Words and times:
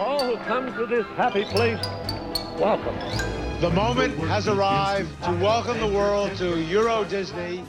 All 0.00 0.24
who 0.24 0.42
come 0.44 0.74
to 0.76 0.86
this 0.86 1.04
happy 1.08 1.44
place, 1.44 1.78
welcome. 2.58 2.96
The 3.60 3.68
moment 3.68 4.16
has 4.20 4.48
arrived 4.48 5.10
to 5.24 5.32
welcome 5.32 5.78
the 5.78 5.94
world 5.94 6.34
to 6.38 6.58
Euro 6.58 7.04
Disney. 7.04 7.62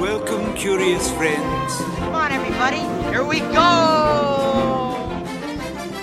Welcome, 0.00 0.52
curious 0.56 1.12
friends. 1.12 1.76
Come 1.98 2.12
on, 2.12 2.32
everybody. 2.32 2.80
Here 3.12 3.24
we 3.24 3.38
go. 3.38 4.96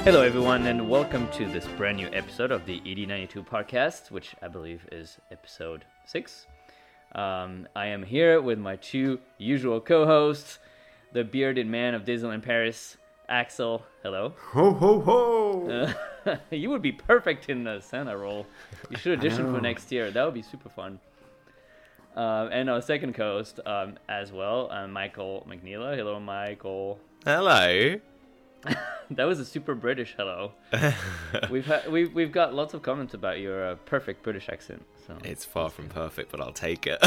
Hello, 0.06 0.22
everyone, 0.22 0.68
and 0.68 0.90
welcome 0.90 1.28
to 1.32 1.46
this 1.48 1.68
brand 1.76 1.98
new 1.98 2.08
episode 2.14 2.52
of 2.52 2.66
the 2.66 2.80
ED92 2.80 3.46
podcast, 3.46 4.10
which 4.10 4.38
I 4.42 4.48
believe 4.48 4.88
is 4.90 5.18
episode 5.34 5.84
six. 6.06 6.48
Um, 7.14 7.68
I 7.76 7.88
am 7.88 8.04
here 8.04 8.40
with 8.40 8.58
my 8.58 8.78
two 8.78 9.20
usual 9.38 9.82
co 9.82 10.06
hosts, 10.06 10.60
the 11.12 11.26
bearded 11.26 11.68
man 11.68 11.94
of 11.94 12.06
Disneyland 12.06 12.44
Paris, 12.44 12.96
Axel. 13.30 13.84
Hello. 14.04 14.34
Ho 14.52 14.72
ho 14.74 15.02
ho! 15.02 15.94
Uh, 16.26 16.36
you 16.52 16.70
would 16.70 16.82
be 16.82 16.92
perfect 16.92 17.50
in 17.50 17.64
the 17.64 17.80
Santa 17.82 18.16
role. 18.18 18.46
You 18.90 18.98
should 18.98 19.18
audition 19.18 19.54
for 19.54 19.62
next 19.62 19.92
year. 19.92 20.12
That 20.12 20.24
would 20.26 20.34
be 20.34 20.42
super 20.42 20.70
fun. 20.70 21.00
Um, 22.16 22.50
and 22.52 22.70
our 22.70 22.82
second 22.82 23.14
co-host 23.14 23.60
um, 23.66 23.98
as 24.08 24.32
well, 24.32 24.72
uh, 24.72 24.88
Michael 24.88 25.46
McNeela. 25.50 25.96
Hello, 25.98 26.20
Michael. 26.20 27.00
Hello. 27.26 27.96
That 29.12 29.26
was 29.26 29.40
a 29.40 29.46
super 29.46 29.76
British 29.76 30.16
hello. 30.18 30.54
we've 31.52 31.68
had 31.68 31.92
we've 31.92 32.12
we've 32.16 32.32
got 32.32 32.56
lots 32.56 32.74
of 32.74 32.82
comments 32.82 33.14
about 33.14 33.38
your 33.40 33.64
uh, 33.64 33.76
perfect 33.86 34.24
British 34.24 34.50
accent. 34.50 34.84
So 35.06 35.16
It's 35.24 35.46
far 35.46 35.70
from 35.70 35.90
perfect, 35.90 36.32
but 36.32 36.42
I'll 36.42 36.52
take 36.52 36.88
it. 36.88 36.98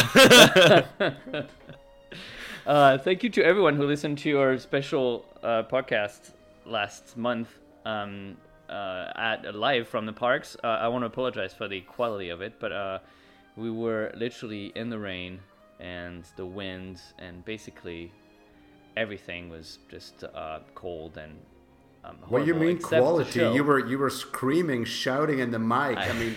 Uh, 2.68 2.98
thank 2.98 3.22
you 3.22 3.30
to 3.30 3.42
everyone 3.42 3.77
who 3.77 3.86
listened 3.86 4.18
to 4.18 4.38
our 4.38 4.58
special 4.58 5.24
uh, 5.42 5.62
podcast 5.62 6.32
last 6.66 7.16
month 7.16 7.48
um, 7.87 8.37
uh, 8.68 9.10
at 9.16 9.54
live 9.54 9.88
from 9.88 10.04
the 10.04 10.12
parks. 10.12 10.54
Uh, 10.62 10.66
I 10.66 10.88
want 10.88 11.02
to 11.02 11.06
apologize 11.06 11.54
for 11.54 11.66
the 11.66 11.80
quality 11.80 12.28
of 12.28 12.43
it, 12.43 12.60
but 12.60 12.70
uh, 12.70 12.98
we 13.56 13.70
were 13.70 14.12
literally 14.15 14.66
in 14.76 14.90
the 14.90 14.98
rain 14.98 15.40
and 15.80 16.24
the 16.37 16.45
wind, 16.45 17.01
and 17.18 17.43
basically 17.46 18.12
everything 18.98 19.48
was 19.48 19.78
just 19.90 20.24
uh, 20.24 20.60
cold 20.74 21.16
and. 21.16 21.38
Um, 22.04 22.16
What 22.28 22.40
do 22.40 22.46
you 22.46 22.54
mean 22.54 22.78
quality? 22.78 23.40
You 23.40 23.65
were 23.65 23.84
you 23.84 23.98
were 23.98 24.10
screaming, 24.10 24.84
shouting 24.84 25.40
in 25.40 25.50
the 25.50 25.59
mic. 25.59 25.96
I, 25.96 26.12
mean, 26.21 26.37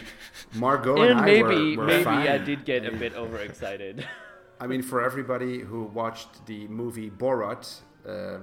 Margot 0.56 0.96
and, 1.02 1.12
and 1.12 1.20
I 1.20 1.26
maybe 1.26 1.78
were, 1.78 1.84
were 1.84 1.88
maybe 1.88 2.04
fine. 2.04 2.28
I 2.28 2.38
did 2.40 2.66
get 2.66 2.86
a 2.86 2.92
bit 2.92 3.14
overexcited. 3.24 4.08
I 4.62 4.68
mean, 4.68 4.84
for 4.84 5.04
everybody 5.04 5.60
who 5.60 5.84
watched 5.86 6.46
the 6.46 6.68
movie 6.68 7.10
Borat, 7.10 7.82
uh, 8.08 8.38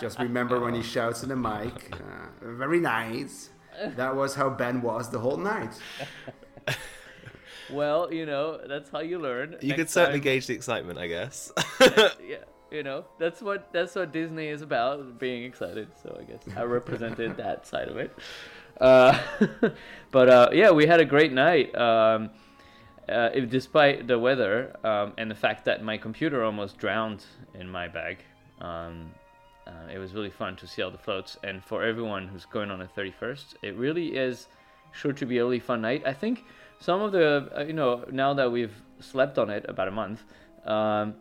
just 0.00 0.18
remember 0.18 0.58
when 0.60 0.74
he 0.74 0.82
shouts 0.82 1.22
in 1.22 1.28
the 1.28 1.36
mic. 1.36 1.94
Uh, 1.94 2.52
very 2.64 2.80
nice. 2.80 3.50
That 3.96 4.14
was 4.16 4.34
how 4.34 4.50
Ben 4.50 4.82
was 4.82 5.10
the 5.10 5.20
whole 5.20 5.36
night. 5.36 5.72
well, 7.70 8.12
you 8.12 8.26
know 8.26 8.60
that's 8.66 8.90
how 8.90 9.00
you 9.00 9.18
learn. 9.18 9.56
you 9.60 9.68
Next 9.68 9.78
could 9.78 9.90
certainly 9.90 10.18
time- 10.18 10.24
gauge 10.24 10.46
the 10.48 10.54
excitement, 10.54 10.98
I 10.98 11.06
guess. 11.06 11.52
yeah, 11.80 12.44
you 12.70 12.82
know 12.82 13.04
that's 13.18 13.40
what 13.40 13.72
that's 13.72 13.94
what 13.94 14.12
Disney 14.12 14.48
is 14.48 14.62
about, 14.62 15.18
being 15.18 15.44
excited. 15.44 15.88
So 16.02 16.18
I 16.20 16.24
guess 16.24 16.42
I 16.56 16.62
represented 16.64 17.36
that 17.36 17.66
side 17.66 17.88
of 17.88 17.96
it. 17.96 18.10
Uh, 18.80 19.18
but 20.10 20.28
uh, 20.28 20.48
yeah, 20.52 20.70
we 20.72 20.86
had 20.86 21.00
a 21.00 21.04
great 21.04 21.32
night. 21.32 21.74
Um, 21.76 22.30
uh, 23.10 23.30
if, 23.34 23.50
despite 23.50 24.06
the 24.06 24.18
weather 24.18 24.76
um, 24.84 25.12
and 25.18 25.30
the 25.30 25.34
fact 25.34 25.64
that 25.64 25.82
my 25.82 25.96
computer 25.98 26.44
almost 26.44 26.78
drowned 26.78 27.24
in 27.54 27.68
my 27.68 27.88
bag, 27.88 28.18
um, 28.60 29.10
uh, 29.66 29.92
it 29.92 29.98
was 29.98 30.14
really 30.14 30.30
fun 30.30 30.56
to 30.56 30.66
see 30.66 30.82
all 30.82 30.90
the 30.90 30.98
floats. 30.98 31.36
And 31.42 31.64
for 31.64 31.84
everyone 31.84 32.28
who's 32.28 32.44
going 32.44 32.70
on 32.70 32.78
the 32.78 32.86
31st, 32.86 33.54
it 33.62 33.76
really 33.76 34.16
is 34.16 34.48
sure 34.92 35.12
to 35.12 35.26
be 35.26 35.38
a 35.38 35.44
really 35.44 35.60
fun 35.60 35.80
night. 35.80 36.02
I 36.06 36.12
think 36.12 36.44
some 36.78 37.02
of 37.02 37.12
the, 37.12 37.50
uh, 37.56 37.62
you 37.62 37.72
know, 37.72 38.04
now 38.10 38.34
that 38.34 38.50
we've 38.50 38.74
slept 39.00 39.38
on 39.38 39.50
it 39.50 39.64
about 39.68 39.88
a 39.88 39.92
month, 39.92 40.22
um, 40.64 41.14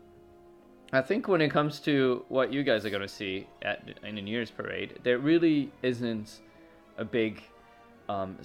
I 0.92 1.02
think 1.02 1.28
when 1.28 1.42
it 1.42 1.50
comes 1.50 1.80
to 1.82 2.26
what 2.30 2.52
you 2.52 2.64
guys 2.64 2.86
are 2.86 2.90
going 2.90 3.04
to 3.04 3.08
see 3.08 3.48
at 3.62 4.00
in 4.04 4.16
the 4.16 4.22
New 4.22 4.32
Year's 4.32 4.50
parade, 4.50 5.00
there 5.04 5.20
really 5.20 5.72
isn't 5.84 6.40
a 6.98 7.06
big. 7.06 7.44
Um, 8.08 8.38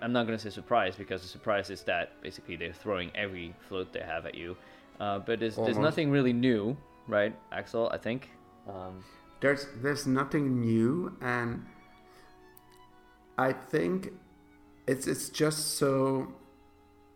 I'm 0.00 0.12
not 0.12 0.26
going 0.26 0.38
to 0.38 0.42
say 0.42 0.50
surprise 0.50 0.94
because 0.96 1.22
the 1.22 1.28
surprise 1.28 1.70
is 1.70 1.82
that 1.84 2.20
basically 2.22 2.56
they're 2.56 2.72
throwing 2.72 3.10
every 3.14 3.54
float 3.68 3.92
they 3.92 4.00
have 4.00 4.26
at 4.26 4.34
you. 4.34 4.56
Uh, 5.00 5.18
but 5.18 5.40
there's, 5.40 5.56
there's 5.56 5.78
nothing 5.78 6.10
really 6.10 6.32
new, 6.32 6.76
right, 7.06 7.34
Axel? 7.52 7.88
I 7.92 7.98
think. 7.98 8.30
Um, 8.68 9.04
There's 9.40 9.66
there's 9.76 10.06
nothing 10.06 10.60
new, 10.60 11.16
and 11.20 11.64
I 13.38 13.52
think 13.52 14.10
it's 14.88 15.06
it's 15.06 15.28
just 15.28 15.78
so 15.78 16.28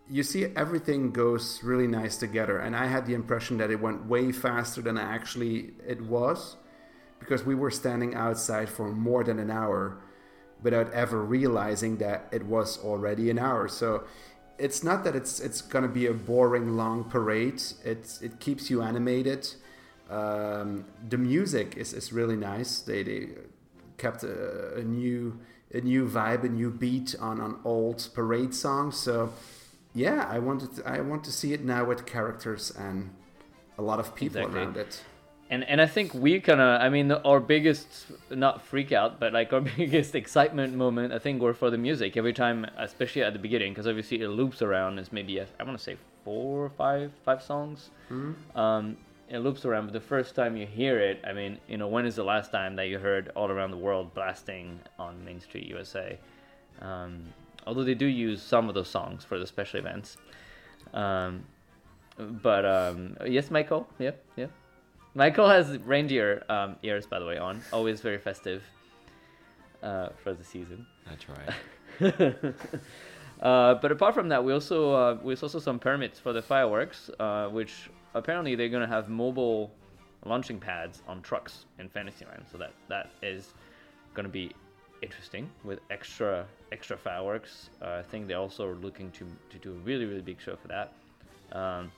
you 0.08 0.22
see 0.22 0.44
everything 0.56 1.10
goes 1.10 1.60
really 1.64 1.86
nice 1.86 2.16
together 2.18 2.58
and 2.58 2.76
i 2.76 2.86
had 2.86 3.06
the 3.06 3.14
impression 3.14 3.56
that 3.56 3.70
it 3.70 3.80
went 3.80 4.04
way 4.06 4.30
faster 4.30 4.82
than 4.82 4.98
actually 4.98 5.72
it 5.86 6.00
was 6.02 6.56
because 7.18 7.44
we 7.44 7.54
were 7.54 7.70
standing 7.70 8.14
outside 8.14 8.68
for 8.68 8.90
more 8.90 9.24
than 9.24 9.38
an 9.38 9.50
hour 9.50 10.02
without 10.62 10.92
ever 10.92 11.22
realizing 11.22 11.96
that 11.98 12.28
it 12.32 12.44
was 12.46 12.78
already 12.84 13.30
an 13.30 13.38
hour 13.38 13.68
so 13.68 14.04
it's 14.58 14.84
not 14.84 15.04
that 15.04 15.16
it's 15.16 15.40
it's 15.40 15.60
going 15.60 15.82
to 15.82 15.88
be 15.88 16.06
a 16.06 16.12
boring 16.12 16.76
long 16.76 17.04
parade 17.04 17.62
it's 17.84 18.20
it 18.22 18.38
keeps 18.40 18.70
you 18.70 18.82
animated 18.82 19.48
um, 20.10 20.84
the 21.08 21.16
music 21.16 21.76
is, 21.76 21.92
is 21.94 22.12
really 22.12 22.36
nice 22.36 22.80
they, 22.80 23.02
they 23.02 23.28
kept 23.96 24.22
a, 24.24 24.76
a 24.76 24.82
new 24.82 25.38
a 25.72 25.80
new 25.80 26.06
vibe, 26.06 26.44
a 26.44 26.48
new 26.48 26.70
beat 26.70 27.14
on 27.18 27.40
an 27.40 27.56
old 27.64 28.08
parade 28.14 28.54
song. 28.54 28.92
So 28.92 29.32
yeah, 29.94 30.26
I 30.28 30.38
wanted 30.38 30.76
to, 30.76 30.88
I 30.88 31.00
want 31.00 31.24
to 31.24 31.32
see 31.32 31.52
it 31.52 31.64
now 31.64 31.84
with 31.84 32.06
characters 32.06 32.70
and 32.70 33.10
a 33.78 33.82
lot 33.82 33.98
of 33.98 34.14
people 34.14 34.38
Exactly. 34.38 34.60
around 34.60 34.76
it. 34.76 35.02
And 35.52 35.68
and 35.68 35.82
I 35.82 35.86
think 35.86 36.14
we 36.14 36.40
kind 36.40 36.62
of, 36.62 36.80
I 36.80 36.88
mean, 36.88 37.12
our 37.12 37.38
biggest 37.38 38.06
not 38.30 38.64
freak 38.64 38.90
out, 38.90 39.20
but 39.20 39.34
like 39.34 39.52
our 39.52 39.60
biggest 39.76 40.14
excitement 40.14 40.74
moment, 40.74 41.12
I 41.12 41.18
think, 41.18 41.42
were 41.42 41.52
for 41.52 41.70
the 41.70 41.76
music. 41.76 42.16
Every 42.16 42.32
time, 42.32 42.66
especially 42.78 43.22
at 43.22 43.34
the 43.34 43.38
beginning, 43.38 43.72
because 43.74 43.86
obviously 43.86 44.22
it 44.22 44.28
loops 44.28 44.62
around. 44.62 44.98
It's 44.98 45.12
maybe 45.12 45.38
I 45.42 45.62
want 45.62 45.76
to 45.76 45.84
say 45.84 45.96
four 46.24 46.64
or 46.64 46.70
five 46.70 47.12
five 47.26 47.42
songs. 47.42 47.90
Um, 48.58 48.96
it 49.28 49.40
loops 49.40 49.66
around, 49.66 49.84
but 49.86 49.92
the 49.92 50.00
first 50.00 50.34
time 50.34 50.56
you 50.56 50.66
hear 50.66 50.98
it, 50.98 51.22
I 51.26 51.34
mean, 51.34 51.58
you 51.68 51.76
know, 51.76 51.88
when 51.88 52.06
is 52.06 52.16
the 52.16 52.24
last 52.24 52.50
time 52.50 52.74
that 52.76 52.88
you 52.88 52.98
heard 52.98 53.30
all 53.36 53.50
around 53.50 53.72
the 53.72 53.82
world 53.88 54.14
blasting 54.14 54.80
on 54.98 55.22
Main 55.22 55.40
Street 55.40 55.66
USA? 55.66 56.18
Um, 56.80 57.24
although 57.66 57.84
they 57.84 57.94
do 57.94 58.06
use 58.06 58.42
some 58.42 58.70
of 58.70 58.74
those 58.74 58.88
songs 58.88 59.22
for 59.22 59.38
the 59.38 59.46
special 59.46 59.80
events. 59.80 60.16
Um, 60.94 61.44
but 62.16 62.64
um, 62.64 63.18
yes, 63.26 63.50
Michael. 63.50 63.86
Yep, 63.98 64.22
yep. 64.36 64.50
Michael 65.14 65.48
has 65.48 65.78
reindeer 65.78 66.42
um, 66.48 66.76
ears, 66.82 67.06
by 67.06 67.18
the 67.18 67.26
way, 67.26 67.38
on. 67.38 67.60
Always 67.72 68.00
very 68.00 68.18
festive 68.18 68.62
uh, 69.82 70.08
for 70.22 70.32
the 70.32 70.44
season. 70.44 70.86
That's 71.06 71.26
right. 71.28 72.54
Uh, 73.42 73.74
but 73.74 73.90
apart 73.90 74.14
from 74.14 74.28
that, 74.28 74.44
we 74.44 74.52
also 74.52 74.92
uh, 74.92 75.18
we 75.20 75.34
also 75.34 75.58
some 75.58 75.78
permits 75.78 76.18
for 76.20 76.32
the 76.32 76.40
fireworks, 76.40 77.10
uh, 77.18 77.48
which 77.48 77.90
apparently 78.14 78.54
they're 78.54 78.68
gonna 78.68 78.86
have 78.86 79.08
mobile 79.08 79.72
launching 80.24 80.60
pads 80.60 81.02
on 81.08 81.20
trucks 81.22 81.64
in 81.80 81.88
Fantasyland. 81.88 82.44
So 82.52 82.56
that 82.58 82.72
that 82.88 83.10
is 83.20 83.52
gonna 84.14 84.28
be 84.28 84.52
interesting 85.02 85.50
with 85.64 85.80
extra 85.90 86.46
extra 86.70 86.96
fireworks. 86.96 87.70
Uh, 87.82 87.94
I 87.98 88.02
think 88.02 88.28
they're 88.28 88.38
also 88.38 88.74
looking 88.76 89.10
to 89.10 89.26
to 89.50 89.58
do 89.58 89.72
a 89.72 89.78
really 89.78 90.04
really 90.04 90.22
big 90.22 90.40
show 90.40 90.54
for 90.54 90.68
that. 90.68 90.92
Um, 91.50 91.90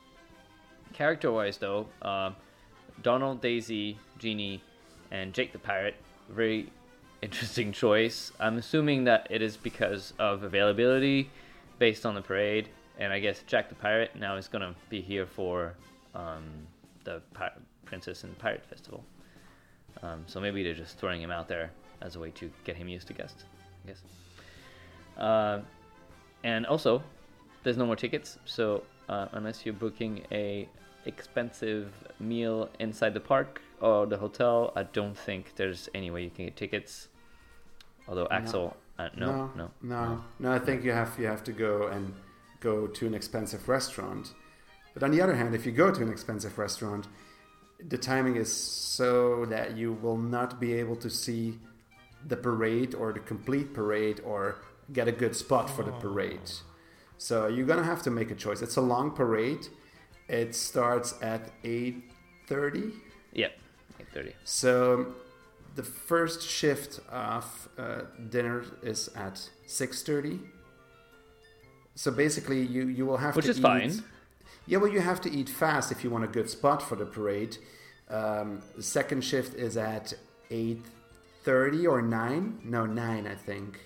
character 0.95 1.31
wise 1.31 1.59
though, 1.59 1.87
um, 2.01 2.37
Donald, 3.03 3.41
Daisy, 3.41 3.99
Genie, 4.19 4.63
and 5.11 5.33
Jake 5.33 5.53
the 5.53 5.59
Pirate, 5.59 5.95
very 6.29 6.71
interesting 7.23 7.73
choice. 7.85 8.33
I'm 8.41 8.59
assuming 8.59 9.05
that 9.05 9.27
it 9.31 9.43
is 9.43 9.57
because 9.57 10.13
of 10.19 10.43
availability 10.43 11.31
based 11.79 12.07
on 12.07 12.15
the 12.15 12.23
parade, 12.23 12.69
and 12.99 13.13
I 13.13 13.21
guess 13.21 13.43
Jack 13.47 13.69
the 13.69 13.75
Pirate 13.75 14.15
now 14.17 14.37
is 14.37 14.49
gonna 14.49 14.75
be 14.89 15.01
here 15.01 15.27
for 15.27 15.75
um, 16.15 16.45
the 17.05 17.21
Pir- 17.35 17.53
Princess 17.85 18.25
and 18.25 18.37
Pirate 18.39 18.65
Festival. 18.65 19.05
Um, 20.03 20.25
so 20.27 20.41
maybe 20.41 20.63
they're 20.63 20.75
just 20.75 20.99
throwing 20.99 21.21
him 21.21 21.31
out 21.31 21.49
there 21.49 21.71
as 22.01 22.17
a 22.17 22.21
way 22.21 22.31
to 22.33 22.51
get 22.65 22.77
him 22.77 22.89
used 22.89 23.07
to 23.09 23.13
guests, 23.13 23.45
I 23.85 23.89
guess. 23.89 24.03
Uh, 25.17 25.61
and 26.43 26.67
also, 26.67 27.03
there's 27.63 27.77
no 27.77 27.87
more 27.87 27.97
tickets, 27.97 28.39
so 28.45 28.83
uh, 29.09 29.29
unless 29.33 29.65
you're 29.65 29.75
booking 29.75 30.23
a 30.31 30.69
expensive 31.07 31.93
meal 32.19 32.69
inside 32.79 33.15
the 33.15 33.21
park 33.21 33.61
or 33.81 34.07
the 34.07 34.17
hotel, 34.17 34.73
I 34.77 34.85
don't 34.85 35.17
think 35.17 35.57
there's 35.57 35.89
any 35.95 36.11
way 36.11 36.25
you 36.25 36.31
can 36.31 36.47
get 36.47 36.57
tickets. 36.57 37.09
Although 38.09 38.29
Axel, 38.31 38.77
uh, 38.99 39.09
no, 39.17 39.51
no, 39.57 39.71
no, 39.83 40.25
no. 40.39 40.53
I 40.53 40.59
think 40.59 40.85
you 40.85 40.93
have 40.93 41.19
you 41.19 41.27
have 41.27 41.43
to 41.45 41.53
go 41.53 41.89
and 41.89 42.15
go 42.61 42.87
to 42.87 43.07
an 43.07 43.15
expensive 43.15 43.69
restaurant. 43.69 44.35
But 44.95 45.03
on 45.03 45.11
the 45.11 45.21
other 45.21 45.35
hand, 45.35 45.55
if 45.55 45.67
you 45.67 45.73
go 45.73 45.91
to 45.91 46.03
an 46.03 46.11
expensive 46.11 46.59
restaurant, 46.59 47.09
the 47.89 47.99
timing 47.99 48.37
is 48.37 48.53
so 48.53 49.45
that 49.47 49.77
you 49.77 49.93
will 49.95 50.17
not 50.17 50.61
be 50.61 50.75
able 50.75 50.97
to 50.97 51.11
see 51.11 51.59
the 52.27 52.37
parade 52.37 52.95
or 52.95 53.13
the 53.13 53.21
complete 53.21 53.75
parade 53.75 54.21
or 54.25 54.57
get 54.93 55.09
a 55.09 55.13
good 55.13 55.35
spot 55.35 55.69
for 55.69 55.83
the 55.83 55.93
parade. 55.93 56.51
So 57.19 57.49
you're 57.49 57.67
gonna 57.67 57.85
have 57.85 58.03
to 58.03 58.11
make 58.11 58.31
a 58.31 58.35
choice. 58.35 58.63
It's 58.63 58.77
a 58.77 58.81
long 58.81 59.11
parade. 59.11 59.69
It 60.29 60.55
starts 60.55 61.15
at 61.23 61.51
eight 61.65 62.11
thirty. 62.47 62.93
Yep. 63.33 63.53
Eight 64.01 64.07
thirty. 64.13 64.33
So 64.45 65.15
the 65.75 65.83
first 65.83 66.43
shift 66.49 67.01
of 67.11 67.69
uh, 67.79 68.03
dinner 68.31 68.65
is 68.83 69.09
at 69.17 69.49
six 69.67 70.03
thirty. 70.03 70.41
So 71.95 72.11
basically, 72.11 72.63
you 72.63 72.87
you 72.89 73.07
will 73.07 73.19
have 73.19 73.37
Which 73.37 73.45
to 73.47 73.51
Which 73.51 73.57
is 73.57 73.59
eat- 73.59 73.63
fine. 73.63 74.05
Yeah, 74.67 74.79
well, 74.79 74.91
you 74.91 75.01
have 75.01 75.21
to 75.23 75.31
eat 75.31 75.49
fast 75.51 75.93
if 75.93 76.03
you 76.03 76.09
want 76.09 76.25
a 76.25 76.29
good 76.29 76.49
spot 76.49 76.81
for 76.83 76.97
the 76.97 77.05
parade. 77.05 77.59
Um, 78.09 78.63
the 78.77 78.83
second 78.83 79.23
shift 79.23 79.55
is 79.55 79.77
at 79.77 80.15
eight 80.51 80.83
thirty 81.43 81.87
or 81.87 82.01
nine. 82.01 82.61
No, 82.65 82.87
nine, 82.87 83.27
I 83.27 83.35
think. 83.35 83.81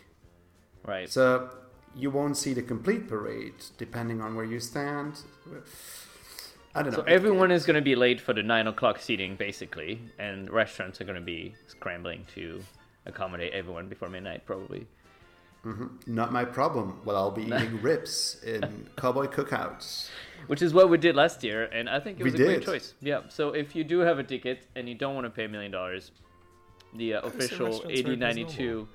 Right. 0.86 1.10
So 1.10 1.50
you 1.96 2.10
won't 2.10 2.36
see 2.36 2.54
the 2.54 2.62
complete 2.62 3.08
parade 3.08 3.54
depending 3.76 4.20
on 4.20 4.36
where 4.36 4.44
you 4.44 4.60
stand. 4.60 5.14
I 6.74 6.82
don't 6.82 6.92
know. 6.92 6.98
So 6.98 7.04
everyone 7.04 7.50
is 7.50 7.64
going 7.66 7.76
to 7.76 7.82
be 7.82 7.94
late 7.96 8.20
for 8.20 8.32
the 8.32 8.42
nine 8.42 8.66
o'clock 8.66 9.00
seating, 9.00 9.36
basically, 9.36 10.00
and 10.18 10.50
restaurants 10.50 11.00
are 11.00 11.04
going 11.04 11.18
to 11.18 11.24
be 11.24 11.54
scrambling 11.66 12.24
to 12.34 12.62
accommodate 13.06 13.52
everyone 13.52 13.88
before 13.88 14.08
midnight, 14.08 14.44
probably. 14.46 14.86
Not 16.06 16.32
my 16.32 16.44
problem. 16.44 17.00
Well, 17.04 17.16
I'll 17.16 17.30
be 17.30 17.42
eating 17.46 17.82
ribs 17.82 18.40
in 18.46 18.88
cowboy 18.96 19.26
cookouts. 19.26 20.08
Which 20.46 20.62
is 20.62 20.72
what 20.72 20.88
we 20.88 20.96
did 20.98 21.14
last 21.16 21.42
year, 21.44 21.64
and 21.64 21.90
I 21.90 22.00
think 22.00 22.20
it 22.20 22.22
We 22.22 22.30
was 22.30 22.40
a 22.40 22.44
great 22.44 22.62
choice. 22.64 22.94
Yeah. 23.00 23.22
So 23.28 23.50
if 23.50 23.74
you 23.76 23.84
do 23.84 23.98
have 24.00 24.18
a 24.18 24.22
ticket 24.24 24.66
and 24.76 24.88
you 24.88 24.94
don't 24.94 25.14
want 25.14 25.26
to 25.26 25.30
pay 25.30 25.44
a 25.44 25.48
million 25.48 25.72
dollars, 25.72 26.10
the 26.94 27.14
uh, 27.14 27.20
official 27.22 27.66
restaurants 27.66 27.84
are 27.86 27.90
eighty 27.90 28.00
open 28.02 28.12
as 28.12 28.18
ninety 28.20 28.42
normal. 28.44 28.56
two. 28.56 28.88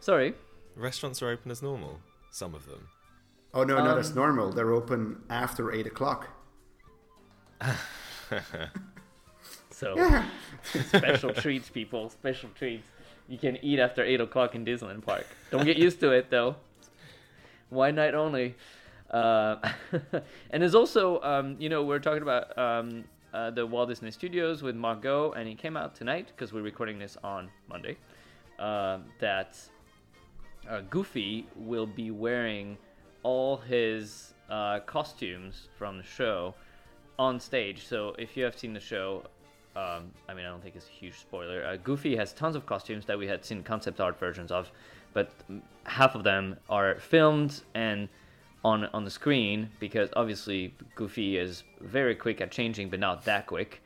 Sorry. 0.00 0.34
Restaurants 0.76 1.20
are 1.22 1.30
open 1.30 1.50
as 1.50 1.62
normal. 1.62 1.98
Some 2.30 2.54
of 2.54 2.66
them. 2.66 2.86
Oh 3.52 3.64
no, 3.64 3.82
no, 3.82 3.96
that's 3.96 4.10
Um, 4.10 4.14
normal. 4.16 4.52
They're 4.52 4.72
open 4.72 5.22
after 5.30 5.72
eight 5.72 5.86
o'clock. 5.86 6.28
So 9.80 9.96
special 10.88 11.32
treats, 11.34 11.70
people. 11.70 12.10
Special 12.10 12.50
treats. 12.54 12.86
You 13.28 13.38
can 13.38 13.56
eat 13.64 13.78
after 13.78 14.04
eight 14.04 14.20
o'clock 14.20 14.54
in 14.54 14.62
Disneyland 14.62 15.02
Park. 15.02 15.26
Don't 15.50 15.64
get 15.64 15.78
used 15.78 16.00
to 16.00 16.10
it 16.10 16.28
though. 16.28 16.56
One 17.70 17.94
night 17.94 18.14
only. 18.14 18.56
Uh, 19.10 19.56
and 20.50 20.62
there's 20.62 20.74
also, 20.74 21.22
um, 21.22 21.56
you 21.58 21.70
know, 21.70 21.82
we're 21.82 21.98
talking 21.98 22.22
about 22.22 22.56
um, 22.58 23.04
uh, 23.32 23.50
the 23.50 23.64
Walt 23.66 23.88
Disney 23.88 24.10
Studios 24.10 24.62
with 24.62 24.76
Margot, 24.76 25.32
and 25.32 25.48
he 25.48 25.54
came 25.54 25.78
out 25.78 25.94
tonight 25.94 26.26
because 26.26 26.52
we're 26.52 26.60
recording 26.60 26.98
this 26.98 27.16
on 27.24 27.48
Monday. 27.66 27.96
Uh, 28.58 28.98
that 29.18 29.58
uh, 30.68 30.82
Goofy 30.90 31.46
will 31.56 31.86
be 31.86 32.10
wearing 32.10 32.76
all 33.22 33.56
his 33.56 34.34
uh, 34.50 34.80
costumes 34.80 35.68
from 35.78 35.96
the 35.96 36.04
show 36.04 36.54
on 37.20 37.38
stage. 37.38 37.86
So 37.86 38.14
if 38.18 38.34
you 38.34 38.44
have 38.44 38.58
seen 38.58 38.72
the 38.72 38.80
show, 38.80 39.22
um, 39.76 40.10
I 40.26 40.32
mean, 40.32 40.46
I 40.46 40.48
don't 40.48 40.62
think 40.62 40.74
it's 40.74 40.88
a 40.88 40.98
huge 41.02 41.18
spoiler. 41.18 41.62
Uh, 41.62 41.76
Goofy 41.76 42.16
has 42.16 42.32
tons 42.32 42.56
of 42.56 42.64
costumes 42.64 43.04
that 43.04 43.18
we 43.18 43.26
had 43.26 43.44
seen 43.44 43.62
concept 43.62 44.00
art 44.00 44.18
versions 44.18 44.50
of, 44.50 44.72
but 45.12 45.30
half 45.84 46.14
of 46.14 46.24
them 46.24 46.56
are 46.70 46.98
filmed 46.98 47.60
and 47.74 48.08
on 48.64 48.86
on 48.92 49.04
the 49.04 49.10
screen 49.10 49.70
because 49.78 50.08
obviously 50.16 50.74
Goofy 50.94 51.36
is 51.36 51.62
very 51.80 52.14
quick 52.14 52.40
at 52.40 52.50
changing, 52.50 52.88
but 52.88 53.00
not 53.00 53.24
that 53.26 53.46
quick. 53.46 53.82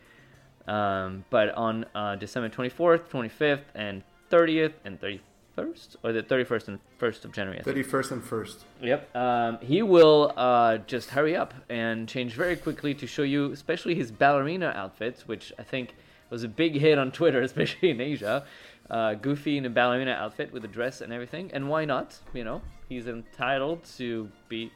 Um, 0.69 1.25
but 1.29 1.51
on 1.57 1.85
uh, 1.95 2.15
December 2.15 2.49
24th, 2.49 3.09
25th, 3.11 3.65
and 3.75 4.03
30th 4.31 4.73
and 4.85 4.99
31st, 5.01 5.21
or 5.56 6.12
the 6.12 6.23
31st 6.23 6.69
and 6.69 6.79
1st 7.01 7.25
of 7.25 7.33
January. 7.33 7.62
Thirty 7.62 7.83
first 7.83 8.11
and 8.11 8.23
first. 8.23 8.65
Yep. 8.83 9.15
Um, 9.15 9.59
he 9.61 9.83
will 9.83 10.33
uh, 10.37 10.79
just 10.79 11.11
hurry 11.11 11.37
up 11.37 11.55
and 11.69 12.09
change 12.09 12.33
very 12.33 12.56
quickly 12.56 12.95
to 12.95 13.06
show 13.06 13.23
you, 13.23 13.53
especially 13.53 13.95
his 13.95 14.11
ballerina 14.11 14.73
outfits, 14.75 15.29
which 15.29 15.53
I 15.59 15.62
think 15.62 15.95
was 16.31 16.43
a 16.43 16.49
big 16.49 16.75
hit 16.75 16.99
on 16.99 17.12
Twitter, 17.12 17.41
especially 17.51 17.91
in 17.91 18.01
Asia. 18.01 18.45
Uh, 18.91 19.15
Goofy 19.15 19.56
in 19.56 19.65
a 19.65 19.71
ballerina 19.71 20.12
outfit 20.12 20.53
with 20.53 20.65
a 20.65 20.69
dress 20.69 21.01
and 21.01 21.12
everything. 21.12 21.51
And 21.55 21.69
why 21.69 21.85
not? 21.85 22.19
You 22.35 22.45
know, 22.45 22.61
he's 22.89 23.06
entitled 23.06 23.85
to 23.97 24.31
be 24.49 24.71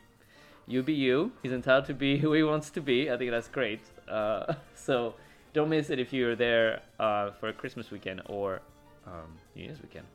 you 0.66 0.82
be 0.82 0.92
you. 0.92 1.32
He's 1.42 1.52
entitled 1.52 1.86
to 1.86 1.94
be 1.94 2.18
who 2.22 2.32
he 2.32 2.42
wants 2.42 2.70
to 2.70 2.80
be. 2.80 3.10
I 3.10 3.16
think 3.16 3.30
that's 3.30 3.48
great. 3.48 3.80
Uh, 4.08 4.54
so 4.74 5.14
don't 5.52 5.70
miss 5.70 5.90
it 5.90 5.98
if 5.98 6.12
you're 6.12 6.36
there 6.36 6.82
uh, 7.00 7.32
for 7.32 7.48
a 7.48 7.52
Christmas 7.52 7.90
weekend 7.90 8.22
or 8.26 8.60
um, 9.06 9.36
New 9.56 9.64
Year's 9.64 9.80
weekend. 9.82 10.06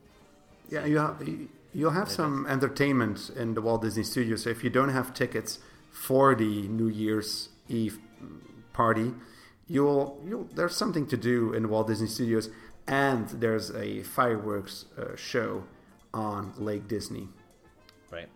Yeah, 0.70 0.86
you 0.86 0.98
have, 0.98 1.28
you'll 1.74 1.92
have 1.92 2.10
some 2.10 2.46
entertainment 2.48 3.30
in 3.36 3.54
the 3.54 3.62
Walt 3.62 3.82
Disney 3.82 4.04
Studios. 4.04 4.44
So 4.44 4.50
if 4.50 4.64
you 4.64 4.70
don't 4.70 4.90
have 4.90 5.14
tickets 5.14 5.60
for 5.92 6.34
the 6.36 6.68
New 6.68 6.88
Year's 6.88 7.50
Eve 7.68 8.00
party, 8.74 9.14
you'll 9.68 10.20
you'll 10.26 10.48
there's 10.56 10.76
something 10.76 11.06
to 11.08 11.18
do 11.18 11.54
in 11.54 11.64
the 11.64 11.70
Walt 11.70 11.88
Disney 11.88 12.08
Studios, 12.08 12.50
and 12.88 13.30
there's 13.30 13.72
a 13.76 14.04
fireworks 14.04 14.86
uh, 14.98 15.16
show 15.16 15.64
on 16.14 16.54
Lake 16.58 16.88
Disney. 16.88 17.28
Right. 18.12 18.30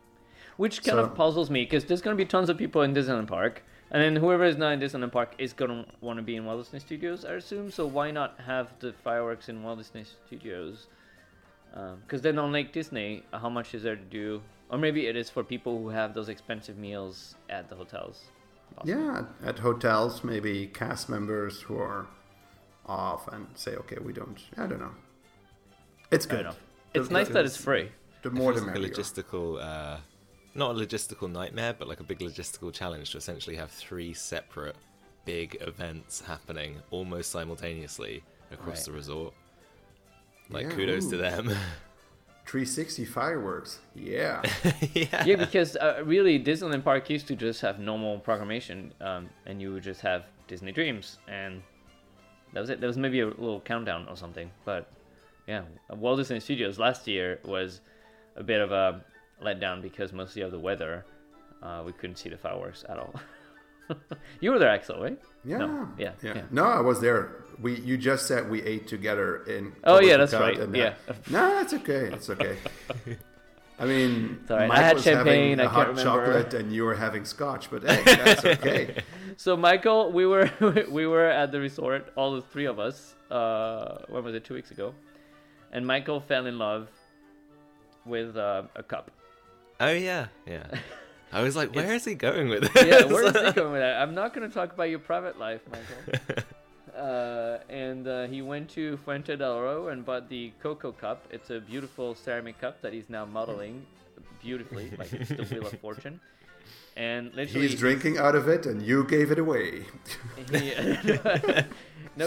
Which 0.57 0.83
kind 0.83 0.97
So- 0.97 1.03
of 1.05 1.15
puzzles 1.15 1.49
me 1.49 1.63
because 1.63 1.85
there's 1.85 2.01
going 2.01 2.15
to 2.17 2.23
be 2.23 2.27
tons 2.27 2.49
of 2.49 2.57
people 2.57 2.81
in 2.83 2.93
Disneyland 2.93 3.27
Park, 3.27 3.63
and 3.91 4.01
then 4.01 4.15
whoever 4.15 4.43
is 4.45 4.57
not 4.57 4.73
in 4.73 4.79
Disneyland 4.79 5.11
Park 5.11 5.33
is 5.37 5.53
going 5.53 5.71
to 5.71 5.85
want 6.01 6.17
to 6.17 6.23
be 6.23 6.35
in 6.35 6.45
Walt 6.45 6.63
Disney 6.63 6.79
Studios, 6.79 7.25
I 7.25 7.33
assume. 7.33 7.71
So 7.71 7.85
why 7.87 8.11
not 8.11 8.39
have 8.45 8.67
the 8.79 8.93
fireworks 9.03 9.49
in 9.49 9.63
Walt 9.63 9.79
Disney 9.79 10.05
Studios? 10.27 10.87
Because 11.71 12.21
then 12.21 12.39
on 12.39 12.51
Lake 12.51 12.71
Disney, 12.73 13.23
uh, 13.31 13.39
how 13.39 13.49
much 13.49 13.73
is 13.75 13.83
there 13.83 13.95
to 13.95 14.01
do? 14.03 14.41
Or 14.69 14.77
maybe 14.77 15.07
it 15.07 15.15
is 15.15 15.29
for 15.29 15.43
people 15.43 15.77
who 15.81 15.89
have 15.89 16.13
those 16.13 16.27
expensive 16.29 16.77
meals 16.77 17.35
at 17.49 17.69
the 17.69 17.75
hotels. 17.75 18.23
Possibly. 18.75 18.93
Yeah, 19.01 19.25
at 19.43 19.59
hotels, 19.59 20.23
maybe 20.23 20.67
cast 20.67 21.07
members 21.09 21.61
who 21.61 21.77
are 21.77 22.07
off 22.85 23.27
and 23.29 23.47
say, 23.55 23.75
okay, 23.75 23.97
we 24.01 24.11
don't. 24.13 24.37
I 24.57 24.67
don't 24.67 24.79
know. 24.79 24.91
It's 26.11 26.25
good. 26.25 26.45
know. 26.45 26.51
The- 26.93 26.99
It's 27.01 27.09
nice 27.09 27.27
the- 27.27 27.33
that 27.33 27.45
it's 27.45 27.57
free. 27.57 27.91
The 28.23 28.31
more 28.31 28.51
the 28.53 28.61
Feels 28.61 28.67
like 28.67 28.77
a 28.77 28.89
logistical, 28.89 29.61
uh, 29.61 29.97
not 30.55 30.71
a 30.71 30.73
logistical 30.79 31.31
nightmare, 31.31 31.73
but 31.77 31.87
like 31.87 31.99
a 31.99 32.03
big 32.03 32.19
logistical 32.19 32.73
challenge 32.73 33.11
to 33.11 33.17
essentially 33.17 33.55
have 33.55 33.69
three 33.71 34.13
separate 34.13 34.75
big 35.23 35.57
events 35.61 36.21
happening 36.21 36.81
almost 36.89 37.29
simultaneously 37.31 38.23
across 38.51 38.77
Right. 38.79 38.85
the 38.85 38.91
resort. 38.93 39.33
Like 40.49 40.65
Yeah, 40.65 40.71
kudos 40.71 41.07
to 41.07 41.17
them. 41.17 41.47
360 42.47 43.03
fireworks. 43.05 43.79
Yeah. 43.93 44.41
yeah. 44.93 45.25
yeah, 45.25 45.35
because 45.35 45.75
uh, 45.75 46.01
really 46.05 46.41
Disneyland 46.41 46.83
Park 46.83 47.09
used 47.09 47.27
to 47.27 47.35
just 47.35 47.59
have 47.61 47.77
normal 47.77 48.19
programmation, 48.19 48.91
um, 49.01 49.29
and 49.45 49.61
you 49.61 49.73
would 49.73 49.83
just 49.83 49.99
have 50.01 50.23
Disney 50.47 50.71
Dreams, 50.71 51.19
and 51.27 51.61
that 52.53 52.61
was 52.61 52.69
it. 52.69 52.79
There 52.79 52.87
was 52.87 52.97
maybe 52.97 53.19
a 53.19 53.27
little 53.27 53.59
countdown 53.59 54.07
or 54.07 54.15
something, 54.15 54.49
but 54.63 54.89
yeah, 55.45 55.63
Walt 55.89 56.19
Disney 56.19 56.39
Studios 56.39 56.79
last 56.79 57.05
year 57.05 57.39
was 57.43 57.81
a 58.37 58.43
bit 58.43 58.61
of 58.61 58.71
a 58.71 59.03
letdown 59.43 59.81
because 59.81 60.13
mostly 60.13 60.41
of 60.41 60.51
the 60.51 60.59
weather. 60.59 61.05
Uh, 61.61 61.83
we 61.85 61.91
couldn't 61.91 62.17
see 62.17 62.29
the 62.29 62.37
fireworks 62.37 62.85
at 62.87 62.97
all. 62.97 63.13
you 64.39 64.51
were 64.51 64.59
there, 64.59 64.69
Axel, 64.69 65.01
right? 65.01 65.19
Yeah. 65.43 65.57
No, 65.57 65.89
yeah, 65.97 66.11
yeah. 66.21 66.33
yeah. 66.35 66.41
No, 66.51 66.63
I 66.65 66.81
was 66.81 67.01
there. 67.01 67.43
We 67.61 67.79
you 67.79 67.97
just 67.97 68.27
said 68.27 68.49
we 68.49 68.61
ate 68.63 68.87
together 68.87 69.43
in. 69.45 69.73
Oh, 69.83 69.99
yeah, 69.99 70.17
that's 70.17 70.33
right. 70.33 70.57
and, 70.57 70.75
uh, 70.75 70.79
Yeah. 70.79 70.93
No, 71.29 71.55
that's 71.55 71.73
okay. 71.73 72.11
It's 72.13 72.29
okay. 72.29 72.57
I 73.79 73.85
mean, 73.85 74.39
all 74.49 74.57
right. 74.57 74.67
Mike 74.69 74.77
I 74.79 74.81
had 74.81 74.95
was 74.95 75.03
champagne, 75.03 75.59
having 75.59 75.59
a 75.59 75.63
I 75.63 75.65
can't 75.65 75.71
hot 75.75 75.87
remember. 75.89 76.03
chocolate, 76.25 76.53
and 76.55 76.73
you 76.73 76.83
were 76.83 76.95
having 76.95 77.25
scotch. 77.25 77.69
But 77.69 77.83
hey, 77.83 78.01
that's 78.05 78.43
okay. 78.57 79.03
So 79.37 79.55
Michael, 79.55 80.11
we 80.11 80.25
were 80.25 80.49
we 80.89 81.05
were 81.05 81.25
at 81.29 81.51
the 81.51 81.59
resort, 81.59 82.11
all 82.15 82.35
the 82.35 82.41
three 82.41 82.65
of 82.65 82.79
us. 82.79 83.15
Uh, 83.29 83.99
when 84.09 84.23
was 84.23 84.33
it? 84.33 84.43
Two 84.45 84.55
weeks 84.55 84.71
ago, 84.71 84.95
and 85.71 85.85
Michael 85.85 86.19
fell 86.19 86.47
in 86.47 86.57
love 86.57 86.87
with 88.05 88.35
uh, 88.35 88.63
a 88.75 88.81
cup. 88.83 89.11
Oh 89.79 89.91
yeah, 89.91 90.27
yeah. 90.47 90.65
I 91.31 91.43
was 91.43 91.55
like, 91.55 91.75
where 91.75 91.93
is 91.93 92.05
he 92.05 92.15
going 92.15 92.49
with 92.49 92.71
this? 92.73 92.85
Yeah, 92.85 93.03
where 93.05 93.25
is 93.25 93.33
he 93.35 93.51
going 93.51 93.73
with 93.73 93.81
that? 93.81 94.01
I'm 94.01 94.15
not 94.15 94.33
going 94.33 94.47
to 94.47 94.53
talk 94.53 94.71
about 94.73 94.89
your 94.89 94.99
private 94.99 95.37
life, 95.37 95.61
Michael. 95.69 96.43
Uh, 96.97 97.59
and 97.69 98.07
uh, 98.07 98.25
he 98.27 98.41
went 98.41 98.69
to 98.71 98.97
Fuente 98.97 99.35
del 99.35 99.53
Oro 99.53 99.87
and 99.89 100.05
bought 100.05 100.29
the 100.29 100.51
Coco 100.61 100.91
Cup. 100.91 101.25
It's 101.31 101.49
a 101.49 101.59
beautiful 101.59 102.15
ceramic 102.15 102.59
cup 102.59 102.81
that 102.81 102.93
he's 102.93 103.09
now 103.09 103.25
modeling 103.25 103.85
beautifully, 104.41 104.91
like 104.99 105.13
it's 105.13 105.29
the 105.29 105.43
Wheel 105.43 105.67
of 105.67 105.79
Fortune. 105.79 106.19
And 106.95 107.33
literally, 107.35 107.67
He's 107.67 107.79
drinking 107.79 108.17
out 108.17 108.35
of 108.35 108.47
it, 108.47 108.65
and 108.65 108.81
you 108.81 109.03
gave 109.03 109.31
it 109.31 109.39
away. 109.39 109.83
He- 110.51 110.73
no, 112.17 112.25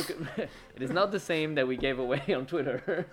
it 0.77 0.81
is 0.81 0.91
not 0.91 1.11
the 1.11 1.19
same 1.19 1.57
that 1.57 1.67
we 1.67 1.77
gave 1.77 1.99
away 1.99 2.23
on 2.33 2.47
Twitter. 2.47 3.07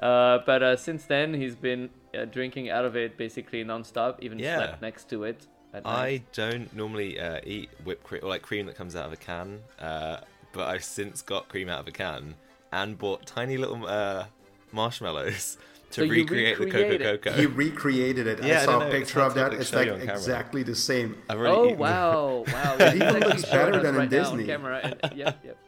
uh, 0.00 0.38
but 0.46 0.62
uh, 0.62 0.76
since 0.76 1.04
then, 1.04 1.34
he's 1.34 1.54
been 1.54 1.90
uh, 2.18 2.24
drinking 2.24 2.70
out 2.70 2.84
of 2.84 2.96
it 2.96 3.16
basically 3.18 3.62
nonstop. 3.64 4.16
Even 4.20 4.38
Yeah. 4.38 4.56
slept 4.56 4.82
next 4.82 5.08
to 5.10 5.24
it. 5.24 5.46
At 5.76 5.84
night. 5.84 5.92
I 5.94 6.22
don't 6.32 6.74
normally 6.74 7.20
uh, 7.20 7.40
eat 7.44 7.68
whipped 7.84 8.02
cream 8.04 8.22
or 8.24 8.28
like 8.28 8.42
cream 8.42 8.66
that 8.66 8.74
comes 8.76 8.96
out 8.96 9.06
of 9.06 9.12
a 9.12 9.16
can, 9.16 9.60
uh, 9.78 10.18
but 10.52 10.66
I've 10.68 10.84
since 10.84 11.22
got 11.22 11.48
cream 11.48 11.68
out 11.68 11.80
of 11.80 11.88
a 11.88 11.92
can 11.92 12.34
and 12.72 12.96
bought 12.98 13.26
tiny 13.26 13.56
little 13.56 13.86
uh, 13.86 14.24
marshmallows 14.72 15.58
to 15.92 16.02
So 16.04 16.10
recreate 16.10 16.58
the 16.58 16.64
Coca 16.66 16.78
recreated- 16.78 17.22
Coco. 17.22 17.36
He 17.36 17.46
recreated 17.46 18.26
it. 18.26 18.42
Yeah, 18.42 18.58
I 18.58 18.62
I 18.62 18.64
saw 18.64 18.80
a 18.86 18.90
picture 18.90 19.20
of 19.20 19.34
that. 19.34 19.52
It's 19.52 19.72
like 19.72 19.86
you 19.86 19.92
on 19.92 19.98
camera. 20.00 20.14
exactly 20.16 20.62
the 20.62 20.74
same. 20.74 21.16
Oh 21.30 21.66
eaten- 21.66 21.78
wow, 21.78 22.44
wow! 22.52 22.76
It 22.80 22.96
even 22.96 23.20
looks 23.20 23.44
better 23.44 23.72
than 23.80 23.94
in 23.94 24.00
right 24.00 24.10
now 24.10 24.22
Disney. 24.22 24.44
camera. 24.46 24.80
And, 24.82 25.12
yep, 25.16 25.38
yep. 25.44 25.58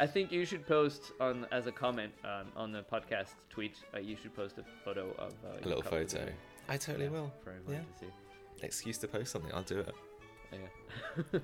I 0.00 0.06
think 0.06 0.32
you 0.32 0.44
should 0.44 0.66
post 0.66 1.12
on 1.20 1.46
as 1.52 1.66
a 1.66 1.72
comment 1.72 2.12
um, 2.24 2.46
on 2.56 2.72
the 2.72 2.82
podcast 2.82 3.30
tweet. 3.50 3.74
Uh, 3.94 3.98
you 3.98 4.16
should 4.20 4.34
post 4.34 4.58
a 4.58 4.64
photo 4.84 5.10
of 5.18 5.32
uh, 5.44 5.58
A 5.62 5.68
little 5.68 5.82
photo. 5.82 6.26
I 6.68 6.76
totally 6.76 7.06
Yeah, 7.06 7.10
will. 7.10 7.32
for 7.44 7.50
everyone 7.50 7.74
Yeah. 7.74 7.98
to 7.98 8.04
see. 8.06 8.12
Excuse 8.62 8.98
to 8.98 9.08
post 9.08 9.32
something. 9.32 9.52
I'll 9.52 9.62
do 9.62 9.80
it. 9.80 9.94
Yeah. 10.52 11.40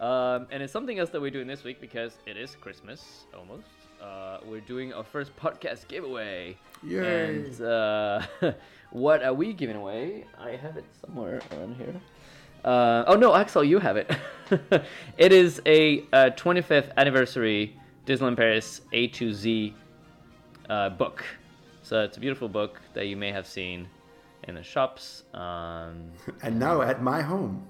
um, 0.00 0.46
and 0.50 0.62
it's 0.62 0.72
something 0.72 0.98
else 0.98 1.10
that 1.10 1.20
we're 1.20 1.30
doing 1.30 1.46
this 1.46 1.64
week 1.64 1.80
because 1.80 2.18
it 2.26 2.36
is 2.36 2.56
Christmas 2.56 3.24
almost. 3.36 3.66
Uh, 4.00 4.38
we're 4.46 4.60
doing 4.60 4.92
our 4.94 5.04
first 5.04 5.36
podcast 5.36 5.86
giveaway. 5.88 6.56
Yay. 6.82 7.36
And 7.36 7.60
uh, 7.60 8.22
what 8.90 9.22
are 9.22 9.34
we 9.34 9.52
giving 9.52 9.76
away? 9.76 10.24
I 10.38 10.52
have 10.52 10.76
it 10.76 10.86
somewhere 11.04 11.40
around 11.52 11.76
here. 11.76 11.94
Uh, 12.64 13.04
oh 13.06 13.14
no, 13.14 13.34
Axel, 13.34 13.64
you 13.64 13.78
have 13.78 13.96
it. 13.96 14.10
it 15.18 15.32
is 15.32 15.60
a 15.66 16.00
uh, 16.12 16.30
25th 16.36 16.92
anniversary 16.96 17.76
Disneyland 18.06 18.36
Paris 18.36 18.80
A 18.92 19.08
to 19.08 19.32
Z 19.32 19.74
uh, 20.68 20.88
book. 20.90 21.24
So 21.82 22.02
it's 22.02 22.16
a 22.16 22.20
beautiful 22.20 22.48
book 22.48 22.80
that 22.94 23.06
you 23.06 23.16
may 23.16 23.32
have 23.32 23.46
seen 23.46 23.88
in 24.50 24.54
the 24.56 24.62
shops. 24.62 25.22
Um, 25.32 26.10
And 26.42 26.58
now 26.58 26.82
at 26.82 27.02
my 27.02 27.22
home. 27.22 27.66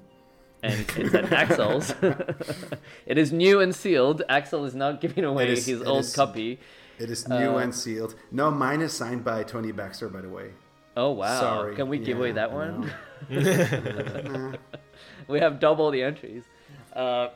and 0.63 0.75
it's 0.97 1.15
at 1.15 1.33
Axel's. 1.33 1.95
it 3.07 3.17
is 3.17 3.33
new 3.33 3.61
and 3.61 3.73
sealed. 3.75 4.23
Axel 4.29 4.65
is 4.65 4.75
not 4.75 5.01
giving 5.01 5.25
away 5.25 5.53
is- 5.53 5.67
his 5.67 5.83
old 5.83 6.01
is- 6.01 6.15
copy. 6.15 6.59
It 6.99 7.09
is 7.09 7.27
new 7.29 7.53
Uh, 7.55 7.65
and 7.65 7.75
sealed. 7.75 8.15
No, 8.31 8.51
mine 8.51 8.83
is 8.83 8.93
signed 8.93 9.25
by 9.25 9.43
Tony 9.43 9.73
Baxter, 9.73 10.09
by 10.11 10.21
the 10.21 10.29
way. 10.29 10.51
Oh 10.97 11.13
wow! 11.13 11.41
Sorry. 11.41 11.75
Can 11.77 11.89
we 11.89 11.99
give 11.99 12.19
away 12.19 12.33
that 12.33 12.53
one? 12.53 12.93
we 15.29 15.39
have 15.41 15.61
double 15.61 15.91
the 15.91 16.03
entries. 16.03 16.43
Uh, 16.93 17.29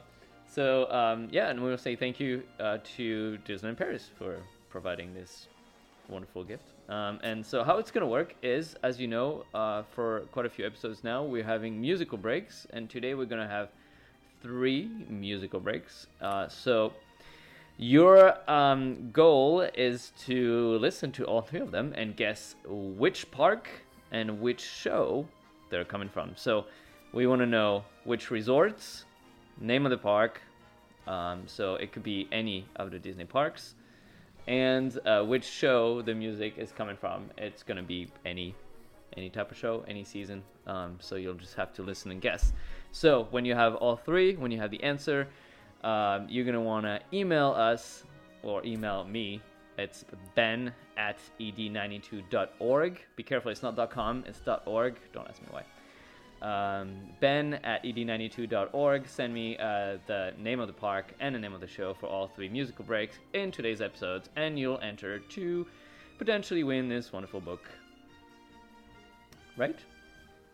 so 0.53 0.91
um, 0.93 1.29
yeah, 1.31 1.49
and 1.49 1.63
we'll 1.63 1.79
say 1.79 1.97
thank 1.97 2.21
you 2.21 2.43
uh, 2.61 2.79
to 2.97 3.39
Disneyland 3.47 3.79
Paris 3.79 4.11
for 4.19 4.37
providing 4.69 5.15
this 5.15 5.47
wonderful 6.09 6.45
gift. 6.45 6.69
Um, 6.89 7.19
and 7.23 7.45
so 7.45 7.65
how 7.65 7.79
it's 7.79 7.91
gonna 7.91 8.07
work 8.07 8.35
is, 8.43 8.77
as 8.83 9.01
you 9.01 9.09
know, 9.09 9.45
uh, 9.55 9.83
for 9.95 10.21
quite 10.33 10.47
a 10.47 10.51
few 10.51 10.67
episodes 10.67 11.03
now, 11.03 11.23
we're 11.23 11.45
having 11.45 11.81
musical 11.81 12.19
breaks, 12.19 12.67
and 12.71 12.91
today 12.91 13.15
we're 13.15 13.25
gonna 13.25 13.49
have 13.49 13.71
three 14.43 14.91
musical 15.09 15.61
breaks. 15.61 16.07
Uh, 16.21 16.47
so 16.49 16.93
your 17.79 18.39
um, 18.49 19.11
goal 19.11 19.63
is 19.63 20.13
to 20.27 20.77
listen 20.79 21.11
to 21.13 21.25
all 21.25 21.41
three 21.41 21.61
of 21.61 21.71
them 21.71 21.93
and 21.97 22.15
guess 22.17 22.55
which 22.67 23.31
park 23.31 23.69
and 24.13 24.41
which 24.41 24.61
show 24.61 25.27
they're 25.71 25.85
coming 25.85 26.09
from. 26.09 26.33
So 26.37 26.67
we 27.13 27.27
want 27.27 27.41
to 27.41 27.47
know 27.47 27.85
which 28.05 28.31
resorts, 28.31 29.05
name 29.61 29.87
of 29.87 29.91
the 29.91 29.99
park. 29.99 30.41
Um, 31.07 31.43
so 31.47 31.75
it 31.75 31.93
could 31.93 32.03
be 32.03 32.29
any 32.31 32.67
of 32.77 32.91
the 32.91 32.99
Disney 32.99 33.25
parks, 33.25 33.75
and 34.47 34.99
uh, 35.07 35.23
which 35.23 35.45
show 35.45 36.03
the 36.03 36.15
music 36.15 36.55
is 36.59 36.73
coming 36.73 36.97
from. 36.97 37.31
It's 37.39 37.63
gonna 37.63 37.83
be 37.83 38.09
any 38.25 38.55
any 39.17 39.31
type 39.31 39.51
of 39.51 39.57
show, 39.57 39.85
any 39.87 40.03
season. 40.05 40.43
Um, 40.67 40.97
so 41.01 41.15
you'll 41.17 41.35
just 41.35 41.55
have 41.55 41.73
to 41.75 41.83
listen 41.83 42.11
and 42.11 42.21
guess. 42.21 42.53
So 42.93 43.29
when 43.31 43.45
you 43.45 43.55
have 43.55 43.75
all 43.77 43.97
three, 43.97 44.35
when 44.35 44.51
you 44.51 44.59
have 44.59 44.71
the 44.71 44.83
answer, 44.83 45.29
um, 45.85 46.27
you're 46.29 46.45
gonna 46.45 46.61
want 46.61 46.87
to 46.87 47.01
email 47.13 47.51
us 47.51 48.05
or 48.43 48.65
email 48.65 49.05
me. 49.05 49.41
It's 49.77 50.05
ben 50.35 50.73
at 50.97 51.19
ed92.org. 51.41 53.01
Be 53.17 53.23
careful, 53.23 53.51
it's 53.51 53.63
not 53.63 53.91
.com, 53.91 54.25
it's 54.27 54.41
.org. 54.67 54.97
Don't 55.13 55.29
ask 55.29 55.43
me 55.43 55.49
why. 55.51 55.65
Um, 56.45 56.97
ben 57.21 57.55
at 57.65 57.83
ed92.org. 57.85 59.09
Send 59.09 59.33
me 59.33 59.57
uh, 59.57 59.97
the 60.07 60.35
name 60.39 60.61
of 60.61 60.67
the 60.67 60.75
park 60.75 61.15
and 61.19 61.35
the 61.35 61.39
name 61.39 61.55
of 61.55 61.63
the 61.63 61.67
show 61.67 61.95
for 61.95 62.07
all 62.07 62.29
three 62.29 62.51
musical 62.51 62.85
breaks 62.85 63.17
in 63.33 63.51
today's 63.51 63.81
episodes, 63.81 64.29
and 64.37 64.59
you'll 64.59 64.79
enter 64.81 65.21
to 65.21 65.67
potentially 66.19 66.63
win 66.63 66.87
this 66.87 67.15
wonderful 67.15 67.41
book. 67.41 67.63
Right? 69.57 69.79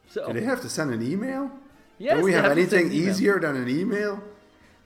So, 0.09 0.29
Do 0.29 0.39
they 0.39 0.47
have 0.47 0.61
to 0.61 0.69
send 0.69 0.93
an 0.95 1.03
email? 1.03 1.51
yes, 1.99 2.15
Don't 2.15 2.25
we 2.25 2.35
have, 2.35 2.45
anything 2.45 2.93
easier 2.93 3.41
than 3.41 3.57
an 3.57 3.69
email? 3.69 4.23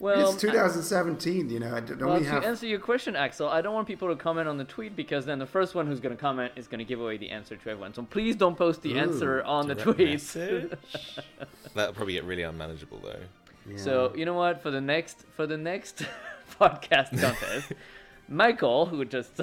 Well, 0.05 0.33
it's 0.33 0.41
2017, 0.43 1.49
you 1.49 1.61
know. 1.61 1.81
Don't 1.81 1.99
Well, 1.99 2.19
we 2.19 2.25
to 2.27 2.31
have? 2.31 2.45
answer 2.45 2.67
your 2.67 2.79
question, 2.79 3.17
Axel, 3.17 3.49
I 3.49 3.63
don't 3.63 3.73
want 3.73 3.87
people 3.87 4.09
to 4.09 4.17
comment 4.17 4.47
on 4.51 4.59
the 4.59 4.65
tweet 4.65 4.95
because 4.95 5.25
then 5.25 5.39
the 5.39 5.47
first 5.47 5.75
one 5.75 5.87
who's 5.87 5.99
going 5.99 6.15
to 6.15 6.21
comment 6.21 6.53
is 6.57 6.69
going 6.69 6.81
to 6.81 6.85
give 6.85 7.01
away 7.01 7.17
the 7.17 7.31
answer 7.31 7.57
to 7.57 7.71
everyone. 7.71 7.95
So 7.95 8.03
please 8.03 8.37
don't 8.37 8.55
post 8.55 8.83
the 8.83 8.93
Ooh, 8.93 8.99
answer 8.99 9.43
on 9.45 9.67
the 9.67 9.75
tweet. 9.75 10.21
That'll 11.75 11.95
probably 11.95 12.13
get 12.13 12.25
really 12.25 12.43
unmanageable 12.43 12.99
though. 13.03 13.21
Yeah. 13.67 13.79
So 13.79 14.13
you 14.15 14.27
know 14.27 14.35
what? 14.35 14.61
For 14.61 14.71
the 14.71 14.83
next 14.83 15.25
for 15.37 15.47
the 15.47 15.57
next 15.57 16.05
podcast 16.61 17.19
contest, 17.19 17.73
Michael, 18.29 18.85
who 18.85 19.07
just 19.07 19.41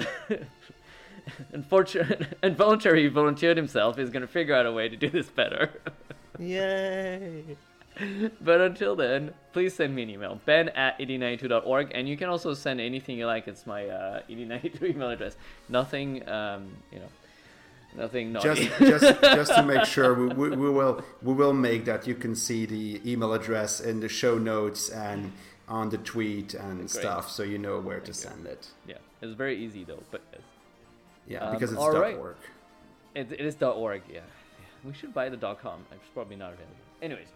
unfortunately 1.52 2.24
involuntarily 2.40 3.08
volunteered 3.08 3.56
himself, 3.56 3.98
is 3.98 4.10
going 4.10 4.22
to 4.22 4.28
figure 4.28 4.54
out 4.54 4.66
a 4.66 4.72
way 4.72 4.88
to 4.88 4.96
do 4.96 5.10
this 5.10 5.28
better. 5.28 5.72
Yay! 6.38 7.56
but 8.40 8.60
until 8.60 8.96
then, 8.96 9.34
please 9.52 9.74
send 9.74 9.94
me 9.94 10.02
an 10.02 10.10
email, 10.10 10.40
ben 10.46 10.68
at 10.70 10.98
ed92.org, 10.98 11.92
and 11.94 12.08
you 12.08 12.16
can 12.16 12.28
also 12.28 12.54
send 12.54 12.80
anything 12.80 13.18
you 13.18 13.26
like. 13.26 13.48
It's 13.48 13.66
my 13.66 13.86
uh, 13.88 14.22
8092 14.28 14.86
email 14.92 15.10
address. 15.10 15.36
Nothing, 15.68 16.26
um, 16.28 16.76
you 16.90 16.98
know, 16.98 17.08
nothing 17.96 18.32
naughty. 18.32 18.68
just 18.78 18.78
just 18.78 19.22
just 19.22 19.54
to 19.54 19.62
make 19.62 19.84
sure 19.84 20.14
we, 20.14 20.28
we, 20.28 20.56
we 20.56 20.70
will 20.70 21.04
we 21.22 21.32
will 21.34 21.52
make 21.52 21.84
that 21.84 22.06
you 22.06 22.14
can 22.14 22.34
see 22.34 22.66
the 22.66 23.00
email 23.10 23.32
address 23.32 23.80
in 23.80 24.00
the 24.00 24.08
show 24.08 24.38
notes 24.38 24.88
and 24.88 25.32
on 25.68 25.90
the 25.90 25.98
tweet 25.98 26.54
and 26.54 26.90
stuff 26.90 27.30
so 27.30 27.42
you 27.42 27.56
know 27.56 27.80
where 27.80 28.00
to 28.00 28.12
send 28.12 28.46
it 28.46 28.68
yeah, 28.86 28.96
it's 29.20 29.34
very 29.34 29.56
easy 29.62 29.84
though, 29.84 30.02
but 30.10 30.20
it's, 30.32 30.42
yeah 31.26 31.38
Um, 31.46 31.54
because 31.54 31.70
it's 31.70 31.80
dot 31.80 31.94
right. 31.94 32.16
org 32.16 32.36
it, 33.14 33.32
it 33.32 33.40
is 33.40 33.60
.org. 33.60 34.02
Yeah. 34.08 34.16
yeah, 34.16 34.20
we 34.84 34.94
should 34.94 35.12
buy 35.12 35.28
the 35.28 35.36
dot 35.36 35.60
.com. 35.60 35.84
It's 35.92 36.08
probably 36.14 36.36
not 36.36 36.54
available. 36.54 36.76
Anyways. 37.00 37.28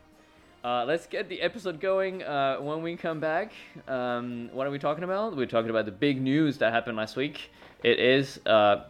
Uh, 0.67 0.85
let's 0.85 1.07
get 1.07 1.29
the 1.29 1.41
episode 1.43 1.81
going. 1.81 2.25
Uh, 2.25 2.57
when 2.57 2.83
we 2.83 2.97
come 2.97 3.21
back, 3.21 3.53
um, 3.87 4.51
what 4.53 4.67
are 4.67 4.71
we 4.73 4.81
talking 4.81 5.05
about? 5.05 5.37
We're 5.37 5.47
talking 5.47 5.71
about 5.71 5.85
the 5.85 5.93
big 5.93 6.21
news 6.21 6.59
that 6.59 6.73
happened 6.73 6.97
last 6.97 7.15
week. 7.15 7.53
It 7.85 8.01
is 8.01 8.41
uh, 8.47 8.83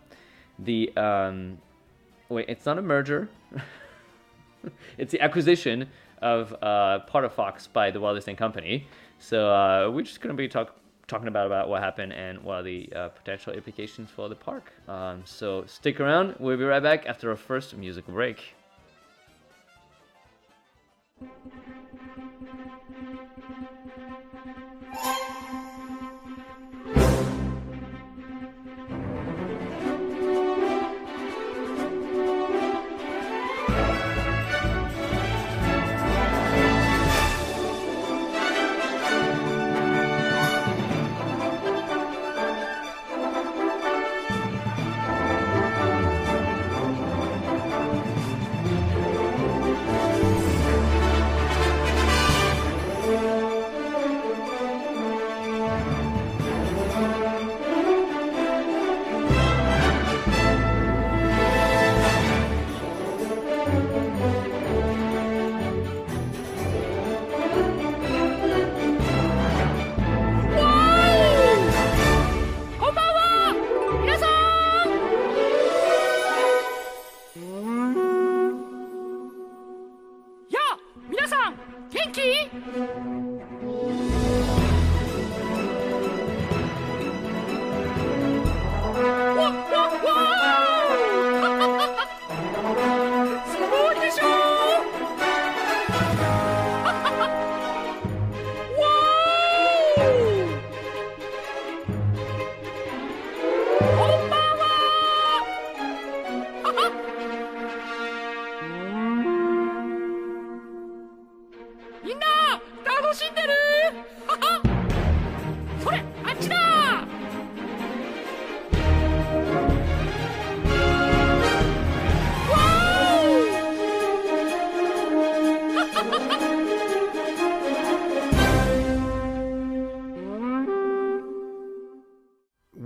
the 0.59 0.91
um, 0.97 1.59
wait. 2.31 2.47
It's 2.49 2.65
not 2.65 2.79
a 2.79 2.83
merger. 2.83 3.29
it's 4.97 5.13
the 5.13 5.21
acquisition 5.21 5.87
of 6.23 6.57
uh, 6.63 7.01
part 7.01 7.27
of 7.27 7.35
Fox 7.35 7.67
by 7.67 7.91
the 7.91 8.01
Walt 8.01 8.17
Disney 8.17 8.37
Company. 8.37 8.87
So 9.19 9.51
uh, 9.51 9.91
we're 9.91 10.01
just 10.01 10.23
gonna 10.23 10.33
be 10.33 10.49
talk, 10.49 10.75
talking 11.09 11.29
about 11.29 11.45
about 11.45 11.69
what 11.69 11.83
happened 11.83 12.15
and 12.15 12.43
what 12.43 12.61
are 12.61 12.63
the 12.63 12.91
uh, 12.97 13.09
potential 13.09 13.53
implications 13.53 14.09
for 14.09 14.31
the 14.31 14.35
park. 14.35 14.73
Um, 14.89 15.25
so 15.27 15.67
stick 15.67 16.01
around. 16.01 16.37
We'll 16.39 16.57
be 16.57 16.65
right 16.65 16.83
back 16.83 17.05
after 17.05 17.29
our 17.29 17.37
first 17.37 17.77
musical 17.77 18.15
break. 18.15 18.55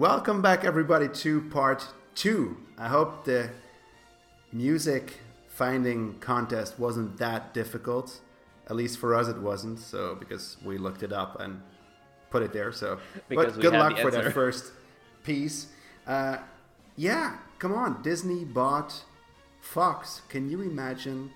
Welcome 0.00 0.40
back, 0.40 0.64
everybody, 0.64 1.08
to 1.08 1.42
part 1.50 1.86
two. 2.14 2.56
I 2.78 2.88
hope 2.88 3.26
the 3.26 3.50
music 4.50 5.18
finding 5.46 6.18
contest 6.20 6.78
wasn't 6.78 7.18
that 7.18 7.52
difficult. 7.52 8.18
At 8.70 8.76
least 8.76 8.98
for 8.98 9.14
us, 9.14 9.28
it 9.28 9.36
wasn't. 9.36 9.78
So 9.78 10.14
because 10.14 10.56
we 10.64 10.78
looked 10.78 11.02
it 11.02 11.12
up 11.12 11.38
and 11.38 11.60
put 12.30 12.42
it 12.42 12.54
there. 12.54 12.72
So, 12.72 12.98
Because 13.28 13.52
but 13.52 13.60
good 13.60 13.74
luck 13.74 13.98
for 13.98 14.10
that 14.10 14.32
first 14.32 14.72
piece. 15.22 15.66
Uh, 16.06 16.38
yeah, 16.96 17.36
come 17.58 17.74
on. 17.74 18.00
Disney 18.00 18.46
bought 18.46 19.04
Fox. 19.60 20.22
Can 20.30 20.48
you 20.48 20.62
imagine 20.62 21.30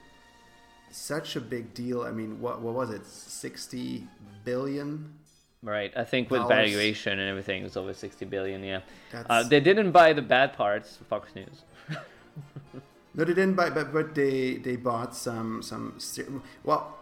such 0.90 1.36
a 1.36 1.40
big 1.42 1.74
deal? 1.74 2.00
I 2.00 2.12
mean, 2.12 2.40
what 2.40 2.62
what 2.62 2.72
was 2.72 2.88
it? 2.88 3.04
Sixty 3.04 4.08
billion. 4.42 5.12
Right. 5.64 5.92
I 5.96 6.04
think 6.04 6.30
with 6.30 6.42
Dollars. 6.42 6.54
valuation 6.56 7.18
and 7.18 7.28
everything, 7.30 7.64
it's 7.64 7.76
over 7.76 7.94
60 7.94 8.26
billion. 8.26 8.62
Yeah. 8.62 8.80
Uh, 9.30 9.42
they 9.42 9.60
didn't 9.60 9.92
buy 9.92 10.12
the 10.12 10.22
bad 10.22 10.52
parts. 10.52 10.98
Fox 11.08 11.34
News. 11.34 11.62
No, 13.16 13.24
they 13.24 13.32
didn't 13.32 13.54
buy, 13.54 13.70
but 13.70 13.92
but 13.92 14.14
they 14.16 14.56
they 14.56 14.74
bought 14.74 15.14
some 15.14 15.62
some 15.62 15.94
well, 16.64 16.98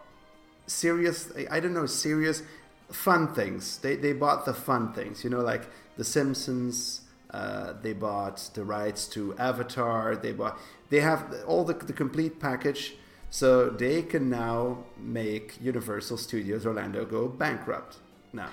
serious. 0.67 1.31
I- 1.35 1.47
I 1.57 1.59
don't 1.59 1.73
know, 1.73 1.87
serious, 1.87 2.43
fun 2.91 3.33
things. 3.33 3.79
They 3.79 3.95
they 3.95 4.13
bought 4.13 4.45
the 4.45 4.53
fun 4.53 4.93
things. 4.93 5.23
You 5.23 5.31
know, 5.31 5.41
like 5.41 5.63
The 5.97 6.03
Simpsons. 6.03 7.01
Uh, 7.31 7.73
they 7.81 7.93
bought 7.93 8.37
the 8.53 8.63
rights 8.63 9.07
to 9.07 9.33
Avatar. 9.39 10.15
They 10.15 10.33
bought. 10.33 10.59
They 10.91 10.99
have 10.99 11.33
all 11.47 11.63
the 11.63 11.73
the 11.73 11.93
complete 11.93 12.39
package, 12.39 12.93
so 13.31 13.71
they 13.71 14.03
can 14.03 14.29
now 14.29 14.83
make 14.99 15.57
Universal 15.59 16.17
Studios 16.17 16.63
Orlando 16.67 17.05
go 17.05 17.27
bankrupt. 17.27 17.97
No. 18.33 18.45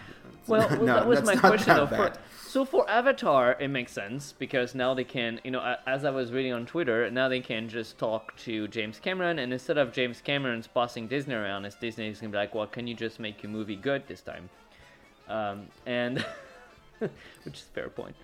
Well, 0.46 0.68
no, 0.76 0.86
that 0.86 1.06
was 1.06 1.22
my 1.22 1.36
question 1.36 1.74
though. 1.74 1.86
For, 1.86 2.12
so 2.46 2.64
for 2.64 2.88
Avatar, 2.90 3.56
it 3.60 3.68
makes 3.68 3.92
sense 3.92 4.32
because 4.32 4.74
now 4.74 4.92
they 4.92 5.04
can, 5.04 5.40
you 5.44 5.50
know, 5.50 5.76
as 5.86 6.04
I 6.04 6.10
was 6.10 6.32
reading 6.32 6.52
on 6.52 6.66
Twitter, 6.66 7.10
now 7.10 7.28
they 7.28 7.40
can 7.40 7.68
just 7.68 7.98
talk 7.98 8.36
to 8.38 8.68
James 8.68 8.98
Cameron, 8.98 9.38
and 9.38 9.52
instead 9.52 9.78
of 9.78 9.92
James 9.92 10.20
Cameron's 10.20 10.66
bossing 10.66 11.06
Disney 11.06 11.34
around, 11.34 11.64
as 11.64 11.76
Disney's 11.76 12.20
gonna 12.20 12.32
be 12.32 12.36
like, 12.36 12.54
well, 12.54 12.66
can 12.66 12.86
you 12.86 12.94
just 12.94 13.20
make 13.20 13.42
your 13.42 13.50
movie 13.52 13.76
good 13.76 14.06
this 14.06 14.20
time? 14.20 14.50
Um, 15.28 15.68
and 15.86 16.24
which 16.98 17.54
is 17.54 17.66
a 17.70 17.74
fair 17.74 17.88
point. 17.88 18.16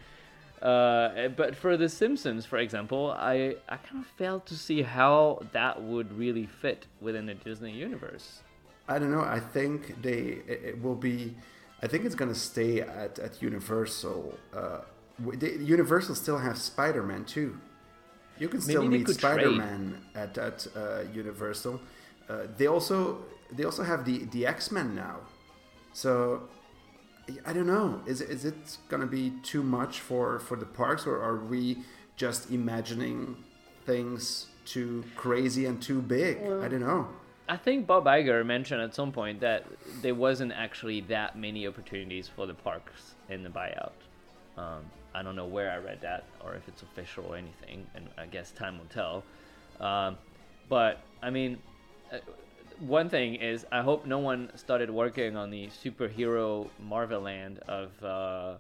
Uh, 0.61 1.29
but 1.29 1.55
for 1.55 1.77
The 1.77 1.89
Simpsons, 1.89 2.45
for 2.45 2.59
example, 2.59 3.15
I 3.17 3.57
I 3.69 3.77
kind 3.77 4.03
of 4.03 4.07
failed 4.17 4.47
to 4.47 4.57
see 4.57 4.83
how 4.83 5.43
that 5.53 5.83
would 5.83 6.19
really 6.19 6.47
fit 6.47 6.87
within 7.01 7.27
the 7.27 7.35
Disney 7.35 7.73
universe. 7.73 8.43
I 8.89 8.99
don't 8.99 9.11
know. 9.11 9.23
I 9.23 9.41
think 9.41 10.03
they 10.03 10.43
it, 10.47 10.61
it 10.65 10.83
will 10.83 10.95
be. 10.95 11.35
I 11.83 11.87
think 11.87 12.05
it's 12.05 12.15
gonna 12.15 12.35
stay 12.35 12.81
at 12.81 13.19
at 13.19 13.43
Universal. 13.43 14.39
Uh, 14.55 14.81
they, 15.19 15.55
Universal 15.55 16.15
still 16.15 16.39
has 16.39 16.63
Spider 16.63 17.03
Man 17.03 17.25
too. 17.25 17.59
You 18.39 18.49
can 18.49 18.61
still 18.61 18.83
Maybe 18.83 18.99
meet. 18.99 19.09
Spider 19.09 19.51
Man 19.51 20.05
at 20.15 20.39
at 20.39 20.67
uh, 20.77 21.01
Universal. 21.13 21.81
Uh, 22.29 22.39
they 22.57 22.67
also 22.67 23.25
they 23.53 23.65
also 23.65 23.83
have 23.83 24.05
the 24.05 24.25
the 24.27 24.47
X 24.47 24.71
Men 24.71 24.95
now. 24.95 25.21
So 25.93 26.49
I 27.45 27.53
don't 27.53 27.67
know. 27.67 28.03
Is 28.07 28.21
is 28.21 28.45
it 28.45 28.79
gonna 28.89 29.07
be 29.07 29.33
too 29.43 29.63
much 29.63 30.01
for 30.01 30.39
for 30.39 30.57
the 30.57 30.67
parks, 30.67 31.07
or 31.07 31.21
are 31.21 31.37
we 31.37 31.79
just 32.17 32.51
imagining 32.51 33.37
things 33.85 34.47
too 34.65 35.05
crazy 35.17 35.67
and 35.67 35.81
too 35.83 36.01
big? 36.03 36.39
I 36.63 36.69
don't 36.69 36.81
know. 36.81 37.09
I 37.49 37.57
think 37.57 37.87
Bob 37.87 38.05
Iger 38.07 38.45
mentioned 38.45 38.81
at 38.83 38.95
some 38.95 39.13
point 39.13 39.41
that 39.41 39.65
there 40.03 40.15
wasn't 40.15 40.53
actually 40.53 41.01
that 41.03 41.39
many 41.39 41.67
opportunities 41.67 42.29
for 42.29 42.47
the 42.47 42.55
parks 42.55 43.15
in 43.29 43.43
the 43.45 43.49
buyout. 43.49 43.93
Um, 44.57 44.85
I 45.15 45.23
don't 45.23 45.37
know 45.37 45.47
where 45.47 45.71
I 45.71 45.77
read 45.77 46.01
that 46.03 46.25
or 46.45 46.55
if 46.55 46.67
it's 46.67 46.83
official 46.83 47.27
or 47.27 47.37
anything, 47.37 47.87
and 47.95 48.09
I 48.19 48.27
guess 48.27 48.51
time 48.51 48.79
will 48.79 48.87
tell. 48.87 49.25
Um, 49.81 50.19
but 50.69 51.01
I 51.23 51.31
mean, 51.31 51.59
uh, 52.13 52.19
one 52.81 53.09
thing 53.09 53.37
is 53.37 53.65
I 53.71 53.83
hope 53.83 54.07
no 54.07 54.19
one 54.19 54.51
started 54.57 54.91
working 54.91 55.37
on 55.37 55.51
the 55.51 55.69
superhero 55.69 56.69
Marvel 56.81 57.21
Land 57.21 57.61
of 57.69 58.05
uh, 58.05 58.55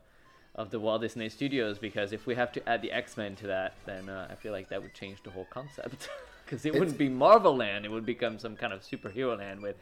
of 0.54 0.70
the 0.70 0.78
Walt 0.78 1.02
Disney 1.02 1.28
Studios 1.28 1.78
because 1.78 2.12
if 2.12 2.26
we 2.26 2.34
have 2.34 2.52
to 2.52 2.68
add 2.68 2.82
the 2.82 2.92
X 2.92 3.16
Men 3.16 3.34
to 3.36 3.48
that, 3.48 3.74
then 3.84 4.08
uh, 4.08 4.28
I 4.30 4.36
feel 4.36 4.52
like 4.52 4.68
that 4.68 4.80
would 4.80 4.94
change 4.94 5.22
the 5.24 5.30
whole 5.30 5.46
concept. 5.50 6.08
Because 6.46 6.64
it 6.64 6.72
wouldn't 6.74 6.96
be 6.96 7.08
Marvel 7.08 7.56
Land; 7.56 7.84
it 7.84 7.90
would 7.90 8.06
become 8.06 8.38
some 8.38 8.56
kind 8.56 8.72
of 8.72 8.80
superhero 8.82 9.36
land 9.36 9.60
with, 9.60 9.76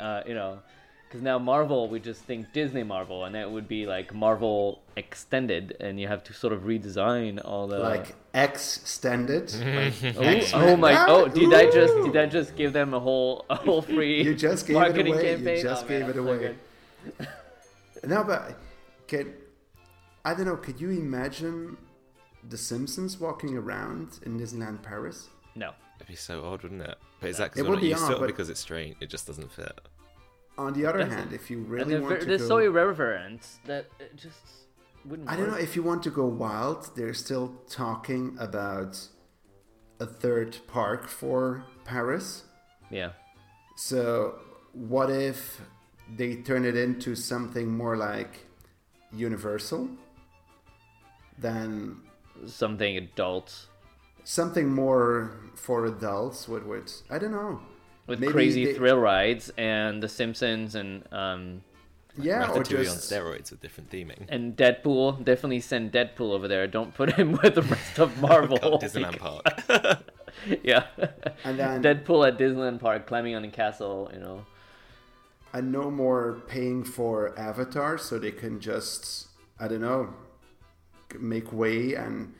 uh, 0.00 0.22
you 0.26 0.34
know, 0.34 0.58
because 1.06 1.22
now 1.22 1.38
Marvel 1.38 1.88
we 1.88 2.00
just 2.00 2.22
think 2.22 2.52
Disney 2.52 2.82
Marvel, 2.82 3.24
and 3.24 3.34
that 3.36 3.48
would 3.50 3.68
be 3.68 3.86
like 3.86 4.12
Marvel 4.12 4.82
Extended, 4.96 5.76
and 5.78 6.00
you 6.00 6.08
have 6.08 6.24
to 6.24 6.32
sort 6.32 6.52
of 6.52 6.62
redesign 6.62 7.40
all 7.44 7.68
the 7.68 7.78
like 7.78 8.16
extended. 8.34 9.52
like 9.54 9.94
Oh, 10.16 10.22
X-Men. 10.22 10.68
oh 10.68 10.76
my! 10.76 11.06
Oh, 11.08 11.28
did 11.28 11.54
I 11.54 11.70
just 11.70 11.94
did 12.04 12.16
I 12.16 12.26
just 12.26 12.56
give 12.56 12.72
them 12.72 12.92
a 12.92 12.98
whole 13.00 13.44
a 13.48 13.54
whole 13.54 13.80
free 13.82 14.24
You 14.24 14.34
just 14.34 14.66
gave 14.66 14.76
it 14.76 14.80
marketing 14.80 15.14
away. 15.14 15.38
You 15.38 15.62
just 15.62 15.84
Oh, 15.84 15.88
gave 15.88 16.00
man, 16.00 16.10
it 16.10 16.14
that's 16.14 16.16
so 16.16 16.32
away. 16.32 16.38
good. 16.38 17.28
No, 18.04 18.22
but 18.24 18.56
can 19.08 19.34
I 20.24 20.34
don't 20.34 20.46
know? 20.46 20.56
Could 20.56 20.80
you 20.80 20.90
imagine 20.90 21.76
the 22.48 22.58
Simpsons 22.58 23.18
walking 23.18 23.56
around 23.56 24.18
in 24.24 24.38
Disneyland 24.38 24.82
Paris? 24.82 25.28
No, 25.56 25.72
It'd 25.96 26.06
be 26.06 26.14
so 26.14 26.44
odd, 26.44 26.62
wouldn't 26.62 26.82
it? 26.82 26.96
But 27.20 27.30
is 27.30 27.38
that 27.38 27.46
It 27.46 27.52
because 27.54 27.62
we're 27.64 27.70
would 27.70 27.76
not 27.76 27.82
be 27.82 27.88
used 27.88 28.02
odd, 28.04 28.18
to 28.18 28.24
it, 28.24 28.26
because 28.28 28.50
it's 28.50 28.60
strange? 28.60 28.96
It 29.00 29.08
just 29.08 29.26
doesn't 29.26 29.50
fit. 29.50 29.80
On 30.58 30.72
the 30.72 30.84
other 30.86 31.04
hand, 31.06 31.32
if 31.32 31.50
you 31.50 31.60
really 31.60 31.84
they're, 31.84 32.00
want 32.02 32.14
ver- 32.14 32.20
to 32.20 32.26
they're 32.26 32.38
go, 32.38 32.46
so 32.48 32.58
irreverent 32.58 33.46
that 33.66 33.86
it 33.98 34.14
just 34.16 34.38
wouldn't. 35.04 35.28
I 35.28 35.36
don't 35.36 35.50
know 35.50 35.56
if 35.56 35.74
you 35.76 35.82
want 35.82 36.02
to 36.04 36.10
go 36.10 36.26
wild. 36.26 36.94
They're 36.96 37.14
still 37.14 37.54
talking 37.68 38.36
about 38.38 38.98
a 40.00 40.06
third 40.06 40.58
park 40.66 41.08
for 41.08 41.64
Paris. 41.84 42.44
Yeah, 42.90 43.10
So 43.76 44.38
what 44.72 45.10
if 45.10 45.60
they 46.16 46.36
turn 46.36 46.64
it 46.66 46.76
into 46.76 47.14
something 47.16 47.66
more 47.76 47.96
like 47.96 48.46
Universal? 49.12 49.88
Than 51.38 52.00
something 52.46 52.96
adult 52.96 53.68
something 54.26 54.68
more 54.68 55.38
for 55.54 55.86
adults 55.86 56.48
with 56.48 56.64
with 56.64 57.02
I 57.08 57.18
don't 57.18 57.30
know. 57.32 57.60
with 58.08 58.18
Maybe 58.20 58.32
crazy 58.32 58.64
they- 58.66 58.74
thrill 58.74 58.98
rides 58.98 59.50
and 59.56 60.02
The 60.02 60.08
Simpsons 60.08 60.74
and 60.74 61.04
um 61.12 61.62
Yeah, 62.18 62.50
or 62.50 62.62
Ratatouille 62.62 62.84
just 62.84 63.12
on 63.12 63.18
steroids 63.22 63.50
with 63.52 63.60
different 63.60 63.88
theming. 63.90 64.24
and 64.28 64.56
Deadpool. 64.56 65.22
Definitely 65.24 65.60
send 65.60 65.92
Deadpool 65.92 66.32
over 66.32 66.48
there. 66.48 66.66
Don't 66.66 66.92
put 66.94 67.12
him 67.12 67.32
with 67.42 67.54
the 67.54 67.62
rest 67.62 67.98
of 67.98 68.20
Marvel. 68.20 68.58
God, 68.62 68.80
Disneyland 68.82 69.18
Park. 69.18 69.44
yeah, 70.62 70.84
And 71.44 71.58
then- 71.58 71.82
Deadpool 71.82 72.26
at 72.28 72.38
Disneyland 72.38 72.80
Park 72.80 73.06
climbing 73.06 73.34
on 73.36 73.44
a 73.44 73.50
castle. 73.50 74.10
You 74.12 74.20
know. 74.20 74.46
and 75.52 75.70
no 75.72 75.90
more 75.90 76.42
paying 76.48 76.84
for 76.84 77.38
Avatar, 77.38 77.96
so 77.98 78.18
they 78.18 78.32
can 78.32 78.60
just 78.60 79.28
I 79.60 79.68
don't 79.68 79.80
know 79.80 80.12
make 81.20 81.52
way 81.52 81.94
and 81.94 82.34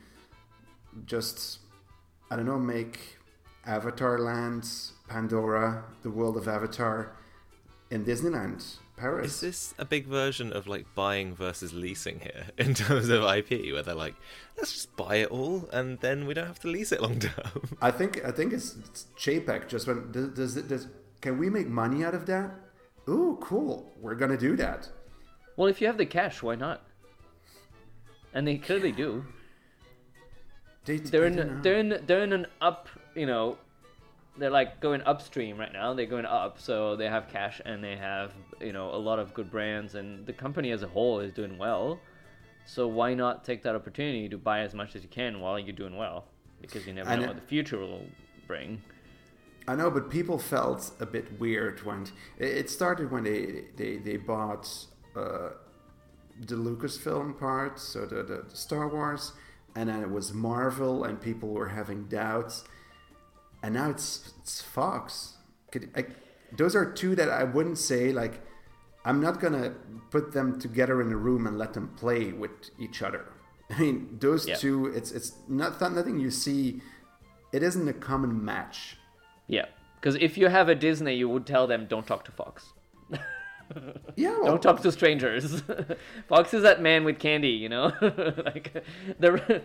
just 1.05 1.59
I 2.29 2.35
don't 2.35 2.45
know 2.45 2.59
make 2.59 3.17
Avatar 3.65 4.19
lands, 4.19 4.93
Pandora, 5.07 5.83
the 6.01 6.09
world 6.09 6.37
of 6.37 6.47
Avatar 6.47 7.15
in 7.89 8.05
Disneyland, 8.05 8.77
Paris. 8.97 9.35
Is 9.35 9.41
this 9.41 9.73
a 9.77 9.85
big 9.85 10.07
version 10.07 10.51
of 10.51 10.67
like 10.67 10.85
buying 10.93 11.35
versus 11.35 11.73
leasing 11.73 12.19
here 12.19 12.47
in 12.57 12.73
terms 12.73 13.09
of 13.09 13.23
IP, 13.23 13.73
where 13.73 13.83
they're 13.83 13.95
like, 13.95 14.15
let's 14.57 14.73
just 14.73 14.95
buy 14.95 15.17
it 15.17 15.31
all 15.31 15.69
and 15.71 15.99
then 15.99 16.27
we 16.27 16.33
don't 16.33 16.47
have 16.47 16.59
to 16.59 16.67
lease 16.67 16.91
it 16.91 17.01
long 17.01 17.19
term? 17.19 17.77
I 17.81 17.91
think 17.91 18.23
I 18.25 18.31
think 18.31 18.53
it's, 18.53 18.75
it's 18.75 19.07
JPEG. 19.17 19.67
Just 19.67 19.87
when 19.87 20.11
does, 20.11 20.29
does 20.29 20.57
it 20.57 20.67
does 20.67 20.87
can 21.21 21.37
we 21.37 21.49
make 21.49 21.67
money 21.67 22.03
out 22.03 22.13
of 22.13 22.25
that? 22.25 22.51
Ooh, 23.09 23.37
cool. 23.41 23.91
We're 24.01 24.15
gonna 24.15 24.37
do 24.37 24.55
that. 24.57 24.89
Well, 25.55 25.67
if 25.67 25.81
you 25.81 25.87
have 25.87 25.97
the 25.97 26.05
cash, 26.05 26.43
why 26.43 26.55
not? 26.55 26.83
And 28.33 28.47
they 28.47 28.57
clearly 28.57 28.91
do. 28.91 29.25
They, 30.87 30.97
They're 30.97 31.25
in 31.25 31.61
they're 31.61 31.77
in 31.79 32.01
they're 32.07 32.23
in 32.23 32.31
an 32.31 32.47
up. 32.61 32.87
You 33.13 33.25
know, 33.25 33.57
they're 34.37 34.49
like 34.49 34.79
going 34.79 35.01
upstream 35.01 35.57
right 35.57 35.73
now. 35.73 35.93
They're 35.93 36.05
going 36.05 36.25
up, 36.25 36.59
so 36.59 36.95
they 36.95 37.09
have 37.09 37.27
cash 37.27 37.61
and 37.65 37.83
they 37.83 37.97
have 37.97 38.31
you 38.61 38.71
know 38.71 38.89
a 38.95 39.01
lot 39.09 39.19
of 39.19 39.33
good 39.33 39.51
brands, 39.51 39.95
and 39.95 40.25
the 40.25 40.33
company 40.33 40.71
as 40.71 40.83
a 40.83 40.87
whole 40.87 41.19
is 41.19 41.33
doing 41.33 41.57
well. 41.57 41.99
So 42.65 42.87
why 42.87 43.13
not 43.13 43.43
take 43.43 43.63
that 43.63 43.75
opportunity 43.75 44.29
to 44.29 44.37
buy 44.37 44.61
as 44.61 44.73
much 44.73 44.95
as 44.95 45.03
you 45.03 45.09
can 45.09 45.41
while 45.41 45.59
you're 45.59 45.75
doing 45.75 45.97
well? 45.97 46.25
Because 46.61 46.87
you 46.87 46.93
never 46.93 47.09
know 47.09 47.21
know- 47.21 47.27
what 47.27 47.35
the 47.41 47.47
future 47.47 47.77
will 47.77 48.05
bring. 48.47 48.81
I 49.69 49.75
know, 49.75 49.91
but 49.91 50.09
people 50.09 50.39
felt 50.39 50.91
a 51.01 51.05
bit 51.05 51.37
weird 51.41 51.83
when 51.83 52.07
it 52.37 52.45
it 52.61 52.69
started 52.69 53.11
when 53.11 53.25
they 53.25 53.65
they 53.75 53.97
they 53.97 54.15
bought 54.15 54.65
uh, 55.17 55.49
the 56.39 56.55
Lucasfilm 56.55 57.37
part, 57.37 57.77
so 57.77 58.05
the, 58.05 58.23
the 58.23 58.45
the 58.49 58.55
Star 58.55 58.87
Wars, 58.87 59.33
and 59.77 59.87
then 59.89 60.01
it 60.01 60.09
was 60.09 60.33
Marvel, 60.33 61.03
and 61.03 61.21
people 61.21 61.49
were 61.49 61.67
having 61.69 62.05
doubts, 62.05 62.63
and 63.61 63.75
now 63.75 63.91
it's 63.91 64.33
it's 64.41 64.59
Fox. 64.59 65.35
Could, 65.71 65.89
I, 65.95 66.05
those 66.51 66.75
are 66.75 66.85
two 67.01 67.15
that 67.15 67.29
I 67.29 67.43
wouldn't 67.43 67.77
say 67.77 68.11
like 68.11 68.41
I'm 69.05 69.21
not 69.21 69.39
gonna 69.39 69.75
put 70.09 70.31
them 70.33 70.59
together 70.59 70.99
in 71.03 71.11
a 71.11 71.15
room 71.15 71.45
and 71.45 71.57
let 71.59 71.73
them 71.73 71.89
play 71.95 72.31
with 72.31 72.51
each 72.79 73.03
other. 73.03 73.23
I 73.69 73.79
mean, 73.79 74.17
those 74.19 74.47
Yeah. 74.47 74.55
two, 74.55 74.87
it's 74.97 75.11
it's 75.11 75.33
not 75.47 75.79
not- 75.79 75.93
nothing 75.93 76.17
you 76.19 76.31
see. 76.31 76.81
It 77.53 77.61
isn't 77.63 77.87
a 77.87 77.93
common 77.93 78.43
match. 78.43 78.97
Yeah, 79.47 79.67
because 79.99 80.15
if 80.15 80.37
you 80.39 80.47
have 80.49 80.67
a 80.69 80.75
Disney, 80.75 81.13
you 81.15 81.29
would 81.29 81.45
tell 81.45 81.67
them 81.67 81.85
don't 81.87 82.07
talk 82.07 82.25
to 82.25 82.31
Fox. 82.31 82.73
Yeah, 84.15 84.31
well, 84.31 84.45
Don't 84.45 84.63
talk 84.63 84.81
to 84.81 84.91
strangers. 84.91 85.61
Fox 86.27 86.53
is 86.53 86.63
that 86.63 86.81
man 86.81 87.03
with 87.03 87.19
candy, 87.19 87.49
you 87.49 87.69
know. 87.69 87.91
like 88.01 88.83
the 89.19 89.61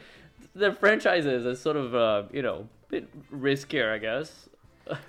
the 0.54 0.72
franchises 0.72 1.46
are 1.46 1.54
sort 1.54 1.76
of 1.76 1.94
uh, 1.94 2.24
you 2.32 2.42
know 2.42 2.68
a 2.88 2.90
bit 2.90 3.30
riskier, 3.32 3.90
I 3.92 3.98
guess. 3.98 4.48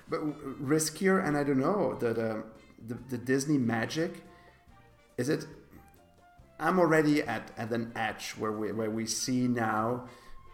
but 0.08 0.20
riskier, 0.64 1.26
and 1.26 1.36
I 1.36 1.44
don't 1.44 1.60
know 1.60 1.94
that 1.96 2.18
um, 2.18 2.44
the 2.86 2.94
the 3.10 3.18
Disney 3.18 3.58
magic 3.58 4.22
is 5.18 5.28
it. 5.28 5.46
I'm 6.58 6.78
already 6.78 7.22
at, 7.22 7.50
at 7.58 7.70
an 7.72 7.92
edge 7.96 8.30
where 8.38 8.52
we 8.52 8.72
where 8.72 8.90
we 8.90 9.06
see 9.06 9.46
now 9.48 10.08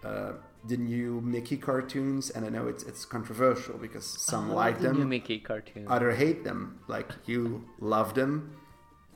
uh, 0.05 0.33
the 0.67 0.77
new 0.77 1.21
Mickey 1.23 1.57
cartoons, 1.57 2.31
and 2.31 2.45
I 2.45 2.49
know 2.51 2.69
it's 2.69 2.83
it's 2.85 3.05
controversial 3.05 3.79
because 3.79 4.05
some 4.05 4.53
like 4.53 4.81
the 4.81 4.93
new 4.93 5.01
them, 5.01 5.09
Mickey 5.09 5.39
cartoon. 5.39 5.87
other 5.89 6.13
hate 6.13 6.45
them. 6.45 6.79
Like 6.89 7.11
you 7.27 7.65
love 7.81 8.15
them, 8.15 8.57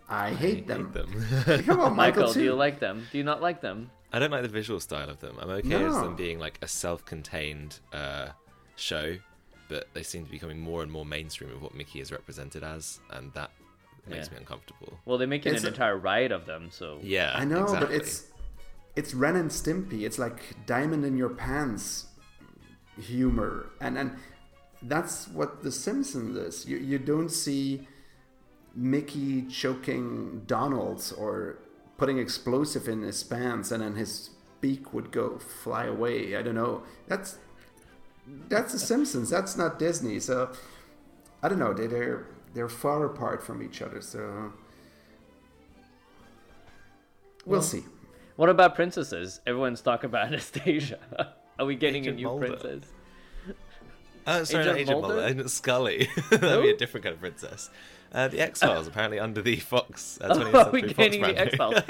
I 0.09 0.31
hate 0.31 0.67
them. 0.67 0.93
them. 0.93 1.09
Come 1.67 1.81
on, 1.81 1.95
Michael, 1.97 2.23
Michael, 2.23 2.33
do 2.33 2.43
you 2.43 2.55
like 2.55 2.81
them? 2.81 3.07
Do 3.13 3.19
you 3.19 3.25
not 3.25 3.43
like 3.43 3.61
them? 3.61 3.91
I 4.13 4.19
don't 4.21 4.31
like 4.31 4.43
the 4.43 4.49
visual 4.49 4.79
style 4.81 5.11
of 5.11 5.19
them. 5.21 5.37
I'm 5.41 5.51
okay 5.51 5.75
as 5.75 5.93
No. 5.93 6.03
them 6.03 6.17
being 6.17 6.39
like 6.39 6.59
a 6.63 6.69
self-contained 6.69 7.81
uh, 7.93 8.29
show, 8.77 9.17
but 9.69 9.89
they 9.93 10.03
seem 10.05 10.25
to 10.25 10.31
be 10.31 10.37
becoming 10.37 10.61
more 10.61 10.83
and 10.83 10.91
more 10.93 11.05
mainstream 11.05 11.51
of 11.51 11.61
what 11.63 11.75
Mickey 11.75 12.01
is 12.01 12.13
represented 12.13 12.63
as, 12.63 13.01
and 13.11 13.33
that 13.35 13.51
makes 14.07 14.29
Yeah. 14.29 14.35
me 14.35 14.39
uncomfortable. 14.41 14.99
Well, 15.05 15.19
they're 15.19 15.27
making 15.27 15.53
It's 15.55 15.63
an 15.63 15.69
a- 15.69 15.73
entire 15.73 15.97
ride 15.99 16.31
of 16.33 16.47
them, 16.47 16.69
so 16.71 17.01
Yeah, 17.03 17.33
I 17.35 17.45
know, 17.45 17.65
exactly. 17.65 17.87
but 17.89 17.95
it's 17.97 18.27
it's 18.97 19.15
Ren 19.15 19.37
and 19.37 19.51
Stimpy. 19.51 20.03
It's 20.03 20.19
like 20.19 20.67
diamond 20.67 21.05
in 21.05 21.17
your 21.17 21.31
pants 21.31 22.07
humor, 23.01 23.67
and 23.81 23.99
and 23.99 24.17
that's 24.83 25.29
what 25.29 25.63
The 25.63 25.73
Simpsons 25.73 26.37
is. 26.37 26.67
You 26.67 26.77
you 26.77 26.99
don't 26.99 27.31
see 27.31 27.89
Mickey 28.75 29.43
choking 29.43 30.43
Donald's 30.47 31.13
or 31.13 31.59
putting 31.97 32.19
explosive 32.19 32.89
in 32.89 33.03
his 33.03 33.23
pants, 33.23 33.71
and 33.71 33.83
then 33.83 33.97
his 33.97 34.31
beak 34.61 34.93
would 34.93 35.11
go 35.11 35.39
fly 35.39 35.85
away. 35.85 36.37
I 36.37 36.43
don't 36.43 36.55
know. 36.55 36.83
That's 37.09 37.39
that's 38.49 38.73
The 38.73 38.79
Simpsons. 38.79 39.31
That's 39.31 39.57
not 39.57 39.79
Disney. 39.79 40.21
So 40.21 40.53
I 41.43 41.49
don't 41.49 41.59
know. 41.59 41.73
They 41.75 41.87
they're 41.87 42.27
they're 42.55 42.69
far 42.69 43.05
apart 43.05 43.43
from 43.45 43.63
each 43.63 43.83
other. 43.83 44.01
So 44.01 44.53
we'll 47.45 47.63
see. 47.63 47.85
What 48.37 48.49
about 48.49 48.75
princesses? 48.75 49.41
Everyone's 49.47 49.81
talking 49.81 50.07
about 50.11 50.27
Anastasia. 50.29 50.99
Are 51.59 51.67
we 51.67 51.77
getting 51.77 52.03
Agent 52.05 52.17
a 52.17 52.21
new 52.21 52.27
Mulder. 52.27 52.47
princess? 52.49 52.91
Oh, 54.27 54.43
sorry, 54.45 54.65
Agent 54.65 54.79
Agent 54.79 55.01
Mulder? 55.01 55.15
Mulder, 55.21 55.49
Scully. 55.49 56.09
That'd 56.31 56.63
be 56.63 56.71
a 56.71 56.77
different 56.77 57.05
kind 57.05 57.15
of 57.15 57.21
princess. 57.21 57.71
Uh, 58.13 58.29
the 58.29 58.41
X 58.41 58.61
Files, 58.61 58.87
apparently 58.87 59.19
under 59.19 59.43
the 59.43 59.57
Fox. 59.57 60.19
Uh, 60.21 60.35
20th 60.35 60.67
Are 60.67 60.71
we 60.71 60.83
getting 60.83 61.21
the. 61.21 61.37
X 61.39 61.57
Files? 61.57 61.83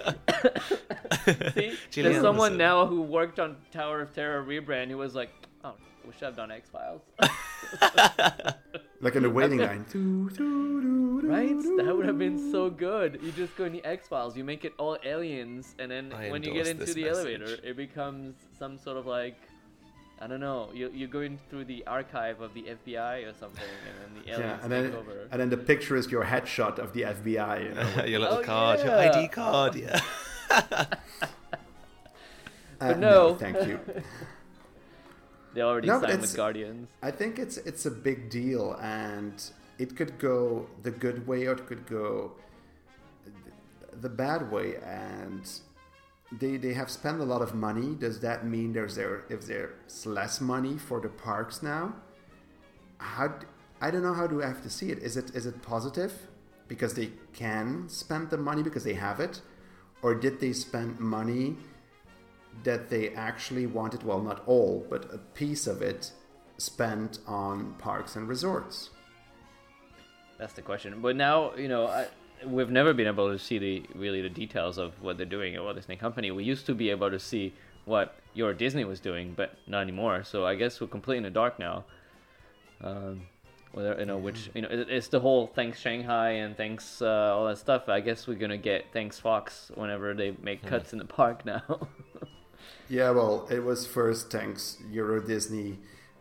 There's 1.94 2.20
someone 2.20 2.56
now 2.56 2.86
who 2.86 3.02
worked 3.02 3.38
on 3.38 3.56
Tower 3.70 4.00
of 4.00 4.12
Terror 4.14 4.42
rebrand 4.42 4.88
who 4.88 4.96
was 4.96 5.14
like, 5.14 5.30
"Oh, 5.62 5.74
we 6.06 6.12
should 6.12 6.22
have 6.24 6.36
done 6.36 6.50
X 6.50 6.68
Files." 6.70 7.02
Like 9.00 9.16
in 9.16 9.22
the 9.22 9.28
waiting 9.28 9.58
line. 9.58 9.84
Right? 11.28 11.58
That 11.84 11.94
would 11.94 12.06
have 12.06 12.18
been 12.18 12.50
so 12.50 12.70
good. 12.70 13.18
You 13.22 13.32
just 13.32 13.54
go 13.54 13.64
in 13.64 13.72
the 13.72 13.84
X 13.84 14.08
Files, 14.08 14.34
you 14.34 14.44
make 14.44 14.64
it 14.64 14.72
all 14.78 14.96
aliens, 15.04 15.74
and 15.78 15.90
then 15.90 16.10
I 16.14 16.30
when 16.30 16.42
you 16.42 16.54
get 16.54 16.66
into 16.68 16.86
the 16.86 17.04
message. 17.04 17.06
elevator, 17.40 17.58
it 17.62 17.76
becomes 17.76 18.34
some 18.58 18.78
sort 18.78 18.96
of 18.96 19.04
like, 19.04 19.36
I 20.22 20.26
don't 20.26 20.40
know, 20.40 20.70
you, 20.72 20.90
you're 20.94 21.08
going 21.08 21.38
through 21.50 21.66
the 21.66 21.86
archive 21.86 22.40
of 22.40 22.54
the 22.54 22.62
FBI 22.62 23.28
or 23.30 23.34
something, 23.34 23.62
and 23.88 24.14
then 24.16 24.22
the 24.22 24.30
Yeah, 24.30 24.58
and 24.62 24.72
then 24.72 24.84
take 24.90 24.94
over. 24.94 25.28
and 25.30 25.38
then 25.40 25.50
the 25.50 25.58
picture 25.58 25.96
is 25.96 26.10
your 26.10 26.24
headshot 26.24 26.78
of 26.78 26.94
the 26.94 27.02
FBI. 27.02 27.64
You 27.68 27.74
know? 27.74 28.04
your 28.12 28.20
little 28.20 28.38
Oh, 28.38 28.42
card, 28.42 28.80
your. 28.80 28.96
ID 28.96 29.28
card, 29.28 29.74
yeah. 29.74 30.00
Uh, 32.80 32.92
no. 32.94 33.34
thank 33.36 33.56
you. 33.66 33.78
They 35.54 35.60
already 35.60 35.86
No, 35.86 36.00
signed 36.00 36.20
with 36.20 36.36
Guardians. 36.36 36.88
I 37.02 37.10
think 37.10 37.38
it's 37.38 37.56
it's 37.58 37.86
a 37.86 37.90
big 37.90 38.28
deal, 38.28 38.76
and 38.82 39.34
it 39.78 39.96
could 39.96 40.18
go 40.18 40.66
the 40.82 40.90
good 40.90 41.26
way 41.26 41.46
or 41.46 41.52
it 41.52 41.66
could 41.66 41.86
go 41.86 42.32
the 44.00 44.08
bad 44.08 44.50
way. 44.50 44.76
And 44.84 45.48
they 46.32 46.56
they 46.56 46.74
have 46.74 46.90
spent 46.90 47.20
a 47.20 47.24
lot 47.24 47.40
of 47.40 47.54
money. 47.54 47.94
Does 47.94 48.20
that 48.20 48.44
mean 48.44 48.72
there's 48.72 48.96
there 48.96 49.24
if 49.28 49.46
there's 49.46 50.06
less 50.06 50.40
money 50.40 50.76
for 50.76 51.00
the 51.00 51.08
parks 51.08 51.62
now? 51.62 51.94
How 52.98 53.34
I 53.80 53.90
don't 53.90 54.02
know 54.02 54.14
how 54.14 54.26
do 54.26 54.42
I 54.42 54.46
have 54.46 54.62
to 54.62 54.70
see 54.70 54.90
it. 54.90 54.98
Is 54.98 55.16
it 55.16 55.34
is 55.34 55.46
it 55.46 55.62
positive 55.62 56.12
because 56.66 56.94
they 56.94 57.10
can 57.32 57.88
spend 57.88 58.30
the 58.30 58.38
money 58.38 58.62
because 58.62 58.84
they 58.84 58.94
have 58.94 59.20
it, 59.20 59.40
or 60.02 60.14
did 60.14 60.40
they 60.40 60.52
spend 60.52 60.98
money? 60.98 61.56
That 62.62 62.88
they 62.88 63.10
actually 63.10 63.66
wanted, 63.66 64.02
well, 64.04 64.20
not 64.20 64.42
all, 64.46 64.86
but 64.88 65.12
a 65.12 65.18
piece 65.18 65.66
of 65.66 65.82
it 65.82 66.12
spent 66.56 67.18
on 67.26 67.74
parks 67.74 68.16
and 68.16 68.28
resorts. 68.28 68.90
That's 70.38 70.54
the 70.54 70.62
question. 70.62 71.00
But 71.00 71.16
now, 71.16 71.54
you 71.54 71.68
know, 71.68 71.86
I, 71.86 72.06
we've 72.46 72.70
never 72.70 72.92
been 72.92 73.06
able 73.06 73.30
to 73.30 73.38
see 73.38 73.58
the 73.58 73.82
really 73.94 74.22
the 74.22 74.28
details 74.28 74.78
of 74.78 75.00
what 75.02 75.16
they're 75.16 75.26
doing 75.26 75.54
at 75.54 75.62
Walt 75.62 75.76
Disney 75.76 75.96
Company. 75.96 76.30
We 76.30 76.44
used 76.44 76.66
to 76.66 76.74
be 76.74 76.90
able 76.90 77.10
to 77.10 77.18
see 77.18 77.54
what 77.84 78.16
Euro 78.34 78.54
Disney 78.54 78.84
was 78.84 79.00
doing, 79.00 79.34
but 79.36 79.56
not 79.66 79.80
anymore. 79.82 80.24
So 80.24 80.46
I 80.46 80.54
guess 80.54 80.80
we're 80.80 80.86
completely 80.86 81.18
in 81.18 81.22
the 81.24 81.30
dark 81.30 81.58
now. 81.58 81.84
Um, 82.82 83.22
whether 83.72 83.96
you 83.98 84.04
know 84.04 84.18
which 84.18 84.50
you 84.54 84.62
know 84.62 84.68
it, 84.68 84.88
it's 84.88 85.08
the 85.08 85.18
whole 85.18 85.48
thanks 85.48 85.80
Shanghai 85.80 86.30
and 86.30 86.56
thanks 86.56 87.02
uh, 87.02 87.34
all 87.34 87.46
that 87.46 87.58
stuff. 87.58 87.88
I 87.88 88.00
guess 88.00 88.26
we're 88.26 88.34
gonna 88.34 88.56
get 88.56 88.86
thanks 88.92 89.18
Fox 89.18 89.70
whenever 89.74 90.14
they 90.14 90.36
make 90.42 90.64
cuts 90.64 90.92
in 90.92 90.98
the 90.98 91.04
park 91.04 91.44
now. 91.44 91.88
Yeah, 92.88 93.10
well, 93.10 93.46
it 93.50 93.64
was 93.64 93.86
first 93.86 94.30
thanks 94.30 94.78
Euro 94.90 95.20
Disney, 95.20 95.78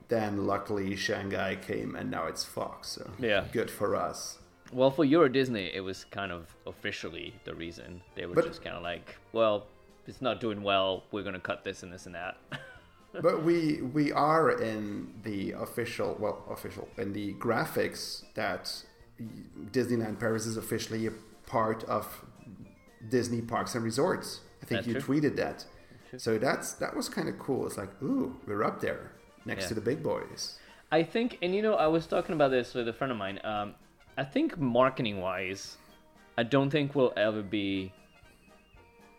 then 0.08 0.46
luckily 0.48 0.96
Shanghai 0.96 1.56
came, 1.56 1.96
and 1.96 2.10
now 2.12 2.26
it's 2.28 2.44
Fox. 2.46 2.90
So 2.90 3.12
Yeah. 3.20 3.46
good 3.52 3.70
for 3.72 3.96
us. 3.96 4.40
well, 4.72 4.90
for 4.90 5.06
Euro 5.06 5.28
Disney, 5.30 5.70
it 5.74 5.82
was 5.82 6.04
kind 6.06 6.32
of 6.32 6.56
officially 6.66 7.36
the 7.46 7.54
reason 7.54 8.02
they 8.16 8.26
were 8.26 8.34
But- 8.34 8.48
just 8.48 8.64
kind 8.64 8.76
of 8.76 8.82
like, 8.82 9.18
well, 9.32 9.68
it's 10.08 10.20
not 10.22 10.40
doing 10.42 10.64
well. 10.64 11.04
We're 11.12 11.22
gonna 11.24 11.40
cut 11.40 11.64
this 11.64 11.84
and 11.84 11.94
this 11.94 12.06
and 12.08 12.16
that. 12.16 12.38
but 13.22 13.44
we 13.44 13.82
we 13.84 14.12
are 14.12 14.50
in 14.50 15.14
the 15.24 15.52
official, 15.52 16.18
well, 16.20 16.44
official 16.50 16.88
in 16.98 17.14
the 17.14 17.36
graphics 17.36 18.24
that 18.34 18.84
Disneyland 19.72 20.20
Paris 20.20 20.46
is 20.48 20.58
officially 20.58 21.06
a 21.06 21.12
part 21.46 21.84
of 21.84 22.26
Disney 23.10 23.42
Parks 23.42 23.76
and 23.76 23.84
Resorts. 23.84 24.42
I 24.62 24.66
think 24.66 24.78
That's 24.86 24.88
you 24.88 25.00
true. 25.00 25.20
tweeted 25.22 25.36
that. 25.36 25.66
So 26.18 26.38
that's 26.38 26.74
that 26.74 26.96
was 26.96 27.10
kind 27.10 27.28
of 27.30 27.40
cool. 27.40 27.66
It's 27.66 27.78
like, 27.78 27.90
ooh, 28.02 28.36
we're 28.48 28.64
up 28.64 28.80
there 28.82 29.12
next 29.46 29.64
Yeah. 29.64 29.68
to 29.70 29.74
the 29.76 29.82
big 29.82 30.04
boys. 30.04 30.60
I 30.92 31.02
think, 31.04 31.40
and 31.42 31.56
you 31.56 31.62
know, 31.62 31.74
I 31.76 31.88
was 31.88 32.06
talking 32.06 32.36
about 32.36 32.52
this 32.52 32.74
with 32.76 32.88
a 32.88 32.94
friend 32.94 33.12
of 33.12 33.18
mine. 33.18 33.40
Um, 33.44 33.74
I 34.16 34.24
think 34.24 34.60
marketing 34.60 35.22
wise, 35.22 35.78
I 36.38 36.44
don't 36.44 36.70
think 36.70 36.94
we'll 36.94 37.14
ever 37.18 37.42
be 37.42 37.92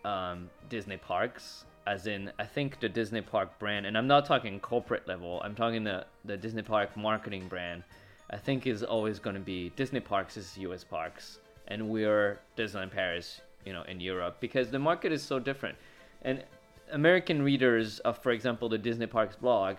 um, 0.04 0.50
Disney 0.68 0.96
parks. 0.96 1.64
As 1.86 2.06
in, 2.06 2.32
I 2.38 2.44
think 2.44 2.80
the 2.80 2.88
Disney 2.88 3.20
park 3.20 3.58
brand, 3.58 3.84
and 3.84 3.98
I'm 3.98 4.06
not 4.06 4.24
talking 4.24 4.58
corporate 4.58 5.06
level. 5.06 5.40
I'm 5.44 5.54
talking 5.54 5.84
the 5.84 6.06
the 6.24 6.36
Disney 6.36 6.62
park 6.62 6.96
marketing 6.96 7.48
brand. 7.48 7.82
I 8.30 8.38
think 8.38 8.66
is 8.66 8.82
always 8.82 9.18
going 9.18 9.34
to 9.34 9.40
be 9.42 9.70
Disney 9.76 10.00
parks 10.00 10.36
is 10.38 10.56
U.S. 10.58 10.82
parks, 10.82 11.40
and 11.68 11.90
we're 11.90 12.40
Disneyland 12.56 12.90
Paris, 12.90 13.42
you 13.66 13.72
know, 13.74 13.82
in 13.82 14.00
Europe 14.00 14.38
because 14.40 14.70
the 14.70 14.78
market 14.78 15.12
is 15.12 15.22
so 15.22 15.38
different. 15.38 15.76
And 16.22 16.42
American 16.92 17.42
readers 17.42 17.98
of, 18.00 18.18
for 18.18 18.30
example, 18.30 18.68
the 18.68 18.78
Disney 18.78 19.06
Parks 19.06 19.36
blog, 19.36 19.76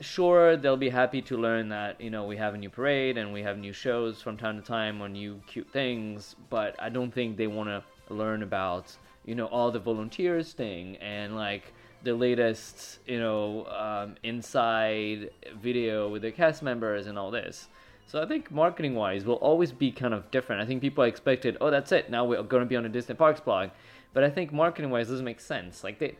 sure 0.00 0.56
they'll 0.56 0.76
be 0.76 0.88
happy 0.88 1.20
to 1.20 1.36
learn 1.36 1.68
that 1.68 2.00
you 2.00 2.08
know 2.08 2.24
we 2.24 2.34
have 2.34 2.54
a 2.54 2.56
new 2.56 2.70
parade 2.70 3.18
and 3.18 3.34
we 3.34 3.42
have 3.42 3.58
new 3.58 3.72
shows 3.72 4.22
from 4.22 4.34
time 4.34 4.58
to 4.58 4.66
time 4.66 5.02
on 5.02 5.12
new 5.12 5.38
cute 5.46 5.70
things 5.74 6.36
but 6.48 6.74
i 6.78 6.88
don't 6.88 7.12
think 7.12 7.36
they 7.36 7.46
want 7.46 7.68
to 7.68 7.84
learn 8.08 8.42
about 8.42 8.96
you 9.26 9.34
know 9.34 9.44
all 9.46 9.70
the 9.70 9.78
volunteers 9.78 10.52
thing 10.52 10.96
and 10.96 11.36
like 11.36 11.74
the 12.02 12.14
latest 12.14 12.98
you 13.06 13.18
know 13.18 13.66
um, 13.66 14.16
inside 14.22 15.30
video 15.60 16.08
with 16.08 16.22
the 16.22 16.30
cast 16.30 16.62
members 16.62 17.06
and 17.06 17.18
all 17.18 17.30
this. 17.30 17.68
So 18.06 18.22
i 18.22 18.26
think 18.26 18.50
marketing 18.50 18.94
wise 18.94 19.24
will 19.24 19.34
always 19.36 19.72
be 19.72 19.92
kind 19.92 20.14
of 20.14 20.30
different. 20.30 20.62
I 20.62 20.66
think 20.66 20.80
people 20.80 21.04
expected 21.04 21.56
oh 21.60 21.70
that's 21.70 21.92
it. 21.92 22.10
Now 22.10 22.24
we're 22.24 22.42
going 22.42 22.62
to 22.62 22.68
be 22.68 22.76
on 22.76 22.82
the 22.82 22.88
disney 22.88 23.14
parks 23.14 23.40
blog 23.40 23.70
but 24.12 24.24
i 24.24 24.30
think 24.30 24.52
marketing 24.52 24.90
wise 24.90 25.08
doesn't 25.08 25.24
make 25.24 25.40
sense 25.40 25.84
like 25.84 25.98
they 25.98 26.16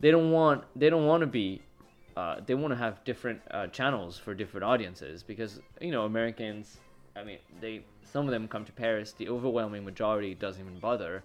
they 0.00 0.10
don't 0.10 0.30
want 0.30 0.64
they 0.74 0.90
don't 0.90 1.06
want 1.06 1.20
to 1.20 1.26
be 1.26 1.60
uh, 2.16 2.40
they 2.46 2.54
want 2.54 2.72
to 2.72 2.76
have 2.76 3.04
different 3.04 3.38
uh, 3.50 3.66
channels 3.66 4.16
for 4.16 4.32
different 4.34 4.64
audiences 4.64 5.22
because 5.22 5.60
you 5.82 5.90
know 5.90 6.06
Americans 6.06 6.78
I 7.16 7.24
mean, 7.24 7.38
they 7.60 7.82
some 8.02 8.26
of 8.26 8.30
them 8.30 8.46
come 8.46 8.64
to 8.64 8.72
Paris. 8.72 9.12
The 9.12 9.28
overwhelming 9.28 9.84
majority 9.84 10.34
doesn't 10.34 10.60
even 10.60 10.78
bother. 10.78 11.24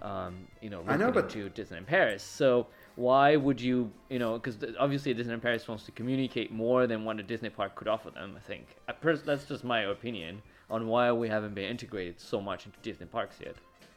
Um, 0.00 0.48
you 0.60 0.68
know, 0.68 0.82
I 0.88 0.96
know, 0.96 1.12
but- 1.12 1.34
into 1.34 1.48
Disneyland 1.50 1.86
Paris. 1.86 2.24
So 2.24 2.66
why 2.96 3.36
would 3.36 3.60
you, 3.60 3.92
you 4.10 4.18
know, 4.18 4.34
because 4.34 4.58
obviously 4.78 5.14
Disneyland 5.14 5.42
Paris 5.42 5.68
wants 5.68 5.84
to 5.84 5.92
communicate 5.92 6.50
more 6.50 6.88
than 6.88 7.04
what 7.04 7.20
a 7.20 7.22
Disney 7.22 7.50
park 7.50 7.76
could 7.76 7.86
offer 7.86 8.10
them. 8.10 8.34
I 8.36 8.40
think 8.40 8.66
I 8.88 8.92
pers- 8.92 9.22
that's 9.22 9.44
just 9.44 9.62
my 9.62 9.82
opinion 9.82 10.42
on 10.68 10.88
why 10.88 11.12
we 11.12 11.28
haven't 11.28 11.54
been 11.54 11.70
integrated 11.70 12.20
so 12.20 12.40
much 12.40 12.66
into 12.66 12.78
Disney 12.80 13.06
parks 13.06 13.36
yet. 13.40 13.54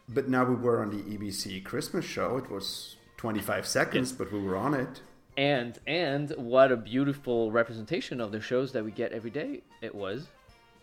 But 0.07 0.29
now 0.29 0.43
we 0.45 0.55
were 0.55 0.81
on 0.81 0.89
the 0.91 1.03
ABC 1.17 1.63
Christmas 1.63 2.05
show. 2.05 2.37
It 2.37 2.49
was 2.51 2.95
25 3.17 3.65
seconds, 3.65 4.11
but 4.11 4.31
we 4.31 4.39
were 4.39 4.55
on 4.55 4.73
it. 4.73 5.01
And 5.37 5.77
and 5.85 6.31
what 6.37 6.71
a 6.71 6.77
beautiful 6.77 7.51
representation 7.51 8.21
of 8.21 8.31
the 8.31 8.39
shows 8.39 8.71
that 8.73 8.85
we 8.85 8.91
get 8.91 9.11
every 9.11 9.31
day 9.31 9.61
it 9.81 9.93
was. 9.93 10.27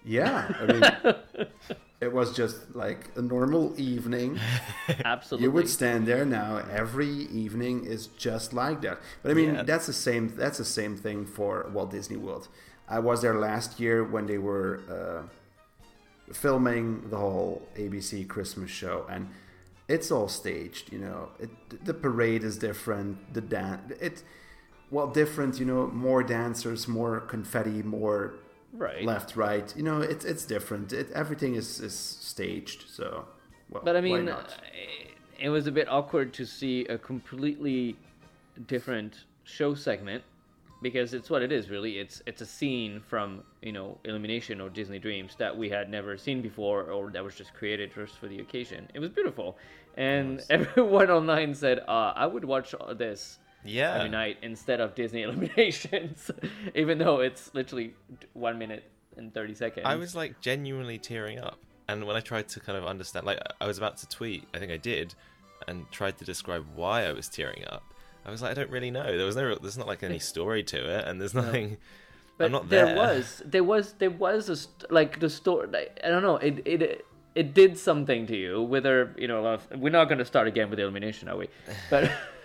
Yeah, 0.05 0.53
I 0.61 0.67
mean, 0.67 1.47
it 2.01 2.13
was 2.13 2.35
just 2.37 2.75
like 2.75 3.11
a 3.17 3.23
normal 3.23 3.73
evening. 3.81 4.39
Absolutely. 5.05 5.45
You 5.47 5.53
would 5.53 5.69
stand 5.69 6.07
there 6.07 6.25
now. 6.27 6.57
Every 6.71 7.09
evening 7.09 7.85
is 7.87 8.09
just 8.09 8.53
like 8.53 8.81
that. 8.83 8.99
But 9.23 9.31
I 9.31 9.35
mean, 9.35 9.55
Yeah. 9.55 9.63
that's 9.63 9.87
the 9.87 9.93
same. 9.93 10.35
That's 10.37 10.59
the 10.59 10.65
same 10.65 10.97
thing 10.97 11.25
for 11.25 11.71
Walt 11.73 11.93
Disney 11.93 12.17
World. 12.17 12.49
I 12.89 12.99
was 12.99 13.23
there 13.23 13.39
last 13.39 13.79
year 13.81 14.03
when 14.05 14.27
they 14.27 14.39
were 14.39 14.81
uh, 14.91 15.29
filming 16.33 17.09
the 17.11 17.17
whole 17.17 17.63
ABC 17.77 18.27
Christmas 18.27 18.71
show, 18.71 19.07
and 19.09 19.29
it's 19.89 20.11
all 20.11 20.29
staged. 20.29 20.93
You 20.93 20.99
know, 20.99 21.29
it, 21.39 21.85
the 21.85 21.95
parade 21.95 22.45
is 22.45 22.59
different. 22.59 23.35
The 23.35 23.41
dance, 23.41 23.93
it 24.01 24.23
well 24.91 25.09
different. 25.09 25.59
You 25.59 25.67
know, 25.67 25.87
more 25.89 26.23
dancers, 26.23 26.89
more 26.89 27.21
confetti, 27.21 27.83
more 27.83 28.35
right. 28.73 29.05
left, 29.05 29.37
right. 29.37 29.73
You 29.77 29.83
know, 29.83 30.01
it's 30.01 30.25
it's 30.25 30.45
different. 30.45 30.93
It, 30.93 31.11
everything 31.13 31.55
is 31.55 31.81
is 31.81 31.95
staged. 31.95 32.89
So, 32.89 33.27
well, 33.71 33.83
But 33.85 33.97
I 33.97 34.01
mean, 34.01 34.29
uh, 34.29 34.47
it 35.39 35.49
was 35.49 35.67
a 35.67 35.73
bit 35.73 35.89
awkward 35.89 36.33
to 36.35 36.47
see 36.47 36.87
a 36.87 36.99
completely 36.99 37.97
different 38.67 39.25
show 39.45 39.75
segment 39.75 40.23
because 40.83 41.15
it's 41.15 41.31
what 41.31 41.43
it 41.43 41.53
is 41.53 41.71
really. 41.71 41.99
It's 41.99 42.23
it's 42.27 42.43
a 42.43 42.47
scene 42.47 43.01
from 43.01 43.43
you 43.63 43.73
know 43.73 43.99
Illumination 44.05 44.61
or 44.61 44.69
Disney 44.69 44.99
Dreams 44.99 45.35
that 45.39 45.57
we 45.57 45.71
had 45.71 45.89
never 45.89 46.19
seen 46.19 46.43
before 46.43 46.91
or 46.91 47.11
that 47.11 47.25
was 47.25 47.35
just 47.35 47.55
created 47.55 47.93
just 47.95 48.19
for 48.19 48.27
the 48.27 48.41
occasion. 48.41 48.89
It 48.93 48.99
was 48.99 49.11
beautiful, 49.11 49.57
and 49.97 50.43
everyone 50.51 51.11
online 51.11 51.55
said, 51.55 51.81
uh, 51.89 52.13
"I 52.15 52.27
would 52.27 52.45
watch 52.45 52.75
this." 52.97 53.39
Yeah. 53.65 53.95
Every 53.95 54.09
night 54.09 54.39
instead 54.43 54.81
of 54.81 54.97
Disney 54.97 55.23
Illuminations, 55.27 56.33
even 56.75 56.99
though 56.99 57.21
it's 57.21 57.55
literally 57.55 57.95
one 58.33 58.59
minute 58.59 58.91
and 59.17 59.33
thirty 59.33 59.55
seconds. 59.55 59.87
I 59.87 59.95
was 59.95 60.17
like 60.17 60.41
genuinely 60.41 60.99
tearing 60.99 61.39
up, 61.39 61.59
and 61.89 62.05
when 62.05 62.17
I 62.17 62.21
tried 62.21 62.49
to 62.49 62.61
kind 62.61 62.77
of 62.77 62.85
understand, 62.85 63.25
like 63.25 63.39
I 63.61 63.67
was 63.67 63.79
about 63.79 63.99
to 63.99 64.09
tweet, 64.09 64.49
I 64.53 64.59
think 64.59 64.73
I 64.73 64.79
did, 64.79 65.15
and 65.69 65.91
tried 65.93 66.19
to 66.19 66.25
describe 66.25 66.67
why 66.75 67.07
I 67.07 67.13
was 67.13 67.29
tearing 67.29 67.65
up. 67.69 67.85
I 68.25 68.31
was 68.31 68.43
like, 68.43 68.53
I 68.53 68.55
don't 68.55 68.71
really 68.71 68.91
know. 68.91 69.17
There 69.17 69.27
was 69.27 69.37
no, 69.37 69.55
there's 69.57 69.79
not 69.79 69.87
like 69.87 70.03
any 70.03 70.19
story 70.19 70.63
to 70.65 70.99
it, 70.99 71.07
and 71.07 71.21
there's 71.21 71.35
nothing. 71.35 71.79
But 72.39 72.47
I'm 72.47 72.53
not 72.53 72.69
there. 72.69 72.97
was 72.97 73.43
there 73.45 73.65
was 73.65 73.93
there 73.95 74.11
was 74.11 74.49
a 74.49 74.57
st- 74.57 74.91
like 74.91 75.21
the 75.21 75.29
story. 75.29 75.69
Like, 75.69 76.01
I 76.05 76.09
don't 76.09 76.23
know. 76.23 76.37
It 76.37 76.63
it 76.65 77.05
it 77.35 77.55
did 77.55 77.77
something 77.77 78.27
to 78.27 78.37
you. 78.37 78.63
Whether 78.63 79.15
you 79.19 79.29
know, 79.29 79.45
of- 79.45 79.67
we're 79.77 79.91
not 79.91 80.07
going 80.07 80.19
to 80.19 80.25
start 80.25 80.47
again 80.47 80.71
with 80.71 80.79
elimination, 80.79 81.29
are 81.29 81.37
we? 81.37 81.49
But 81.91 82.11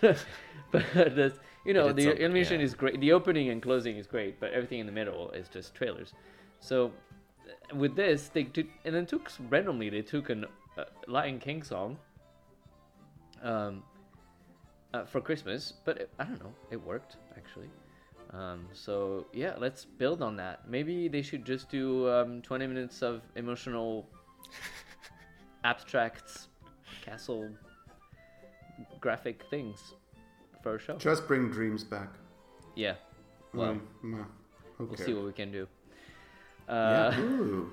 but 0.70 0.84
this, 0.94 1.34
you 1.64 1.74
know, 1.74 1.92
the 1.92 2.10
illumination 2.16 2.60
yeah. 2.60 2.66
is 2.66 2.74
great. 2.74 3.00
The 3.00 3.12
opening 3.12 3.48
and 3.48 3.62
closing 3.62 3.96
is 3.96 4.06
great, 4.06 4.38
but 4.40 4.52
everything 4.52 4.80
in 4.80 4.86
the 4.86 4.92
middle 4.92 5.30
is 5.30 5.48
just 5.48 5.74
trailers. 5.74 6.12
So 6.60 6.92
with 7.74 7.96
this, 7.96 8.28
they 8.28 8.44
took 8.44 8.66
and 8.84 8.94
then 8.94 9.06
took 9.06 9.30
randomly 9.48 9.90
they 9.90 10.02
took 10.02 10.28
an 10.30 10.44
uh, 10.76 10.84
Lion 11.06 11.38
King 11.38 11.62
song. 11.62 11.98
Um. 13.42 13.82
Uh, 14.94 15.04
for 15.04 15.20
Christmas, 15.20 15.74
but 15.84 15.98
it, 15.98 16.10
I 16.18 16.24
don't 16.24 16.42
know, 16.42 16.52
it 16.70 16.82
worked 16.82 17.16
actually. 17.36 17.68
Um, 18.32 18.66
so 18.72 19.26
yeah, 19.34 19.54
let's 19.58 19.84
build 19.84 20.22
on 20.22 20.36
that. 20.36 20.68
Maybe 20.68 21.08
they 21.08 21.20
should 21.20 21.44
just 21.44 21.68
do 21.70 22.08
um, 22.08 22.40
20 22.40 22.66
minutes 22.66 23.02
of 23.02 23.20
emotional 23.36 24.08
abstracts, 25.64 26.48
castle 27.02 27.50
graphic 29.00 29.44
things 29.50 29.94
for 30.62 30.76
a 30.76 30.78
show. 30.78 30.96
Just 30.96 31.26
bring 31.28 31.50
dreams 31.50 31.84
back. 31.84 32.08
Yeah. 32.74 32.94
Well, 33.52 33.74
Mm, 34.04 34.16
mm, 34.16 34.26
we'll 34.78 34.96
see 34.96 35.12
what 35.12 35.24
we 35.24 35.32
can 35.32 35.52
do. 35.52 35.66
Yeah. 36.68 37.14
Uh, 37.14 37.20
Ooh. 37.20 37.72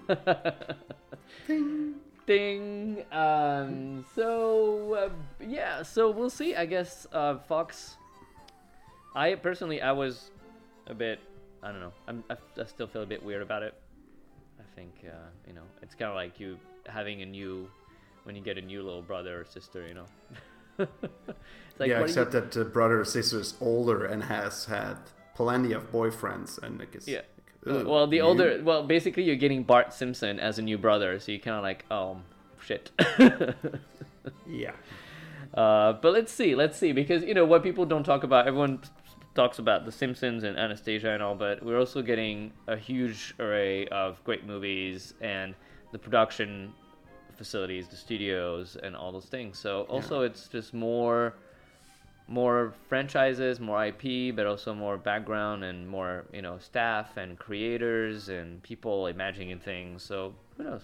Ding. 2.26 3.04
Um. 3.12 4.06
So 4.16 4.94
uh, 4.94 5.10
yeah. 5.46 5.84
So 5.84 6.12
we'll 6.12 6.30
see. 6.30 6.56
I 6.56 6.66
guess 6.66 7.08
uh, 7.12 7.38
Fox. 7.38 7.98
I 9.16 9.36
personally, 9.36 9.82
I 9.82 9.92
was 9.92 10.32
a 10.88 10.94
bit. 10.94 11.20
I 11.64 11.72
don't 11.72 11.80
know. 11.80 11.94
I'm. 12.08 12.24
I, 12.30 12.36
I 12.60 12.66
still 12.66 12.88
feel 12.88 13.04
a 13.04 13.06
bit 13.06 13.24
weird 13.24 13.42
about 13.42 13.64
it. 13.64 13.74
I 14.60 14.64
think 14.76 14.94
uh, 15.06 15.30
you 15.48 15.54
know, 15.54 15.64
it's 15.82 15.96
kind 15.96 16.10
of 16.10 16.16
like 16.16 16.40
you 16.40 16.58
having 16.88 17.22
a 17.22 17.26
new, 17.26 17.70
when 18.24 18.36
you 18.36 18.42
get 18.42 18.58
a 18.58 18.62
new 18.62 18.84
little 18.84 19.02
brother 19.02 19.42
or 19.42 19.46
sister. 19.46 19.88
You 19.88 19.94
know. 19.94 20.06
it's 20.80 21.80
like 21.80 21.90
yeah, 21.90 22.02
except 22.02 22.34
you, 22.34 22.42
that 22.42 22.52
the 22.52 22.66
brother 22.66 23.00
or 23.00 23.06
sister 23.06 23.40
is 23.40 23.54
older 23.62 24.04
and 24.04 24.24
has 24.24 24.66
had 24.66 24.98
plenty 25.36 25.74
of 25.74 25.92
boyfriends, 25.92 26.62
and 26.62 26.82
I 26.82 26.86
guess. 26.86 27.08
Yeah. 27.08 27.22
Like, 27.66 27.88
well, 27.88 28.08
the 28.08 28.18
you? 28.18 28.22
older. 28.22 28.62
Well, 28.64 28.84
basically, 28.84 29.24
you're 29.24 29.36
getting 29.36 29.64
Bart 29.64 29.94
Simpson 29.94 30.40
as 30.40 30.60
a 30.60 30.62
new 30.62 30.78
brother, 30.78 31.20
so 31.20 31.32
you 31.32 31.40
kind 31.40 31.58
of 31.58 31.64
like, 31.64 31.86
oh, 31.92 32.18
shit. 32.60 32.92
Yeah. 34.48 34.72
Uh, 35.54 35.94
but 35.94 36.12
let's 36.12 36.34
see, 36.34 36.54
let's 36.54 36.78
see, 36.78 36.92
because 36.92 37.24
you 37.24 37.34
know 37.34 37.46
what 37.46 37.64
people 37.64 37.86
don't 37.86 38.04
talk 38.04 38.24
about. 38.24 38.46
Everyone 38.46 38.82
talks 39.36 39.58
about 39.58 39.86
The 39.86 39.92
Simpsons 39.92 40.44
and 40.44 40.58
Anastasia 40.58 41.12
and 41.12 41.24
all, 41.24 41.36
but 41.36 41.64
we're 41.64 41.80
also 41.80 42.02
getting 42.02 42.52
a 42.68 42.76
huge 42.76 43.34
array 43.40 43.88
of 43.88 44.22
great 44.26 44.46
movies 44.46 45.14
and 45.22 45.56
the 45.94 45.98
production 45.98 46.74
facilities, 47.38 47.88
the 47.88 47.96
studios, 47.96 48.76
and 48.84 48.98
all 48.98 49.14
those 49.14 49.28
things. 49.28 49.58
So 49.58 49.84
also, 49.84 50.22
it's 50.22 50.50
just 50.50 50.74
more, 50.74 51.36
more 52.28 52.74
franchises, 52.90 53.60
more 53.60 53.86
IP, 53.86 54.36
but 54.36 54.46
also 54.46 54.74
more 54.74 54.98
background 54.98 55.64
and 55.64 55.88
more 55.88 56.26
you 56.34 56.42
know 56.42 56.58
staff 56.60 57.18
and 57.18 57.38
creators 57.38 58.30
and 58.30 58.62
people 58.64 59.08
imagining 59.08 59.60
things. 59.60 60.04
So 60.04 60.34
who 60.58 60.64
knows? 60.64 60.84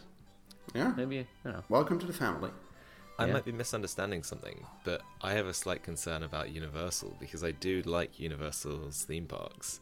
Yeah. 0.76 0.94
Maybe 0.96 1.20
I 1.20 1.26
don't 1.44 1.54
know. 1.54 1.64
Welcome 1.70 2.00
to 2.00 2.06
the 2.06 2.14
family. 2.14 2.52
I 3.20 3.26
Yeah. 3.28 3.34
might 3.34 3.46
be 3.46 3.52
misunderstanding 3.52 4.24
something, 4.24 4.66
but 4.84 5.02
I 5.22 5.34
have 5.34 5.46
a 5.46 5.54
slight 5.54 5.84
concern 5.84 6.24
about 6.24 6.50
Universal 6.52 7.18
because 7.20 7.44
I 7.44 7.52
do 7.52 7.82
like 7.84 8.20
Universal's 8.20 9.04
theme 9.04 9.26
parks. 9.28 9.80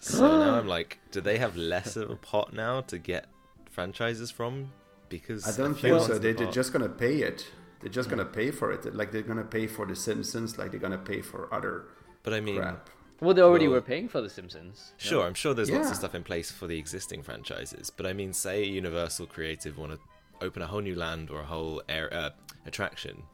So 0.00 0.20
now 0.44 0.54
I'm 0.58 0.66
like, 0.68 0.98
do 1.10 1.20
they 1.20 1.38
have 1.38 1.56
less 1.56 1.96
of 1.96 2.10
a 2.10 2.16
pot 2.16 2.52
now 2.52 2.80
to 2.82 2.98
get 2.98 3.26
franchises 3.70 4.30
from? 4.30 4.72
Because 5.08 5.46
I 5.46 5.60
don't 5.60 5.72
a 5.72 5.74
few 5.74 5.94
think 5.98 6.06
so. 6.06 6.18
They, 6.18 6.32
the 6.32 6.38
they're 6.38 6.46
park- 6.46 6.54
just 6.54 6.72
gonna 6.72 6.88
pay 6.88 7.16
it. 7.22 7.46
They're 7.80 7.90
just 7.90 8.10
gonna 8.10 8.24
pay 8.24 8.50
for 8.50 8.72
it. 8.72 8.94
Like 8.94 9.12
they're 9.12 9.22
gonna 9.22 9.44
pay 9.44 9.66
for 9.66 9.86
The 9.86 9.94
Simpsons. 9.96 10.58
Like 10.58 10.70
they're 10.72 10.80
gonna 10.80 10.98
pay 10.98 11.20
for 11.22 11.52
other 11.54 11.84
But 12.22 12.34
I 12.34 12.40
mean, 12.40 12.56
crap. 12.56 12.90
Well, 13.20 13.34
they 13.34 13.42
already 13.42 13.66
Well- 13.66 13.76
were 13.76 13.80
paying 13.80 14.08
for 14.08 14.20
The 14.20 14.28
Simpsons. 14.30 14.92
Sure, 14.96 15.24
I'm 15.26 15.34
sure 15.34 15.54
there's 15.54 15.70
lots 15.70 15.90
of 15.90 15.96
stuff 15.96 16.14
in 16.14 16.22
place 16.24 16.50
for 16.50 16.66
the 16.66 16.78
existing 16.78 17.22
franchises, 17.22 17.90
but 17.90 18.06
I 18.06 18.12
mean, 18.12 18.32
say 18.32 18.64
Universal 18.64 19.26
Creative 19.26 19.76
want 19.78 19.92
to 19.92 19.98
open 20.40 20.62
a 20.62 20.66
whole 20.66 20.80
new 20.80 20.94
land 20.94 21.30
or 21.30 21.40
a 21.40 21.44
whole 21.46 21.82
air, 21.88 22.12
uh, 22.14 22.30
attraction. 22.66 23.24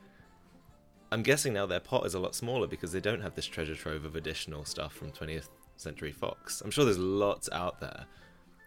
I'm 1.13 1.23
guessing 1.23 1.53
now 1.53 1.67
their 1.67 1.81
pot 1.81 2.07
is 2.07 2.15
a 2.15 2.19
lot 2.19 2.35
smaller 2.35 2.67
because 2.67 2.93
they 2.93 3.01
don't 3.01 3.21
have 3.21 3.35
this 3.35 3.47
treasure 3.47 3.75
trove 3.75 4.05
of 4.05 4.17
additional 4.17 4.65
stuff 4.65 4.93
from 4.95 5.13
20th 5.13 5.49
Century 5.77 6.13
Fox. 6.13 6.61
I'm 6.61 6.71
sure 6.71 6.85
there's 6.85 6.99
lots 6.99 7.49
out 7.53 7.79
there, 7.81 8.07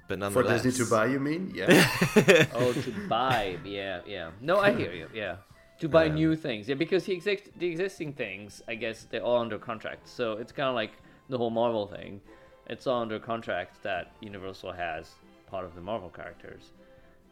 but 0.07 0.19
nonetheless. 0.19 0.33
For 0.33 0.49
nonetheless, 0.49 0.63
Disney 0.63 0.85
to 0.85 0.91
buy, 0.91 1.05
you 1.07 1.19
mean? 1.19 1.51
Yeah. 1.53 2.45
Oh, 2.53 2.73
to 2.73 2.91
buy, 3.09 3.57
yeah, 3.65 4.01
yeah. 4.05 4.31
No, 4.39 4.59
I 4.59 4.71
hear 4.73 4.93
you. 4.93 5.07
Yeah, 5.13 5.37
to 5.79 5.89
buy 5.89 6.07
Um, 6.07 6.15
new 6.15 6.35
things. 6.35 6.67
Yeah, 6.67 6.75
because 6.75 7.05
the 7.05 7.13
exist 7.13 7.49
the 7.57 7.67
existing 7.67 8.13
things, 8.13 8.63
I 8.67 8.75
guess 8.75 9.03
they're 9.09 9.23
all 9.23 9.37
under 9.37 9.59
contract. 9.59 10.07
So 10.07 10.33
it's 10.33 10.51
kind 10.51 10.69
of 10.69 10.75
like 10.75 10.93
the 11.29 11.37
whole 11.37 11.49
Marvel 11.49 11.87
thing. 11.87 12.21
It's 12.67 12.87
all 12.87 13.01
under 13.01 13.19
contract 13.19 13.81
that 13.83 14.11
Universal 14.21 14.73
has 14.73 15.15
part 15.45 15.65
of 15.65 15.75
the 15.75 15.81
Marvel 15.81 16.09
characters, 16.09 16.71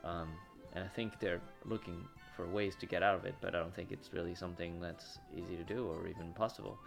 um, 0.03 0.29
and 0.73 0.83
I 0.83 0.87
think 0.87 1.19
they're 1.19 1.41
looking 1.65 2.07
for 2.35 2.45
ways 2.47 2.75
to 2.77 2.85
get 2.85 3.03
out 3.03 3.15
of 3.15 3.25
it. 3.25 3.35
But 3.41 3.55
I 3.55 3.59
don't 3.59 3.73
think 3.73 3.91
it's 3.91 4.13
really 4.13 4.35
something 4.35 4.79
that's 4.79 5.19
easy 5.35 5.55
to 5.57 5.63
do 5.63 5.87
or 5.87 6.07
even 6.07 6.33
possible. 6.33 6.77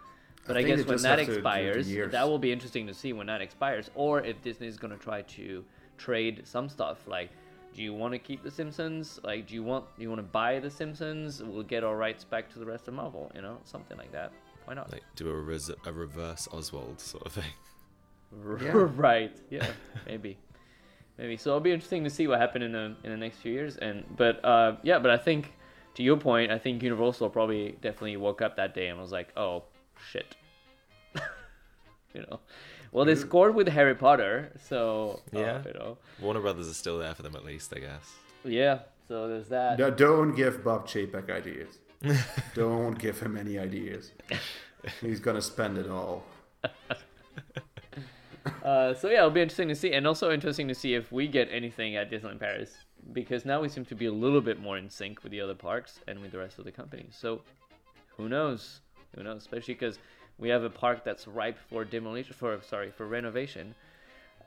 But 0.47 0.57
I, 0.57 0.63
think 0.63 0.77
guess 0.77 0.87
when 0.87 1.01
that 1.01 1.19
have 1.19 1.19
to 1.19 1.25
do 1.25 1.31
the 1.33 1.37
expires, 1.37 2.11
that 2.11 2.27
will 2.27 2.39
be 2.39 2.51
interesting 2.51 2.87
to 2.87 2.93
see 2.93 3.13
when 3.13 3.27
that 3.27 3.41
expires, 3.41 3.91
or 3.93 4.21
if 4.21 4.41
Disney's 4.41 4.77
going 4.77 4.97
to 4.97 5.03
try 5.03 5.21
to 5.21 5.63
trade 5.97 6.41
some 6.45 6.69
stuff. 6.69 7.07
Like, 7.07 7.29
do 7.75 7.83
you 7.83 7.93
want 7.93 8.13
to 8.13 8.19
keep 8.19 8.43
the 8.43 8.51
Simpsons? 8.51 9.19
Like, 9.23 9.47
do 9.47 9.55
you 9.55 9.63
want 9.63 9.85
do 9.95 10.03
you 10.03 10.09
want 10.09 10.19
to 10.19 10.27
buy 10.27 10.59
the 10.59 10.69
Simpsons? 10.69 11.41
We'll 11.41 11.63
get 11.63 11.83
our 11.83 11.95
rights 11.95 12.23
back 12.23 12.51
to 12.53 12.59
the 12.59 12.65
rest 12.65 12.87
of 12.87 12.93
Marvel. 12.93 13.31
You 13.35 13.41
know, 13.41 13.57
something 13.63 13.97
like 13.97 14.11
that. 14.11 14.31
Why 14.65 14.73
not? 14.75 14.91
like 14.91 15.03
do 15.15 15.29
a, 15.29 15.33
res- 15.33 15.71
a 15.85 15.91
reverse 15.91 16.47
Oswald 16.51 16.99
sort 16.99 17.25
of 17.25 17.33
thing. 17.33 17.51
Yeah. 18.61 18.71
right? 18.95 19.35
Yeah, 19.49 19.67
maybe, 20.05 20.37
maybe. 21.17 21.37
So 21.37 21.51
it'll 21.51 21.59
be 21.59 21.71
interesting 21.71 22.03
to 22.03 22.09
see 22.09 22.27
what 22.27 22.39
happened 22.39 22.63
in 22.63 22.71
the 22.71 22.95
in 23.03 23.11
the 23.11 23.17
next 23.17 23.37
few 23.37 23.51
years. 23.51 23.77
And 23.77 24.03
but 24.15 24.43
uh, 24.43 24.75
yeah, 24.83 24.99
but 24.99 25.11
I 25.11 25.17
think 25.17 25.53
to 25.95 26.03
your 26.03 26.17
point, 26.17 26.51
I 26.51 26.57
think 26.57 26.83
Universal 26.83 27.29
probably 27.29 27.77
definitely 27.81 28.17
woke 28.17 28.41
up 28.41 28.55
that 28.57 28.73
day 28.73 28.89
and 28.89 28.99
was 28.99 29.11
like, 29.11 29.29
oh 29.37 29.63
shit, 30.11 30.35
you 32.13 32.21
know. 32.21 32.39
Well, 32.91 33.05
they 33.05 33.15
scored 33.15 33.55
with 33.55 33.67
Harry 33.67 33.95
Potter, 33.95 34.51
so 34.67 35.21
uh, 35.35 35.39
Yeah. 35.39 35.61
you 35.65 35.73
know, 35.73 35.97
Warner 36.21 36.39
Brothers 36.41 36.67
is 36.67 36.77
still 36.77 36.97
there 36.99 37.13
for 37.15 37.21
them 37.23 37.35
at 37.35 37.45
least, 37.45 37.73
I 37.75 37.79
guess. 37.79 38.13
yeah. 38.43 38.79
So 39.07 39.27
there's 39.27 39.47
that. 39.49 39.79
No, 39.79 39.89
don't 39.89 40.35
give 40.35 40.63
Bob 40.63 40.87
Chapek 40.87 41.29
ideas. 41.31 41.79
don't 42.53 42.97
give 42.97 43.19
him 43.19 43.35
any 43.37 43.57
ideas. 43.57 44.11
He's 45.01 45.19
gonna 45.19 45.41
spend 45.41 45.77
it 45.77 45.89
all. 45.89 46.23
Uh, 48.63 48.93
so 48.93 49.09
yeah, 49.09 49.17
it'll 49.19 49.29
be 49.29 49.41
interesting 49.41 49.67
to 49.67 49.75
see, 49.75 49.93
and 49.93 50.07
also 50.07 50.31
interesting 50.31 50.67
to 50.67 50.73
see 50.75 50.93
if 50.93 51.11
we 51.11 51.27
get 51.27 51.47
anything 51.51 51.95
at 51.95 52.09
Disneyland 52.09 52.39
Paris, 52.39 52.71
because 53.13 53.45
now 53.45 53.61
we 53.61 53.69
seem 53.69 53.85
to 53.85 53.95
be 53.95 54.05
a 54.05 54.11
little 54.11 54.41
bit 54.41 54.59
more 54.59 54.77
in 54.77 54.89
sync 54.89 55.21
with 55.23 55.31
the 55.31 55.41
other 55.41 55.53
parks 55.55 55.99
and 56.07 56.19
with 56.19 56.31
the 56.31 56.37
rest 56.37 56.57
of 56.57 56.65
the 56.65 56.71
company. 56.71 57.07
So 57.11 57.41
who 58.17 58.27
knows? 58.29 58.81
Who 59.15 59.23
knows? 59.23 59.41
Especially 59.41 59.73
because 59.75 59.99
we 60.39 60.49
have 60.49 60.63
a 60.63 60.69
park 60.69 61.03
that's 61.03 61.27
ripe 61.27 61.57
for 61.69 61.83
demolition, 61.85 62.33
for 62.33 62.59
sorry, 62.67 62.91
for 62.91 63.05
renovation. 63.05 63.75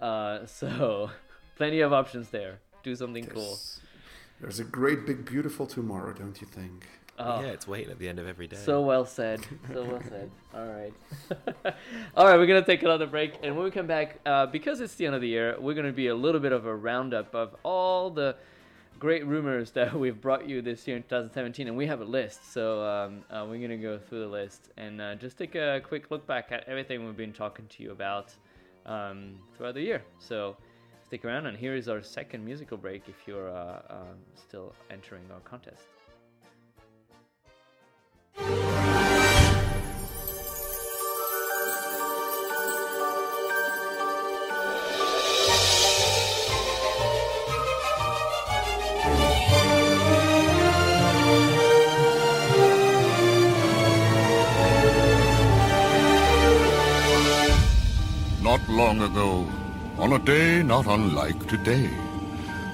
Uh, 0.00 0.46
so 0.46 1.10
plenty 1.56 1.80
of 1.80 1.92
options 1.92 2.30
there. 2.30 2.58
Do 2.82 2.96
something 2.96 3.26
cool. 3.26 3.42
There's, 3.42 3.80
there's 4.40 4.60
a 4.60 4.64
great 4.64 5.06
big 5.06 5.24
beautiful 5.24 5.66
tomorrow, 5.66 6.12
don't 6.12 6.40
you 6.40 6.46
think? 6.46 6.86
Oh. 7.18 7.42
Yeah, 7.42 7.48
it's 7.48 7.68
waiting 7.68 7.90
at 7.90 7.98
the 7.98 8.08
end 8.08 8.18
of 8.18 8.26
every 8.26 8.48
day. 8.48 8.56
So 8.56 8.80
well 8.80 9.04
said. 9.04 9.40
So 9.72 9.84
well 9.84 10.02
said. 10.08 10.30
All 10.54 10.66
right. 10.66 10.94
All 12.16 12.26
right, 12.26 12.36
we're 12.38 12.46
going 12.46 12.62
to 12.62 12.66
take 12.66 12.82
another 12.82 13.06
break. 13.06 13.34
And 13.42 13.54
when 13.54 13.64
we 13.64 13.70
come 13.70 13.86
back, 13.86 14.18
uh, 14.24 14.46
because 14.46 14.80
it's 14.80 14.94
the 14.94 15.06
end 15.06 15.14
of 15.14 15.20
the 15.20 15.28
year, 15.28 15.56
we're 15.60 15.74
going 15.74 15.86
to 15.86 15.92
be 15.92 16.08
a 16.08 16.14
little 16.14 16.40
bit 16.40 16.52
of 16.52 16.66
a 16.66 16.74
roundup 16.74 17.34
of 17.34 17.54
all 17.62 18.10
the 18.10 18.34
great 19.02 19.26
rumors 19.26 19.72
that 19.72 19.92
we've 19.98 20.20
brought 20.20 20.48
you 20.48 20.62
this 20.62 20.86
year 20.86 20.96
in 20.96 21.02
2017. 21.02 21.66
And 21.66 21.76
we 21.76 21.88
have 21.88 22.00
a 22.00 22.04
list. 22.04 22.52
So 22.52 22.84
um, 22.84 23.24
uh, 23.32 23.44
we're 23.48 23.58
to 23.68 23.76
go 23.76 23.98
through 23.98 24.20
the 24.20 24.28
list 24.28 24.70
and 24.76 25.00
uh, 25.00 25.16
just 25.16 25.36
take 25.36 25.56
a 25.56 25.80
quick 25.84 26.12
look 26.12 26.24
back 26.24 26.52
at 26.52 26.62
everything 26.68 27.04
we've 27.04 27.16
been 27.16 27.32
talking 27.32 27.66
to 27.66 27.82
you 27.82 27.90
about 27.90 28.32
um, 28.86 29.40
throughout 29.56 29.74
the 29.74 29.80
year. 29.80 30.04
So 30.20 30.56
stick 31.04 31.24
around. 31.24 31.46
And 31.46 31.58
here 31.58 31.74
is 31.74 31.88
our 31.88 32.00
second 32.00 32.44
musical 32.44 32.76
break 32.76 33.08
if 33.08 33.26
you're 33.26 33.50
uh, 33.50 33.82
um, 33.90 34.18
still 34.36 34.72
entering 34.88 35.24
our 35.34 35.40
contest. 35.40 35.82
Not 58.62 58.76
long 58.76 59.00
ago, 59.02 59.46
on 59.98 60.12
a 60.12 60.18
day 60.20 60.62
not 60.62 60.86
unlike 60.86 61.48
today, 61.48 61.88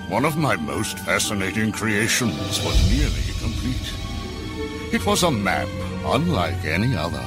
one 0.09 0.24
of 0.24 0.37
my 0.37 0.55
most 0.57 0.98
fascinating 0.98 1.72
creations 1.72 2.62
was 2.62 2.90
nearly 2.90 3.33
complete. 3.40 3.94
It 4.92 5.07
was 5.07 5.22
a 5.22 5.31
map 5.31 5.68
unlike 6.05 6.64
any 6.64 6.94
other, 6.94 7.24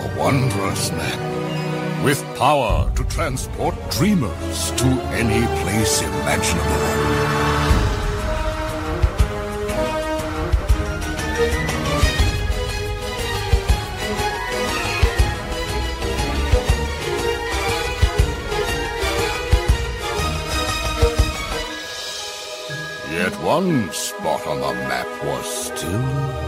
a 0.00 0.18
wondrous 0.18 0.92
map 0.92 2.04
with 2.04 2.24
power 2.36 2.90
to 2.96 3.04
transport 3.04 3.74
dreamers 3.90 4.70
to 4.72 4.86
any 5.12 5.46
place 5.62 6.00
imaginable. 6.00 7.23
One 23.44 23.92
spot 23.92 24.46
on 24.46 24.58
the 24.58 24.72
map 24.88 25.06
was 25.22 25.44
still 25.44 26.43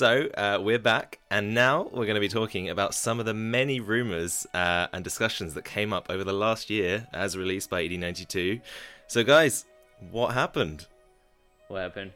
So 0.00 0.30
uh, 0.34 0.58
we're 0.62 0.78
back, 0.78 1.18
and 1.30 1.52
now 1.52 1.82
we're 1.92 2.06
going 2.06 2.14
to 2.14 2.22
be 2.22 2.28
talking 2.28 2.70
about 2.70 2.94
some 2.94 3.20
of 3.20 3.26
the 3.26 3.34
many 3.34 3.80
rumors 3.80 4.46
uh, 4.54 4.86
and 4.94 5.04
discussions 5.04 5.52
that 5.52 5.66
came 5.66 5.92
up 5.92 6.06
over 6.08 6.24
the 6.24 6.32
last 6.32 6.70
year 6.70 7.06
as 7.12 7.36
released 7.36 7.68
by 7.68 7.86
ED92. 7.86 8.62
So, 9.08 9.22
guys, 9.22 9.66
what 10.10 10.32
happened? 10.32 10.86
what 11.68 11.82
happened. 11.82 12.12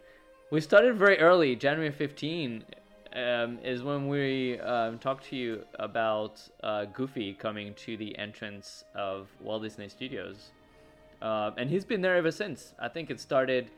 We 0.51 0.63
started 0.63 0.97
very 0.97 1.19
early. 1.19 1.57
January 1.57 1.93
15 1.93 2.65
um, 3.17 3.59
is 3.63 3.83
when 3.83 4.09
we 4.09 4.59
um, 4.61 4.99
talked 4.99 5.27
to 5.27 5.37
you 5.37 5.67
about 5.79 6.41
uh, 6.63 6.87
Goofy 6.87 7.35
coming 7.35 7.75
to 7.75 7.99
the 7.99 8.17
entrance 8.17 8.85
of 8.95 9.29
Walt 9.43 9.63
Disney 9.63 9.91
Studios. 9.91 10.53
Uh, 11.21 11.51
and 11.59 11.69
he's 11.69 11.85
been 11.85 12.01
there 12.01 12.17
ever 12.17 12.31
since. 12.31 12.73
I 12.79 12.89
think 12.89 13.11
it 13.11 13.21
started 13.21 13.71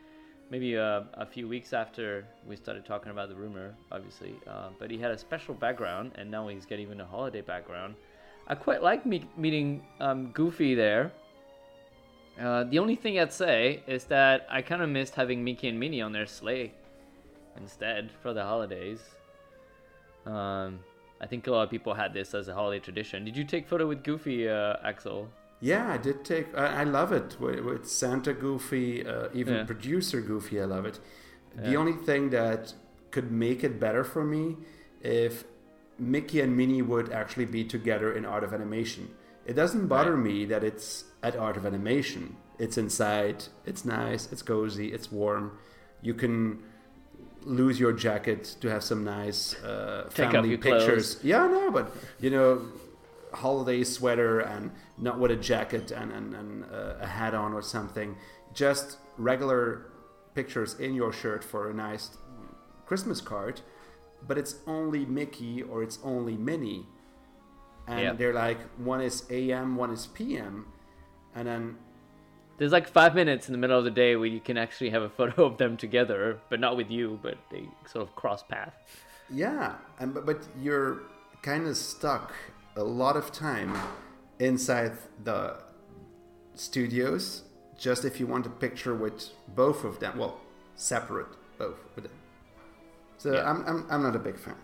maybe 0.51 0.74
a 0.74 1.28
few 1.30 1.49
weeks 1.49 1.72
after 1.72 2.24
we 2.47 2.57
started 2.57 2.84
talking 2.84 3.11
about 3.11 3.28
the 3.28 3.34
rumor, 3.34 3.74
obviously. 3.90 4.34
Uh, 4.47 4.68
but 4.78 4.90
he 4.90 4.99
had 4.99 5.11
a 5.11 5.18
special 5.18 5.55
background, 5.55 6.12
and 6.14 6.30
now 6.30 6.47
he's 6.49 6.66
got 6.66 6.78
even 6.78 7.01
a 7.01 7.05
holiday 7.05 7.40
background. 7.40 7.94
I 8.47 8.55
quite 8.55 8.82
like 8.82 9.05
me- 9.05 9.28
meeting 9.36 9.84
um, 10.01 10.30
Goofy 10.32 10.74
there. 10.74 11.12
Uh, 12.40 12.64
the 12.64 12.78
only 12.78 12.94
thing 12.94 13.18
I'd 13.18 13.32
say 13.32 13.82
is 13.86 14.05
that 14.05 14.47
I 14.51 14.62
kind 14.62 14.82
of 14.82 14.88
missed 14.88 15.14
having 15.14 15.42
Mickey 15.42 15.68
and 15.68 15.80
Minnie 15.80 16.03
on 16.03 16.12
their 16.12 16.26
sleigh 16.26 16.72
instead 17.57 18.11
for 18.22 18.32
the 18.32 18.42
holidays. 18.42 19.01
Um, 20.26 20.80
I 21.20 21.26
think 21.26 21.47
a 21.47 21.51
lot 21.51 21.62
of 21.62 21.70
people 21.70 21.94
had 21.94 22.12
this 22.12 22.34
as 22.34 22.49
a 22.49 22.55
holiday 22.55 22.78
tradition. 22.78 23.24
Did 23.24 23.36
you 23.36 23.44
take 23.44 23.66
photo 23.66 23.86
with 23.86 24.05
Goofy, 24.05 24.49
uh, 24.49 24.76
Axel? 24.84 25.28
Yeah, 25.61 25.90
I 25.92 25.96
did 25.96 26.24
take. 26.24 26.46
I, 26.57 26.82
I 26.82 26.84
love 26.84 27.12
it 27.12 27.36
with, 27.40 27.88
Santa 27.88 28.32
Goofy, 28.34 29.07
uh, 29.07 29.28
even 29.32 29.54
Yeah. 29.54 29.64
producer 29.64 30.20
Goofy. 30.20 30.61
I 30.61 30.64
love 30.64 30.84
it. 30.86 31.00
The 31.57 31.74
only 31.76 31.94
thing 31.94 32.30
that 32.30 32.74
could 33.11 33.32
make 33.32 33.64
it 33.64 33.80
better 33.80 34.04
for 34.04 34.22
me 34.22 34.57
if 35.02 35.44
Mickey 35.98 36.40
and 36.42 36.54
Minnie 36.54 36.82
would 36.82 37.11
actually 37.11 37.46
be 37.46 37.64
together 37.64 38.12
in 38.12 38.26
Art 38.26 38.44
of 38.44 38.52
Animation. 38.52 39.09
It 39.46 39.54
doesn't 39.54 39.86
bother 39.86 40.14
Right. 40.14 40.24
me 40.32 40.44
that 40.46 40.62
it's 40.62 41.04
at 41.22 41.34
Art 41.36 41.57
of 41.57 41.64
Animation. 41.64 42.36
It's 42.59 42.76
inside. 42.76 43.44
It's 43.64 43.84
nice. 43.86 44.30
It's 44.32 44.42
cozy. 44.42 44.92
It's 44.92 45.11
warm. 45.11 45.52
You 46.02 46.12
can 46.12 46.62
lose 47.44 47.80
your 47.80 47.92
jacket 47.92 48.57
to 48.61 48.68
have 48.68 48.82
some 48.82 49.02
nice 49.04 49.54
uh, 49.64 50.09
family 50.11 50.57
pictures. 50.59 51.14
clothes. 51.14 51.24
Yeah, 51.24 51.46
no, 51.46 51.70
but 51.70 51.90
you 52.20 52.28
know, 52.30 52.61
holiday 53.32 53.84
sweater 53.84 54.40
and 54.40 54.70
not 54.98 55.18
with 55.18 55.30
a 55.30 55.36
jacket 55.36 55.90
and, 55.90 56.12
and, 56.12 56.34
and 56.34 56.64
uh, 56.64 56.94
a 57.00 57.06
hat 57.06 57.34
on 57.34 57.52
or 57.52 57.62
something. 57.62 58.16
Just 58.54 58.98
regular 59.18 59.86
pictures 60.34 60.78
in 60.78 60.94
your 60.94 61.12
shirt 61.12 61.42
for 61.44 61.70
a 61.70 61.74
nice 61.74 62.10
Christmas 62.86 63.20
card. 63.20 63.60
but 64.26 64.38
it's 64.38 64.56
only 64.66 65.04
Mickey 65.04 65.62
or 65.62 65.82
it's 65.82 65.98
only 66.02 66.36
Minnie, 66.36 66.86
and 67.86 68.00
Yeah. 68.00 68.12
they're 68.14 68.32
like 68.34 68.58
one 68.78 69.00
is 69.00 69.24
AM, 69.30 69.76
one 69.76 69.90
is 69.92 70.06
PM, 70.08 70.66
and 71.34 71.46
then 71.46 71.76
There's 72.58 72.72
like 72.72 72.88
five 72.88 73.14
minutes 73.14 73.48
in 73.48 73.52
the 73.52 73.58
middle 73.58 73.78
of 73.78 73.84
the 73.84 73.90
day 73.90 74.16
where 74.16 74.26
you 74.28 74.40
can 74.40 74.56
actually 74.56 74.90
have 74.90 75.02
a 75.02 75.10
photo 75.10 75.44
of 75.44 75.58
them 75.58 75.76
together, 75.76 76.38
but 76.48 76.58
not 76.60 76.76
with 76.76 76.90
you, 76.90 77.18
but 77.22 77.36
they 77.50 77.68
sort 77.86 78.08
of 78.08 78.14
cross 78.16 78.42
path. 78.42 78.74
Yeah, 79.30 79.74
and 80.00 80.14
but, 80.14 80.24
but 80.26 80.38
you're 80.60 81.02
kind 81.42 81.66
of 81.68 81.76
stuck 81.76 82.32
a 82.76 82.84
lot 82.84 83.16
of 83.16 83.32
time 83.32 83.74
inside 84.38 84.92
the 85.24 85.56
studios 86.54 87.42
just 87.78 88.04
if 88.04 88.18
you 88.20 88.26
want 88.26 88.46
a 88.46 88.50
picture 88.50 88.94
with 88.94 89.30
both 89.54 89.84
of 89.84 89.98
them. 90.00 90.18
Well, 90.18 90.40
separate 90.76 91.28
both 91.58 91.78
of 91.96 92.02
them. 92.04 92.12
So 93.18 93.32
Yeah. 93.34 93.50
I'm, 93.50 93.64
I'm 93.66 93.86
I'm 93.90 94.02
not 94.02 94.16
a 94.16 94.18
big 94.18 94.38
fan. 94.38 94.56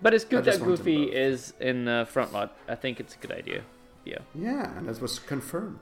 But 0.00 0.14
it's 0.14 0.24
good 0.24 0.44
that 0.44 0.60
Goofy 0.62 1.04
is 1.04 1.54
in 1.60 1.84
the 1.86 2.06
front 2.08 2.32
lot. 2.32 2.56
I 2.68 2.76
think 2.76 3.00
it's 3.00 3.14
a 3.14 3.18
good 3.18 3.32
idea. 3.32 3.62
Yeah. 4.04 4.18
Yeah, 4.34 4.76
and 4.78 4.88
that 4.88 5.00
was 5.00 5.18
confirmed. 5.18 5.80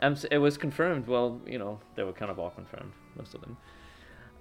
Um, 0.00 0.14
it 0.30 0.38
was 0.38 0.58
confirmed. 0.58 1.06
Well, 1.06 1.40
you 1.46 1.58
know, 1.58 1.80
they 1.94 2.02
were 2.04 2.12
kind 2.12 2.30
of 2.30 2.38
all 2.38 2.50
confirmed, 2.50 2.92
most 3.16 3.34
of 3.34 3.40
them. 3.40 3.56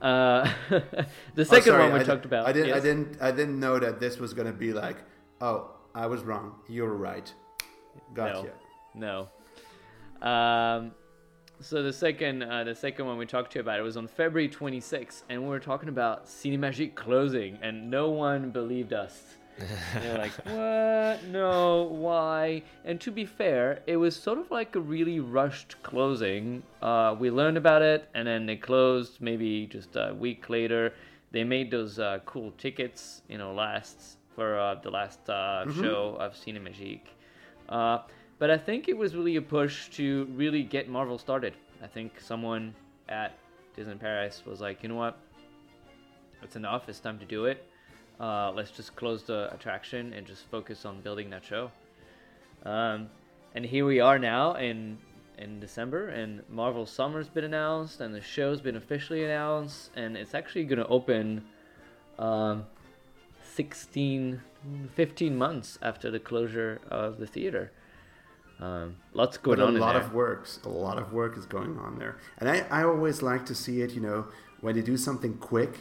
Uh, 0.02 0.52
the 0.70 1.06
Oh, 1.38 1.44
second 1.44 1.64
sorry, 1.64 1.84
one 1.84 1.94
we 1.94 2.00
I 2.02 2.04
talked 2.04 2.26
about. 2.26 2.46
I 2.46 2.52
didn't 2.52 2.74
I 2.74 2.80
didn't 2.82 3.22
I 3.22 3.32
didn't 3.32 3.60
know 3.60 3.80
that 3.80 4.00
this 4.02 4.20
was 4.20 4.34
gonna 4.34 4.52
be 4.52 4.74
like, 4.74 4.98
oh, 5.40 5.72
I 5.96 6.08
was 6.08 6.24
wrong. 6.24 6.56
You're 6.68 6.94
right. 6.94 7.34
Gotcha. 8.14 8.52
No. 8.94 9.30
No. 10.22 10.28
Um, 10.28 10.92
so 11.62 11.82
the 11.84 11.94
second, 11.94 12.44
uh, 12.44 12.66
the 12.66 12.76
second 12.76 13.06
one 13.06 13.18
we 13.18 13.26
talked 13.26 13.54
to 13.54 13.60
you 13.60 13.62
about 13.62 13.80
it 13.80 13.84
was 13.84 13.96
on 13.96 14.08
February 14.08 14.50
26th, 14.50 15.24
and 15.30 15.42
we 15.42 15.48
were 15.48 15.60
talking 15.60 15.88
about 15.88 16.26
Cinemagique 16.26 16.96
closing, 16.96 17.58
and 17.62 17.90
no 17.90 18.10
one 18.10 18.52
believed 18.52 18.92
us. 18.92 19.24
they 19.58 20.12
were 20.12 20.18
like, 20.18 20.34
"What? 20.44 21.24
No, 21.30 21.84
why?" 21.84 22.64
And 22.84 23.00
to 23.00 23.10
be 23.10 23.26
fair, 23.26 23.82
it 23.88 23.96
was 23.96 24.14
sort 24.14 24.38
of 24.38 24.52
like 24.52 24.76
a 24.76 24.82
really 24.82 25.22
rushed 25.22 25.82
closing. 25.82 26.62
Uh, 26.82 27.16
we 27.18 27.32
learned 27.32 27.56
about 27.56 27.82
it, 27.82 28.10
and 28.14 28.28
then 28.28 28.46
they 28.46 28.58
closed 28.58 29.22
maybe 29.22 29.66
just 29.68 29.96
a 29.96 30.14
week 30.14 30.50
later. 30.50 30.94
They 31.32 31.46
made 31.46 31.72
those 31.72 32.00
uh, 32.00 32.20
cool 32.26 32.52
tickets, 32.58 33.22
you 33.30 33.38
know, 33.38 33.54
last 33.54 34.18
for 34.36 34.60
uh, 34.60 34.76
the 34.76 34.92
last 34.92 35.30
uh, 35.30 35.72
show 35.74 36.18
of 36.20 36.34
Cinemagique. 36.34 37.08
Uh, 37.70 38.00
but 38.38 38.52
I 38.52 38.58
think 38.58 38.90
it 38.90 38.98
was 38.98 39.16
really 39.16 39.38
a 39.38 39.42
push 39.42 39.90
to 39.92 40.26
really 40.36 40.64
get 40.64 40.90
Marvel 40.90 41.18
started. 41.18 41.54
I 41.82 41.88
think 41.88 42.20
someone 42.20 42.76
at 43.08 43.38
Disney 43.76 43.96
Paris 43.96 44.44
was 44.46 44.62
like, 44.62 44.84
you 44.84 44.90
know 44.90 44.96
what? 44.96 45.18
It's 46.44 46.56
enough. 46.56 46.90
It's 46.90 47.00
time 47.00 47.18
to 47.20 47.26
do 47.26 47.46
it. 47.46 47.68
Uh, 48.20 48.52
let's 48.52 48.72
just 48.72 48.96
close 48.96 49.24
the 49.24 49.54
attraction 49.54 50.14
and 50.14 50.26
just 50.26 50.44
focus 50.50 50.86
on 50.86 51.02
building 51.02 51.30
that 51.32 51.44
show. 51.44 51.72
Um, 52.64 53.10
and 53.54 53.66
here 53.66 53.86
we 53.86 54.00
are 54.00 54.20
now 54.20 54.56
in 54.56 54.98
in 55.38 55.60
December, 55.60 56.08
and 56.10 56.42
Marvel 56.50 56.86
Summer's 56.86 57.28
been 57.28 57.44
announced, 57.44 58.00
and 58.00 58.14
the 58.14 58.22
show's 58.22 58.62
been 58.62 58.78
officially 58.78 59.26
announced, 59.26 59.92
and 59.96 60.16
it's 60.16 60.34
actually 60.34 60.64
going 60.64 60.80
to 60.80 60.88
open 60.88 61.44
um, 62.18 62.66
16, 63.56 64.42
15 64.94 65.38
months 65.38 65.80
after 65.82 66.12
the 66.12 66.20
closure 66.20 66.82
of 66.90 67.18
the 67.18 67.28
theater. 67.28 67.72
Um, 68.60 68.98
lots 69.14 69.38
going 69.38 69.60
but 69.60 69.64
a 69.64 69.68
on 69.68 69.76
in 69.76 69.82
lot 69.82 69.98
of 69.98 70.14
works 70.14 70.62
a 70.64 70.70
lot 70.70 70.98
of 70.98 71.12
work 71.12 71.38
is 71.38 71.46
going 71.46 71.78
on 71.78 72.00
there. 72.00 72.18
And 72.38 72.48
I, 72.50 72.66
I 72.70 72.84
always 72.86 73.22
like 73.22 73.46
to 73.48 73.56
see 73.56 73.82
it 73.82 73.92
you 73.92 74.00
know 74.00 74.28
when 74.62 74.76
they 74.76 74.82
do 74.82 74.96
something 74.96 75.34
quick 75.38 75.80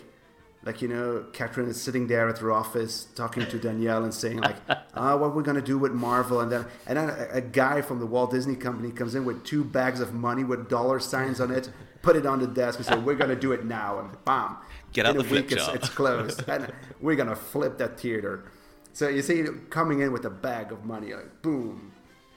like 0.65 0.81
you 0.81 0.89
know 0.89 1.25
catherine 1.33 1.69
is 1.69 1.81
sitting 1.81 2.07
there 2.07 2.29
at 2.29 2.39
her 2.39 2.51
office 2.51 3.07
talking 3.15 3.47
to 3.47 3.59
danielle 3.59 4.03
and 4.03 4.15
saying 4.15 4.39
like 4.39 4.57
ah 4.95 5.17
what 5.17 5.35
we're 5.35 5.43
gonna 5.43 5.61
do 5.61 5.79
with 5.79 5.93
marvel 5.93 6.41
and 6.41 6.51
then 6.51 6.65
and 6.87 6.99
then 6.99 7.11
a, 7.11 7.37
a 7.37 7.41
guy 7.41 7.81
from 7.83 7.99
the 8.01 8.07
walt 8.07 8.31
disney 8.31 8.57
company 8.57 8.91
comes 8.91 9.15
in 9.15 9.25
with 9.25 9.45
two 9.45 9.63
bags 9.63 10.01
of 10.01 10.13
money 10.15 10.43
with 10.43 10.69
dollar 10.69 10.99
signs 10.99 11.41
on 11.41 11.51
it 11.51 11.71
put 12.03 12.17
it 12.17 12.27
on 12.27 12.41
the 12.41 12.47
desk 12.47 12.79
and 12.79 12.87
say 12.87 12.97
we're 12.97 13.15
gonna 13.15 13.37
do 13.37 13.53
it 13.53 13.65
now 13.65 13.99
and 13.99 14.11
bam 14.25 14.57
Get 14.95 15.05
out 15.07 15.17
in 15.17 15.19
the 15.19 15.25
a 15.25 15.29
flip 15.29 15.51
week 15.51 15.59
it's, 15.59 15.69
it's 15.69 15.89
closed 15.91 16.43
and 16.49 16.73
we're 17.01 17.17
gonna 17.17 17.37
flip 17.37 17.77
that 17.79 18.01
theater 18.01 18.45
so 18.93 19.09
you 19.09 19.23
see 19.23 19.45
coming 19.71 20.01
in 20.01 20.13
with 20.13 20.25
a 20.25 20.31
bag 20.31 20.73
of 20.73 20.85
money 20.85 21.13
like 21.13 21.43
boom 21.43 21.93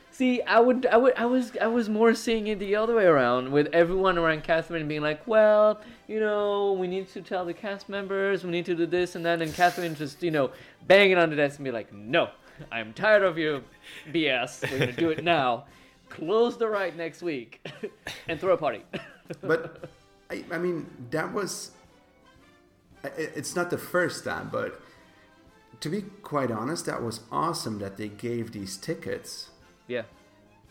See, 0.09 0.41
I 0.41 0.59
would, 0.59 0.87
I 0.87 0.97
would, 0.97 1.13
I 1.15 1.27
was, 1.27 1.51
I 1.61 1.67
was 1.67 1.89
more 1.89 2.15
seeing 2.15 2.47
it 2.47 2.57
the 2.57 2.75
other 2.75 2.95
way 2.95 3.05
around, 3.05 3.51
with 3.51 3.67
everyone 3.71 4.17
around 4.17 4.43
Catherine 4.43 4.87
being 4.87 5.03
like, 5.03 5.27
"Well, 5.27 5.79
you 6.07 6.19
know, 6.19 6.73
we 6.73 6.87
need 6.87 7.07
to 7.09 7.21
tell 7.21 7.45
the 7.45 7.53
cast 7.53 7.87
members, 7.87 8.43
we 8.43 8.49
need 8.49 8.65
to 8.65 8.73
do 8.73 8.87
this 8.87 9.15
and 9.15 9.23
that," 9.27 9.43
and 9.43 9.53
Catherine 9.53 9.93
just, 9.93 10.23
you 10.23 10.31
know, 10.31 10.49
banging 10.87 11.19
on 11.19 11.29
the 11.29 11.35
desk 11.35 11.59
and 11.59 11.65
be 11.65 11.69
like, 11.69 11.93
"No, 11.93 12.31
I'm 12.71 12.93
tired 12.93 13.21
of 13.21 13.37
your 13.37 13.61
BS. 14.11 14.63
We're 14.71 14.79
gonna 14.79 14.91
do 14.91 15.11
it 15.11 15.23
now. 15.23 15.65
Close 16.09 16.57
the 16.57 16.67
ride 16.67 16.97
next 16.97 17.21
week, 17.21 17.63
and 18.27 18.39
throw 18.39 18.53
a 18.55 18.57
party." 18.57 18.81
but 19.41 19.87
I, 20.31 20.43
I 20.51 20.57
mean 20.57 20.89
that 21.11 21.31
was 21.31 21.69
i- 21.69 21.75
i- 21.75 21.76
it's 23.17 23.55
not 23.55 23.69
the 23.69 23.77
first 23.77 24.23
time 24.23 24.49
but 24.51 24.81
to 25.79 25.89
be 25.89 26.01
quite 26.23 26.51
honest 26.51 26.85
that 26.85 27.01
was 27.03 27.21
awesome 27.31 27.79
that 27.79 27.97
they 27.97 28.07
gave 28.09 28.51
these 28.51 28.77
tickets. 28.77 29.49
Yeah, 29.87 30.03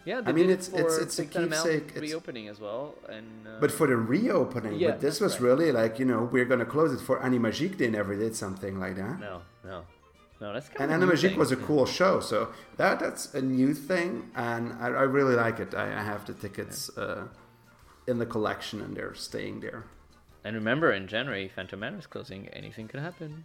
yeah. 0.04 0.20
I 0.26 0.32
mean, 0.32 0.50
it 0.50 0.54
it's- 0.54 0.68
it's- 0.68 0.98
it's 0.98 1.18
a 1.18 1.22
Big 1.22 1.32
Thunder 1.32 1.48
Mountain 1.50 1.72
keepsake, 1.80 1.96
it's- 1.96 2.02
reopening 2.10 2.48
as 2.48 2.58
well, 2.60 2.94
and 3.08 3.46
uh, 3.46 3.60
but 3.60 3.70
for 3.70 3.86
the 3.86 3.96
reopening 3.96 4.74
Yeah, 4.74 4.90
but 4.90 5.00
this 5.00 5.20
was 5.20 5.34
right. 5.34 5.42
really 5.48 5.70
like 5.72 5.98
you 6.00 6.04
know 6.04 6.20
we're 6.32 6.44
gonna 6.44 6.66
close 6.76 6.92
it 6.92 7.00
for 7.00 7.18
animagique 7.20 7.78
they 7.78 7.88
never 7.88 8.16
did 8.16 8.34
something 8.34 8.80
like 8.80 8.96
that. 8.96 9.20
No, 9.20 9.42
no, 9.64 9.84
no. 10.40 10.52
That's 10.52 10.68
and 10.70 10.76
kind 10.76 10.90
of 10.92 10.96
a 11.02 11.06
new 11.06 11.12
animagique 11.12 11.36
was 11.36 11.52
a 11.52 11.56
cool 11.68 11.86
show 11.86 12.18
so 12.20 12.48
that 12.76 12.98
that's 12.98 13.32
a 13.34 13.40
new 13.40 13.72
thing 13.74 14.30
and 14.34 14.72
i, 14.84 14.86
I 15.02 15.04
really 15.16 15.36
like 15.36 15.58
it. 15.60 15.74
I, 15.74 15.86
I 16.00 16.02
have 16.12 16.26
the 16.26 16.34
tickets 16.34 16.78
uh, 16.98 17.28
in 18.06 18.18
the 18.18 18.26
collection 18.26 18.80
and 18.82 18.96
they're 18.96 19.14
staying 19.14 19.60
there 19.60 19.84
And 20.46 20.54
remember, 20.54 20.92
in 20.92 21.08
January, 21.08 21.48
Phantom 21.48 21.80
Manor 21.80 21.98
is 21.98 22.06
closing. 22.06 22.46
Anything 22.48 22.86
could 22.86 23.00
happen. 23.00 23.44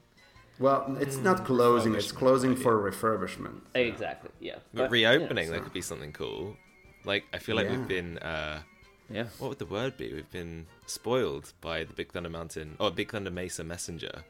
well 0.60 0.96
it's 1.00 1.18
not 1.18 1.44
closing 1.46 1.96
it's 1.96 2.12
closing 2.12 2.52
maybe. 2.52 2.62
for 2.64 2.74
refurbishment 2.92 3.62
Exactly. 3.74 4.30
Yeah. 4.40 4.58
But 4.74 4.84
yeah, 4.84 5.10
reopening, 5.10 5.48
so- 5.48 5.54
that 5.54 5.64
could 5.64 5.74
be 5.74 5.82
something 5.82 6.14
cool. 6.14 6.56
Like, 7.04 7.24
I 7.34 7.40
feel 7.40 7.56
like 7.56 7.66
Yeah. 7.68 7.78
we've 7.78 7.88
been, 7.88 8.12
uh, 8.20 8.62
Yeah. 9.10 9.26
what 9.40 9.48
would 9.50 9.58
the 9.58 9.66
word 9.66 9.98
be? 9.98 10.14
We've 10.14 10.30
been 10.30 10.68
spoiled 10.86 11.54
by 11.62 11.84
the 11.86 11.94
Big 11.94 12.12
Thunder 12.12 12.30
Mountain, 12.30 12.76
or 12.80 12.92
Big 12.92 13.10
Thunder 13.12 13.32
Mesa 13.32 13.64
Messenger. 13.64 14.24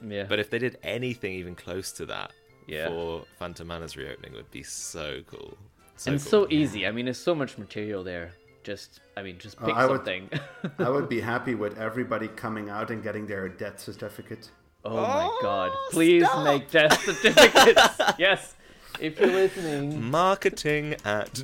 Yeah. 0.00 0.26
But 0.28 0.38
if 0.38 0.48
they 0.50 0.58
did 0.66 0.78
anything 0.84 1.32
even 1.32 1.56
close 1.56 1.90
to 1.98 2.06
that 2.06 2.30
Yeah. 2.68 2.88
for 2.88 3.24
Phantom 3.40 3.66
Manor's 3.66 3.96
reopening, 3.96 4.34
it 4.34 4.36
would 4.36 4.50
be 4.52 4.62
so 4.62 5.22
cool. 5.32 5.58
So 5.96 6.10
and 6.10 6.14
it's 6.16 6.24
cool. 6.30 6.44
so 6.46 6.50
easy. 6.50 6.86
I 6.86 6.92
mean, 6.92 7.06
there's 7.06 7.18
so 7.30 7.34
much 7.34 7.58
material 7.58 8.04
there. 8.04 8.34
Just, 8.64 9.00
I 9.16 9.22
mean, 9.22 9.38
just 9.38 9.56
Oh, 9.60 9.66
pick 9.66 9.74
I 9.76 9.86
would- 9.86 9.98
something. 9.98 10.30
I 10.78 10.88
would 10.88 11.08
be 11.08 11.20
happy 11.32 11.54
with 11.54 11.78
everybody 11.78 12.28
coming 12.28 12.70
out 12.70 12.90
and 12.90 13.02
getting 13.02 13.26
their 13.26 13.48
death 13.48 13.78
certificate. 13.78 14.50
oh 14.84 14.96
my 15.00 15.38
god! 15.42 15.70
Oh, 15.72 15.88
Please 15.92 16.26
make 16.44 16.70
death 16.70 16.98
certificates. 17.04 18.00
yes, 18.18 18.54
if 19.00 19.18
you're 19.18 19.30
listening, 19.30 20.10
Marketing 20.10 20.96
at. 21.04 21.42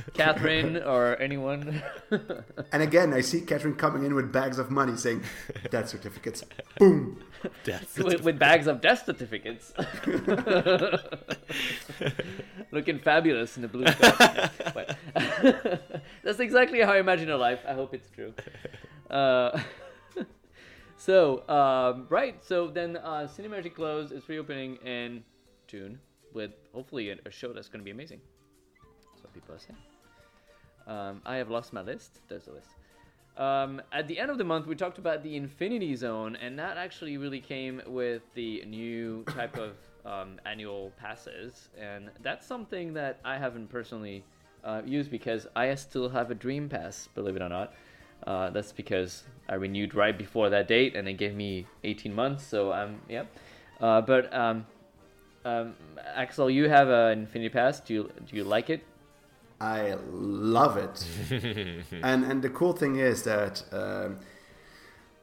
Catherine 0.14 0.76
or 0.76 1.16
anyone. 1.20 1.82
And 2.72 2.82
again, 2.82 3.12
I 3.12 3.20
see 3.20 3.40
Catherine 3.40 3.74
coming 3.74 4.04
in 4.04 4.14
with 4.14 4.32
bags 4.32 4.58
of 4.58 4.70
money 4.70 4.96
saying, 4.96 5.22
death 5.70 5.88
certificates. 5.88 6.44
Boom. 6.78 7.22
Death 7.64 7.98
with, 7.98 8.22
with 8.22 8.38
bags 8.38 8.66
of 8.66 8.80
death 8.80 9.06
certificates. 9.06 9.72
Looking 12.70 12.98
fabulous 12.98 13.56
in 13.56 13.62
the 13.62 13.68
blue 13.68 13.86
sky. 13.86 14.50
but 14.74 14.96
that's 16.22 16.40
exactly 16.40 16.80
how 16.80 16.92
I 16.92 16.98
imagine 16.98 17.30
a 17.30 17.36
life. 17.36 17.60
I 17.66 17.74
hope 17.74 17.94
it's 17.94 18.10
true. 18.10 18.34
Uh, 19.08 19.60
so, 20.96 21.48
um, 21.48 22.06
right. 22.08 22.42
So 22.44 22.68
then 22.68 22.96
uh, 22.96 23.26
Cinemagique 23.26 23.74
Close 23.74 24.12
is 24.12 24.28
reopening 24.28 24.76
in 24.76 25.24
June 25.66 25.98
with 26.34 26.52
hopefully 26.74 27.10
a, 27.10 27.30
show 27.30 27.52
that's 27.52 27.68
going 27.68 27.80
to 27.80 27.84
be 27.84 27.90
amazing. 27.90 28.20
That's 29.12 29.22
what 29.22 29.34
people 29.34 29.54
are 29.54 29.58
saying. 29.58 29.78
Um, 30.86 31.22
I 31.24 31.36
have 31.36 31.50
lost 31.50 31.72
my 31.72 31.82
list. 31.82 32.20
There's 32.28 32.48
a 32.48 32.52
list. 32.52 32.68
Um, 33.36 33.80
at 33.92 34.06
the 34.08 34.18
end 34.18 34.30
of 34.30 34.38
the 34.38 34.44
month, 34.44 34.66
we 34.66 34.74
talked 34.74 34.98
about 34.98 35.22
the 35.22 35.36
Infinity 35.36 35.94
Zone, 35.96 36.36
and 36.36 36.58
that 36.58 36.76
actually 36.76 37.16
really 37.16 37.40
came 37.40 37.80
with 37.86 38.22
the 38.34 38.62
new 38.66 39.24
type 39.24 39.56
of 39.56 39.76
um, 40.04 40.40
annual 40.44 40.92
passes, 40.98 41.68
and 41.78 42.10
that's 42.22 42.46
something 42.46 42.92
that 42.94 43.18
I 43.24 43.38
haven't 43.38 43.68
personally 43.68 44.24
uh, 44.64 44.82
used 44.84 45.10
because 45.10 45.46
I 45.56 45.74
still 45.76 46.08
have 46.08 46.30
a 46.30 46.34
Dream 46.34 46.68
Pass, 46.68 47.08
believe 47.14 47.36
it 47.36 47.42
or 47.42 47.48
not. 47.48 47.72
Uh, 48.26 48.50
that's 48.50 48.72
because 48.72 49.24
I 49.48 49.54
renewed 49.54 49.94
right 49.94 50.16
before 50.16 50.50
that 50.50 50.68
date, 50.68 50.94
and 50.94 51.08
it 51.08 51.14
gave 51.14 51.34
me 51.34 51.66
18 51.84 52.14
months. 52.14 52.44
So 52.44 52.72
I'm 52.72 53.00
yeah. 53.08 53.24
Uh, 53.80 54.02
but 54.02 54.32
um, 54.34 54.66
um, 55.44 55.74
Axel, 56.14 56.50
you 56.50 56.68
have 56.68 56.88
an 56.88 57.20
Infinity 57.20 57.48
Pass. 57.50 57.80
Do 57.80 57.94
you 57.94 58.10
do 58.26 58.36
you 58.36 58.44
like 58.44 58.70
it? 58.70 58.84
I 59.60 59.96
love 60.10 60.76
it. 60.76 61.04
and 62.02 62.24
and 62.24 62.42
the 62.42 62.50
cool 62.50 62.72
thing 62.72 62.96
is 62.96 63.22
that 63.24 63.62
um, 63.72 64.18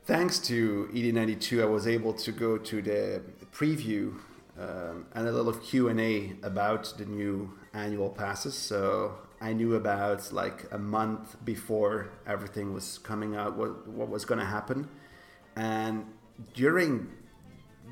thanks 0.06 0.40
to 0.40 0.90
ED92, 0.94 1.62
I 1.62 1.66
was 1.66 1.88
able 1.88 2.14
to 2.14 2.32
go 2.32 2.58
to 2.58 2.82
the 2.82 3.22
preview 3.52 4.16
um, 4.60 5.06
and 5.14 5.28
a 5.28 5.32
little 5.32 5.54
Q 5.54 5.90
and 5.90 6.00
A 6.00 6.34
about 6.44 6.94
the 6.98 7.06
new 7.06 7.54
annual 7.74 8.10
passes. 8.10 8.56
So 8.56 9.14
I 9.40 9.54
knew 9.54 9.76
about 9.76 10.32
like 10.32 10.66
a 10.72 10.78
month 10.80 11.36
before 11.46 12.10
everything 12.26 12.74
was 12.74 12.98
coming 12.98 13.36
out 13.36 13.56
what 13.56 13.88
what 13.88 14.10
was 14.10 14.26
going 14.26 14.40
to 14.40 14.46
happen, 14.46 14.88
and 15.56 16.06
during 16.54 17.10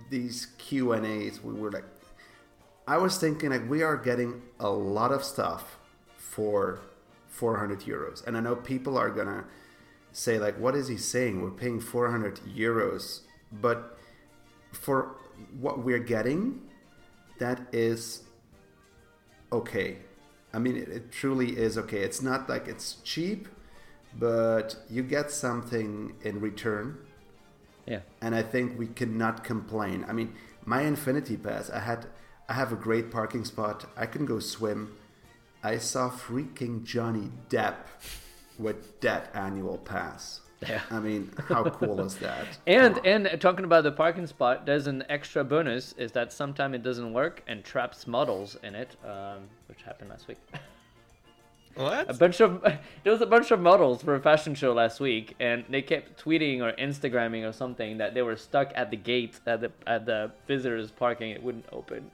these 0.09 0.47
Q 0.57 0.93
and 0.93 1.05
A's, 1.05 1.43
we 1.43 1.53
were 1.53 1.71
like, 1.71 1.86
I 2.88 2.97
was 2.97 3.17
thinking 3.17 3.49
like 3.49 3.69
we 3.69 3.81
are 3.83 3.97
getting 3.97 4.41
a 4.59 4.69
lot 4.69 5.11
of 5.11 5.23
stuff 5.23 5.77
for 6.17 6.79
400 7.29 7.81
euros, 7.81 8.25
and 8.25 8.38
I 8.38 8.39
know 8.39 8.55
people 8.55 8.97
are 8.97 9.09
gonna 9.09 9.45
say 10.11 10.39
like, 10.39 10.59
what 10.59 10.75
is 10.75 10.88
he 10.88 10.97
saying? 10.97 11.41
We're 11.41 11.51
paying 11.51 11.79
400 11.79 12.39
euros, 12.45 13.21
but 13.51 13.97
for 14.71 15.15
what 15.59 15.79
we're 15.83 15.99
getting, 15.99 16.61
that 17.39 17.61
is 17.73 18.23
okay. 19.51 19.97
I 20.53 20.59
mean, 20.59 20.77
it, 20.77 20.88
it 20.89 21.11
truly 21.11 21.57
is 21.57 21.77
okay. 21.77 21.99
It's 21.99 22.21
not 22.21 22.47
like 22.49 22.67
it's 22.67 22.95
cheap, 23.03 23.47
but 24.17 24.77
you 24.89 25.03
get 25.03 25.31
something 25.31 26.13
in 26.23 26.39
return 26.39 26.97
Yeah. 27.86 28.01
and 28.21 28.33
I 28.36 28.41
think 28.43 28.77
we 28.79 28.88
cannot 28.88 29.43
complain. 29.43 30.05
I 30.07 30.13
mean, 30.13 30.33
my 30.65 30.81
Infinity 30.83 31.38
Pass, 31.38 31.69
I 31.69 31.79
had, 31.79 32.07
I 32.47 32.53
have 32.53 32.71
a 32.71 32.75
great 32.75 33.11
parking 33.11 33.43
spot. 33.45 33.85
I 33.97 34.05
can 34.05 34.25
go 34.25 34.39
swim. 34.39 34.95
I 35.63 35.77
saw 35.77 36.09
freaking 36.09 36.83
Johnny 36.83 37.31
Depp 37.49 37.75
with 38.59 38.99
that 39.01 39.31
annual 39.33 39.77
pass. 39.79 40.41
Yeah. 40.61 40.81
I 40.89 40.99
mean, 40.99 41.31
how 41.49 41.63
cool 41.63 41.99
is 42.01 42.15
that? 42.17 42.45
And 42.67 43.05
and 43.05 43.41
talking 43.41 43.65
about 43.65 43.83
the 43.83 43.91
parking 43.91 44.27
spot, 44.27 44.65
there's 44.65 44.87
an 44.87 45.03
extra 45.09 45.43
bonus 45.43 45.93
is 45.97 46.11
that 46.13 46.31
sometimes 46.31 46.75
it 46.75 46.83
doesn't 46.83 47.13
work 47.13 47.43
and 47.47 47.63
traps 47.63 48.07
models 48.07 48.57
in 48.63 48.75
it, 48.75 48.95
um, 49.03 49.49
which 49.67 49.81
happened 49.83 50.09
last 50.09 50.27
week. 50.27 50.37
What? 51.75 52.09
a 52.09 52.13
bunch 52.13 52.39
of 52.39 52.61
there 53.03 53.11
was 53.11 53.19
a 53.19 53.25
bunch 53.25 53.51
of 53.51 53.59
models 53.59 54.01
for 54.01 54.15
a 54.15 54.19
fashion 54.21 54.55
show 54.55 54.71
last 54.71 55.01
week, 55.01 55.35
and 55.41 55.65
they 55.69 55.81
kept 55.81 56.23
tweeting 56.23 56.61
or 56.61 56.71
Instagramming 56.71 57.47
or 57.47 57.51
something 57.51 57.97
that 57.97 58.13
they 58.13 58.21
were 58.21 58.37
stuck 58.37 58.71
at 58.75 58.91
the 58.91 58.97
gate 58.97 59.41
at 59.45 59.59
the 59.59 59.71
at 59.85 60.05
the 60.05 60.31
visitors 60.47 60.89
parking. 60.89 61.31
It 61.31 61.43
wouldn't 61.43 61.65
open. 61.73 62.11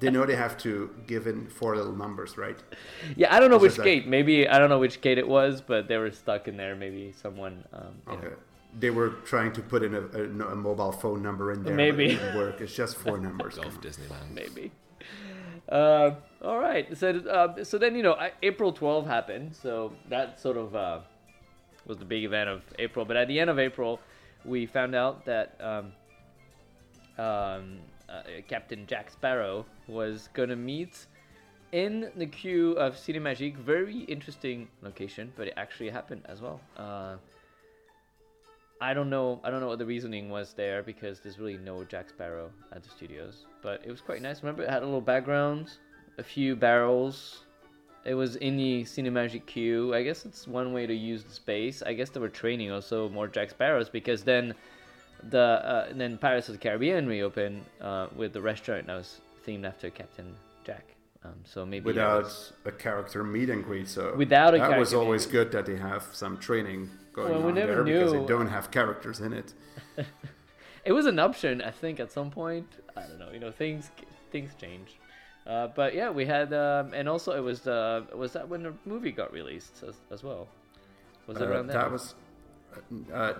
They 0.00 0.10
know 0.10 0.24
they 0.26 0.34
have 0.36 0.56
to 0.58 0.90
give 1.06 1.26
in 1.26 1.46
four 1.48 1.76
little 1.76 1.92
numbers, 1.94 2.36
right? 2.36 2.58
Yeah, 3.16 3.34
I 3.34 3.38
don't 3.40 3.50
know 3.50 3.56
It's 3.56 3.62
which 3.62 3.70
just 3.70 3.78
like- 3.80 3.84
gate. 3.86 4.06
Maybe 4.08 4.48
I 4.48 4.58
don't 4.58 4.68
know 4.68 4.78
which 4.80 5.00
gate 5.00 5.18
it 5.18 5.28
was, 5.28 5.60
but 5.60 5.86
they 5.88 5.96
were 5.96 6.10
stuck 6.10 6.48
in 6.48 6.56
there. 6.56 6.74
Maybe 6.74 7.12
someone. 7.12 7.64
Um, 7.72 7.94
you 8.08 8.12
know. 8.12 8.18
Okay. 8.18 8.34
They 8.80 8.90
were 8.90 9.10
trying 9.26 9.52
to 9.52 9.60
put 9.60 9.82
in 9.82 9.94
a, 9.94 10.00
a, 10.00 10.52
a 10.52 10.56
mobile 10.56 10.92
phone 10.92 11.22
number 11.22 11.52
in 11.52 11.62
there. 11.62 11.74
Maybe. 11.74 12.06
But 12.06 12.14
it 12.14 12.18
didn't 12.18 12.36
work. 12.38 12.60
It's 12.62 12.74
just 12.74 12.96
four 12.96 13.18
numbers. 13.26 13.56
Golf 13.56 13.78
Disneyland. 13.82 14.30
maybe. 14.32 14.72
Uh, 15.68 16.12
all 16.42 16.58
right. 16.58 16.96
So 16.96 17.10
uh, 17.10 17.62
so 17.64 17.78
then 17.78 17.94
you 17.94 18.02
know 18.02 18.16
April 18.42 18.72
12 18.72 19.06
happened. 19.06 19.54
So 19.54 19.92
that 20.08 20.40
sort 20.40 20.56
of 20.56 20.74
uh, 20.74 21.00
was 21.86 21.98
the 21.98 22.04
big 22.06 22.24
event 22.24 22.48
of 22.48 22.62
April. 22.78 23.04
But 23.04 23.16
at 23.18 23.28
the 23.28 23.38
end 23.38 23.50
of 23.50 23.58
April, 23.58 24.00
we 24.44 24.66
found 24.66 24.94
out 24.94 25.24
that 25.26 25.54
um, 25.60 25.92
um, 27.24 27.78
uh, 28.12 28.22
Captain 28.48 28.86
Jack 28.86 29.10
Sparrow 29.10 29.64
was 29.88 30.28
gonna 30.34 30.56
meet 30.56 31.06
in 31.72 32.10
the 32.16 32.26
queue 32.26 32.72
of 32.72 32.94
Ciné 32.94 33.16
Cinemagique. 33.16 33.56
Very 33.56 34.00
interesting 34.00 34.68
location, 34.82 35.32
but 35.36 35.48
it 35.48 35.54
actually 35.56 35.90
happened 35.90 36.22
as 36.26 36.40
well. 36.40 36.60
Uh, 36.76 37.16
I 38.80 38.94
don't 38.94 39.10
know. 39.10 39.40
I 39.44 39.50
don't 39.50 39.60
know 39.60 39.68
what 39.68 39.78
the 39.78 39.86
reasoning 39.86 40.28
was 40.28 40.54
there 40.54 40.82
because 40.82 41.20
there's 41.20 41.38
really 41.38 41.56
no 41.56 41.84
Jack 41.84 42.10
Sparrow 42.10 42.50
at 42.72 42.82
the 42.82 42.90
studios. 42.90 43.46
But 43.62 43.80
it 43.84 43.90
was 43.90 44.00
quite 44.00 44.20
nice. 44.20 44.42
Remember, 44.42 44.64
it 44.64 44.70
had 44.70 44.82
a 44.82 44.84
little 44.84 45.00
background, 45.00 45.70
a 46.18 46.22
few 46.22 46.56
barrels. 46.56 47.44
It 48.04 48.14
was 48.14 48.34
in 48.36 48.56
the 48.56 48.82
Cinemagique 48.82 49.46
queue. 49.46 49.94
I 49.94 50.02
guess 50.02 50.26
it's 50.26 50.48
one 50.48 50.72
way 50.72 50.86
to 50.86 50.94
use 50.94 51.22
the 51.22 51.32
space. 51.32 51.80
I 51.82 51.92
guess 51.92 52.10
they 52.10 52.18
were 52.18 52.28
training 52.28 52.72
also 52.72 53.08
more 53.08 53.28
Jack 53.28 53.50
Sparrows 53.50 53.88
because 53.88 54.24
then 54.24 54.52
the 55.30 55.38
uh, 55.40 55.86
and 55.90 56.00
then 56.00 56.18
Pirates 56.18 56.48
of 56.48 56.54
the 56.54 56.58
Caribbean 56.58 57.06
reopened 57.06 57.64
uh, 57.80 58.08
with 58.14 58.32
the 58.32 58.40
restaurant 58.42 58.86
that 58.86 58.94
was 58.96 59.20
themed 59.46 59.66
after 59.66 59.90
Captain 59.90 60.34
Jack. 60.64 60.84
Um, 61.24 61.34
so 61.44 61.64
maybe 61.64 61.84
Without 61.84 62.24
was- 62.24 62.52
a 62.64 62.72
character 62.72 63.22
meet 63.22 63.48
and 63.50 63.62
greet, 63.64 63.88
so 63.88 64.14
Without 64.16 64.54
a 64.54 64.58
that 64.58 64.78
was 64.78 64.92
always 64.92 65.24
good 65.26 65.52
that 65.52 65.66
they 65.66 65.76
have 65.76 66.04
some 66.12 66.36
training 66.38 66.90
going 67.12 67.30
Well, 67.32 67.42
we 67.42 67.48
on 67.50 67.54
there 67.54 67.84
because 67.84 68.12
they 68.12 68.24
don't 68.26 68.48
have 68.48 68.70
characters 68.72 69.20
in 69.20 69.32
it. 69.32 69.54
it 70.84 70.92
was 70.92 71.06
an 71.06 71.18
option, 71.18 71.62
I 71.62 71.70
think, 71.70 72.00
at 72.00 72.10
some 72.10 72.30
point. 72.30 72.66
I 72.96 73.02
don't 73.02 73.18
know. 73.20 73.30
You 73.32 73.38
know, 73.38 73.52
things 73.52 73.90
things 74.32 74.50
change. 74.60 74.96
Uh, 75.46 75.68
but 75.68 75.94
yeah, 75.94 76.08
we 76.10 76.24
had, 76.24 76.52
um, 76.52 76.92
and 76.94 77.08
also 77.08 77.32
it 77.36 77.40
was 77.40 77.66
uh, 77.66 78.02
was 78.16 78.32
that 78.32 78.48
when 78.48 78.62
the 78.64 78.72
movie 78.84 79.12
got 79.12 79.32
released 79.32 79.82
as, 79.86 79.96
as 80.10 80.22
well? 80.24 80.48
Was 81.26 81.36
it 81.38 81.42
Uh, 81.42 81.46
around 81.50 81.66
that 81.68 81.82
then? 81.82 81.92
was. 81.92 82.14
Uh, 83.12 83.14
uh, 83.14 83.34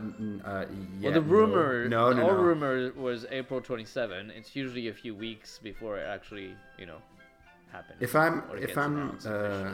yeah, 1.00 1.10
well, 1.10 1.12
the 1.12 1.20
rumor, 1.20 1.88
No, 1.88 2.10
no, 2.12 2.16
the 2.16 2.22
no. 2.32 2.42
rumor 2.42 2.92
was 2.96 3.24
April 3.30 3.60
27. 3.60 4.30
It's 4.30 4.54
usually 4.54 4.88
a 4.88 4.94
few 4.94 5.14
weeks 5.14 5.58
before 5.62 5.98
it 5.98 6.06
actually, 6.06 6.54
you 6.78 6.86
know, 6.86 6.98
happened. 7.72 7.98
If 8.00 8.14
I'm- 8.14 8.42
if 8.58 8.76
I'm, 8.76 9.18
uh. 9.26 9.72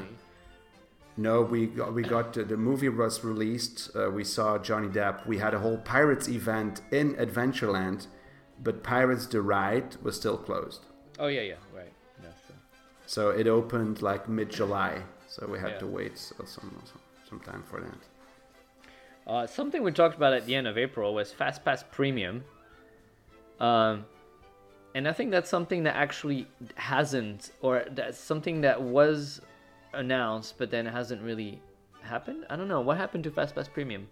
No, 1.17 1.43
we 1.43 1.67
got 1.67 1.93
we 1.95 2.03
got 2.05 2.33
the, 2.33 2.45
the 2.45 2.57
movie 2.57 2.89
was 2.89 3.25
released. 3.25 3.91
Uh, 3.97 4.09
we 4.09 4.23
saw 4.23 4.57
Johnny 4.57 4.87
Depp. 4.89 5.27
We 5.27 5.39
had 5.39 5.53
a 5.53 5.59
whole 5.59 5.79
Pirates 5.79 6.29
event 6.29 6.81
in 6.93 7.15
Adventureland, 7.17 8.07
but 8.63 8.85
Pirates 8.85 9.27
the 9.27 9.43
ride 9.43 9.97
was 10.01 10.15
still 10.15 10.39
closed. 10.39 10.87
Oh 11.19 11.27
yeah, 11.27 11.41
yeah, 11.43 11.55
right. 11.75 11.93
So 13.07 13.31
it 13.31 13.47
opened 13.49 14.01
like 14.03 14.29
mid 14.29 14.51
July. 14.51 15.03
So 15.27 15.47
we 15.51 15.59
had 15.59 15.71
Yeah. 15.73 15.79
to 15.79 15.87
wait 15.87 16.19
some, 16.19 16.47
some 16.47 17.01
some 17.29 17.41
time 17.41 17.63
for 17.71 17.81
that. 17.81 17.99
Uh, 19.29 19.47
something 19.47 19.83
we 19.83 19.93
talked 19.93 20.17
about 20.17 20.33
at 20.33 20.47
the 20.47 20.55
end 20.55 20.67
of 20.67 20.79
April 20.79 21.15
was 21.15 21.33
FastPass 21.33 21.85
Premium. 21.91 22.43
Um, 23.61 24.07
and 24.95 25.07
I 25.07 25.13
think 25.13 25.31
that's 25.31 25.51
something 25.51 25.83
that 25.83 25.97
actually 25.97 26.47
hasn't, 26.77 27.53
or 27.61 27.85
that's 27.91 28.19
something 28.19 28.63
that 28.63 28.81
was 28.81 29.41
announced, 29.93 30.55
but 30.57 30.71
then 30.71 30.87
hasn't 30.87 31.21
really 31.23 31.61
happened. 32.03 32.47
I 32.49 32.57
don't 32.57 32.69
know. 32.69 32.81
What 32.81 32.97
happened 32.97 33.25
to 33.25 33.31
FastPass 33.31 33.71
Premium? 33.71 34.09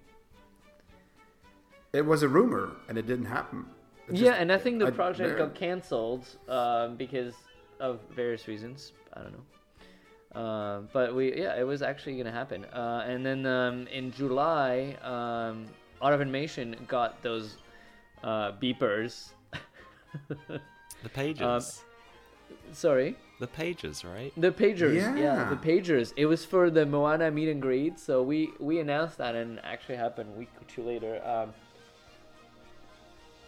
It 1.95 2.05
was 2.05 2.23
a 2.23 2.29
rumor, 2.29 2.73
and 2.89 2.99
it 2.99 3.07
didn't 3.07 3.25
happen. 3.27 3.65
It 4.09 4.17
yeah, 4.17 4.31
just- 4.31 4.41
and 4.41 4.53
I 4.53 4.59
think 4.59 4.81
the 4.81 4.89
I- 4.89 4.91
project 4.91 5.31
there- 5.31 5.39
got 5.39 5.55
cancelled 5.55 6.27
um, 6.49 6.97
because 6.97 7.35
of 7.81 8.01
various 8.11 8.47
reasons. 8.49 8.93
I 9.15 9.23
don't 9.23 9.33
know. 9.33 9.45
Uh, 10.37 10.81
but 10.93 11.15
we, 11.15 11.35
yeah, 11.35 11.59
it 11.59 11.67
was 11.67 11.81
actually 11.81 12.17
gonna 12.19 12.31
happen. 12.31 12.65
Uh, 12.67 13.05
and 13.07 13.25
then 13.25 13.47
um, 13.47 13.87
in 13.87 14.13
July, 14.13 14.97
um, 15.03 15.65
Art 16.03 16.13
of 16.13 16.21
Animation 16.21 16.77
got 16.87 17.23
those 17.23 17.57
uh, 18.23 18.53
beepers. 18.53 19.31
The 21.03 21.11
pages. 21.11 21.43
Um, 21.43 21.63
Sorry, 22.73 23.17
the 23.39 23.47
pages, 23.47 24.05
right? 24.05 24.33
the 24.37 24.51
pagers. 24.51 24.95
Yeah. 24.95 25.15
Yeah. 25.17 25.49
the 25.49 25.57
pagers. 25.57 26.13
It 26.17 26.27
was 26.27 26.45
for 26.45 26.71
the 26.71 26.85
Moana 26.87 27.31
meet 27.31 27.49
and 27.49 27.61
greet. 27.63 27.99
So 27.99 28.23
we 28.23 28.51
we 28.59 28.81
announced 28.81 29.19
that, 29.19 29.35
and 29.35 29.59
it 29.59 29.65
actually 29.65 29.97
happened 29.97 30.31
a 30.35 30.39
week 30.39 30.51
or 30.61 30.65
two 30.67 30.83
later. 30.83 31.21
Um, 31.25 31.55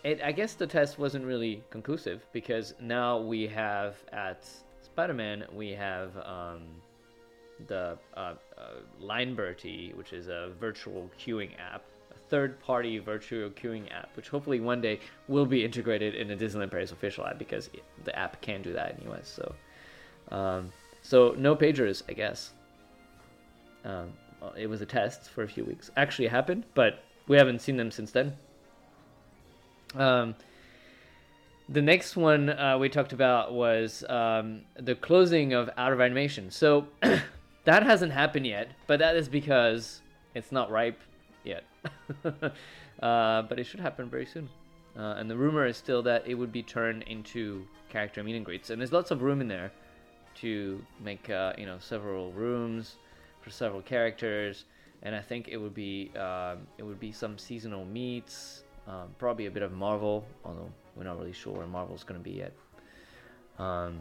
it, 0.04 0.20
I 0.22 0.32
guess 0.32 0.54
the 0.54 0.66
test 0.66 0.98
wasn't 0.98 1.24
really 1.24 1.64
conclusive 1.70 2.24
because 2.32 2.74
now 2.80 3.18
we 3.18 3.46
have 3.48 3.96
at 4.12 4.48
Spider-Man 4.98 5.44
we 5.52 5.70
have 5.70 6.10
um, 6.26 6.62
the 7.68 7.96
uh, 8.16 8.18
uh, 8.20 8.34
Lineberty, 9.00 9.94
which 9.94 10.12
is 10.12 10.26
a 10.26 10.50
virtual 10.58 11.08
queuing 11.24 11.50
app, 11.56 11.84
a 12.10 12.18
third-party 12.28 12.98
virtual 12.98 13.48
queuing 13.50 13.92
app, 13.92 14.08
which 14.16 14.28
hopefully 14.28 14.58
one 14.58 14.80
day 14.80 14.98
will 15.28 15.46
be 15.46 15.64
integrated 15.64 16.16
in 16.16 16.26
the 16.26 16.34
Disneyland 16.34 16.72
Paris 16.72 16.90
official 16.90 17.24
app 17.24 17.38
because 17.38 17.70
the 18.02 18.18
app 18.18 18.40
can 18.40 18.60
do 18.60 18.72
that 18.72 18.98
in 18.98 19.12
US. 19.12 19.28
So, 19.28 19.54
um, 20.34 20.72
so 21.02 21.32
no 21.38 21.54
pagers, 21.54 22.02
I 22.08 22.14
guess. 22.14 22.50
Um, 23.84 24.12
it 24.56 24.66
was 24.66 24.80
a 24.80 24.86
test 24.86 25.30
for 25.30 25.44
a 25.44 25.48
few 25.48 25.64
weeks. 25.64 25.92
Actually 25.96 26.26
happened, 26.26 26.64
but 26.74 27.04
we 27.28 27.36
haven't 27.36 27.60
seen 27.60 27.76
them 27.76 27.92
since 27.92 28.10
then. 28.10 28.36
Um, 29.94 30.34
the 31.68 31.82
next 31.82 32.16
one 32.16 32.48
uh, 32.50 32.78
we 32.78 32.88
talked 32.88 33.12
about 33.12 33.52
was 33.52 34.02
um, 34.08 34.62
the 34.78 34.94
closing 34.94 35.52
of 35.52 35.68
Art 35.76 35.92
of 35.92 36.00
Animation. 36.00 36.50
So 36.50 36.86
that 37.64 37.82
hasn't 37.82 38.12
happened 38.12 38.46
yet, 38.46 38.68
but 38.86 38.98
that 39.00 39.16
is 39.16 39.28
because 39.28 40.00
it's 40.34 40.50
not 40.50 40.70
ripe 40.70 41.00
yet. 41.44 41.64
uh, 42.24 42.50
but 43.42 43.58
it 43.58 43.64
should 43.64 43.80
happen 43.80 44.08
very 44.08 44.26
soon. 44.26 44.48
Uh, 44.96 45.14
and 45.18 45.30
the 45.30 45.36
rumor 45.36 45.66
is 45.66 45.76
still 45.76 46.02
that 46.02 46.26
it 46.26 46.34
would 46.34 46.52
be 46.52 46.62
turned 46.62 47.02
into 47.02 47.66
character 47.88 48.22
meet 48.22 48.36
and 48.36 48.44
greets, 48.44 48.70
and 48.70 48.80
there's 48.80 48.92
lots 48.92 49.10
of 49.10 49.22
room 49.22 49.40
in 49.40 49.48
there 49.48 49.70
to 50.34 50.82
make 51.04 51.30
uh, 51.30 51.52
you 51.56 51.66
know 51.66 51.76
several 51.78 52.32
rooms 52.32 52.96
for 53.40 53.50
several 53.50 53.82
characters. 53.82 54.64
and 55.02 55.14
I 55.14 55.20
think 55.20 55.48
it 55.48 55.56
would 55.56 55.74
be 55.74 56.10
um, 56.16 56.66
it 56.78 56.82
would 56.82 56.98
be 56.98 57.12
some 57.12 57.38
seasonal 57.38 57.84
meats, 57.84 58.64
um, 58.88 59.14
probably 59.18 59.46
a 59.46 59.50
bit 59.50 59.62
of 59.62 59.72
Marvel, 59.72 60.26
although 60.44 60.72
we're 60.98 61.04
not 61.04 61.18
really 61.18 61.32
sure 61.32 61.54
where 61.54 61.66
Marvel's 61.66 62.04
going 62.04 62.20
to 62.20 62.24
be 62.24 62.36
yet. 62.36 62.52
Um, 63.58 64.00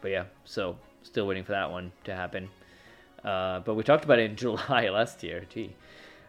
but 0.00 0.10
yeah, 0.10 0.24
so 0.44 0.76
still 1.02 1.26
waiting 1.26 1.44
for 1.44 1.52
that 1.52 1.70
one 1.70 1.92
to 2.04 2.14
happen. 2.14 2.50
Uh, 3.24 3.60
but 3.60 3.74
we 3.74 3.82
talked 3.82 4.04
about 4.04 4.18
it 4.18 4.30
in 4.30 4.36
July 4.44 4.88
last 4.90 5.22
year. 5.22 5.44
Gee, 5.48 5.74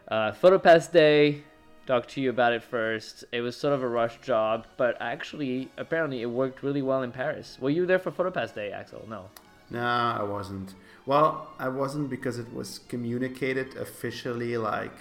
uh, 0.07 0.31
PhotoPass 0.31 0.91
Day. 0.91 1.43
Talked 1.85 2.11
to 2.11 2.21
you 2.21 2.29
about 2.29 2.53
it 2.53 2.63
first. 2.63 3.25
It 3.33 3.41
was 3.41 3.57
sort 3.57 3.73
of 3.73 3.83
a 3.83 3.87
rush 3.89 4.17
job, 4.21 4.67
but 4.77 4.95
actually, 5.01 5.69
apparently, 5.75 6.21
it 6.21 6.27
worked 6.27 6.63
really 6.63 6.81
well 6.81 7.03
in 7.03 7.11
Paris. 7.11 7.57
Were 7.59 7.71
you 7.71 7.85
there 7.85 7.99
for 7.99 8.09
PhotoPass 8.09 8.55
Day, 8.55 8.71
Axel? 8.71 9.05
No. 9.09 9.25
No, 9.69 9.81
I 9.81 10.23
wasn't. 10.23 10.75
Well, 11.05 11.49
I 11.59 11.67
wasn't 11.67 12.09
because 12.09 12.39
it 12.39 12.53
was 12.53 12.79
communicated 12.87 13.75
officially 13.75 14.55
like 14.55 14.93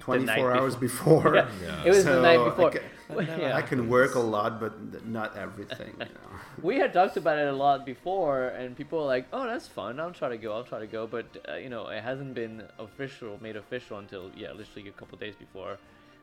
24 0.00 0.26
night 0.26 0.58
hours 0.58 0.74
before. 0.74 1.34
Yeah, 1.62 1.84
it 1.84 1.90
was 1.90 2.04
the 2.04 2.20
night 2.20 2.44
before. 2.44 2.72
Ca- 3.14 3.36
Yeah. 3.38 3.56
I 3.56 3.62
can 3.62 3.88
work 3.88 4.14
a 4.14 4.20
lot, 4.20 4.60
but 4.60 5.06
not 5.06 5.36
everything. 5.36 5.92
You 5.98 6.04
know. 6.06 6.30
we 6.62 6.76
had 6.76 6.92
talked 6.92 7.16
about 7.16 7.38
it 7.38 7.48
a 7.48 7.52
lot 7.52 7.84
before, 7.86 8.48
and 8.48 8.76
people 8.76 8.98
were 9.00 9.06
like, 9.06 9.26
"Oh, 9.32 9.46
that's 9.46 9.68
fun. 9.68 9.98
I'll 10.00 10.12
try 10.12 10.28
to 10.28 10.36
go. 10.38 10.52
I'll 10.52 10.64
try 10.64 10.78
to 10.80 10.86
go." 10.86 11.06
But 11.06 11.26
uh, 11.48 11.54
you 11.56 11.68
know, 11.68 11.88
it 11.88 12.02
hasn't 12.02 12.34
been 12.34 12.62
official, 12.78 13.38
made 13.40 13.56
official 13.56 13.98
until 13.98 14.30
yeah, 14.36 14.52
literally 14.52 14.88
a 14.88 14.92
couple 14.92 15.16
days 15.18 15.34
before, 15.36 15.78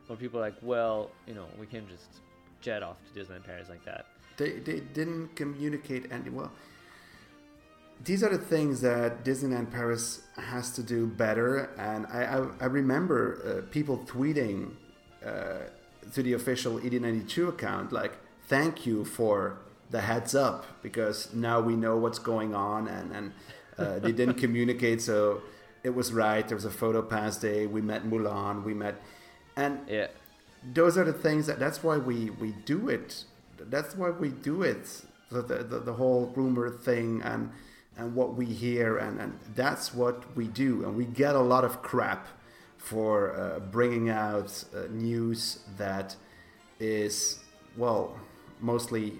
when 0.06 0.18
people 0.18 0.38
are 0.40 0.42
like, 0.42 0.56
"Well, 0.62 1.10
you 1.26 1.34
know, 1.34 1.46
we 1.58 1.66
can 1.66 1.86
just 1.88 2.20
jet 2.60 2.82
off 2.82 2.96
to 3.06 3.20
Disneyland 3.20 3.44
Paris 3.44 3.68
like 3.68 3.84
that." 3.84 4.06
They, 4.36 4.52
they 4.60 4.80
didn't 4.80 5.34
communicate 5.34 6.12
any. 6.12 6.30
Well, 6.30 6.52
these 8.04 8.22
are 8.22 8.28
the 8.30 8.38
things 8.38 8.80
that 8.82 9.24
Disneyland 9.24 9.70
Paris 9.70 10.22
has 10.36 10.70
to 10.72 10.82
do 10.82 11.06
better. 11.06 11.70
And 11.78 12.06
I, 12.06 12.22
I, 12.24 12.46
I 12.60 12.66
remember 12.66 13.64
uh, 13.66 13.70
people 13.72 13.98
tweeting 14.06 14.70
uh, 15.24 15.64
to 16.12 16.22
the 16.22 16.32
official 16.32 16.78
ED92 16.78 17.48
account, 17.48 17.92
like, 17.92 18.16
thank 18.46 18.86
you 18.86 19.04
for 19.04 19.58
the 19.90 20.00
heads 20.00 20.34
up 20.34 20.66
because 20.82 21.32
now 21.32 21.60
we 21.60 21.74
know 21.76 21.96
what's 21.96 22.18
going 22.18 22.54
on. 22.54 22.88
And, 22.88 23.12
and 23.12 23.32
uh, 23.78 23.98
they 24.04 24.12
didn't 24.12 24.34
communicate. 24.34 25.00
So 25.02 25.42
it 25.82 25.90
was 25.90 26.12
right. 26.12 26.46
There 26.46 26.56
was 26.56 26.64
a 26.64 26.70
photo 26.70 27.02
pass 27.02 27.36
day. 27.38 27.66
We 27.66 27.80
met 27.80 28.04
Mulan. 28.04 28.64
We 28.64 28.74
met. 28.74 29.00
And 29.56 29.80
Yeah, 29.88 30.08
those 30.62 30.98
are 30.98 31.04
the 31.04 31.12
things 31.12 31.46
that 31.46 31.58
that's 31.58 31.82
why 31.82 31.96
we 31.96 32.30
we 32.30 32.52
do 32.64 32.88
it 32.88 33.24
that's 33.58 33.96
why 33.96 34.10
we 34.10 34.28
do 34.28 34.62
it 34.62 35.02
the 35.30 35.42
the, 35.42 35.56
the, 35.62 35.78
the 35.80 35.92
whole 35.92 36.32
rumor 36.34 36.70
thing 36.70 37.22
and 37.22 37.50
and 37.96 38.14
what 38.14 38.34
we 38.34 38.46
hear 38.46 38.96
and, 38.96 39.20
and 39.20 39.38
that's 39.54 39.94
what 39.94 40.36
we 40.36 40.46
do 40.46 40.84
and 40.84 40.96
we 40.96 41.04
get 41.04 41.34
a 41.34 41.40
lot 41.40 41.64
of 41.64 41.82
crap 41.82 42.28
for 42.78 43.36
uh, 43.36 43.58
bringing 43.60 44.08
out 44.08 44.64
uh, 44.74 44.84
news 44.90 45.60
that 45.76 46.16
is 46.80 47.40
well 47.76 48.18
mostly 48.60 49.14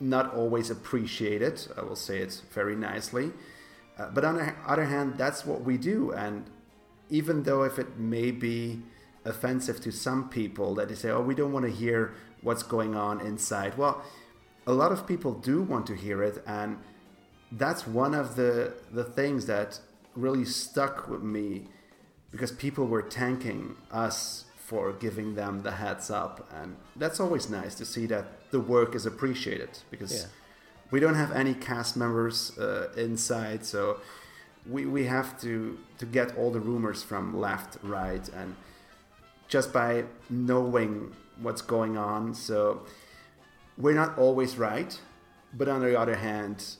not 0.00 0.34
always 0.34 0.70
appreciated. 0.70 1.66
I 1.76 1.82
will 1.82 1.96
say 1.96 2.18
it 2.18 2.42
very 2.52 2.74
nicely. 2.74 3.32
Uh, 3.98 4.08
but 4.14 4.24
on 4.24 4.36
the 4.36 4.54
other 4.66 4.84
hand 4.84 5.18
that's 5.18 5.44
what 5.44 5.62
we 5.62 5.76
do. 5.76 6.12
And 6.12 6.46
even 7.10 7.42
though 7.42 7.64
if 7.64 7.78
it 7.78 7.98
may 7.98 8.30
be 8.30 8.82
offensive 9.24 9.80
to 9.80 9.92
some 9.92 10.28
people 10.28 10.74
that 10.74 10.88
they 10.88 10.94
say, 10.94 11.10
oh, 11.10 11.20
we 11.20 11.34
don't 11.34 11.52
want 11.52 11.64
to 11.64 11.70
hear 11.70 12.14
what's 12.42 12.62
going 12.62 12.94
on 12.94 13.20
inside. 13.20 13.76
Well, 13.78 14.02
a 14.66 14.72
lot 14.72 14.92
of 14.92 15.06
people 15.06 15.32
do 15.32 15.62
want 15.62 15.86
to 15.88 15.94
hear 15.94 16.22
it, 16.22 16.42
and 16.46 16.78
that's 17.50 17.86
one 17.86 18.14
of 18.14 18.36
the 18.36 18.74
the 18.92 19.04
things 19.04 19.46
that 19.46 19.80
really 20.14 20.44
stuck 20.44 21.08
with 21.08 21.22
me 21.22 21.68
because 22.32 22.50
people 22.50 22.86
were 22.86 23.02
thanking 23.02 23.76
us 23.92 24.46
for 24.56 24.92
giving 24.92 25.34
them 25.34 25.62
the 25.62 25.72
heads 25.72 26.10
up, 26.10 26.48
and 26.60 26.76
that's 26.96 27.20
always 27.20 27.50
nice 27.50 27.74
to 27.76 27.84
see 27.84 28.06
that 28.06 28.24
the 28.50 28.60
work 28.60 28.94
is 28.94 29.04
appreciated 29.06 29.70
because 29.90 30.12
Yeah. 30.12 30.26
we 30.90 30.98
don't 31.00 31.14
have 31.14 31.30
any 31.32 31.54
cast 31.54 31.96
members 31.96 32.56
uh, 32.58 32.88
inside, 32.96 33.64
so 33.64 34.00
we, 34.66 34.86
we 34.86 35.04
have 35.06 35.38
to 35.42 35.78
to 35.98 36.06
get 36.06 36.36
all 36.38 36.50
the 36.50 36.60
rumors 36.60 37.02
from 37.02 37.36
left, 37.38 37.76
right, 37.82 38.26
and 38.34 38.56
just 39.48 39.72
by 39.72 40.04
knowing 40.30 41.12
what's 41.42 41.62
going 41.62 41.96
on. 41.98 42.34
So 42.34 42.82
we're 43.76 43.94
not 44.04 44.16
always 44.18 44.56
right, 44.56 44.98
but 45.52 45.68
on 45.68 45.80
the 45.80 45.98
other 45.98 46.16
hand, 46.16 46.76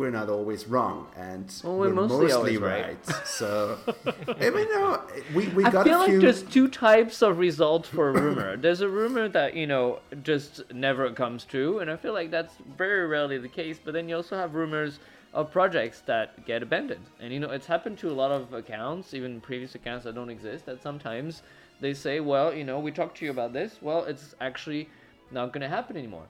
we're 0.00 0.10
not 0.10 0.30
always 0.30 0.66
wrong, 0.66 1.06
and 1.14 1.52
Well, 1.62 1.76
we're 1.76 1.92
mostly 1.92 2.32
always 2.32 2.58
right. 2.58 3.04
So 3.26 3.78
I 4.40 4.48
mean, 4.48 4.68
no, 4.72 5.02
we 5.34 5.48
we 5.48 5.62
I 5.64 5.70
got 5.70 5.84
feel 5.86 6.00
a 6.02 6.06
few. 6.06 6.14
like 6.14 6.22
there's 6.22 6.42
two 6.42 6.68
types 6.68 7.20
of 7.20 7.38
results 7.38 7.88
for 7.90 8.08
a 8.08 8.12
rumor. 8.12 8.56
there's 8.64 8.80
a 8.80 8.88
rumor 8.88 9.28
that 9.28 9.54
you 9.54 9.66
know 9.66 10.00
just 10.22 10.62
never 10.72 11.10
comes 11.12 11.44
true, 11.44 11.80
and 11.80 11.90
I 11.90 11.96
feel 11.96 12.14
like 12.14 12.30
that's 12.30 12.54
very 12.78 13.06
rarely 13.06 13.36
the 13.36 13.48
case. 13.48 13.78
But 13.84 13.92
then 13.92 14.08
you 14.08 14.16
also 14.16 14.36
have 14.36 14.54
rumors 14.54 15.00
of 15.34 15.52
projects 15.52 16.00
that 16.06 16.46
get 16.46 16.62
abandoned, 16.62 17.04
and 17.20 17.30
you 17.34 17.38
know 17.38 17.50
it's 17.50 17.66
happened 17.66 17.98
to 17.98 18.08
a 18.08 18.16
lot 18.22 18.30
of 18.30 18.54
accounts, 18.54 19.12
even 19.12 19.38
previous 19.40 19.74
accounts 19.74 20.04
that 20.04 20.14
don't 20.14 20.30
exist. 20.30 20.64
That 20.64 20.82
sometimes 20.82 21.42
they 21.80 21.92
say, 21.92 22.20
well, 22.20 22.54
you 22.54 22.64
know, 22.64 22.78
we 22.78 22.90
talked 22.90 23.18
to 23.18 23.24
you 23.26 23.30
about 23.30 23.52
this. 23.52 23.76
Well, 23.82 24.04
it's 24.04 24.34
actually 24.40 24.88
not 25.30 25.52
going 25.52 25.62
to 25.62 25.68
happen 25.68 25.96
anymore. 25.96 26.26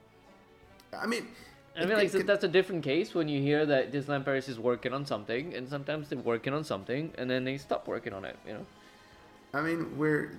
I 0.93 1.05
mean, 1.07 1.27
I 1.75 1.85
mean, 1.85 1.97
like 1.97 2.11
could- 2.11 2.27
that's 2.27 2.43
a 2.43 2.47
different 2.49 2.83
case 2.83 3.13
when 3.13 3.27
you 3.27 3.41
hear 3.41 3.65
that 3.65 3.91
Disneyland 3.91 4.25
Paris 4.25 4.49
is 4.49 4.59
working 4.59 4.93
on 4.93 5.05
something, 5.05 5.53
and 5.53 5.69
sometimes 5.69 6.09
they're 6.09 6.19
working 6.19 6.53
on 6.53 6.63
something, 6.63 7.13
and 7.17 7.29
then 7.29 7.43
they 7.43 7.57
stop 7.57 7.87
working 7.87 8.13
on 8.13 8.25
it. 8.25 8.37
You 8.45 8.53
know. 8.53 8.65
I 9.53 9.61
mean, 9.61 9.97
we're 9.97 10.31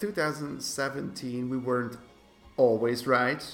2017. 0.00 1.48
We 1.48 1.56
weren't 1.58 1.96
always 2.56 3.06
right. 3.06 3.44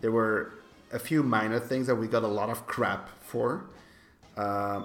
There 0.00 0.12
were 0.12 0.52
a 0.92 0.98
few 0.98 1.22
minor 1.22 1.60
things 1.60 1.86
that 1.86 1.94
we 1.94 2.08
got 2.08 2.22
a 2.22 2.28
lot 2.28 2.50
of 2.50 2.66
crap 2.66 3.10
for. 3.22 3.64
Uh, 4.36 4.84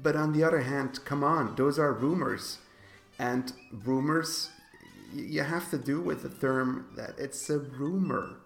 but 0.00 0.14
on 0.16 0.32
the 0.32 0.44
other 0.44 0.60
hand, 0.60 1.04
come 1.04 1.24
on, 1.24 1.56
those 1.56 1.78
are 1.78 1.92
rumors, 1.92 2.58
and 3.18 3.52
rumors, 3.84 4.50
you 5.12 5.42
have 5.42 5.70
to 5.70 5.78
do 5.78 6.00
with 6.00 6.22
the 6.22 6.28
term 6.28 6.86
that 6.96 7.14
it's 7.18 7.50
a 7.50 7.58
rumor. 7.58 8.36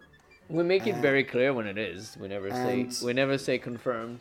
We 0.52 0.62
make 0.62 0.86
it 0.86 0.96
very 0.96 1.24
clear 1.24 1.54
when 1.54 1.66
it 1.66 1.78
is. 1.78 2.16
We 2.20 2.28
never 2.28 2.50
say 2.50 2.86
we 3.02 3.14
never 3.14 3.38
say 3.38 3.56
confirmed. 3.58 4.20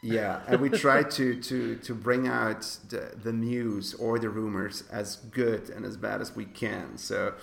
Yeah, 0.00 0.40
and 0.46 0.60
we 0.60 0.68
try 0.68 1.02
to 1.02 1.40
to 1.48 1.76
to 1.76 1.94
bring 1.94 2.28
out 2.28 2.62
the, 2.88 3.12
the 3.22 3.32
news 3.32 3.94
or 3.94 4.18
the 4.20 4.28
rumors 4.28 4.84
as 4.90 5.16
good 5.16 5.70
and 5.70 5.84
as 5.84 5.96
bad 5.96 6.20
as 6.20 6.36
we 6.36 6.44
can. 6.44 6.98
So, 6.98 7.34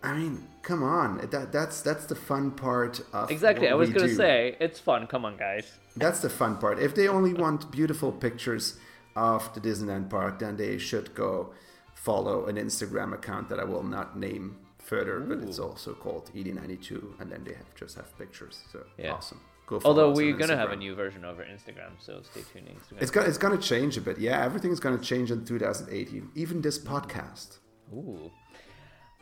I 0.00 0.14
mean, 0.14 0.46
come 0.62 0.84
on, 0.84 1.18
that 1.32 1.50
that's 1.50 1.80
that's 1.80 2.06
the 2.06 2.14
fun 2.14 2.52
part 2.52 3.00
of 3.12 3.32
Exactly. 3.32 3.68
I 3.68 3.74
was 3.74 3.90
gonna 3.90 4.14
say 4.14 4.56
it's 4.60 4.78
fun. 4.78 5.08
Come 5.08 5.24
on, 5.24 5.36
guys. 5.36 5.66
that's 5.96 6.20
the 6.20 6.30
fun 6.30 6.56
part. 6.56 6.78
If 6.78 6.94
they 6.94 7.08
only 7.08 7.34
want 7.34 7.70
beautiful 7.72 8.12
pictures 8.12 8.78
of 9.16 9.52
the 9.54 9.60
Disneyland 9.60 10.08
park, 10.08 10.38
then 10.38 10.56
they 10.56 10.78
should 10.78 11.14
go 11.16 11.52
follow 11.94 12.46
an 12.46 12.56
Instagram 12.56 13.12
account 13.12 13.48
that 13.48 13.58
I 13.58 13.64
will 13.64 13.82
not 13.82 14.16
name 14.16 14.56
further, 14.88 15.20
but 15.20 15.38
it's 15.46 15.58
also 15.58 15.92
called 15.94 16.30
ED92, 16.34 17.20
and 17.20 17.30
then 17.30 17.44
they 17.44 17.54
have 17.54 17.74
just 17.74 17.96
have 17.96 18.16
pictures. 18.18 18.62
So 18.72 18.84
Yeah. 18.96 19.12
awesome. 19.12 19.40
Go 19.66 19.80
Although 19.84 20.12
we're 20.12 20.34
gonna 20.34 20.56
have 20.56 20.72
a 20.72 20.76
new 20.76 20.94
version 20.94 21.26
over 21.26 21.42
Instagram, 21.44 21.92
so 22.00 22.22
stay 22.22 22.40
tuned. 22.50 22.68
Instagram. 22.68 23.02
It's 23.02 23.10
gonna 23.10 23.28
it's 23.28 23.38
gonna 23.38 23.58
change 23.58 23.98
a 23.98 24.00
bit. 24.00 24.18
Yeah, 24.18 24.42
everything 24.42 24.72
is 24.72 24.80
gonna 24.80 24.98
change 25.12 25.30
in 25.30 25.44
2018. 25.44 26.30
Even 26.34 26.62
this 26.62 26.78
podcast. 26.78 27.58
Ooh. 27.92 28.30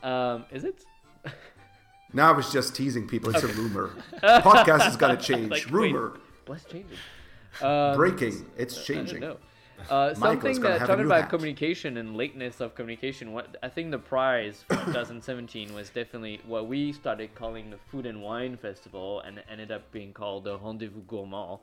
Um, 0.05 0.45
is 0.53 0.63
it? 0.65 0.85
Now 2.13 2.29
I 2.29 2.33
was 2.33 2.53
just 2.53 2.77
teasing 2.77 3.09
people. 3.09 3.35
It's 3.35 3.43
a 3.43 3.49
rumor. 3.49 3.91
podcast 4.23 4.89
is 4.89 4.97
gonna 4.97 5.17
change. 5.17 5.51
Like, 5.51 5.65
wait, 5.65 5.73
rumor. 5.73 6.21
What's 6.47 6.65
changing? 6.65 6.97
Um, 7.61 7.97
Breaking. 7.97 8.47
It's 8.57 8.85
changing. 8.85 9.23
Uh, 9.91 10.15
something 10.15 10.61
that 10.61 10.81
talking 10.81 11.05
about 11.05 11.23
hat. 11.23 11.31
communication 11.31 11.97
and 11.97 12.17
lateness 12.17 12.61
of 12.61 12.75
communication. 12.75 13.33
What 13.33 13.57
I 13.63 13.69
think 13.69 13.91
the 13.91 13.99
prize 13.99 14.65
for 14.69 14.75
2017 14.87 15.75
was 15.75 15.91
definitely 15.91 16.41
what 16.47 16.67
we 16.67 16.93
started 16.93 17.35
calling 17.35 17.71
the 17.71 17.79
Food 17.91 18.07
and 18.07 18.23
Wine 18.23 18.57
Festival, 18.57 19.21
and 19.21 19.39
it 19.39 19.47
ended 19.51 19.71
up 19.71 19.91
being 19.93 20.13
called 20.13 20.45
the 20.45 20.59
Rendezvous 20.59 21.03
Gourmand. 21.07 21.61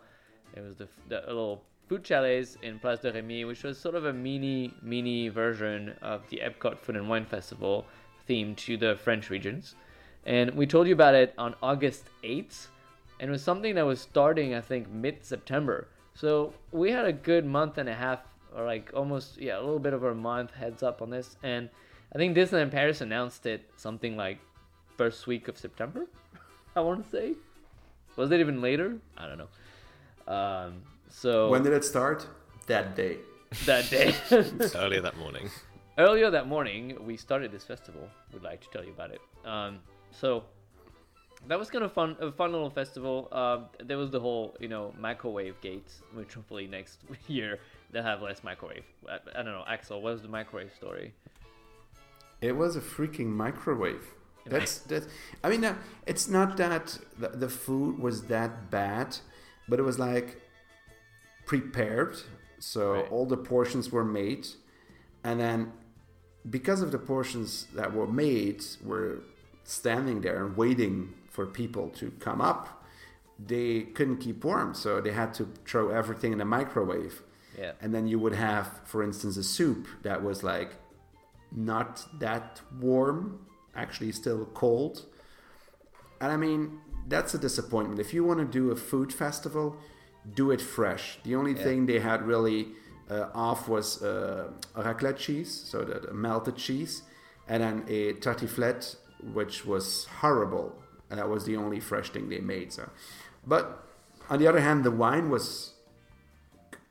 It 0.55 0.61
was 0.61 0.77
the, 0.77 0.87
the 1.09 1.23
little 1.27 1.63
food 1.87 2.03
chalets 2.03 2.57
in 2.61 2.79
Place 2.79 2.99
de 2.99 3.11
Remy, 3.11 3.45
which 3.45 3.63
was 3.63 3.77
sort 3.77 3.95
of 3.95 4.05
a 4.05 4.13
mini 4.13 4.73
mini 4.81 5.29
version 5.29 5.93
of 6.01 6.27
the 6.29 6.41
Epcot 6.43 6.79
Food 6.79 6.95
and 6.95 7.09
Wine 7.09 7.25
Festival 7.25 7.85
themed 8.27 8.57
to 8.57 8.77
the 8.77 8.95
French 8.95 9.29
regions. 9.29 9.75
And 10.25 10.51
we 10.51 10.65
told 10.65 10.87
you 10.87 10.93
about 10.93 11.15
it 11.15 11.33
on 11.37 11.55
August 11.61 12.05
8th, 12.23 12.67
and 13.19 13.29
it 13.29 13.31
was 13.31 13.43
something 13.43 13.75
that 13.75 13.85
was 13.85 13.99
starting, 13.99 14.53
I 14.53 14.61
think, 14.61 14.89
mid 14.89 15.25
September. 15.25 15.87
So 16.15 16.53
we 16.71 16.91
had 16.91 17.05
a 17.05 17.13
good 17.13 17.45
month 17.45 17.77
and 17.77 17.89
a 17.89 17.93
half, 17.93 18.19
or 18.55 18.65
like 18.65 18.91
almost, 18.93 19.39
yeah, 19.39 19.57
a 19.57 19.61
little 19.61 19.79
bit 19.79 19.93
over 19.93 20.09
a 20.09 20.15
month 20.15 20.51
heads 20.53 20.83
up 20.83 21.01
on 21.01 21.09
this. 21.09 21.37
And 21.43 21.69
I 22.13 22.17
think 22.17 22.35
Disneyland 22.37 22.71
Paris 22.71 23.01
announced 23.01 23.45
it 23.45 23.69
something 23.77 24.15
like 24.15 24.39
first 24.97 25.25
week 25.27 25.47
of 25.47 25.57
September, 25.57 26.05
I 26.75 26.81
want 26.81 27.03
to 27.03 27.09
say. 27.09 27.33
Was 28.15 28.31
it 28.31 28.39
even 28.39 28.61
later? 28.61 28.97
I 29.17 29.27
don't 29.27 29.39
know. 29.39 30.33
Um, 30.33 30.83
so 31.09 31.49
When 31.49 31.63
did 31.63 31.73
it 31.73 31.83
start? 31.83 32.27
That 32.67 32.95
day. 32.95 33.17
that 33.65 33.89
day. 33.89 34.13
Earlier 34.75 35.01
that 35.01 35.17
morning. 35.17 35.49
Earlier 35.97 36.29
that 36.31 36.47
morning, 36.47 36.97
we 37.05 37.17
started 37.17 37.51
this 37.51 37.63
festival. 37.63 38.07
We'd 38.31 38.43
like 38.43 38.61
to 38.61 38.69
tell 38.69 38.83
you 38.83 38.91
about 38.91 39.11
it. 39.11 39.21
Um, 39.45 39.79
so 40.11 40.43
that 41.47 41.59
was 41.59 41.69
kind 41.69 41.83
of 41.83 41.91
fun, 41.91 42.15
a 42.19 42.31
fun 42.31 42.51
little 42.51 42.69
festival. 42.69 43.27
Um, 43.31 43.65
there 43.85 43.97
was 43.97 44.11
the 44.11 44.19
whole, 44.19 44.55
you 44.59 44.67
know, 44.67 44.93
microwave 44.97 45.59
gates, 45.61 46.01
which 46.13 46.33
hopefully 46.33 46.67
next 46.67 46.99
year 47.27 47.59
they'll 47.91 48.03
have 48.03 48.21
less 48.21 48.43
microwave. 48.43 48.83
I, 49.09 49.15
I 49.37 49.43
don't 49.43 49.53
know, 49.53 49.63
Axel, 49.67 50.01
what 50.01 50.13
was 50.13 50.21
the 50.21 50.27
microwave 50.29 50.71
story? 50.75 51.13
It 52.41 52.55
was 52.55 52.75
a 52.75 52.81
freaking 52.81 53.27
microwave. 53.27 54.05
That's 54.45 54.79
that. 54.79 55.07
I 55.43 55.49
mean, 55.49 55.63
uh, 55.63 55.75
it's 56.05 56.27
not 56.27 56.57
that 56.57 56.97
the, 57.17 57.29
the 57.29 57.47
food 57.47 57.97
was 57.99 58.23
that 58.23 58.69
bad, 58.69 59.17
but 59.69 59.79
it 59.79 59.83
was 59.83 59.99
like 59.99 60.41
prepared. 61.45 62.17
So 62.59 62.93
Right. 62.93 63.11
all 63.11 63.25
the 63.25 63.37
portions 63.37 63.89
were 63.91 64.03
made, 64.05 64.47
and 65.23 65.39
then 65.39 65.73
because 66.49 66.81
of 66.81 66.91
the 66.91 66.99
portions 66.99 67.67
that 67.73 67.93
were 67.93 68.07
made 68.07 68.61
were 68.83 69.19
standing 69.63 70.21
there 70.21 70.45
and 70.45 70.57
waiting 70.57 71.13
for 71.33 71.47
people 71.47 71.89
to 71.89 72.11
come 72.19 72.39
up, 72.41 72.83
they 73.39 73.81
couldn't 73.95 74.17
keep 74.17 74.45
warm, 74.45 74.73
so 74.75 75.01
they 75.01 75.11
had 75.11 75.33
to 75.33 75.49
throw 75.65 75.89
everything 75.89 76.31
in 76.31 76.37
the 76.37 76.45
microwave. 76.45 77.23
Yeah. 77.59 77.71
And 77.81 77.93
then 77.93 78.05
you 78.07 78.19
would 78.19 78.35
have, 78.35 78.67
for 78.85 79.01
instance, 79.03 79.35
a 79.37 79.43
soup 79.43 79.87
that 80.03 80.23
was 80.23 80.43
like 80.43 80.71
not 81.51 82.05
that 82.19 82.61
warm, 82.79 83.39
actually 83.75 84.11
still 84.11 84.45
cold. 84.53 85.05
And 86.21 86.31
I 86.31 86.37
mean, 86.37 86.79
that's 87.07 87.33
a 87.33 87.39
disappointment. 87.39 87.99
If 87.99 88.13
you 88.13 88.23
want 88.23 88.39
to 88.39 88.45
do 88.45 88.71
a 88.71 88.75
food 88.75 89.11
festival, 89.11 89.75
do 90.35 90.51
it 90.51 90.61
fresh. 90.61 91.17
The 91.23 91.35
only 91.35 91.55
thing 91.55 91.87
they 91.87 91.99
had 91.99 92.27
really 92.27 92.67
uh, 93.09 93.29
off 93.33 93.67
was 93.67 94.03
uh, 94.03 94.51
raclette 94.75 95.17
cheese, 95.17 95.51
so 95.51 95.83
the, 95.83 95.99
the 95.99 96.13
melted 96.13 96.57
cheese, 96.57 97.01
and 97.47 97.63
then 97.63 97.85
a 97.87 98.13
tartiflette, 98.13 98.95
which 99.33 99.65
was 99.65 100.05
horrible. 100.21 100.82
And 101.13 101.19
that 101.19 101.29
was 101.29 101.45
the 101.45 101.55
only 101.57 101.79
fresh 101.79 102.09
thing 102.09 102.27
they 102.29 102.39
made. 102.39 102.73
So, 102.73 102.89
but 103.45 103.83
on 104.31 104.39
the 104.39 104.47
other 104.47 104.59
hand, 104.59 104.83
the 104.83 104.89
wine 104.89 105.29
was 105.29 105.73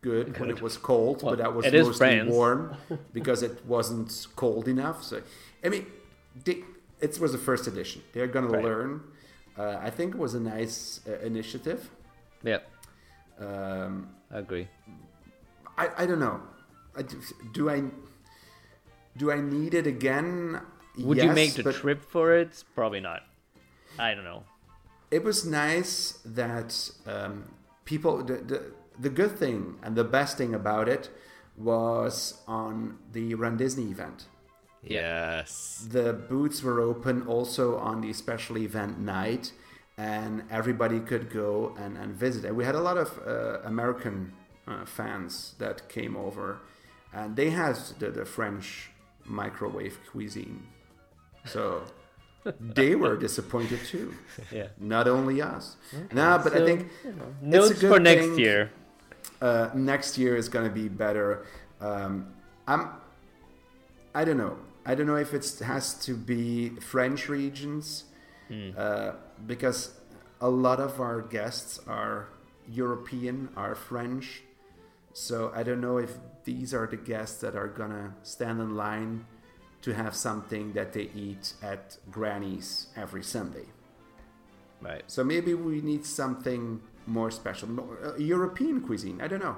good, 0.00 0.38
when 0.38 0.48
it 0.48 0.62
was 0.62 0.76
cold, 0.76 1.24
Well, 1.24 1.32
but 1.32 1.38
that 1.42 1.52
was 1.52 1.64
mostly 1.72 1.92
France. 1.96 2.30
warm 2.30 2.76
because 3.12 3.42
it 3.42 3.66
wasn't 3.66 4.28
cold 4.36 4.68
enough. 4.68 5.02
So, 5.02 5.22
I 5.64 5.70
mean, 5.70 5.86
they, 6.44 6.62
it 7.00 7.18
was 7.18 7.32
the 7.32 7.38
first 7.38 7.66
edition. 7.66 8.02
They're 8.12 8.28
gonna 8.28 8.46
Right. 8.46 8.62
learn. 8.62 9.00
Uh, 9.58 9.76
I 9.82 9.90
think 9.90 10.14
it 10.14 10.20
was 10.20 10.34
a 10.34 10.40
nice 10.40 11.00
uh, 11.08 11.18
initiative. 11.26 11.90
Yeah, 12.44 12.60
Um, 13.40 14.08
I 14.30 14.38
agree. 14.38 14.68
I, 15.76 15.88
I 15.98 16.06
don't 16.06 16.20
know. 16.20 16.40
I, 16.96 17.02
do- 17.02 17.68
I 17.68 17.82
do 19.16 19.32
I 19.32 19.40
need 19.40 19.74
it 19.74 19.88
again? 19.88 20.60
Would 20.96 21.18
you 21.18 21.32
make 21.32 21.54
the 21.54 21.64
but 21.64 21.74
trip 21.74 22.04
for 22.14 22.32
it? 22.36 22.62
Probably 22.76 23.00
not. 23.00 23.22
I 23.98 24.14
don't 24.14 24.24
know. 24.24 24.44
It 25.10 25.24
was 25.24 25.44
nice 25.44 26.18
that 26.24 26.90
um, 27.06 27.44
people. 27.84 28.24
The, 28.24 28.36
the 28.36 28.72
the 28.98 29.10
good 29.10 29.38
thing 29.38 29.76
and 29.82 29.96
the 29.96 30.04
best 30.04 30.36
thing 30.36 30.54
about 30.54 30.88
it 30.88 31.10
was 31.56 32.40
on 32.46 32.98
the 33.12 33.34
Run 33.34 33.56
Disney 33.56 33.90
event. 33.90 34.26
Yes. 34.82 35.86
The 35.90 36.12
booths 36.12 36.62
were 36.62 36.80
open 36.80 37.22
also 37.26 37.78
on 37.78 38.00
the 38.00 38.12
special 38.12 38.58
event 38.58 38.98
night, 38.98 39.52
and 39.96 40.42
everybody 40.50 41.00
could 41.00 41.30
go 41.30 41.74
and, 41.78 41.96
and 41.96 42.14
visit. 42.14 42.44
And 42.44 42.56
we 42.56 42.64
had 42.64 42.74
a 42.74 42.80
lot 42.80 42.98
of 42.98 43.18
uh, 43.26 43.60
American 43.64 44.32
uh, 44.66 44.84
fans 44.84 45.54
that 45.58 45.88
came 45.88 46.16
over, 46.16 46.60
and 47.12 47.36
they 47.36 47.50
had 47.50 47.76
the, 47.98 48.10
the 48.10 48.24
French 48.24 48.90
microwave 49.24 49.98
cuisine. 50.10 50.66
So 51.44 51.84
they 52.60 52.94
were 52.94 53.16
disappointed 53.16 53.80
too. 53.86 54.14
Yeah. 54.52 54.68
Not 54.78 55.06
only 55.08 55.40
us. 55.42 55.76
no, 56.12 56.40
but 56.42 56.52
I 56.54 56.58
So, 56.58 56.66
think 56.66 56.88
Notes 57.40 57.70
it's 57.70 57.78
a 57.78 57.80
good 57.82 57.92
for 57.94 58.00
next 58.00 58.26
thing. 58.26 58.38
year. 58.38 58.70
uh, 59.40 59.70
next 59.74 60.18
year 60.18 60.36
is 60.36 60.48
going 60.48 60.66
to 60.68 60.74
be 60.74 60.88
better. 60.88 61.46
Um, 61.80 62.32
I'm, 62.66 62.90
I 64.14 64.24
don't 64.24 64.36
know. 64.38 64.56
I 64.84 64.94
don't 64.94 65.06
know 65.06 65.16
if 65.16 65.32
it 65.34 65.44
has 65.64 65.94
to 66.06 66.14
be 66.16 66.70
French 66.80 67.28
regions 67.28 68.04
uh, 68.76 69.12
because 69.46 69.92
a 70.40 70.48
lot 70.50 70.80
of 70.80 71.00
our 71.00 71.22
guests 71.22 71.78
are 71.86 72.28
European, 72.68 73.48
are 73.56 73.74
French. 73.74 74.42
So 75.12 75.52
I 75.54 75.62
don't 75.62 75.80
know 75.80 75.98
if 75.98 76.12
these 76.44 76.74
are 76.74 76.86
the 76.86 76.96
guests 76.96 77.40
that 77.40 77.54
are 77.54 77.68
gonna 77.68 78.14
stand 78.22 78.60
in 78.60 78.74
line 78.76 79.24
to 79.82 79.92
have 79.94 80.14
something 80.14 80.72
that 80.72 80.92
they 80.92 81.10
eat 81.14 81.54
at 81.62 81.96
Granny's 82.10 82.86
every 82.96 83.22
Sunday. 83.22 83.66
Right. 84.80 85.02
So 85.06 85.22
maybe 85.24 85.54
we 85.54 85.80
need 85.80 86.04
something 86.04 86.80
more 87.06 87.30
special, 87.30 87.68
more, 87.68 87.98
uh, 88.04 88.16
European 88.16 88.80
cuisine. 88.80 89.20
I 89.20 89.28
don't 89.28 89.42
know. 89.42 89.56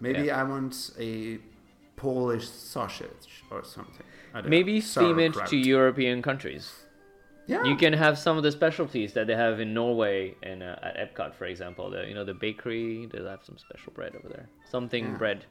Maybe 0.00 0.24
Yeah. 0.24 0.40
I 0.40 0.44
want 0.44 0.90
a 0.98 1.38
Polish 1.96 2.48
sausage 2.48 3.44
or 3.50 3.64
something. 3.64 4.04
I 4.32 4.40
don't 4.40 4.50
Maybe 4.50 4.74
know. 4.74 4.80
steam 4.80 5.18
it 5.20 5.34
to 5.46 5.56
European 5.56 6.22
countries. 6.22 6.84
Yeah. 7.46 7.62
You 7.64 7.76
can 7.76 7.92
have 7.92 8.18
some 8.18 8.36
of 8.36 8.42
the 8.42 8.50
specialties 8.50 9.12
that 9.12 9.26
they 9.26 9.34
have 9.36 9.60
in 9.60 9.74
Norway 9.74 10.34
and 10.42 10.62
uh, 10.62 10.76
at 10.82 10.96
Epcot, 10.96 11.34
for 11.34 11.44
example. 11.44 11.90
The 11.90 12.06
you 12.08 12.14
know 12.14 12.24
the 12.24 12.34
bakery, 12.34 13.06
they 13.12 13.22
have 13.22 13.44
some 13.44 13.58
special 13.58 13.92
bread 13.92 14.16
over 14.16 14.28
there. 14.28 14.48
Something 14.70 15.04
Yeah. 15.04 15.18
bread. 15.18 15.44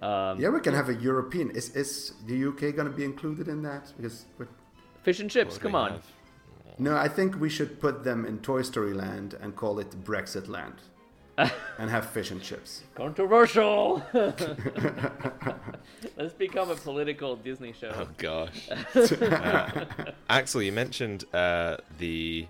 Um, 0.00 0.40
yeah, 0.40 0.48
we 0.48 0.60
can 0.60 0.74
have 0.74 0.88
a 0.88 0.94
European. 0.94 1.50
Is 1.50 1.76
is 1.76 2.14
the 2.26 2.44
UK 2.48 2.74
going 2.74 2.88
to 2.90 2.96
be 2.96 3.04
included 3.04 3.48
in 3.48 3.62
that? 3.62 3.92
Because 3.96 4.24
we're- 4.38 4.50
Fish 5.02 5.20
and 5.20 5.30
chips. 5.30 5.58
Come 5.58 5.74
on. 5.74 5.92
have? 5.92 6.04
no, 6.78 6.96
I 6.96 7.08
think 7.08 7.38
we 7.40 7.48
should 7.50 7.80
put 7.80 8.04
them 8.04 8.24
in 8.24 8.38
Toy 8.40 8.62
Story 8.62 8.94
Land 8.94 9.34
and 9.40 9.54
call 9.56 9.78
it 9.78 9.90
Brexit 10.04 10.48
Land, 10.48 10.74
and 11.78 11.90
have 11.90 12.06
fish 12.10 12.30
and 12.30 12.42
chips. 12.42 12.82
Controversial. 12.94 14.02
Let's 16.16 16.34
become 16.34 16.70
a 16.70 16.76
political 16.76 17.36
Disney 17.36 17.72
show. 17.72 17.92
Oh 17.94 18.08
gosh. 18.18 18.68
Uh, 18.94 19.84
Axel, 20.28 20.62
you 20.62 20.72
mentioned 20.72 21.24
uh, 21.34 21.76
the 21.98 22.46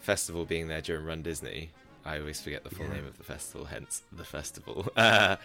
festival 0.00 0.44
being 0.44 0.68
there 0.68 0.80
during 0.80 1.04
Run 1.04 1.22
Disney. 1.22 1.70
I 2.06 2.20
always 2.20 2.40
forget 2.40 2.62
the 2.64 2.70
full 2.70 2.86
Yeah. 2.86 2.94
name 2.94 3.06
of 3.06 3.18
the 3.18 3.24
festival, 3.24 3.66
hence 3.66 4.02
the 4.12 4.24
festival. 4.24 4.86
Uh, 4.96 5.36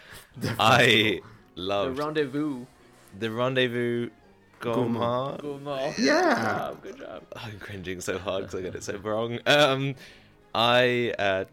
I 0.59 1.21
love 1.55 1.95
The 1.95 2.03
rendezvous. 2.03 2.65
the 3.19 3.31
rendezvous 3.31 4.09
gourmand. 4.59 5.41
Gourmand. 5.41 5.95
Yeah. 5.97 6.73
Good 6.81 6.97
job. 6.97 6.97
Good 6.97 6.97
job. 6.99 7.23
I'm 7.35 7.59
cringing 7.59 7.99
so 8.01 8.17
hard 8.19 8.43
because 8.45 8.59
I 8.59 8.61
got 8.63 8.75
it 8.75 8.83
so 8.83 8.97
wrong. 8.97 9.39
Um, 9.45 9.95
I 10.53 11.13
uh, 11.17 11.45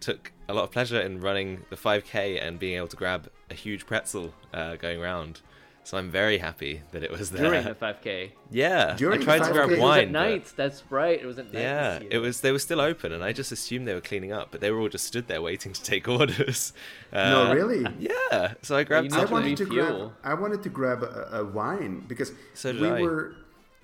took 0.00 0.32
a 0.48 0.54
lot 0.54 0.64
of 0.64 0.70
pleasure 0.70 1.00
in 1.00 1.20
running 1.20 1.64
the 1.70 1.76
5k 1.76 2.40
and 2.40 2.58
being 2.58 2.76
able 2.76 2.88
to 2.88 2.96
grab 2.96 3.28
a 3.50 3.54
huge 3.54 3.86
pretzel 3.86 4.32
uh, 4.54 4.76
going 4.76 5.00
around. 5.00 5.40
So 5.84 5.98
I'm 5.98 6.10
very 6.10 6.38
happy 6.38 6.82
that 6.92 7.02
it 7.02 7.10
was 7.10 7.32
there. 7.32 7.42
During 7.50 7.64
the 7.64 7.74
5K. 7.86 8.30
yeah, 8.52 8.94
During 8.96 9.20
I 9.20 9.24
tried 9.24 9.38
to 9.38 9.44
5K? 9.46 9.52
grab 9.52 9.68
It 9.68 9.70
was 9.70 9.78
It 9.78 9.80
was 9.80 9.88
wine. 9.90 10.16
at 10.16 10.42
but- 10.44 10.56
That's 10.56 10.82
right. 10.90 11.20
It 11.20 11.26
was 11.26 11.38
at 11.38 11.52
night. 11.52 11.60
yeah, 11.60 11.98
it 12.10 12.18
was. 12.18 12.40
They 12.40 12.52
were 12.52 12.60
still 12.60 12.80
open, 12.80 13.12
and 13.12 13.22
I 13.24 13.32
just 13.32 13.50
assumed 13.50 13.88
they 13.88 13.94
were 13.94 14.00
cleaning 14.00 14.32
up, 14.32 14.48
but 14.52 14.60
they 14.60 14.70
were 14.70 14.78
all 14.80 14.88
just 14.88 15.06
stood 15.06 15.26
there 15.26 15.42
waiting 15.42 15.72
to 15.72 15.82
take 15.82 16.06
orders. 16.20 16.72
Uh, 17.12 17.30
no, 17.30 17.52
really. 17.54 17.84
Yeah, 17.98 18.54
so 18.62 18.76
I 18.76 18.84
grabbed. 18.84 19.12
I 19.12 19.22
some- 19.24 19.30
wanted 19.32 19.56
to 19.56 19.64
refuel. 19.64 19.98
grab. 20.08 20.12
I 20.22 20.34
wanted 20.34 20.62
to 20.62 20.68
grab 20.68 21.02
a, 21.02 21.28
a 21.40 21.44
wine 21.44 22.04
because 22.06 22.32
So 22.54 22.72
we 22.72 22.88
I. 22.88 23.02
were 23.02 23.34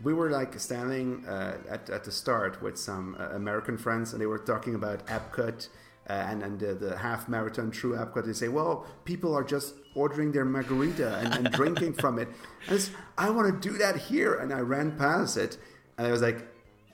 we 0.00 0.14
were 0.14 0.30
like 0.30 0.56
standing 0.60 1.26
uh, 1.26 1.56
at 1.68 1.90
at 1.90 2.04
the 2.04 2.12
start 2.12 2.62
with 2.62 2.78
some 2.78 3.16
uh, 3.18 3.30
American 3.34 3.76
friends, 3.76 4.12
and 4.12 4.22
they 4.22 4.26
were 4.26 4.38
talking 4.38 4.74
about 4.76 5.04
Epcot. 5.06 5.68
Uh, 6.08 6.12
and 6.30 6.42
and 6.42 6.58
the, 6.58 6.72
the 6.74 6.96
half 6.96 7.28
marathon 7.28 7.70
through 7.70 7.94
Epcot, 7.96 8.24
they 8.24 8.32
say, 8.32 8.48
well, 8.48 8.86
people 9.04 9.34
are 9.34 9.44
just 9.44 9.74
ordering 9.94 10.32
their 10.32 10.44
margarita 10.46 11.16
and, 11.18 11.34
and 11.34 11.50
drinking 11.52 11.92
from 11.92 12.18
it. 12.18 12.28
And 12.68 12.88
I 13.18 13.28
want 13.30 13.46
to 13.62 13.68
do 13.70 13.76
that 13.78 13.96
here. 13.96 14.34
And 14.36 14.52
I 14.52 14.60
ran 14.60 14.96
past 14.96 15.36
it, 15.36 15.58
and 15.98 16.06
I 16.06 16.10
was 16.10 16.22
like, 16.22 16.48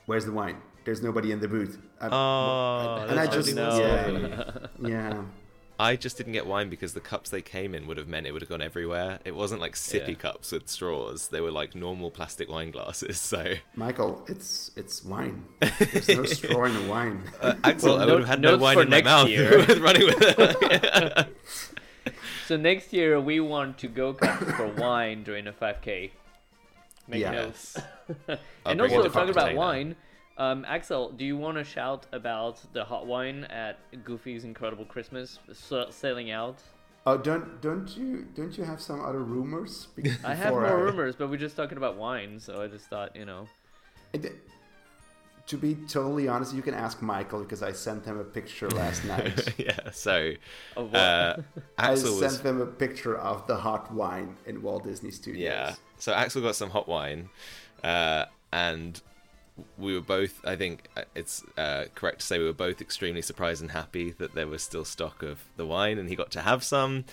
where's 0.07 0.25
the 0.25 0.33
wine? 0.33 0.57
There's 0.85 1.01
nobody 1.03 1.31
in 1.33 1.39
the 1.41 1.49
booth. 1.49 1.79
I- 2.01 2.09
Oh, 2.11 3.07
and 3.09 3.19
I 3.21 3.27
just, 3.27 3.49
yeah, 3.79 4.67
yeah. 4.81 5.23
I 5.79 5.97
just 5.97 6.17
didn't 6.17 6.35
get 6.35 6.47
wine 6.47 6.71
because 6.71 6.95
the 6.95 7.01
cups 7.01 7.31
they 7.31 7.43
came 7.43 7.75
in 7.75 7.87
would 7.89 7.97
have 7.97 8.07
meant 8.07 8.27
it 8.27 8.33
would 8.33 8.43
have 8.43 8.49
gone 8.49 8.63
everywhere. 8.63 9.19
It 9.25 9.35
wasn't 9.35 9.61
like 9.61 9.73
sippy 9.75 10.09
Yeah. 10.09 10.15
cups 10.15 10.53
with 10.53 10.69
straws. 10.69 11.29
They 11.29 11.41
were 11.41 11.51
like 11.51 11.75
normal 11.75 12.11
plastic 12.13 12.49
wine 12.49 12.71
glasses. 12.71 13.21
So 13.35 13.55
Michael, 13.75 14.25
it's 14.29 14.71
it's 14.77 15.05
wine. 15.05 15.45
There's 15.61 16.09
no 16.09 16.25
straw 16.25 16.65
in 16.65 16.75
the 16.75 16.89
wine. 16.89 17.23
uh, 17.41 17.55
Axel, 17.65 17.95
Well, 17.95 18.03
I 18.03 18.05
note- 18.07 18.13
would 18.13 18.21
have 18.21 18.29
had 18.29 18.41
no 18.41 18.57
wine 18.57 18.77
for 18.77 18.83
in 18.83 18.91
my 18.91 19.03
mouth 19.03 19.29
year. 19.29 19.59
with 19.67 19.79
running 19.79 20.07
with 20.07 20.17
it. 20.21 21.37
So 22.47 22.57
next 22.57 22.93
year 22.93 23.19
we 23.21 23.41
want 23.41 23.79
to 23.79 23.89
go 23.89 24.13
for 24.13 24.69
wine 24.77 25.25
during 25.25 25.47
a 25.47 25.53
5K. 25.53 26.11
Make 27.09 27.21
Yeah. 27.21 27.31
notes. 27.33 27.77
And 28.65 28.79
bring 28.79 28.93
a 28.93 28.97
also 28.97 29.09
talking 29.09 29.31
about 29.31 29.47
container. 29.49 29.59
wine, 29.59 29.97
um, 30.37 30.65
Axel, 30.67 31.11
do 31.13 31.25
you 31.25 31.37
want 31.37 31.57
to 31.59 31.65
shout 31.65 32.07
about 32.13 32.61
the 32.73 32.85
hot 32.85 33.07
wine 33.07 33.45
at 33.45 33.79
Goofy's 34.05 34.45
Incredible 34.45 34.85
Christmas 34.85 35.39
s- 35.51 35.73
selling 35.91 36.31
out? 36.31 36.59
Oh, 37.07 37.19
don't 37.19 37.61
don't 37.61 37.95
you 37.97 38.27
don't 38.35 38.57
you 38.57 38.65
have 38.65 38.81
some 38.81 39.01
other 39.05 39.21
rumors? 39.21 39.89
I 40.25 40.35
have 40.35 40.55
before 40.55 40.67
more 40.69 40.85
rumors, 40.87 41.15
but 41.17 41.29
we're 41.29 41.37
just 41.37 41.55
talking 41.57 41.77
about 41.77 41.97
wine, 41.97 42.41
so 42.41 42.63
I 42.63 42.67
just 42.67 42.87
thought, 42.87 43.15
you 43.15 43.25
know. 43.27 43.47
And, 44.15 44.25
uh, 44.27 44.29
to 45.47 45.59
be 45.59 45.75
totally 45.87 46.27
honest, 46.29 46.55
you 46.55 46.63
can 46.63 46.73
ask 46.73 47.03
Michael 47.03 47.41
because 47.41 47.63
I 47.63 47.73
sent 47.73 48.07
him 48.07 48.19
a 48.19 48.25
picture 48.25 48.71
last 48.71 49.05
night. 49.15 49.53
yeah. 49.59 49.91
So 49.93 50.33
Of 50.77 50.91
what? 50.93 50.97
uh, 50.99 51.37
I 51.79 51.93
Axel 51.93 52.19
was 52.19 52.33
sent 52.33 52.43
them 52.43 52.63
a 52.63 52.67
picture 52.67 53.19
of 53.19 53.47
the 53.47 53.57
hot 53.57 53.93
wine 53.93 54.37
in 54.47 54.63
Walt 54.63 54.85
Disney 54.85 55.11
Studios. 55.11 55.43
Yeah. 55.45 55.75
So 55.99 56.15
Axel 56.15 56.41
got 56.41 56.57
some 56.57 56.71
hot 56.71 56.89
wine, 56.89 57.29
uh, 57.85 58.25
and 58.55 58.99
we 59.79 59.95
were 59.95 60.01
both. 60.01 60.41
I 60.45 60.57
think 60.57 60.89
uh, 60.97 61.03
it's 61.15 61.43
uh, 61.57 61.85
correct 61.95 62.21
to 62.21 62.27
say 62.27 62.39
we 62.39 62.45
were 62.45 62.53
both 62.53 62.81
extremely 62.81 63.23
surprised 63.23 63.63
and 63.63 63.71
happy 63.71 64.11
that 64.19 64.35
there 64.35 64.47
was 64.47 64.63
still 64.63 64.85
stock 64.85 65.23
of 65.23 65.45
the 65.57 65.67
wine, 65.67 65.99
and 65.99 66.09
he 66.09 66.17
got 66.17 66.31
to 66.33 66.41
have 66.41 66.63
some. 66.65 67.05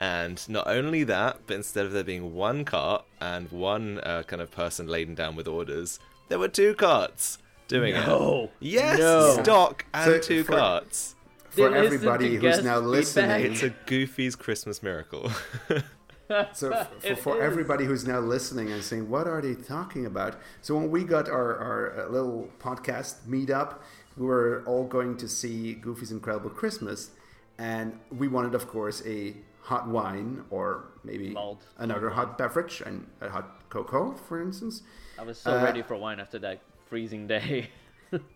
And 0.00 0.42
not 0.48 0.66
only 0.66 1.04
that, 1.04 1.40
but 1.46 1.54
instead 1.54 1.86
of 1.86 1.92
there 1.92 2.02
being 2.02 2.34
one 2.34 2.64
cart 2.64 3.04
and 3.20 3.50
one 3.52 4.00
uh, 4.00 4.24
kind 4.26 4.42
of 4.42 4.50
person 4.50 4.88
laden 4.88 5.14
down 5.14 5.36
with 5.36 5.46
orders, 5.46 6.00
there 6.28 6.38
were 6.40 6.48
two 6.48 6.74
carts 6.74 7.38
doing 7.68 7.94
No. 7.94 8.44
it. 8.44 8.50
Yes, 8.60 8.98
No. 8.98 9.38
stock 9.42 9.84
and 9.94 10.04
So 10.04 10.18
two 10.18 10.42
for- 10.44 10.52
carts. 10.56 11.14
For 11.50 11.72
everybody 11.74 12.30
who's 12.30 12.40
guest 12.40 12.64
now 12.64 12.76
feedback. 12.80 12.90
listening, 12.90 13.52
It's 13.52 13.62
a 13.62 13.68
Goofy's 13.84 14.34
Christmas 14.34 14.82
miracle. 14.82 15.30
So 16.52 16.70
f- 16.72 16.90
for, 17.02 17.16
for 17.16 17.36
is. 17.38 17.42
everybody 17.42 17.84
who's 17.84 18.06
now 18.06 18.20
listening 18.20 18.70
and 18.72 18.82
saying, 18.82 19.08
"What 19.08 19.26
are 19.26 19.40
they 19.42 19.54
talking 19.54 20.06
about?" 20.06 20.32
So 20.60 20.74
when 20.76 20.90
we 20.90 21.04
got 21.04 21.28
our, 21.28 21.56
our 21.68 21.82
uh, 22.06 22.08
little 22.08 22.48
podcast 22.60 23.26
meetup, 23.28 23.70
we 24.16 24.26
were 24.26 24.62
all 24.66 24.84
going 24.84 25.16
to 25.18 25.28
see 25.28 25.74
Goofy's 25.74 26.10
Incredible 26.12 26.50
Christmas, 26.50 27.10
and 27.58 27.98
we 28.10 28.28
wanted, 28.28 28.54
of 28.54 28.68
course, 28.68 29.02
a 29.06 29.34
hot 29.62 29.86
wine 29.88 30.44
or 30.50 30.84
maybe 31.04 31.30
Malt. 31.30 31.62
another 31.78 32.10
hot 32.10 32.36
beverage 32.38 32.82
and 32.84 33.06
a 33.20 33.28
hot 33.28 33.68
cocoa, 33.70 34.12
for 34.28 34.40
instance. 34.42 34.82
I 35.18 35.22
was 35.22 35.38
so 35.38 35.52
Uh, 35.52 35.62
ready 35.64 35.82
for 35.82 35.96
wine 35.96 36.18
after 36.20 36.38
that 36.40 36.60
freezing 36.88 37.26
day. 37.26 37.70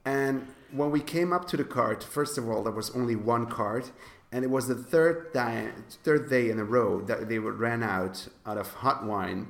And 0.07 0.47
when 0.73 0.91
we 0.91 1.01
came 1.01 1.35
up 1.35 1.47
to 1.49 1.57
the 1.59 1.65
cart, 1.65 2.03
first 2.03 2.39
of 2.39 2.49
all, 2.49 2.63
there 2.63 2.73
was 2.73 2.89
only 2.97 3.15
one 3.15 3.45
cart, 3.47 3.93
and 4.37 4.45
it 4.45 4.51
was 4.51 4.69
the 4.69 4.75
third 4.75 5.33
day, 5.33 5.71
third 6.05 6.29
day 6.29 6.51
in 6.51 6.59
a 6.59 6.65
row 6.65 7.01
that 7.11 7.27
they 7.31 7.39
ran 7.39 7.83
out 7.83 8.29
out 8.45 8.59
of 8.59 8.69
hot 8.85 8.99
wine, 9.13 9.49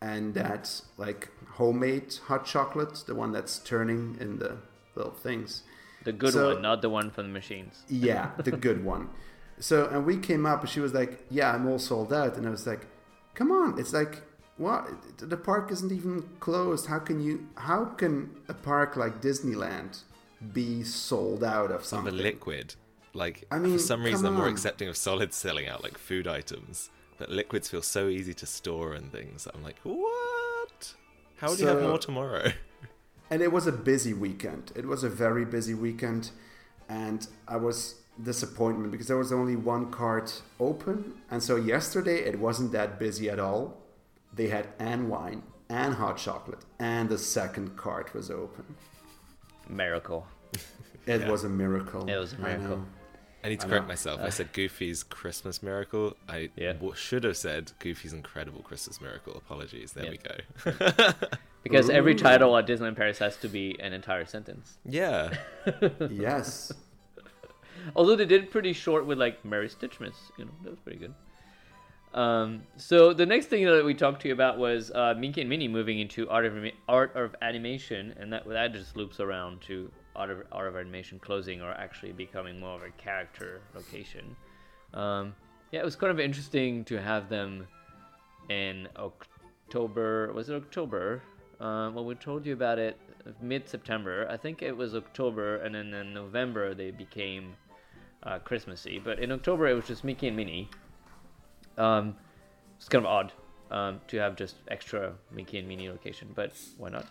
and 0.00 0.32
that 0.34 0.80
like 0.96 1.28
homemade 1.58 2.14
hot 2.28 2.46
chocolate, 2.46 2.94
the 3.08 3.16
one 3.16 3.32
that's 3.32 3.58
turning 3.58 4.16
in 4.20 4.38
the 4.38 4.52
little 4.94 5.16
things. 5.26 5.64
the 6.04 6.12
good 6.12 6.32
So- 6.32 6.54
one, 6.54 6.62
not 6.62 6.80
the 6.82 6.88
one 7.00 7.10
from 7.10 7.24
the 7.28 7.32
machines. 7.40 7.74
Yeah, 7.88 8.30
the 8.48 8.52
good 8.66 8.84
one. 8.84 9.08
So, 9.58 9.76
and 9.92 10.06
we 10.06 10.16
came 10.28 10.46
up, 10.46 10.60
and 10.60 10.70
she 10.74 10.78
was 10.86 10.94
like, 11.00 11.12
"Yeah, 11.38 11.48
I'm 11.54 11.66
all 11.70 11.80
sold 11.80 12.12
out," 12.12 12.32
and 12.36 12.46
I 12.46 12.50
was 12.58 12.64
like, 12.72 12.82
"Come 13.34 13.50
on, 13.50 13.68
it's 13.80 13.92
like." 13.92 14.14
What 14.68 14.82
the 15.18 15.36
park 15.36 15.70
isn't 15.70 15.92
even 15.92 16.16
closed. 16.40 16.84
How 16.92 16.98
can 17.08 17.18
you? 17.26 17.34
How 17.68 17.80
can 18.00 18.12
a 18.48 18.54
park 18.54 18.90
like 18.96 19.14
Disneyland 19.22 19.92
be 20.58 20.82
sold 20.82 21.44
out 21.44 21.70
of 21.70 21.80
of 21.80 21.84
something? 21.84 22.12
a 22.12 22.22
liquid. 22.30 22.74
Like 23.18 23.44
I 23.50 23.58
mean, 23.58 23.72
for 23.72 23.78
some 23.80 24.02
reason, 24.04 24.26
I'm 24.26 24.34
more 24.34 24.48
accepting 24.48 24.88
of 24.88 24.96
solids 24.96 25.36
selling 25.36 25.66
out, 25.66 25.82
like 25.82 25.98
food 25.98 26.26
items. 26.28 26.90
But 27.18 27.30
liquids 27.30 27.68
feel 27.68 27.82
so 27.82 28.06
easy 28.08 28.32
to 28.34 28.46
store 28.46 28.94
and 28.94 29.10
things. 29.10 29.48
I'm 29.52 29.64
like, 29.64 29.78
what? 29.82 30.94
How 31.38 31.52
do 31.54 31.60
you 31.62 31.68
have 31.68 31.82
more 31.82 31.98
tomorrow? 31.98 32.52
and 33.30 33.42
it 33.42 33.50
was 33.52 33.66
a 33.66 33.72
busy 33.72 34.14
weekend. 34.14 34.70
It 34.76 34.86
was 34.86 35.02
a 35.02 35.08
very 35.08 35.44
busy 35.44 35.74
weekend, 35.74 36.30
and 36.88 37.26
I 37.48 37.56
was 37.56 37.96
disappointment 38.22 38.92
because 38.92 39.08
there 39.08 39.16
was 39.16 39.32
only 39.32 39.56
one 39.56 39.90
cart 39.90 40.42
open, 40.60 41.14
and 41.30 41.42
so 41.42 41.56
yesterday 41.56 42.18
it 42.24 42.38
wasn't 42.38 42.70
that 42.72 42.98
busy 43.00 43.28
at 43.28 43.40
all. 43.40 43.78
They 44.32 44.48
had 44.48 44.68
and 44.78 45.08
wine 45.08 45.42
and 45.68 45.94
hot 45.94 46.18
chocolate, 46.18 46.64
and 46.78 47.08
the 47.08 47.18
second 47.18 47.76
cart 47.76 48.14
was 48.14 48.30
open. 48.30 48.64
Miracle. 49.68 50.26
It 51.06 51.22
Yeah. 51.22 51.30
was 51.30 51.42
a 51.44 51.48
miracle. 51.48 52.08
It 52.08 52.16
was 52.18 52.32
a 52.34 52.38
miracle. 52.38 52.84
Know. 53.42 53.46
I 53.46 53.50
need 53.50 53.60
to 53.60 53.66
I 53.66 53.68
correct 53.70 53.84
know. 53.84 53.88
myself. 53.88 54.20
I 54.22 54.28
said 54.30 54.52
Goofy's 54.52 55.02
Christmas 55.02 55.62
Miracle. 55.62 56.16
I 56.28 56.50
Yeah. 56.56 56.74
should 56.94 57.24
have 57.24 57.36
said 57.36 57.72
Goofy's 57.78 58.12
Incredible 58.12 58.62
Christmas 58.62 59.00
Miracle. 59.00 59.34
Apologies. 59.36 59.92
There 59.92 60.04
Yeah. 60.04 60.10
we 60.10 60.18
go. 60.18 61.12
Because 61.64 61.90
every 61.90 62.14
title 62.14 62.56
at 62.56 62.66
Disneyland 62.66 62.96
Paris 62.96 63.18
has 63.18 63.36
to 63.38 63.48
be 63.48 63.76
an 63.80 63.92
entire 63.92 64.24
sentence. 64.24 64.78
yeah. 64.84 65.34
Yes. 66.10 66.72
Although 67.94 68.16
they 68.16 68.24
did 68.26 68.50
pretty 68.50 68.72
short 68.72 69.06
with 69.06 69.18
like 69.18 69.44
Merry 69.44 69.68
Stitchmas, 69.68 70.14
you 70.38 70.44
know, 70.46 70.50
that 70.62 70.70
was 70.70 70.78
pretty 70.80 70.98
good. 70.98 71.14
Um, 72.14 72.62
so 72.76 73.12
the 73.12 73.26
next 73.26 73.46
thing 73.46 73.64
that 73.66 73.84
we 73.84 73.92
talked 73.94 74.22
to 74.22 74.28
you 74.28 74.34
about 74.34 74.56
was 74.58 74.90
uh, 74.92 75.14
Mickey 75.18 75.42
and 75.42 75.50
Minnie 75.50 75.68
moving 75.68 75.98
into 76.00 76.28
art 76.30 76.46
of 76.46 76.54
art 76.88 77.14
of 77.14 77.36
animation, 77.42 78.14
and 78.18 78.32
that 78.32 78.48
that 78.48 78.72
just 78.72 78.96
loops 78.96 79.20
around 79.20 79.60
to 79.62 79.90
art 80.16 80.30
of 80.30 80.76
animation 80.76 81.18
closing 81.18 81.62
or 81.62 81.72
actually 81.72 82.12
becoming 82.12 82.58
more 82.58 82.74
of 82.74 82.82
a 82.82 82.90
character 82.90 83.60
location. 83.74 84.36
Um, 84.94 85.34
yeah, 85.70 85.80
it 85.80 85.84
was 85.84 85.96
kind 85.96 86.10
of 86.10 86.18
interesting 86.18 86.84
to 86.84 87.00
have 87.00 87.28
them 87.28 87.66
in 88.48 88.88
October. 88.96 90.32
Was 90.32 90.48
it 90.48 90.54
October? 90.54 91.22
Uh, 91.60 91.90
well, 91.92 92.04
we 92.04 92.14
told 92.14 92.46
you 92.46 92.52
about 92.52 92.78
it 92.78 92.98
mid 93.40 93.68
September. 93.68 94.26
I 94.30 94.36
think 94.36 94.62
it 94.62 94.76
was 94.76 94.94
October, 94.94 95.56
and 95.56 95.74
then 95.74 95.92
in 95.92 96.14
November 96.14 96.74
they 96.74 96.90
became 96.90 97.54
uh, 98.22 98.38
Christmassy. 98.38 98.98
But 98.98 99.18
in 99.18 99.32
October 99.32 99.68
it 99.68 99.74
was 99.74 99.86
just 99.86 100.04
Mickey 100.04 100.28
and 100.28 100.36
Minnie. 100.36 100.70
Um, 101.76 102.16
it's 102.76 102.88
kind 102.88 103.04
of 103.04 103.10
odd 103.10 103.32
um, 103.70 104.00
to 104.08 104.16
have 104.18 104.36
just 104.36 104.56
extra 104.68 105.12
Mickey 105.30 105.58
and 105.58 105.68
Minnie 105.68 105.88
location, 105.88 106.28
but 106.34 106.52
why 106.76 106.90
not? 106.90 107.06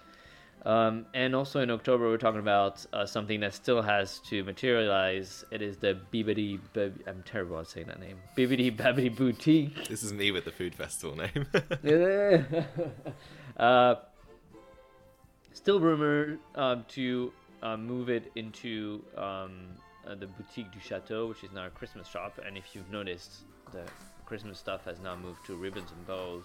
Um, 0.68 1.06
and 1.14 1.34
also 1.34 1.62
in 1.62 1.72
October, 1.72 2.10
we're 2.10 2.18
talking 2.18 2.42
about 2.42 2.86
uh, 2.92 3.06
something 3.06 3.40
that 3.40 3.54
still 3.54 3.82
has 3.82 4.20
to 4.28 4.44
materialize. 4.44 5.46
It 5.50 5.62
is 5.62 5.78
the 5.78 5.98
Bibbidi 6.12 6.60
Bab- 6.74 7.02
I'm 7.08 7.24
terrible 7.24 7.58
at 7.60 7.68
saying 7.68 7.88
that 7.88 8.02
name. 8.02 8.18
Bibbidi 8.36 8.76
Babbidi 8.76 9.16
Boutique. 9.16 9.88
This 9.88 10.04
is 10.04 10.12
me 10.12 10.32
with 10.32 10.44
the 10.44 10.52
food 10.52 10.76
festival 10.76 11.16
name. 11.16 11.46
uh, 13.58 13.96
still 15.54 15.80
rumored 15.80 16.38
um, 16.56 16.84
to 16.90 17.32
uh, 17.64 17.78
move 17.78 18.10
it 18.10 18.30
into 18.36 19.02
um, 19.16 19.70
uh, 20.06 20.16
the 20.16 20.28
Boutique 20.28 20.70
du 20.74 20.82
Chateau, 20.82 21.28
which 21.28 21.46
is 21.46 21.54
now 21.54 21.68
a 21.68 21.70
Christmas 21.70 22.10
shop. 22.10 22.42
And 22.46 22.58
if 22.58 22.76
you've 22.76 22.92
noticed, 22.92 23.44
the 23.72 23.86
Christmas 24.26 24.60
stuff 24.60 24.84
has 24.84 25.00
now 25.00 25.16
moved 25.16 25.46
to 25.46 25.56
Ribbons 25.56 25.92
and 25.92 26.06
Bows 26.06 26.44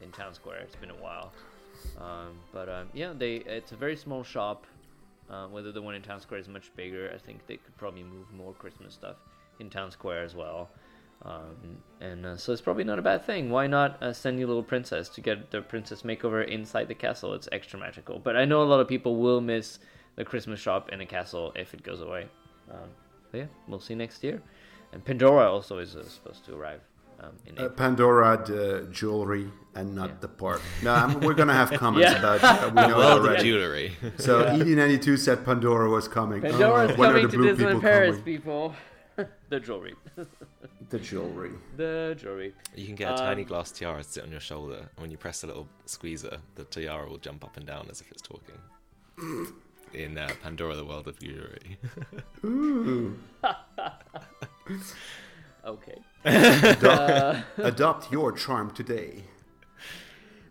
in 0.00 0.10
Town 0.10 0.32
Square. 0.32 0.60
It's 0.60 0.76
been 0.76 0.88
a 0.88 0.94
while. 0.94 1.32
Um, 1.98 2.38
but 2.52 2.68
um, 2.68 2.88
yeah, 2.92 3.12
they 3.16 3.36
it's 3.36 3.72
a 3.72 3.76
very 3.76 3.96
small 3.96 4.22
shop. 4.22 4.66
Uh, 5.30 5.46
whether 5.48 5.72
the 5.72 5.82
one 5.82 5.94
in 5.94 6.00
Town 6.00 6.20
Square 6.20 6.40
is 6.40 6.48
much 6.48 6.74
bigger, 6.74 7.12
I 7.14 7.18
think 7.18 7.46
they 7.46 7.56
could 7.56 7.76
probably 7.76 8.02
move 8.02 8.32
more 8.32 8.54
Christmas 8.54 8.94
stuff 8.94 9.16
in 9.60 9.68
Town 9.68 9.90
Square 9.90 10.24
as 10.24 10.34
well. 10.34 10.70
Um, 11.22 11.82
and 12.00 12.24
uh, 12.24 12.36
so 12.36 12.52
it's 12.52 12.62
probably 12.62 12.84
not 12.84 12.98
a 12.98 13.02
bad 13.02 13.24
thing. 13.24 13.50
Why 13.50 13.66
not 13.66 14.02
uh, 14.02 14.12
send 14.12 14.38
your 14.38 14.48
little 14.48 14.62
princess 14.62 15.08
to 15.10 15.20
get 15.20 15.50
the 15.50 15.60
princess 15.60 16.02
makeover 16.02 16.46
inside 16.48 16.88
the 16.88 16.94
castle? 16.94 17.34
It's 17.34 17.48
extra 17.52 17.78
magical. 17.78 18.18
But 18.18 18.36
I 18.36 18.44
know 18.44 18.62
a 18.62 18.64
lot 18.64 18.80
of 18.80 18.88
people 18.88 19.16
will 19.16 19.40
miss 19.40 19.80
the 20.16 20.24
Christmas 20.24 20.60
shop 20.60 20.90
in 20.90 21.00
the 21.00 21.06
castle 21.06 21.52
if 21.56 21.74
it 21.74 21.82
goes 21.82 22.00
away. 22.00 22.26
Um, 22.70 22.88
yeah, 23.32 23.46
we'll 23.66 23.80
see 23.80 23.94
next 23.94 24.24
year. 24.24 24.40
And 24.92 25.04
Pandora 25.04 25.52
also 25.52 25.78
is 25.78 25.96
uh, 25.96 26.04
supposed 26.04 26.44
to 26.46 26.54
arrive 26.54 26.80
um, 27.20 27.32
in 27.46 27.58
Uh, 27.58 27.68
Pandora, 27.70 28.42
the 28.46 28.86
jewelry, 28.90 29.50
and 29.74 29.94
not 29.94 30.08
Yeah. 30.10 30.16
the 30.20 30.28
park. 30.28 30.60
No, 30.82 30.92
I'm, 30.94 31.20
we're 31.20 31.34
gonna 31.34 31.52
have 31.54 31.70
comments 31.84 32.12
Yeah. 32.12 32.18
about 32.18 32.40
that. 32.40 32.74
We 32.74 32.82
know 32.90 32.96
World 32.98 33.10
that 33.10 33.18
of 33.18 33.24
already. 33.24 33.42
jewelry. 33.44 33.96
So 34.18 34.44
ED92 34.44 35.18
said 35.18 35.44
Pandora 35.44 35.88
was 35.90 36.06
coming. 36.08 36.40
Pandora's 36.42 36.92
Oh, 36.92 36.94
when 36.96 37.10
are 37.10 37.12
coming 37.14 37.26
the 37.26 37.30
to 37.32 37.36
blue 37.38 37.56
people 37.56 37.72
Disneyland 37.72 37.80
Paris, 37.80 38.16
coming? 38.18 38.24
people. 38.24 38.74
the 39.48 39.58
jewelry. 39.60 39.94
The 40.90 40.98
jewelry. 40.98 41.50
the 41.76 42.16
jewelry. 42.18 42.54
You 42.76 42.86
can 42.86 42.94
get 42.94 43.12
a 43.12 43.16
tiny 43.16 43.42
Um, 43.42 43.48
glass 43.48 43.72
tiara 43.72 44.02
to 44.02 44.08
sit 44.08 44.22
on 44.24 44.30
your 44.30 44.40
shoulder, 44.40 44.76
and 44.78 44.98
when 45.02 45.10
you 45.10 45.16
press 45.18 45.42
a 45.42 45.46
little 45.48 45.68
squeezer, 45.86 46.38
the 46.54 46.64
tiara 46.64 47.08
will 47.08 47.18
jump 47.18 47.44
up 47.44 47.56
and 47.56 47.66
down 47.66 47.88
as 47.90 48.00
if 48.00 48.10
it's 48.12 48.22
talking. 48.22 48.58
In 49.94 50.18
uh, 50.18 50.28
Pandora, 50.42 50.76
the 50.76 50.84
World 50.84 51.08
of 51.08 51.18
Jewelry. 51.18 51.78
Ooh. 52.44 53.18
Okay. 55.64 55.98
Adopt, 56.24 57.44
adopt 57.58 58.12
your 58.12 58.32
charm 58.32 58.70
today. 58.70 59.24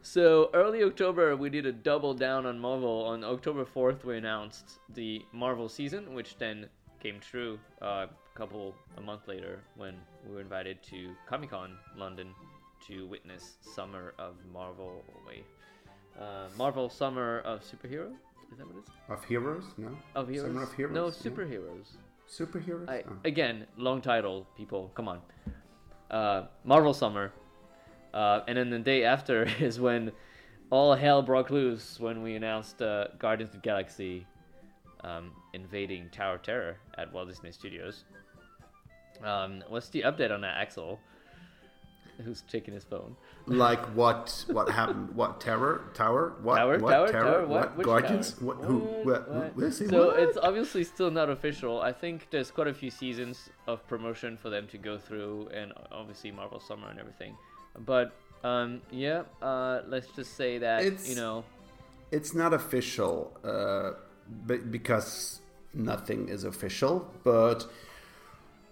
So 0.01 0.49
early 0.53 0.83
October, 0.83 1.35
we 1.35 1.49
did 1.49 1.65
a 1.65 1.71
double 1.71 2.13
down 2.13 2.45
on 2.45 2.59
Marvel. 2.59 3.03
On 3.05 3.23
October 3.23 3.65
4th, 3.65 4.05
we 4.05 4.17
announced 4.17 4.79
the 4.93 5.21
Marvel 5.33 5.67
season, 5.67 6.13
which 6.13 6.37
then 6.37 6.67
came 7.01 7.19
true 7.19 7.59
uh, 7.81 8.07
a 8.07 8.37
couple 8.37 8.73
a 8.97 9.01
month 9.01 9.27
later 9.27 9.59
when 9.75 9.95
we 10.25 10.35
were 10.35 10.41
invited 10.41 10.81
to 10.83 11.13
Comic 11.27 11.49
Con 11.49 11.77
London 11.97 12.33
to 12.87 13.05
witness 13.07 13.57
Summer 13.61 14.13
of 14.17 14.35
Marvel. 14.53 15.03
Wait, 15.27 15.45
uh, 16.19 16.47
Marvel 16.57 16.89
Summer 16.89 17.39
of 17.39 17.61
Superhero. 17.61 18.11
Is 18.51 18.59
that 18.59 18.67
what 18.67 18.77
it 18.77 18.79
is? 18.79 18.89
Of 19.09 19.25
heroes? 19.25 19.65
No. 19.77 19.89
Of 20.15 20.29
heroes? 20.29 20.47
Summer 20.47 20.63
of 20.63 20.73
heroes. 20.73 20.95
No, 20.95 21.05
yeah. 21.07 21.35
Superheroes. 22.30 22.89
I, 22.89 23.03
Oh. 23.07 23.17
Again, 23.25 23.65
long 23.78 24.01
title, 24.01 24.47
people. 24.57 24.91
Come 24.95 25.07
on. 25.07 25.21
uh, 26.11 26.47
Marvel 26.63 26.93
Summer, 26.93 27.32
uh, 28.13 28.41
and 28.47 28.57
then 28.57 28.69
the 28.69 28.80
day 28.80 29.03
after 29.03 29.43
is 29.59 29.80
when 29.80 30.11
all 30.69 30.93
hell 30.95 31.21
broke 31.21 31.49
loose 31.49 31.99
when 31.99 32.21
we 32.23 32.36
announced 32.36 32.82
uh, 32.82 33.07
Guardians 33.19 33.49
of 33.53 33.61
the 33.61 33.65
Galaxy 33.67 34.25
um, 35.03 35.32
invading 35.53 36.09
Tower 36.09 36.38
Terror 36.38 36.78
at 36.97 37.11
Walt 37.13 37.28
Disney 37.30 37.51
Studios. 37.51 38.03
Um, 39.23 39.63
what's 39.69 39.89
the 39.89 40.01
update 40.01 40.32
on 40.32 40.41
that, 40.41 40.57
Axel? 40.57 40.99
Who's 42.24 42.41
checking 42.41 42.74
his 42.74 42.84
phone? 42.84 43.15
Like 43.45 43.80
what? 43.95 44.45
What 44.47 44.70
happened? 44.70 45.13
What 45.15 45.39
terror? 45.39 45.91
Tower? 45.93 46.34
What? 46.41 46.55
Tower, 46.55 46.80
what 46.80 46.91
tower, 46.91 47.07
terror? 47.11 47.32
tower, 47.32 47.47
what? 47.47 47.78
Which 47.78 47.86
Guardians? 47.86 48.34
tower? 48.34 48.45
What? 48.45 48.57
Who? 48.65 48.78
What? 48.80 49.05
What? 49.05 49.30
What? 49.30 49.55
what? 49.55 49.74
So 49.74 50.07
what? 50.07 50.20
it's 50.20 50.38
obviously 50.38 50.84
still 50.84 51.11
not 51.11 51.30
official. 51.30 51.80
I 51.82 51.93
think 51.93 52.28
there's 52.32 52.49
quite 52.49 52.68
a 52.68 52.74
few 52.74 52.89
seasons 52.89 53.49
of 53.68 53.88
promotion 53.88 54.36
for 54.36 54.49
them 54.49 54.68
to 54.70 54.78
go 54.80 54.97
through, 54.97 55.49
and 55.53 55.74
obviously 55.91 56.32
Marvel 56.32 56.59
Summer 56.59 56.89
and 56.89 56.99
everything. 56.99 57.38
But 57.86 58.15
um, 58.43 58.82
yeah, 58.91 59.24
uh, 59.41 59.82
let's 59.88 60.07
just 60.07 60.36
say 60.36 60.57
that 60.59 60.84
It's- 60.84 61.07
you 61.07 61.15
know, 61.15 61.43
It's 62.09 62.34
not 62.34 62.53
official, 62.53 63.38
uh, 63.43 63.91
but 64.45 64.72
because 64.72 65.41
nothing 65.74 66.30
is 66.30 66.45
official. 66.45 67.11
But 67.24 67.68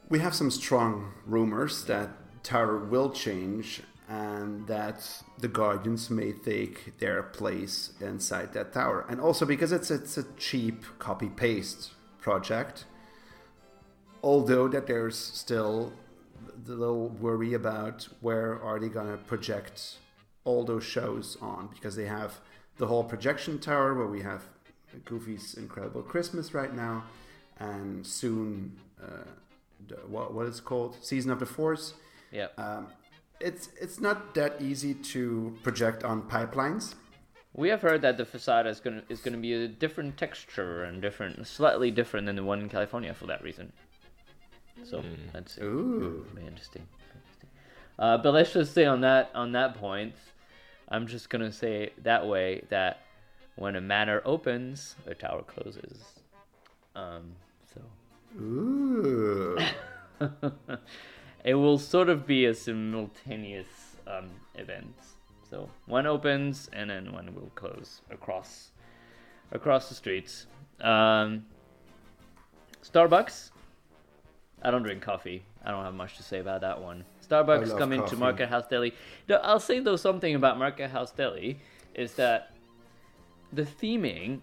we 0.10 0.20
have 0.20 0.34
some 0.34 0.50
strong 0.50 1.14
rumors 1.26 1.84
that 1.86 2.10
Tower 2.46 2.78
will 2.78 3.10
change 3.10 3.82
and 4.08 4.68
that 4.68 5.24
the 5.40 5.48
Guardians 5.48 6.12
may 6.12 6.32
take 6.32 7.00
their 7.00 7.24
place 7.24 7.94
inside 8.00 8.54
that 8.54 8.72
tower. 8.72 9.04
And 9.10 9.20
also 9.20 9.46
because 9.46 9.72
it's 9.72 9.90
it's 9.90 10.18
a 10.18 10.26
cheap 10.38 10.86
copy 11.00 11.30
paste 11.30 11.92
project. 12.22 12.86
Although 14.24 14.68
that 14.68 14.86
there's 14.88 15.18
still 15.18 15.92
the 16.66 16.76
little 16.76 17.10
worry 17.10 17.54
about 17.54 18.08
where 18.22 18.62
are 18.62 18.80
they 18.80 18.90
gonna 18.90 19.18
project 19.18 19.98
all 20.44 20.64
those 20.64 20.84
shows 20.84 21.38
on 21.42 21.70
because 21.74 21.96
they 21.96 22.06
have 22.06 22.40
the 22.78 22.88
whole 22.88 23.04
projection 23.04 23.58
tower 23.58 23.94
where 23.96 24.08
we 24.08 24.22
have 24.22 24.44
Goofy's 25.04 25.56
Incredible 25.56 26.04
Christmas 26.04 26.54
right 26.54 26.74
now, 26.74 27.04
and 27.60 28.06
soon 28.06 28.78
uh, 29.02 29.96
what 30.08 30.34
what 30.34 30.46
is 30.46 30.60
called 30.60 30.96
Season 31.02 31.32
of 31.32 31.40
the 31.40 31.46
Force. 31.46 31.96
Yeah, 32.36 32.48
Um, 32.58 32.88
it's 33.40 33.70
it's 33.84 34.00
not 34.00 34.34
that 34.36 34.62
easy 34.62 34.94
to 35.14 35.58
project 35.64 36.04
on 36.04 36.18
pipelines. 36.36 36.86
we 37.54 37.70
have 37.70 37.82
heard 37.82 38.02
that 38.02 38.18
the 38.18 38.26
facade 38.26 38.68
is 38.68 38.80
gonna 38.84 39.04
is 39.10 39.20
gonna 39.22 39.38
be 39.50 39.54
a 39.54 39.68
different 39.68 40.18
texture 40.18 40.84
and 40.84 41.02
different, 41.02 41.48
slightly 41.48 41.92
different 41.92 42.26
than 42.28 42.36
the 42.36 42.44
one 42.44 42.60
in 42.62 42.70
California 42.70 43.14
for 43.14 43.28
that 43.28 43.42
reason. 43.44 43.72
So 44.84 45.04
that's 45.34 45.58
Ooh. 45.60 46.26
Interesting. 46.50 46.86
Interesting. 47.16 47.50
Uh, 47.98 48.18
but 48.24 48.32
let's 48.34 48.52
just 48.54 48.74
say 48.74 48.86
on 48.86 49.02
that 49.02 49.32
on 49.34 49.54
that 49.54 49.76
point, 49.76 50.14
I'm 50.90 51.08
just 51.08 51.30
gonna 51.30 51.52
say 51.52 51.92
that 52.04 52.28
way 52.28 52.64
that 52.70 53.00
when 53.56 53.76
a 53.78 53.82
manor 53.82 54.22
opens, 54.26 54.96
a 55.08 55.16
tower 55.16 55.44
closes. 55.44 55.98
Um, 56.96 57.32
so 57.74 57.82
Ooh. 58.42 59.58
it 61.46 61.54
will 61.54 61.78
sort 61.78 62.10
of 62.10 62.26
be 62.26 62.46
a 62.46 62.54
simultaneous 62.54 63.68
um, 64.08 64.32
event. 64.56 64.96
So 65.48 65.70
one 65.86 66.08
opens 66.08 66.70
and 66.74 66.90
then 66.90 67.14
one 67.14 67.34
will 67.36 67.52
close 67.54 68.02
across 68.12 68.72
across 69.52 69.88
the 69.88 69.96
streets. 69.96 70.48
Um, 70.82 71.46
Starbucks. 72.84 73.52
I 74.64 74.72
don't 74.72 74.82
drink 74.82 75.04
coffee. 75.04 75.44
I 75.64 75.70
don't 75.70 75.84
have 75.84 75.94
much 75.94 76.18
to 76.18 76.24
say 76.24 76.40
about 76.40 76.62
that 76.62 76.82
one. 76.82 77.06
Starbucks 77.28 77.78
coming 77.78 78.04
to. 78.08 78.18
Market 78.18 78.50
House 78.50 78.68
Deli. 78.68 78.94
No, 79.30 79.36
I'll 79.38 79.60
say 79.60 79.80
though 79.80 79.96
something 79.96 80.34
about 80.34 80.58
Market 80.58 80.90
House 80.90 81.12
Deli 81.12 81.60
is 81.94 82.14
that 82.16 82.52
the 83.54 83.64
theming 83.64 84.40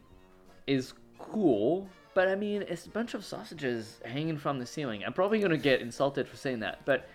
is 0.68 0.94
cool, 1.18 1.88
but 2.14 2.28
I 2.28 2.34
mean 2.34 2.62
it's 2.62 2.86
a 2.86 2.90
bunch 2.90 3.14
of 3.14 3.24
sausages 3.24 4.00
hanging 4.04 4.38
from 4.38 4.58
the 4.58 4.66
ceiling. 4.66 5.02
I'm 5.04 5.12
probably 5.12 5.40
gonna 5.40 5.56
get 5.56 5.80
insulted 5.80 6.28
for 6.28 6.36
saying 6.36 6.60
that, 6.60 6.84
but 6.84 7.08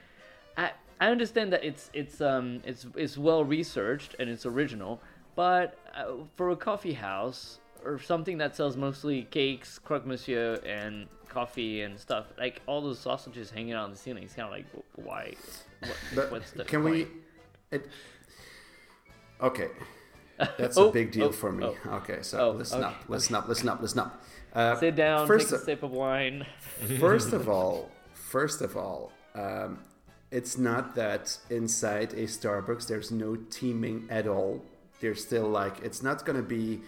I 0.58 0.72
I 1.00 1.10
understand 1.10 1.54
that 1.54 1.64
it's 1.64 1.90
it's 1.94 2.22
um 2.22 2.62
it's 2.66 2.86
it's 2.96 3.18
well 3.18 3.44
researched 3.44 4.16
and 4.20 4.30
it's 4.30 4.46
original, 4.46 5.02
but 5.36 5.78
uh, 5.96 6.14
for 6.36 6.50
a 6.50 6.56
coffee 6.56 6.94
house 6.94 7.60
or 7.86 8.00
something 8.00 8.38
that 8.40 8.56
sells 8.56 8.76
mostly 8.76 9.24
cakes, 9.24 9.80
croque 9.80 10.06
monsieur, 10.06 10.60
and 10.66 11.08
coffee 11.30 11.82
and 11.84 12.00
stuff, 12.00 12.26
like 12.38 12.62
all 12.66 12.82
those 12.82 13.00
sausages 13.00 13.52
hanging 13.52 13.76
on 13.76 13.92
the 13.92 13.98
ceiling, 13.98 14.24
it's 14.24 14.34
kind 14.34 14.48
of 14.48 14.52
like 14.52 14.66
wh- 14.72 15.06
why? 15.06 15.34
What, 16.14 16.32
what's 16.32 16.52
the 16.52 16.66
can 16.66 16.84
we? 16.84 17.08
It, 17.72 17.88
okay, 19.42 19.70
that's 20.58 20.78
Oh, 20.78 20.90
a 20.90 20.92
big 20.92 21.12
deal 21.12 21.28
oh, 21.28 21.32
for 21.32 21.52
me. 21.52 21.66
oh. 21.66 21.96
Okay, 21.98 22.20
so 22.22 22.40
Oh, 22.40 22.52
listen 22.52 22.84
okay, 22.84 22.88
up, 22.94 23.04
listen 23.10 23.36
up, 23.36 23.48
listen 23.48 23.70
up, 23.70 23.82
listen 23.82 24.00
up. 24.00 24.24
Uh, 24.54 24.76
Sit 24.80 24.96
down, 24.96 25.28
First, 25.28 25.50
take 25.50 25.60
a 25.60 25.64
sip 25.64 25.84
of 25.84 25.92
wine. 25.92 26.46
first 27.00 27.34
of 27.34 27.48
all, 27.50 27.90
first 28.14 28.62
of 28.62 28.76
all, 28.78 29.12
um, 29.36 29.80
it's 30.32 30.58
not 30.58 30.96
that 30.96 31.38
inside 31.50 32.14
a 32.14 32.24
Starbucks 32.24 32.88
there's 32.88 33.12
no 33.12 33.36
teaming 33.50 34.08
at 34.10 34.28
all. 34.28 34.62
There's 35.00 35.24
still 35.24 35.48
like 35.48 35.80
it's 35.84 36.02
not 36.02 36.26
gonna 36.26 36.42
be 36.42 36.82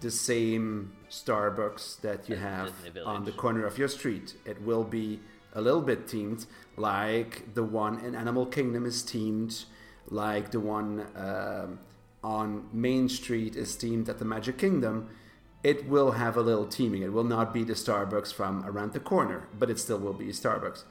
the 0.00 0.10
same 0.10 0.92
Starbucks 1.10 2.00
that 2.00 2.28
you 2.28 2.36
have 2.36 2.72
on 3.04 3.24
the 3.24 3.32
corner 3.32 3.64
of 3.66 3.78
your 3.78 3.88
street. 3.88 4.34
It 4.44 4.60
will 4.62 4.84
be 4.84 5.20
a 5.54 5.60
little 5.60 5.82
bit 5.82 6.06
themed, 6.06 6.46
like 6.76 7.54
the 7.54 7.62
one 7.62 8.00
in 8.04 8.14
Animal 8.14 8.46
Kingdom 8.46 8.84
is 8.86 9.02
themed, 9.04 9.64
like 10.08 10.50
the 10.50 10.60
one 10.60 11.06
um, 11.14 11.78
on 12.24 12.68
Main 12.72 13.08
Street 13.08 13.56
is 13.56 13.74
themed 13.76 14.08
at 14.08 14.18
the 14.18 14.24
Magic 14.24 14.58
Kingdom. 14.58 15.08
It 15.62 15.88
will 15.88 16.12
have 16.12 16.36
a 16.36 16.40
little 16.40 16.66
teaming. 16.66 17.02
It 17.02 17.12
will 17.12 17.24
not 17.24 17.52
be 17.54 17.62
the 17.64 17.74
Starbucks 17.74 18.32
from 18.32 18.64
around 18.64 18.92
the 18.92 19.00
corner, 19.00 19.48
but 19.58 19.70
it 19.70 19.78
still 19.78 19.98
will 19.98 20.12
be 20.12 20.26
Starbucks. 20.26 20.82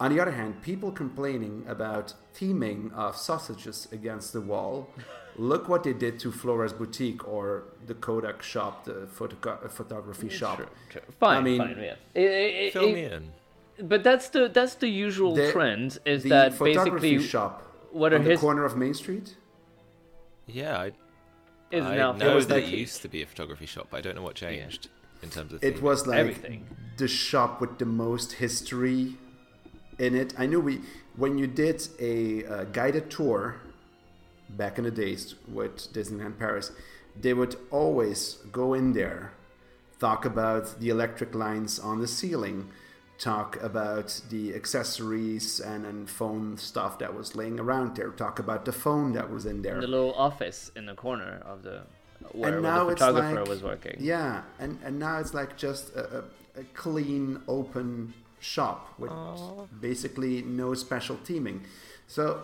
On 0.00 0.12
the 0.14 0.20
other 0.20 0.32
hand, 0.32 0.62
people 0.62 0.90
complaining 0.90 1.64
about 1.68 2.14
theming 2.34 2.92
of 2.94 3.16
sausages 3.16 3.86
against 3.92 4.32
the 4.32 4.40
wall. 4.40 4.88
Look 5.36 5.68
what 5.68 5.82
they 5.84 5.92
did 5.92 6.18
to 6.20 6.30
Flora's 6.30 6.72
boutique 6.72 7.26
or 7.26 7.64
the 7.86 7.94
Kodak 7.94 8.40
shop, 8.42 8.84
the 8.84 9.08
photogra- 9.18 9.64
uh, 9.64 9.68
photography 9.68 10.28
shop. 10.28 10.58
Sure, 10.58 10.68
sure. 10.90 11.02
Fine, 11.18 11.36
I 11.36 11.40
mean- 11.42 11.58
fine, 11.58 11.76
yeah. 11.78 11.94
It- 12.14 12.20
it- 12.22 12.72
Fill 12.72 12.84
it- 12.88 12.94
me 12.94 13.04
in. 13.04 13.32
But 13.82 14.04
that's 14.04 14.28
the 14.28 14.48
that's 14.48 14.76
the 14.76 14.86
usual 14.88 15.34
The- 15.34 15.50
trend 15.50 15.98
is 16.04 16.22
the 16.22 16.28
that 16.28 16.54
photography 16.54 17.10
basically 17.16 17.26
shop 17.26 17.62
what 17.90 18.12
are 18.12 18.18
on 18.18 18.24
the 18.24 18.30
his 18.30 18.40
corner 18.40 18.64
of 18.64 18.76
Main 18.76 18.94
Street. 18.94 19.34
Yeah, 20.46 20.78
I, 20.78 20.92
is 21.70 21.84
I 21.84 21.96
now 21.96 22.12
know 22.12 22.34
was 22.34 22.46
that 22.48 22.54
like- 22.62 22.64
it 22.72 22.78
used 22.78 23.02
to 23.02 23.08
be 23.08 23.22
a 23.22 23.26
photography 23.26 23.66
shop. 23.66 23.88
but 23.90 23.98
I 23.98 24.00
don't 24.00 24.14
know 24.14 24.22
what 24.22 24.34
changed 24.36 24.88
in 25.22 25.30
terms 25.30 25.52
of. 25.52 25.62
It 25.64 25.76
theming. 25.76 25.80
was 25.82 26.06
like 26.06 26.18
Everything. 26.18 26.66
the 26.96 27.08
shop 27.08 27.60
with 27.60 27.78
the 27.78 27.86
most 27.86 28.32
history 28.34 29.14
in 29.98 30.14
it. 30.14 30.34
I 30.38 30.46
knew 30.46 30.60
we 30.60 30.80
when 31.16 31.38
you 31.38 31.46
did 31.46 31.86
a 32.00 32.44
uh, 32.44 32.64
guided 32.64 33.10
tour 33.10 33.56
back 34.50 34.78
in 34.78 34.84
the 34.84 34.90
days 34.90 35.34
with 35.48 35.92
Disneyland 35.92 36.38
Paris, 36.38 36.70
they 37.20 37.32
would 37.34 37.56
always 37.70 38.34
go 38.52 38.74
in 38.74 38.92
there, 38.92 39.32
talk 40.00 40.24
about 40.24 40.78
the 40.80 40.90
electric 40.90 41.34
lines 41.34 41.78
on 41.78 42.00
the 42.00 42.06
ceiling, 42.08 42.68
talk 43.18 43.62
about 43.62 44.20
the 44.30 44.54
accessories 44.54 45.60
and, 45.60 45.86
and 45.86 46.10
phone 46.10 46.56
stuff 46.56 46.98
that 46.98 47.14
was 47.14 47.36
laying 47.36 47.60
around 47.60 47.96
there, 47.96 48.10
talk 48.10 48.38
about 48.38 48.64
the 48.64 48.72
phone 48.72 49.12
that 49.12 49.30
was 49.30 49.46
in 49.46 49.62
there. 49.62 49.80
the 49.80 49.86
little 49.86 50.14
office 50.14 50.70
in 50.74 50.86
the 50.86 50.94
corner 50.94 51.40
of 51.44 51.62
the 51.62 51.82
where, 52.32 52.54
and 52.54 52.62
where 52.62 52.72
now 52.72 52.84
the 52.84 52.90
it's 52.92 53.00
photographer 53.00 53.40
like, 53.40 53.48
was 53.48 53.62
working. 53.62 53.96
Yeah, 54.00 54.42
and 54.58 54.78
and 54.84 54.98
now 54.98 55.18
it's 55.18 55.34
like 55.34 55.56
just 55.56 55.94
a, 55.94 56.18
a, 56.18 56.60
a 56.60 56.64
clean, 56.74 57.40
open 57.48 58.14
shop 58.40 58.94
with 58.98 59.10
basically 59.80 60.42
no 60.42 60.74
special 60.74 61.16
teaming. 61.18 61.64
So, 62.06 62.42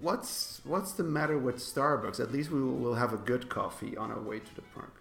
what's 0.00 0.60
what's 0.64 0.92
the 0.92 1.04
matter 1.04 1.38
with 1.38 1.56
Starbucks? 1.56 2.20
At 2.20 2.32
least 2.32 2.50
we'll 2.50 2.94
have 2.94 3.12
a 3.12 3.18
good 3.18 3.48
coffee 3.48 3.96
on 3.96 4.10
our 4.10 4.20
way 4.20 4.38
to 4.38 4.54
the 4.54 4.62
park. 4.74 4.95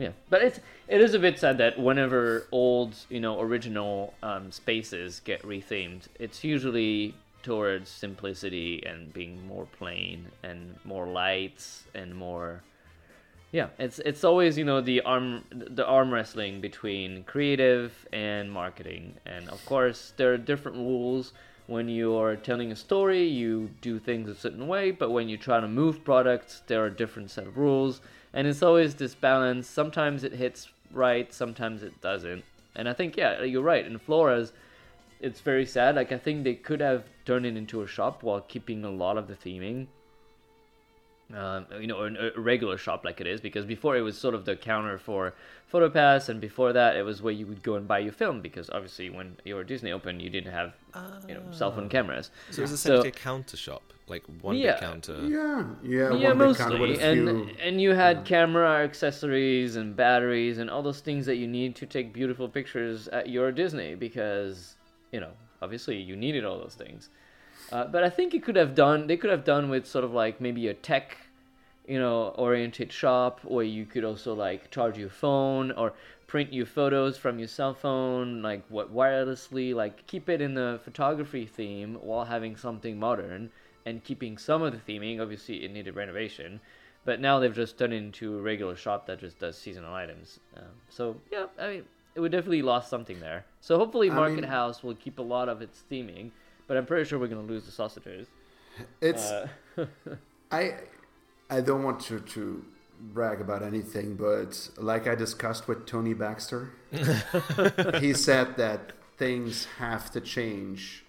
Yeah, 0.00 0.12
but 0.30 0.40
it's 0.40 0.60
it 0.88 1.02
is 1.02 1.12
a 1.12 1.18
bit 1.18 1.38
sad 1.38 1.58
that 1.58 1.78
whenever 1.78 2.46
old, 2.50 2.96
you 3.10 3.20
know, 3.20 3.38
original 3.38 4.14
um, 4.22 4.50
spaces 4.50 5.20
get 5.20 5.42
rethemed, 5.42 6.08
it's 6.18 6.42
usually 6.42 7.14
towards 7.42 7.90
simplicity 7.90 8.82
and 8.86 9.12
being 9.12 9.46
more 9.46 9.66
plain 9.78 10.26
and 10.42 10.76
more 10.84 11.06
lights 11.06 11.84
and 11.94 12.14
more. 12.14 12.62
Yeah, 13.52 13.68
it's 13.78 13.98
it's 13.98 14.24
always 14.24 14.56
you 14.56 14.64
know 14.64 14.80
the 14.80 15.02
arm 15.02 15.44
the 15.50 15.84
arm 15.84 16.14
wrestling 16.14 16.62
between 16.62 17.24
creative 17.24 17.92
and 18.10 18.50
marketing, 18.50 19.16
and 19.26 19.50
of 19.50 19.62
course 19.66 20.14
there 20.16 20.32
are 20.32 20.38
different 20.38 20.78
rules. 20.78 21.34
When 21.66 21.88
you're 21.88 22.36
telling 22.36 22.72
a 22.72 22.76
story, 22.76 23.24
you 23.26 23.70
do 23.80 23.98
things 23.98 24.28
a 24.28 24.34
certain 24.34 24.66
way, 24.66 24.90
but 24.92 25.10
when 25.10 25.28
you 25.28 25.36
try 25.36 25.60
to 25.60 25.68
move 25.68 26.04
products, 26.04 26.62
there 26.66 26.82
are 26.82 26.90
different 26.90 27.30
set 27.30 27.46
of 27.46 27.56
rules, 27.58 28.00
and 28.32 28.46
it's 28.46 28.62
always 28.62 28.94
this 28.94 29.14
balance. 29.14 29.68
Sometimes 29.68 30.24
it 30.24 30.32
hits 30.32 30.68
right, 30.92 31.32
sometimes 31.32 31.82
it 31.82 32.00
doesn't, 32.00 32.44
and 32.74 32.88
I 32.88 32.92
think 32.92 33.16
yeah, 33.16 33.42
you're 33.42 33.62
right. 33.62 33.84
In 33.84 33.98
Flora's, 33.98 34.52
it's 35.20 35.40
very 35.40 35.66
sad. 35.66 35.96
Like 35.96 36.12
I 36.12 36.18
think 36.18 36.44
they 36.44 36.54
could 36.54 36.80
have 36.80 37.04
turned 37.24 37.46
it 37.46 37.56
into 37.56 37.82
a 37.82 37.86
shop 37.86 38.22
while 38.22 38.40
keeping 38.40 38.84
a 38.84 38.90
lot 38.90 39.16
of 39.16 39.28
the 39.28 39.34
theming. 39.34 39.86
Um, 41.34 41.66
you 41.80 41.86
know, 41.86 42.00
a, 42.02 42.36
a 42.36 42.40
regular 42.40 42.76
shop 42.76 43.04
like 43.04 43.20
it 43.20 43.26
is 43.28 43.40
because 43.40 43.64
before 43.64 43.96
it 43.96 44.00
was 44.00 44.18
sort 44.18 44.34
of 44.34 44.44
the 44.44 44.56
counter 44.56 44.98
for 44.98 45.32
PhotoPass, 45.72 46.28
and 46.28 46.40
before 46.40 46.72
that 46.72 46.96
it 46.96 47.02
was 47.02 47.22
where 47.22 47.32
you 47.32 47.46
would 47.46 47.62
go 47.62 47.76
and 47.76 47.86
buy 47.86 48.00
your 48.00 48.12
film 48.12 48.40
because 48.40 48.68
obviously 48.70 49.10
when 49.10 49.36
you 49.44 49.54
were 49.54 49.62
Disney 49.62 49.92
Open, 49.92 50.18
you 50.18 50.28
didn't 50.28 50.52
have 50.52 50.74
you 51.28 51.34
know 51.34 51.42
cell 51.52 51.70
phone 51.70 51.88
cameras. 51.88 52.30
So 52.50 52.60
it 52.60 52.62
was 52.62 52.72
essentially 52.72 53.10
a 53.10 53.12
counter 53.12 53.56
shop, 53.56 53.89
like 54.10 54.24
one 54.42 54.56
Yeah. 54.56 54.72
big 54.72 54.80
counter. 54.80 55.18
Yeah, 55.22 55.64
yeah, 55.82 56.12
yeah, 56.12 56.28
one 56.28 56.38
big 56.38 56.56
counter 56.56 56.78
mostly, 56.78 56.80
with 56.90 57.00
a 57.00 57.04
and 57.04 57.28
few- 57.28 57.56
and 57.62 57.80
you 57.80 57.92
had 57.94 58.24
camera 58.24 58.82
accessories 58.84 59.76
and 59.76 59.94
batteries 59.96 60.58
and 60.58 60.68
all 60.68 60.82
those 60.82 61.00
things 61.00 61.24
that 61.26 61.36
you 61.36 61.46
need 61.46 61.76
to 61.76 61.86
take 61.86 62.12
beautiful 62.12 62.48
pictures 62.48 63.08
at 63.08 63.28
your 63.28 63.52
Disney 63.52 63.94
because 63.94 64.76
you 65.12 65.20
know 65.20 65.32
obviously 65.62 65.96
you 65.96 66.16
needed 66.16 66.44
all 66.44 66.58
those 66.58 66.74
things. 66.74 67.08
Uh, 67.72 67.84
but 67.84 68.02
I 68.02 68.10
think 68.10 68.34
it 68.34 68.42
could 68.42 68.56
have 68.56 68.74
done. 68.74 69.06
They 69.06 69.16
could 69.16 69.30
have 69.30 69.44
done 69.44 69.70
with 69.70 69.86
sort 69.86 70.04
of 70.04 70.12
like 70.12 70.40
maybe 70.40 70.66
a 70.68 70.74
tech, 70.74 71.16
you 71.86 71.98
know, 72.00 72.28
oriented 72.36 72.92
shop 72.92 73.40
where 73.44 73.64
you 73.64 73.86
could 73.86 74.04
also 74.04 74.34
like 74.34 74.70
charge 74.72 74.98
your 74.98 75.08
phone 75.10 75.70
or 75.72 75.92
print 76.26 76.52
your 76.52 76.66
photos 76.66 77.16
from 77.16 77.38
your 77.38 77.48
cell 77.48 77.74
phone, 77.74 78.42
like 78.42 78.64
what 78.68 78.92
wirelessly. 78.92 79.72
Like 79.74 80.06
keep 80.08 80.28
it 80.28 80.40
in 80.40 80.54
the 80.54 80.80
photography 80.84 81.46
theme 81.46 81.96
while 82.00 82.24
having 82.24 82.56
something 82.56 82.98
modern 82.98 83.50
and 83.86 84.02
keeping 84.04 84.38
some 84.38 84.62
of 84.62 84.72
the 84.72 84.78
theming. 84.78 85.20
Obviously, 85.20 85.64
it 85.64 85.72
needed 85.72 85.94
renovation, 85.96 86.60
but 87.04 87.20
now 87.20 87.38
they've 87.38 87.54
just 87.54 87.78
turned 87.78 87.92
into 87.92 88.38
a 88.38 88.42
regular 88.42 88.76
shop 88.76 89.06
that 89.06 89.20
just 89.20 89.38
does 89.38 89.56
seasonal 89.58 89.94
items. 89.94 90.40
Um, 90.56 90.64
so 90.88 91.16
yeah, 91.32 91.46
I 91.58 91.68
mean, 91.68 91.84
it 92.14 92.20
would 92.20 92.32
definitely 92.32 92.62
lost 92.62 92.90
something 92.90 93.20
there. 93.20 93.44
So 93.60 93.78
hopefully, 93.78 94.10
I 94.10 94.14
Market 94.14 94.34
mean- 94.36 94.44
House 94.44 94.82
will 94.82 94.94
keep 94.94 95.18
a 95.18 95.22
lot 95.22 95.48
of 95.48 95.62
its 95.62 95.82
theming, 95.90 96.30
but 96.66 96.76
I'm 96.76 96.86
pretty 96.86 97.08
sure 97.08 97.18
we're 97.18 97.28
gonna 97.28 97.42
lose 97.42 97.64
the 97.66 97.72
sausages. 97.72 98.28
It's 99.00 99.30
Uh, 99.30 99.48
I 100.52 100.74
I 101.48 101.60
don't 101.60 101.82
want 101.82 102.00
to 102.02 102.20
to 102.20 102.64
brag 103.00 103.40
about 103.40 103.62
anything, 103.62 104.14
but 104.14 104.68
like 104.76 105.06
I 105.06 105.14
discussed 105.14 105.66
with 105.68 105.86
Tony 105.86 106.12
Baxter, 106.14 106.72
he 108.00 108.12
said 108.12 108.56
that 108.56 108.92
things 109.16 109.66
have 109.78 110.10
to 110.12 110.20
change 110.20 111.04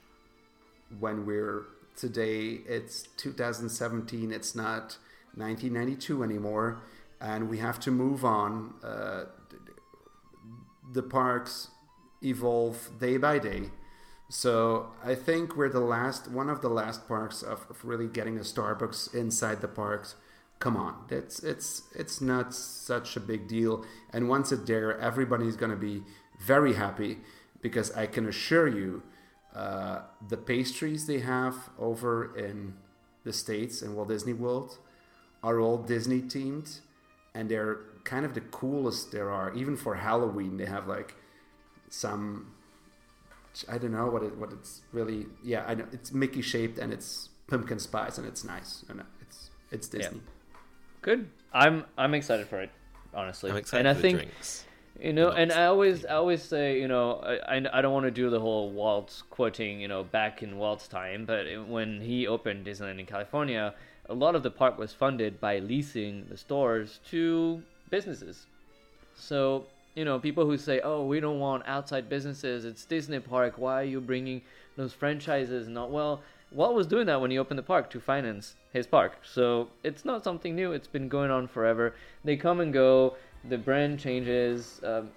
when 0.99 1.25
we're 1.25 1.65
today. 1.95 2.61
It's 2.67 3.03
2017. 3.17 4.31
It's 4.31 4.55
not 4.55 4.97
1992 5.35 6.23
anymore, 6.23 6.83
and 7.19 7.49
we 7.49 7.57
have 7.59 7.79
to 7.81 7.91
move 7.91 8.25
on. 8.25 8.73
Uh, 8.83 9.25
the 10.91 11.03
parks 11.03 11.69
evolve 12.21 12.89
day 12.99 13.17
by 13.17 13.39
day. 13.39 13.69
So 14.29 14.91
I 15.03 15.15
think 15.15 15.55
we're 15.57 15.69
the 15.69 15.81
last, 15.81 16.29
one 16.29 16.49
of 16.49 16.61
the 16.61 16.69
last 16.69 17.07
parks 17.07 17.41
of, 17.41 17.65
of 17.69 17.83
really 17.83 18.07
getting 18.07 18.37
a 18.37 18.41
Starbucks 18.41 19.13
inside 19.13 19.61
the 19.61 19.67
parks. 19.67 20.15
Come 20.59 20.77
on, 20.77 21.05
it's 21.09 21.39
it's 21.39 21.83
it's 21.95 22.21
not 22.21 22.53
such 22.53 23.15
a 23.15 23.19
big 23.19 23.47
deal. 23.47 23.83
And 24.13 24.29
once 24.29 24.51
it's 24.51 24.63
there, 24.65 24.97
everybody's 24.99 25.55
gonna 25.55 25.75
be 25.75 26.03
very 26.39 26.75
happy 26.75 27.17
because 27.61 27.91
I 27.93 28.05
can 28.05 28.27
assure 28.27 28.67
you, 28.67 29.01
uh, 29.55 30.01
the 30.27 30.37
pastries 30.37 31.07
they 31.07 31.19
have 31.19 31.55
over 31.77 32.35
in 32.37 32.73
the 33.23 33.33
states 33.33 33.81
in 33.81 33.95
Walt 33.95 34.09
Disney 34.09 34.33
World 34.33 34.77
are 35.43 35.59
all 35.59 35.77
Disney 35.77 36.21
themed, 36.21 36.79
and 37.33 37.49
they're 37.49 37.79
kind 38.03 38.25
of 38.25 38.33
the 38.33 38.41
coolest 38.41 39.11
there 39.11 39.29
are. 39.29 39.53
Even 39.53 39.75
for 39.75 39.95
Halloween, 39.95 40.57
they 40.57 40.65
have 40.65 40.87
like 40.87 41.15
some 41.89 42.53
I 43.69 43.77
don't 43.77 43.91
know 43.91 44.07
what 44.07 44.23
it 44.23 44.37
what 44.37 44.51
it's 44.53 44.81
really 44.91 45.25
yeah 45.43 45.65
I 45.67 45.75
know 45.75 45.85
it's 45.91 46.13
Mickey 46.13 46.41
shaped 46.41 46.77
and 46.77 46.93
it's 46.93 47.29
pumpkin 47.47 47.79
spice 47.79 48.17
and 48.17 48.25
it's 48.25 48.43
nice 48.43 48.85
and 48.89 49.03
it's 49.21 49.51
it's 49.71 49.87
Disney. 49.87 50.17
Yeah. 50.17 50.59
Good. 51.01 51.29
I'm 51.53 51.85
I'm 51.97 52.13
excited 52.13 52.47
for 52.47 52.61
it, 52.61 52.69
honestly. 53.13 53.51
I'm 53.51 53.57
excited 53.57 53.85
and 53.85 53.89
I 53.89 53.93
for 53.93 53.97
the 53.97 54.01
think 54.01 54.17
drinks. 54.19 54.65
You 55.01 55.13
know, 55.13 55.29
and 55.29 55.51
I 55.51 55.65
always 55.65 56.05
I 56.05 56.13
always 56.15 56.43
say 56.43 56.79
you 56.79 56.87
know 56.87 57.15
I 57.47 57.57
I, 57.57 57.81
don't 57.81 57.93
want 57.93 58.05
to 58.05 58.11
do 58.11 58.29
the 58.29 58.39
whole 58.39 58.69
Walt 58.69 59.23
quoting 59.29 59.81
you 59.81 59.87
know 59.87 60.03
back 60.03 60.43
in 60.43 60.57
Walt's 60.57 60.87
time, 60.87 61.25
but 61.25 61.45
when 61.67 62.01
he 62.01 62.27
opened 62.27 62.65
Disneyland 62.65 62.99
in 62.99 63.05
California, 63.05 63.73
a 64.09 64.13
lot 64.13 64.35
of 64.35 64.43
the 64.43 64.51
park 64.51 64.77
was 64.77 64.93
funded 64.93 65.39
by 65.39 65.57
leasing 65.59 66.27
the 66.29 66.37
stores 66.37 66.99
to 67.09 67.63
businesses. 67.89 68.45
So 69.15 69.65
you 69.95 70.05
know, 70.05 70.19
people 70.19 70.45
who 70.45 70.57
say, 70.57 70.79
"Oh, 70.81 71.05
we 71.05 71.19
don't 71.19 71.39
want 71.39 71.63
outside 71.65 72.07
businesses. 72.07 72.63
It's 72.63 72.85
Disney 72.85 73.19
Park. 73.19 73.57
Why 73.57 73.81
are 73.81 73.83
you 73.83 74.01
bringing 74.01 74.41
those 74.77 74.93
franchises?" 74.93 75.67
Not 75.67 75.89
well. 75.89 76.21
Walt 76.51 76.75
was 76.75 76.85
doing 76.85 77.07
that 77.07 77.21
when 77.21 77.31
he 77.31 77.39
opened 77.39 77.57
the 77.57 77.63
park 77.63 77.89
to 77.89 77.99
finance 77.99 78.55
his 78.73 78.85
park. 78.85 79.13
So 79.23 79.69
it's 79.83 80.03
not 80.03 80.23
something 80.23 80.53
new. 80.53 80.73
It's 80.73 80.87
been 80.87 81.07
going 81.07 81.31
on 81.31 81.47
forever. 81.47 81.95
They 82.23 82.35
come 82.35 82.59
and 82.59 82.73
go. 82.73 83.15
The 83.49 83.57
brand 83.57 83.99
changes. 83.99 84.81
Um, 84.83 85.09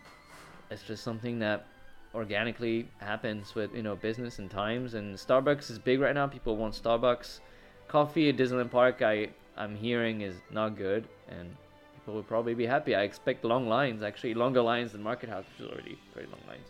it's 0.71 0.83
just 0.83 1.05
something 1.05 1.39
that 1.41 1.67
organically 2.15 2.89
happens 2.99 3.55
with 3.55 3.75
you 3.75 3.83
know 3.83 3.97
business 3.97 4.39
and 4.39 4.51
times. 4.51 4.95
And 4.95 5.17
Starbucks 5.17 5.71
is 5.71 5.79
big 5.79 6.01
right 6.01 6.15
now. 6.15 6.27
People 6.27 6.57
want 6.57 6.75
Starbucks. 6.75 7.41
Coffee 7.89 8.31
at 8.31 8.37
Disneyland 8.37 8.71
Park, 8.71 9.03
I 9.03 9.29
I'm 9.57 9.77
hearing 9.77 10.23
is 10.23 10.37
not 10.51 10.77
good, 10.77 11.07
and 11.29 11.55
people 11.95 12.15
will 12.15 12.23
probably 12.23 12.55
be 12.55 12.67
happy. 12.67 12.95
I 12.95 13.03
expect 13.03 13.45
long 13.45 13.69
lines, 13.69 14.03
actually 14.03 14.35
longer 14.35 14.63
lines 14.63 14.93
than 14.93 15.03
Market 15.03 15.29
House, 15.29 15.45
which 15.53 15.67
is 15.67 15.73
already 15.73 15.99
very 16.15 16.27
long 16.27 16.41
lines. 16.49 16.67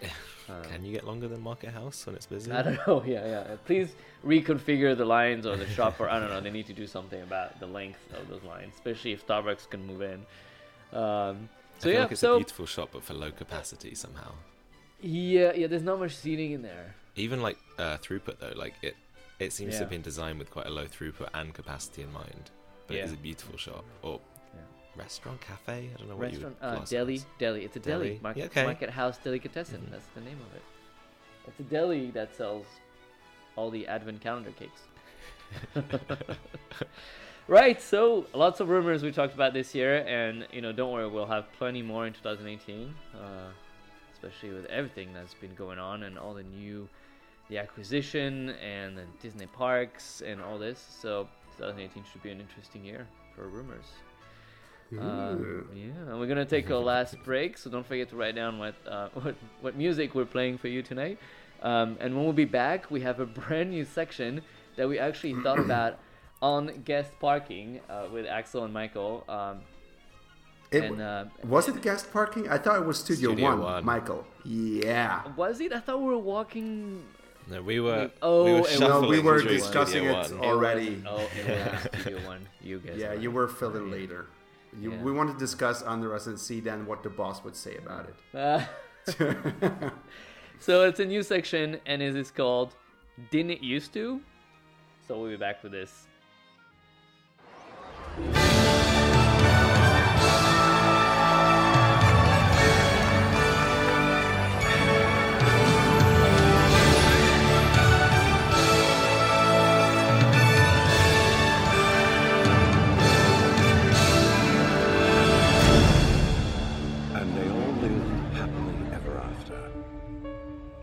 Can 0.70 0.84
you 0.84 0.92
get 0.92 1.06
longer 1.06 1.28
than 1.28 1.40
Market 1.40 1.70
House 1.70 2.04
when 2.06 2.14
it's 2.14 2.26
busy? 2.26 2.50
I 2.50 2.62
don't 2.62 2.86
know. 2.86 3.02
Yeah, 3.06 3.26
yeah. 3.26 3.56
Please 3.64 3.94
reconfigure 4.24 4.96
the 4.96 5.04
lines 5.04 5.46
or 5.46 5.56
the 5.56 5.68
shop, 5.68 6.00
or 6.00 6.08
I 6.08 6.18
don't 6.18 6.30
know. 6.30 6.40
They 6.40 6.50
need 6.50 6.66
to 6.66 6.72
do 6.72 6.86
something 6.86 7.22
about 7.22 7.60
the 7.60 7.66
length 7.66 8.00
of 8.14 8.28
those 8.28 8.42
lines, 8.42 8.74
especially 8.74 9.12
if 9.12 9.26
Starbucks 9.26 9.68
can 9.70 9.86
move 9.86 10.02
in. 10.02 10.24
Um, 10.94 11.48
I 11.76 11.80
so 11.80 11.84
feel 11.84 11.92
yeah, 11.92 12.00
like 12.02 12.12
it's 12.12 12.20
so 12.20 12.34
a 12.34 12.38
beautiful 12.38 12.66
shop, 12.66 12.90
but 12.92 13.02
for 13.02 13.14
low 13.14 13.30
capacity 13.30 13.94
somehow. 13.94 14.32
yeah, 15.00 15.52
yeah. 15.54 15.66
There's 15.66 15.82
not 15.82 15.98
much 15.98 16.14
seating 16.16 16.52
in 16.52 16.62
there. 16.62 16.94
Even 17.16 17.42
like 17.42 17.58
uh, 17.78 17.98
throughput 17.98 18.38
though, 18.38 18.52
like 18.56 18.74
it, 18.82 18.96
it 19.38 19.52
seems 19.52 19.74
to 19.74 19.80
have 19.80 19.90
been 19.90 20.02
designed 20.02 20.38
with 20.38 20.50
quite 20.50 20.66
a 20.66 20.70
low 20.70 20.86
throughput 20.86 21.28
and 21.34 21.52
capacity 21.52 22.02
in 22.02 22.12
mind. 22.12 22.50
But 22.86 22.96
it 22.96 23.04
is 23.04 23.12
a 23.12 23.16
beautiful 23.16 23.56
shop 23.58 23.84
or 24.02 24.20
Yeah. 24.54 24.60
restaurant, 25.02 25.40
cafe. 25.40 25.90
I 25.92 25.98
don't 25.98 26.08
know 26.08 26.14
what 26.16 26.22
Restaurant, 26.30 26.56
you 26.62 26.68
would 26.68 26.78
uh, 26.78 26.84
deli, 26.84 27.14
as. 27.14 27.26
deli. 27.38 27.64
It's 27.64 27.76
a 27.76 27.80
deli. 27.80 28.08
Deli. 28.08 28.20
Market, 28.22 28.38
Yeah, 28.40 28.46
okay. 28.46 28.64
Market 28.64 28.90
House 28.90 29.18
Delicatessen. 29.18 29.88
That's 29.90 30.06
the 30.14 30.20
name 30.20 30.38
of 30.48 30.54
it. 30.56 30.62
It's 31.48 31.60
a 31.60 31.62
deli 31.64 32.10
that 32.12 32.34
sells 32.36 32.66
all 33.56 33.70
the 33.70 33.86
advent 33.88 34.20
calendar 34.20 34.52
cakes. 34.52 34.80
right. 37.48 37.80
So 37.80 38.26
lots 38.34 38.60
of 38.60 38.68
rumors 38.68 39.02
we 39.02 39.12
talked 39.12 39.34
about 39.34 39.52
this 39.52 39.74
year, 39.74 39.98
and 40.06 40.46
you 40.52 40.60
know, 40.60 40.72
don't 40.72 40.92
worry, 40.92 41.08
we'll 41.08 41.26
have 41.26 41.46
plenty 41.58 41.82
more 41.82 42.06
in 42.06 42.12
2018, 42.12 42.94
uh, 43.14 43.18
especially 44.12 44.50
with 44.50 44.66
everything 44.66 45.12
that's 45.12 45.34
been 45.34 45.54
going 45.54 45.78
on 45.78 46.04
and 46.04 46.18
all 46.18 46.34
the 46.34 46.42
new, 46.42 46.88
the 47.48 47.58
acquisition 47.58 48.50
and 48.50 48.96
the 48.96 49.04
Disney 49.20 49.46
parks 49.46 50.22
and 50.24 50.40
all 50.40 50.58
this. 50.58 50.84
So 51.00 51.28
2018 51.58 52.04
should 52.10 52.22
be 52.22 52.30
an 52.30 52.40
interesting 52.40 52.84
year 52.84 53.06
for 53.34 53.48
rumors. 53.48 53.86
Uh, 54.92 55.36
yeah, 55.74 55.84
and 56.08 56.20
we're 56.20 56.26
gonna 56.26 56.44
take 56.44 56.70
a 56.70 56.76
last 56.76 57.16
break, 57.24 57.58
so 57.58 57.68
don't 57.68 57.86
forget 57.86 58.08
to 58.10 58.16
write 58.16 58.36
down 58.36 58.58
what 58.58 58.74
uh, 58.86 59.08
what 59.14 59.34
what 59.60 59.76
music 59.76 60.14
we're 60.14 60.24
playing 60.24 60.58
for 60.58 60.68
you 60.68 60.82
tonight. 60.82 61.18
Um, 61.62 61.96
and 62.00 62.14
when 62.14 62.24
we'll 62.24 62.32
be 62.32 62.44
back, 62.44 62.90
we 62.90 63.00
have 63.00 63.20
a 63.20 63.26
brand 63.26 63.70
new 63.70 63.84
section 63.84 64.42
that 64.76 64.88
we 64.88 64.98
actually 64.98 65.34
thought 65.42 65.58
about 65.70 65.98
on 66.44 66.82
guest 66.84 67.10
parking 67.18 67.80
uh, 67.88 68.06
with 68.12 68.26
Axel 68.26 68.64
and 68.64 68.72
Michael. 68.72 69.24
Um, 69.28 69.56
It, 70.70 70.84
and 70.84 71.00
uh, 71.00 71.24
was 71.54 71.68
it 71.68 71.80
guest 71.82 72.12
parking? 72.12 72.44
I 72.48 72.58
thought 72.58 72.76
it 72.82 72.86
was 72.86 72.98
Studio, 72.98 73.30
Studio 73.30 73.50
One, 73.50 73.60
One. 73.62 73.84
Michael. 73.84 74.22
Yeah. 74.44 75.22
was 75.36 75.60
it? 75.60 75.72
I 75.72 75.80
thought 75.80 76.00
we 76.00 76.08
were 76.14 76.18
walking. 76.36 77.02
No, 77.50 77.62
we 77.62 77.78
were. 77.80 78.10
Oh, 78.20 78.44
we 78.44 78.52
were 78.60 78.68
No, 78.80 79.00
we 79.14 79.20
were 79.20 79.40
discussing 79.40 80.02
Studio 80.04 80.20
it 80.20 80.30
One. 80.32 80.38
all- 80.40 80.50
Already. 80.52 81.02
Oh, 81.06 81.28
it 81.38 81.44
was 81.48 82.00
Studio 82.02 82.18
One. 82.26 82.42
You 82.60 82.76
guys. 82.80 82.96
Yeah, 82.98 83.08
were 83.10 83.20
you 83.24 83.30
were 83.30 83.48
filling 83.60 83.90
later. 83.98 84.26
You, 84.82 84.90
Yeah. 84.92 85.02
We 85.06 85.12
want 85.18 85.28
to 85.32 85.38
discuss 85.46 85.78
under 85.94 86.08
us 86.16 86.26
and 86.26 86.36
see 86.38 86.58
then 86.68 86.84
what 86.90 87.02
the 87.06 87.10
boss 87.20 87.36
would 87.44 87.56
say 87.64 87.74
about 87.84 88.04
it. 88.10 88.16
Uh, 88.44 88.60
so 90.66 90.72
it's 90.88 91.00
a 91.00 91.04
new 91.14 91.22
section, 91.22 91.78
and 91.86 92.02
it 92.02 92.16
is 92.16 92.30
called 92.30 92.74
"Didn't 93.30 93.52
It 93.58 93.62
Used 93.76 93.92
to." 93.94 94.20
So 95.06 95.10
we'll 95.18 95.30
be 95.30 95.36
back 95.48 95.62
with 95.62 95.72
this. 95.72 95.92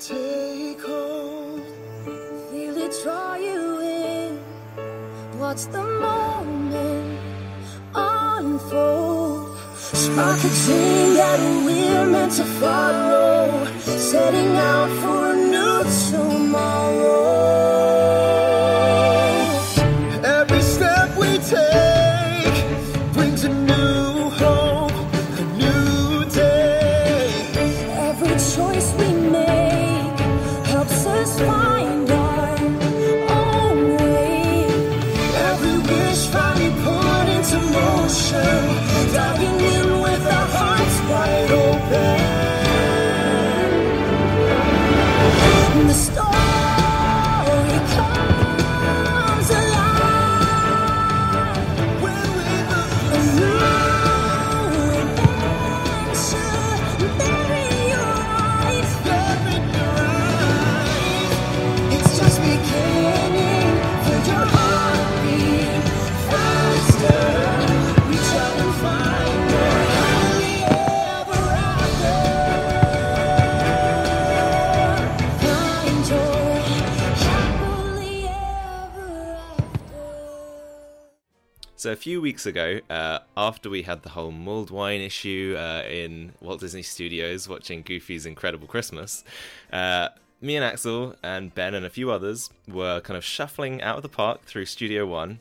take 0.00 0.80
hold. 0.80 1.62
Feel 2.50 2.76
it 2.76 2.94
draw 3.02 3.34
you 3.36 3.80
in. 3.80 5.38
Watch 5.38 5.62
the 5.66 5.82
moment 5.82 7.18
unfold. 7.94 9.56
Spark 9.76 10.38
a 10.38 10.48
dream 10.64 11.14
that 11.14 11.40
we're 11.64 12.06
meant 12.06 12.32
to 12.32 12.44
follow. 12.44 13.66
Setting 13.80 14.56
out 14.56 14.90
for 15.00 15.32
a 15.32 15.36
new 15.36 15.82
tomorrow. 16.10 17.45
So 81.86 81.92
a 81.92 81.94
few 81.94 82.20
weeks 82.20 82.46
ago, 82.46 82.80
uh, 82.90 83.20
after 83.36 83.70
we 83.70 83.82
had 83.82 84.02
the 84.02 84.08
whole 84.08 84.32
mulled 84.32 84.72
wine 84.72 85.00
issue 85.00 85.54
uh, 85.56 85.84
in 85.88 86.32
Walt 86.40 86.58
Disney 86.58 86.82
Studios, 86.82 87.48
watching 87.48 87.82
Goofy's 87.82 88.26
Incredible 88.26 88.66
Christmas, 88.66 89.22
uh, 89.72 90.08
me 90.40 90.56
and 90.56 90.64
Axel 90.64 91.14
and 91.22 91.54
Ben 91.54 91.74
and 91.74 91.86
a 91.86 91.88
few 91.88 92.10
others 92.10 92.50
were 92.66 93.00
kind 93.02 93.16
of 93.16 93.24
shuffling 93.24 93.82
out 93.82 93.94
of 93.94 94.02
the 94.02 94.08
park 94.08 94.42
through 94.46 94.66
Studio 94.66 95.06
One, 95.06 95.38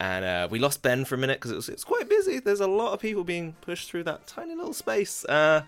and 0.00 0.24
uh, 0.24 0.48
we 0.50 0.58
lost 0.58 0.82
Ben 0.82 1.04
for 1.04 1.14
a 1.14 1.18
minute 1.18 1.40
because 1.40 1.68
it 1.68 1.72
it's 1.72 1.84
quite 1.84 2.08
busy. 2.08 2.40
There's 2.40 2.58
a 2.58 2.66
lot 2.66 2.92
of 2.92 2.98
people 2.98 3.22
being 3.22 3.54
pushed 3.60 3.88
through 3.88 4.02
that 4.02 4.26
tiny 4.26 4.56
little 4.56 4.72
space. 4.72 5.24
Uh, 5.26 5.62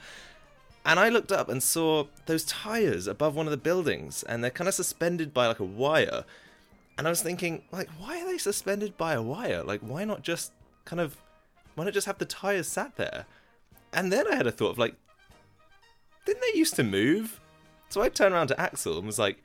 and 0.85 0.99
I 0.99 1.11
looked 1.11 1.31
up 1.31 1.49
and 1.49 1.63
saw 1.63 2.07
those 2.27 2.45
tires 2.45 3.07
above 3.07 3.37
one 3.37 3.47
of 3.47 3.53
the 3.53 3.57
buildings, 3.57 4.25
and 4.25 4.43
they're 4.43 4.51
kind 4.51 4.67
of 4.67 4.75
suspended 4.75 5.33
by 5.33 5.47
like 5.47 5.61
a 5.61 5.65
wire. 5.65 6.25
And 6.99 7.07
I 7.07 7.11
was 7.11 7.23
thinking, 7.23 7.63
like, 7.71 7.89
why 7.99 8.21
are 8.21 8.27
they 8.27 8.39
suspended 8.39 8.97
by 8.97 9.15
a 9.15 9.23
wire? 9.23 9.63
Like, 9.63 9.81
why 9.81 10.05
not 10.05 10.23
just 10.23 10.53
kind 10.85 11.01
of, 11.01 11.17
why 11.77 11.85
not 11.85 11.95
just 11.95 12.09
have 12.09 12.19
the 12.19 12.25
tires 12.25 12.67
sat 12.67 12.97
there? 12.97 13.25
And 13.93 14.13
then 14.13 14.27
I 14.27 14.35
had 14.35 14.49
a 14.49 14.53
thought 14.53 14.71
of 14.71 14.79
like, 14.79 14.97
didn't 16.27 16.43
they 16.43 16.59
used 16.59 16.75
to 16.75 16.83
move? 16.83 17.41
So 17.89 18.03
I 18.03 18.09
turned 18.09 18.35
around 18.35 18.49
to 18.49 18.61
Axel 18.61 18.99
and 18.99 19.07
was 19.07 19.19
like, 19.19 19.43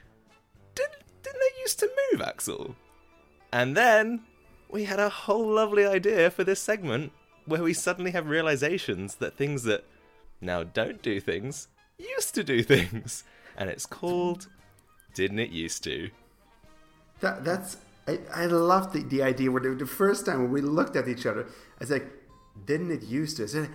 didn't, 0.73 1.03
didn't 1.21 1.39
they 1.39 1.61
used 1.61 1.79
to 1.79 1.89
move, 2.11 2.21
Axel? 2.21 2.75
And 3.53 3.77
then 3.77 4.23
we 4.69 4.85
had 4.85 4.99
a 4.99 5.07
whole 5.07 5.47
lovely 5.47 5.85
idea 5.85 6.31
for 6.31 6.43
this 6.43 6.59
segment 6.59 7.11
where 7.45 7.61
we 7.61 7.73
suddenly 7.73 8.11
have 8.11 8.27
realizations 8.27 9.15
that 9.15 9.37
things 9.37 9.63
that 9.63 9.85
now 10.41 10.63
don't 10.63 11.01
do 11.03 11.21
things 11.21 11.67
used 11.99 12.33
to 12.35 12.43
do 12.43 12.63
things. 12.73 13.23
And 13.55 13.69
it's 13.69 13.85
called 13.85 14.47
Didn't 15.13 15.39
It 15.39 15.51
Used 15.51 15.83
to? 15.83 16.09
That 17.23 17.45
that's 17.45 17.77
I, 18.07 18.19
I 18.33 18.45
love 18.47 18.91
the, 18.93 19.01
the 19.01 19.23
idea 19.23 19.49
where 19.49 19.61
the, 19.61 19.69
the 19.69 19.85
first 19.85 20.25
time 20.25 20.43
when 20.43 20.51
we 20.51 20.61
looked 20.61 20.95
at 20.95 21.07
each 21.07 21.25
other, 21.25 21.45
I 21.45 21.79
was 21.79 21.89
like, 21.89 22.05
didn't 22.65 22.91
it 22.91 23.03
used 23.03 23.37
to? 23.37 23.43
I 23.43 23.47
said, 23.47 23.69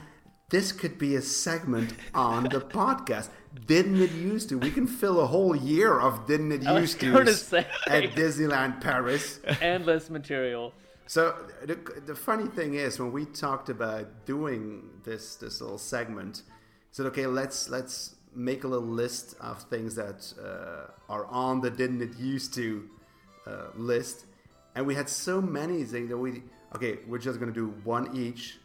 this 0.50 0.70
could 0.72 0.98
be 0.98 1.16
a 1.16 1.22
segment 1.22 1.94
on 2.14 2.44
the 2.44 2.60
podcast. 2.78 3.30
Didn't 3.66 4.00
it 4.00 4.12
used 4.12 4.50
to? 4.50 4.58
We 4.58 4.70
can 4.70 4.86
fill 4.86 5.20
a 5.20 5.26
whole 5.26 5.56
year 5.56 5.98
of 5.98 6.26
didn't 6.26 6.52
it 6.52 6.62
used 6.62 7.00
to 7.00 7.16
at 7.16 8.04
Disneyland 8.14 8.80
Paris. 8.80 9.40
Endless 9.62 10.10
material. 10.10 10.74
So 11.06 11.34
the, 11.64 11.78
the 12.04 12.14
funny 12.14 12.48
thing 12.48 12.74
is 12.74 13.00
when 13.00 13.12
we 13.12 13.24
talked 13.24 13.70
about 13.70 14.26
doing 14.26 14.90
this 15.04 15.36
this 15.36 15.62
little 15.62 15.78
segment, 15.78 16.42
I 16.46 16.50
said 16.92 17.06
okay, 17.06 17.26
let's 17.26 17.70
let's 17.70 18.16
make 18.34 18.64
a 18.64 18.68
little 18.68 18.86
list 18.86 19.34
of 19.40 19.62
things 19.64 19.94
that 19.94 20.32
uh, 20.38 21.12
are 21.12 21.24
on 21.26 21.62
the 21.62 21.70
didn't 21.70 22.02
it 22.02 22.18
used 22.18 22.52
to 22.54 22.90
uh, 23.48 23.68
list, 23.74 24.26
and 24.74 24.86
we 24.86 24.94
had 24.94 25.08
so 25.08 25.40
many 25.40 25.84
things 25.84 26.08
that 26.10 26.18
we 26.18 26.42
okay, 26.74 26.98
we're 27.06 27.18
just 27.18 27.40
gonna 27.40 27.52
do 27.52 27.68
one 27.84 28.16
each, 28.16 28.58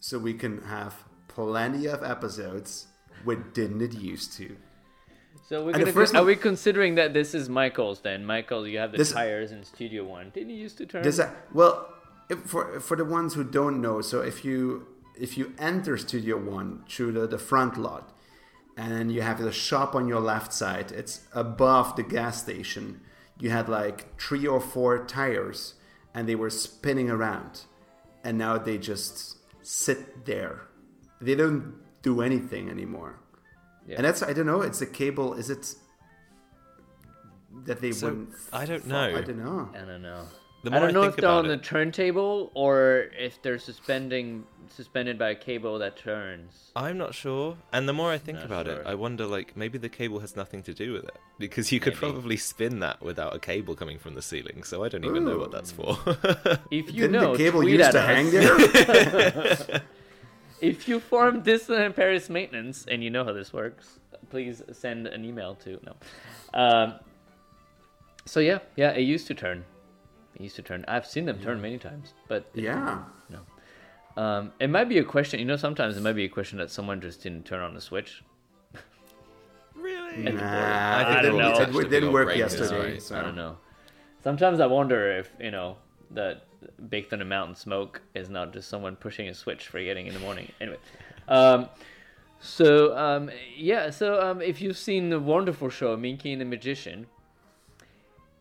so 0.00 0.18
we 0.18 0.34
can 0.34 0.62
have 0.62 1.04
plenty 1.28 1.86
of 1.86 2.02
episodes 2.02 2.86
with 3.24 3.54
didn't 3.54 3.82
it 3.82 3.94
used 3.94 4.32
to. 4.34 4.56
So 5.48 5.64
we're 5.64 5.72
gonna, 5.72 5.92
first 5.92 6.14
are 6.14 6.24
we 6.24 6.36
considering 6.36 6.94
that 6.94 7.12
this 7.12 7.34
is 7.34 7.48
Michael's 7.48 8.00
then? 8.00 8.24
Michael, 8.24 8.66
you 8.66 8.78
have 8.78 8.92
the 8.92 8.98
This- 8.98 9.12
tires 9.12 9.52
in 9.52 9.64
Studio 9.64 10.04
One. 10.04 10.30
Didn't 10.30 10.50
you 10.50 10.56
used 10.56 10.78
to 10.78 10.86
turn? 10.86 11.02
Does 11.02 11.16
that 11.16 11.30
well 11.52 11.92
if, 12.28 12.38
for 12.40 12.80
for 12.80 12.96
the 12.96 13.04
ones 13.04 13.34
who 13.34 13.44
don't 13.44 13.80
know? 13.80 14.00
So 14.00 14.20
if 14.20 14.44
you 14.44 14.86
if 15.18 15.36
you 15.36 15.52
enter 15.58 15.96
Studio 15.98 16.36
One 16.36 16.84
through 16.88 17.12
the, 17.12 17.26
the 17.26 17.38
front 17.38 17.76
lot, 17.76 18.16
and 18.76 19.12
you 19.12 19.22
have 19.22 19.42
the 19.42 19.52
shop 19.52 19.94
on 19.94 20.08
your 20.08 20.20
left 20.20 20.52
side, 20.52 20.92
it's 20.92 21.22
above 21.32 21.96
the 21.96 22.02
gas 22.02 22.40
station. 22.42 23.00
You 23.40 23.50
had 23.50 23.68
like 23.68 24.20
three 24.20 24.46
or 24.46 24.60
four 24.60 25.04
tires, 25.06 25.74
and 26.14 26.28
they 26.28 26.34
were 26.34 26.50
spinning 26.50 27.10
around, 27.10 27.62
and 28.22 28.36
now 28.38 28.58
they 28.58 28.78
just 28.78 29.38
sit 29.62 30.26
there. 30.26 30.62
They 31.20 31.34
don't 31.34 31.74
do 32.02 32.20
anything 32.20 32.68
anymore. 32.70 33.18
Yeah. 33.86 33.96
And 33.96 34.04
that's 34.04 34.22
I 34.22 34.32
don't 34.34 34.46
know. 34.46 34.60
It's 34.60 34.80
a 34.82 34.86
cable. 34.86 35.34
Is 35.34 35.48
it 35.50 35.74
that 37.66 37.80
they 37.80 37.92
So, 37.92 38.08
wouldn't? 38.08 38.30
I 38.52 38.64
don't 38.66 38.80
fall- 38.80 38.90
know. 38.90 39.16
I 39.16 39.20
don't 39.22 39.38
know. 39.44 39.70
I 39.74 39.78
don't 39.84 40.02
know. 40.02 40.24
The 40.62 40.70
I 40.74 40.78
don't 40.78 40.88
I 40.90 40.92
know 40.92 41.02
think 41.02 41.14
if 41.14 41.20
they're 41.20 41.30
on 41.30 41.46
about 41.46 41.58
the 41.58 41.64
turntable 41.64 42.50
or 42.54 43.06
if 43.18 43.40
they're 43.40 43.58
suspending 43.58 44.44
suspended 44.68 45.18
by 45.18 45.30
a 45.30 45.34
cable 45.34 45.78
that 45.78 45.96
turns. 45.96 46.70
I'm 46.76 46.98
not 46.98 47.14
sure. 47.14 47.56
And 47.72 47.88
the 47.88 47.92
more 47.92 48.10
I 48.12 48.18
think 48.18 48.38
Not 48.38 48.46
about 48.46 48.68
it. 48.68 48.82
I 48.86 48.94
wonder 48.94 49.26
like 49.26 49.56
maybe 49.56 49.78
the 49.78 49.88
cable 49.88 50.20
has 50.20 50.36
nothing 50.36 50.62
to 50.64 50.74
do 50.74 50.92
with 50.92 51.04
it. 51.04 51.16
Because 51.38 51.72
you 51.72 51.80
could 51.80 51.94
Maybe. 51.94 52.12
probably 52.12 52.36
spin 52.36 52.80
that 52.80 53.00
without 53.02 53.34
a 53.34 53.38
cable 53.38 53.74
coming 53.74 53.98
from 53.98 54.14
the 54.14 54.22
ceiling, 54.22 54.62
so 54.62 54.84
I 54.84 54.88
don't 54.88 55.04
even 55.04 55.24
know 55.24 55.38
what 55.38 55.50
that's 55.50 55.72
for. 55.72 55.98
If 56.70 56.70
you 56.70 57.08
Didn't 57.08 57.12
know, 57.12 57.32
the 57.32 57.38
cable 57.38 57.62
tweet 57.62 57.78
used 57.80 57.86
at 57.86 57.92
to 57.92 58.00
us. 58.00 58.06
hang 58.06 58.30
there? 58.30 59.82
If 60.60 60.86
you 60.88 61.00
form 61.00 61.42
Disneyland 61.42 61.96
Paris 61.96 62.28
maintenance 62.28 62.84
and 62.86 63.02
you 63.02 63.08
know 63.08 63.24
how 63.24 63.32
this 63.32 63.50
works, 63.50 63.98
please 64.28 64.62
send 64.72 65.06
an 65.06 65.24
email 65.24 65.54
to 65.54 65.80
no. 65.86 65.96
Um, 66.52 66.94
so 68.26 68.40
yeah, 68.40 68.58
yeah, 68.76 68.90
it 68.90 69.00
used 69.02 69.26
to 69.28 69.34
turn. 69.34 69.64
It 70.40 70.44
used 70.44 70.56
to 70.56 70.62
turn. 70.62 70.86
I've 70.88 71.06
seen 71.06 71.26
them 71.26 71.38
turn 71.38 71.60
many 71.60 71.76
times, 71.76 72.14
but 72.26 72.46
yeah. 72.54 73.02
No. 73.28 73.40
Um, 74.16 74.52
it 74.58 74.70
might 74.70 74.88
be 74.88 74.96
a 74.96 75.04
question. 75.04 75.38
You 75.38 75.44
know, 75.44 75.56
sometimes 75.56 75.98
it 75.98 76.02
might 76.02 76.14
be 76.14 76.24
a 76.24 76.28
question 76.30 76.56
that 76.58 76.70
someone 76.70 76.98
just 77.02 77.22
didn't 77.22 77.44
turn 77.44 77.60
on 77.60 77.74
the 77.74 77.80
switch. 77.80 78.22
really? 79.76 80.22
Nah, 80.32 80.40
I 80.42 81.18
it 81.18 81.22
don't 81.22 81.36
know. 81.36 81.50
It, 81.52 81.56
Touched 81.56 81.74
a 81.74 81.78
big 81.78 81.90
didn't 81.90 82.12
work 82.12 82.34
yesterday. 82.34 82.92
right? 82.92 83.02
So. 83.02 83.18
I 83.18 83.22
don't 83.22 83.36
know. 83.36 83.58
Sometimes 84.24 84.60
I 84.60 84.66
wonder 84.66 85.18
if 85.18 85.30
you 85.38 85.50
know 85.50 85.76
that 86.12 86.46
baked 86.88 87.12
on 87.12 87.20
a 87.20 87.24
mountain 87.26 87.54
smoke 87.54 88.00
is 88.14 88.30
not 88.30 88.54
just 88.54 88.68
someone 88.70 88.96
pushing 88.96 89.28
a 89.28 89.34
switch 89.34 89.66
for 89.68 89.82
getting 89.82 90.06
in 90.06 90.14
the 90.14 90.20
morning. 90.20 90.50
Anyway, 90.58 90.78
um, 91.28 91.68
So 92.40 92.96
um, 92.96 93.30
yeah, 93.54 93.90
so 93.90 94.20
um, 94.22 94.40
if 94.40 94.62
you've 94.62 94.78
seen 94.78 95.10
the 95.10 95.20
wonderful 95.20 95.68
show 95.68 95.94
Mickey 95.98 96.32
and 96.32 96.40
the 96.40 96.46
Magician, 96.46 97.06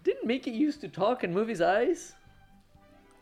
didn't 0.04 0.26
Mickey 0.26 0.52
used 0.52 0.82
to 0.82 0.88
talk 0.88 1.24
and 1.24 1.34
move 1.34 1.48
his 1.48 1.62
eyes? 1.62 2.14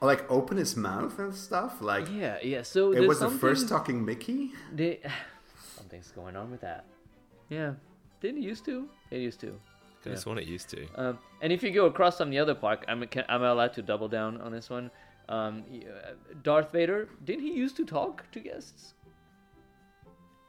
Like 0.02 0.30
open 0.30 0.58
his 0.58 0.76
mouth 0.76 1.18
and 1.18 1.34
stuff. 1.34 1.82
Like 1.82 2.08
Yeah, 2.12 2.38
yeah. 2.44 2.62
So 2.62 2.94
it 2.94 3.08
was 3.08 3.20
the 3.20 3.30
first 3.30 3.68
talking 3.68 4.06
Mickey. 4.06 4.52
They, 4.74 4.99
something's 5.76 6.12
going 6.12 6.36
on 6.36 6.52
with 6.52 6.62
that. 6.62 6.86
Yeah, 7.49 7.74
didn't 8.22 8.44
used 8.44 8.66
to? 8.66 8.88
It 9.10 9.20
used 9.20 9.40
to. 9.41 9.60
Could 10.04 10.12
have 10.12 10.22
sworn 10.22 10.38
it 10.38 10.48
used 10.48 10.70
to. 10.70 10.88
Um, 10.95 11.18
and 11.41 11.52
if 11.52 11.64
you 11.64 11.72
go 11.72 11.86
across 11.86 12.22
on 12.22 12.30
the 12.30 12.38
other 12.38 12.54
park, 12.54 12.86
I'm 12.88 13.06
can, 13.08 13.26
am 13.28 13.41
I 13.41 13.49
allowed 13.49 13.74
to 13.74 13.82
double 13.82 14.08
down 14.08 14.40
on 14.41 14.52
this 14.52 14.70
one? 14.70 14.91
Um, 15.30 15.64
uh, 15.74 16.12
Darth 16.44 16.72
Vader, 16.72 17.10
didn't 17.26 17.44
he 17.44 17.54
used 17.54 17.76
to 17.78 17.86
talk 17.86 18.24
to 18.32 18.40
guests? 18.40 18.94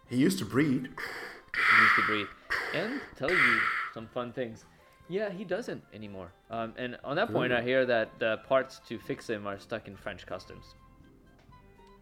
He 0.08 0.16
used 0.16 0.38
to 0.38 0.44
breed. 0.44 0.82
He 0.82 1.82
used 1.82 1.96
to 1.96 2.02
breathe 2.06 2.26
and 2.74 3.00
tell 3.16 3.30
you 3.30 3.60
some 3.92 4.06
fun 4.06 4.32
things. 4.32 4.64
Yeah, 5.08 5.30
he 5.30 5.44
doesn't 5.44 5.82
anymore. 5.94 6.32
Um, 6.50 6.74
and 6.76 6.98
on 7.02 7.16
that 7.16 7.32
point, 7.32 7.52
I 7.52 7.62
hear 7.62 7.86
that 7.86 8.18
the 8.18 8.38
parts 8.46 8.80
to 8.88 8.98
fix 8.98 9.28
him 9.28 9.46
are 9.46 9.58
stuck 9.58 9.88
in 9.88 9.96
French 9.96 10.26
customs. 10.26 10.74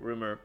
Rumor, 0.00 0.40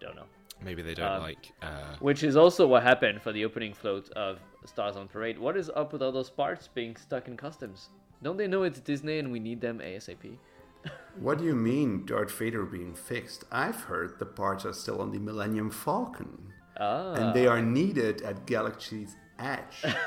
don't 0.00 0.16
know. 0.16 0.26
Maybe 0.62 0.80
they 0.82 0.94
don't 0.94 1.10
Um, 1.10 1.22
like. 1.22 1.52
Uh, 1.60 1.96
Which 2.00 2.22
is 2.22 2.36
also 2.36 2.66
what 2.66 2.82
happened 2.82 3.20
for 3.20 3.32
the 3.32 3.44
opening 3.44 3.74
float 3.74 4.10
of 4.12 4.38
Stars 4.64 4.96
on 4.96 5.08
Parade. 5.08 5.38
What 5.38 5.56
is 5.56 5.68
up 5.70 5.92
with 5.92 6.02
all 6.02 6.12
those 6.12 6.30
parts 6.30 6.68
being 6.68 6.96
stuck 6.96 7.28
in 7.28 7.36
customs? 7.36 7.90
Don't 8.22 8.36
they 8.38 8.46
know 8.48 8.62
it's 8.62 8.80
Disney 8.80 9.18
and 9.18 9.30
we 9.30 9.38
need 9.40 9.60
them 9.60 9.80
ASAP? 9.80 10.38
What 11.18 11.38
do 11.38 11.44
you 11.44 11.54
mean, 11.56 12.06
Darth 12.06 12.30
Vader 12.38 12.64
being 12.64 12.94
fixed? 12.94 13.44
I've 13.50 13.80
heard 13.90 14.18
the 14.18 14.26
parts 14.26 14.64
are 14.64 14.72
still 14.72 15.00
on 15.00 15.10
the 15.10 15.18
Millennium 15.18 15.70
Falcon. 15.70 16.52
Ah. 16.78 17.14
And 17.14 17.34
they 17.34 17.46
are 17.46 17.60
needed 17.60 18.22
at 18.22 18.46
Galaxy's 18.46 19.16
Edge. 19.38 19.82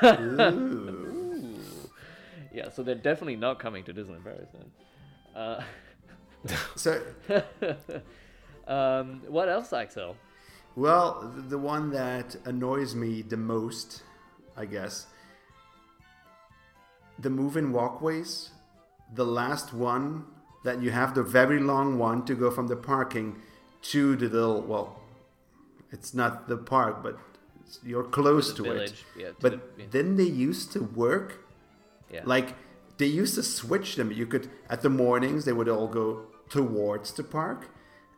Ooh. 2.52 2.56
Yeah, 2.56 2.68
so 2.70 2.82
they're 2.82 2.94
definitely 2.94 3.36
not 3.36 3.58
coming 3.58 3.84
to 3.84 3.92
Disneyland 3.94 4.24
Paris 4.24 4.48
then. 4.52 5.40
Uh, 5.42 5.62
So, 6.76 7.02
um, 8.66 9.22
what 9.28 9.48
else, 9.48 9.72
Axel? 9.72 10.16
well, 10.76 11.32
the 11.48 11.58
one 11.58 11.90
that 11.90 12.36
annoys 12.46 12.94
me 12.94 13.22
the 13.22 13.36
most, 13.36 14.02
I 14.56 14.64
guess, 14.64 15.06
the 17.18 17.30
move-in 17.30 17.72
walkways. 17.72 18.50
The 19.14 19.26
last 19.26 19.74
one 19.74 20.24
that 20.64 20.80
you 20.80 20.90
have 20.92 21.14
the 21.14 21.22
very 21.22 21.58
long 21.58 21.98
one 21.98 22.24
to 22.26 22.34
go 22.34 22.50
from 22.50 22.68
the 22.68 22.76
parking 22.76 23.36
to 23.82 24.14
the 24.16 24.28
little 24.28 24.62
well, 24.62 25.00
it's 25.90 26.14
not 26.14 26.48
the 26.48 26.56
park, 26.56 27.02
but 27.02 27.18
you're 27.84 28.04
close 28.04 28.50
the 28.50 28.56
to 28.58 28.62
village, 28.62 29.04
it. 29.16 29.20
yeah, 29.20 29.28
to 29.28 29.34
but 29.40 29.52
the- 29.52 29.82
yeah. 29.82 29.86
didn't 29.90 30.16
they 30.16 30.24
used 30.48 30.72
to 30.72 30.80
work? 30.84 31.44
Yeah. 32.12 32.22
Like 32.24 32.54
they 32.98 33.06
used 33.06 33.34
to 33.36 33.42
switch 33.42 33.96
them. 33.96 34.10
You 34.12 34.26
could 34.26 34.50
at 34.68 34.82
the 34.82 34.90
mornings 34.90 35.44
they 35.44 35.52
would 35.52 35.68
all 35.68 35.88
go 35.88 36.26
towards 36.48 37.12
the 37.12 37.22
park, 37.22 37.68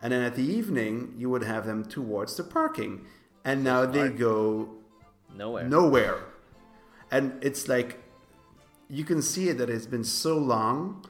and 0.01 0.13
then 0.13 0.23
at 0.23 0.35
the 0.35 0.45
evening 0.45 1.15
you 1.19 1.29
would 1.31 1.43
have 1.45 1.67
them 1.67 1.85
towards 1.85 2.37
the 2.37 2.45
parking. 2.45 3.07
And 3.45 3.65
now 3.65 3.87
they 3.87 4.09
go 4.09 4.69
Nowhere. 5.37 5.65
nowhere. 5.69 6.19
And 7.11 7.43
it's 7.43 7.69
like 7.69 7.99
you 8.89 9.05
can 9.05 9.21
see 9.23 9.49
it 9.49 9.59
that 9.59 9.69
it's 9.71 9.87
been 9.87 10.05
so 10.05 10.37
long 10.39 11.05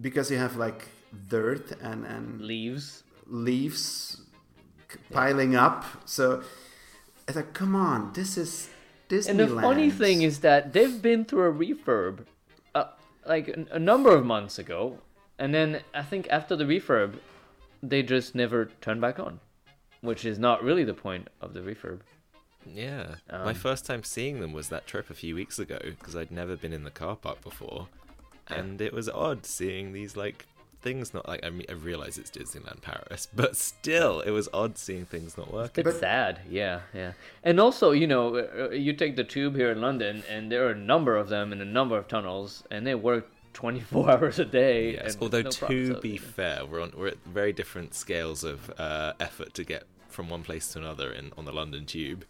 because 0.00 0.30
you 0.30 0.38
have 0.38 0.56
like 0.56 0.88
dirt 1.28 1.72
and 1.82 2.04
and 2.06 2.40
Leaves. 2.40 3.02
leaves 3.26 4.22
piling 5.12 5.54
up. 5.56 5.84
So 6.06 6.42
it's 7.26 7.36
like, 7.36 7.52
come 7.52 7.74
on, 7.74 8.12
this 8.14 8.38
is 8.38 8.70
Disneyland. 9.08 9.28
And 9.30 9.40
the 9.40 9.48
funny 9.48 9.90
thing 9.90 10.22
is 10.22 10.40
that 10.40 10.72
they've 10.72 11.00
been 11.00 11.24
through 11.24 11.48
a 11.48 11.52
refurb, 11.52 12.26
uh, 12.74 12.84
like 13.26 13.48
a, 13.48 13.66
a 13.72 13.78
number 13.78 14.14
of 14.14 14.24
months 14.24 14.58
ago, 14.58 14.98
and 15.38 15.54
then 15.54 15.80
I 15.94 16.02
think 16.02 16.26
after 16.30 16.56
the 16.56 16.64
refurb, 16.64 17.14
they 17.82 18.02
just 18.02 18.34
never 18.34 18.70
turned 18.80 19.00
back 19.00 19.18
on, 19.18 19.40
which 20.00 20.24
is 20.24 20.38
not 20.38 20.62
really 20.62 20.84
the 20.84 20.94
point 20.94 21.28
of 21.40 21.54
the 21.54 21.60
refurb. 21.60 22.00
yeah. 22.66 23.14
My 23.30 23.50
Um, 23.50 23.54
first 23.54 23.86
time 23.86 24.02
seeing 24.02 24.40
them 24.40 24.52
was 24.52 24.68
that 24.68 24.86
trip 24.86 25.10
a 25.10 25.14
few 25.14 25.34
weeks 25.34 25.58
ago 25.58 25.78
because 25.82 26.14
I'd 26.16 26.30
never 26.30 26.56
been 26.56 26.72
in 26.72 26.84
the 26.84 26.90
car 26.90 27.16
park 27.16 27.40
before, 27.42 27.88
and 28.48 28.80
it 28.80 28.92
was 28.92 29.08
odd 29.08 29.46
seeing 29.46 29.92
these 29.92 30.16
like 30.16 30.46
things 30.80 31.12
not 31.12 31.28
like 31.28 31.44
I 31.44 31.50
mean 31.50 31.66
I 31.68 31.72
realize 31.72 32.18
it's 32.18 32.30
Disneyland 32.30 32.82
Paris, 32.82 33.28
but 33.34 33.56
still 33.56 34.20
it 34.20 34.30
was 34.30 34.48
odd 34.52 34.78
seeing 34.78 35.04
things 35.06 35.36
not 35.36 35.52
working. 35.52 35.86
It's 35.86 35.98
sad, 35.98 36.40
yeah, 36.48 36.80
yeah. 36.94 37.12
And 37.42 37.60
also, 37.60 37.90
you 37.92 38.06
know, 38.06 38.36
uh, 38.36 38.70
you 38.70 38.92
take 38.92 39.16
the 39.16 39.24
tube 39.24 39.56
here 39.56 39.70
in 39.70 39.80
London, 39.80 40.22
and 40.28 40.50
there 40.50 40.66
are 40.66 40.70
a 40.70 40.78
number 40.78 41.16
of 41.16 41.28
them 41.28 41.52
in 41.52 41.60
a 41.60 41.64
number 41.64 41.96
of 41.96 42.08
tunnels, 42.08 42.62
and 42.70 42.86
they 42.86 42.94
work 42.94 43.30
24 43.54 44.10
hours 44.12 44.38
a 44.38 44.44
day. 44.44 44.92
Yes, 44.94 45.14
and 45.14 45.22
although 45.22 45.42
no 45.42 45.50
to 45.50 45.58
problem, 45.58 46.00
be 46.00 46.10
you 46.10 46.18
fair, 46.18 46.64
we're 46.64 46.80
on 46.80 46.92
we're 46.96 47.08
at 47.08 47.24
very 47.24 47.52
different 47.52 47.94
scales 47.94 48.44
of 48.44 48.70
uh, 48.78 49.14
effort 49.20 49.54
to 49.54 49.64
get 49.64 49.84
from 50.08 50.28
one 50.28 50.42
place 50.42 50.68
to 50.68 50.78
another 50.78 51.12
in 51.12 51.32
on 51.36 51.44
the 51.44 51.52
London 51.52 51.86
Tube. 51.86 52.24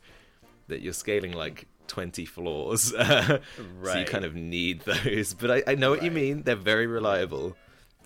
That 0.69 0.83
you're 0.83 0.93
scaling 0.93 1.33
like 1.33 1.67
twenty 1.87 2.27
floors, 2.27 2.83
so 2.93 3.41
you 3.83 4.05
kind 4.05 4.25
of 4.25 4.35
need 4.35 4.81
those. 4.83 5.33
But 5.33 5.51
I, 5.51 5.73
I 5.73 5.75
know 5.75 5.91
what 5.91 6.03
you 6.03 6.11
mean. 6.11 6.43
They're 6.43 6.57
very 6.57 6.87
reliable. 6.87 7.57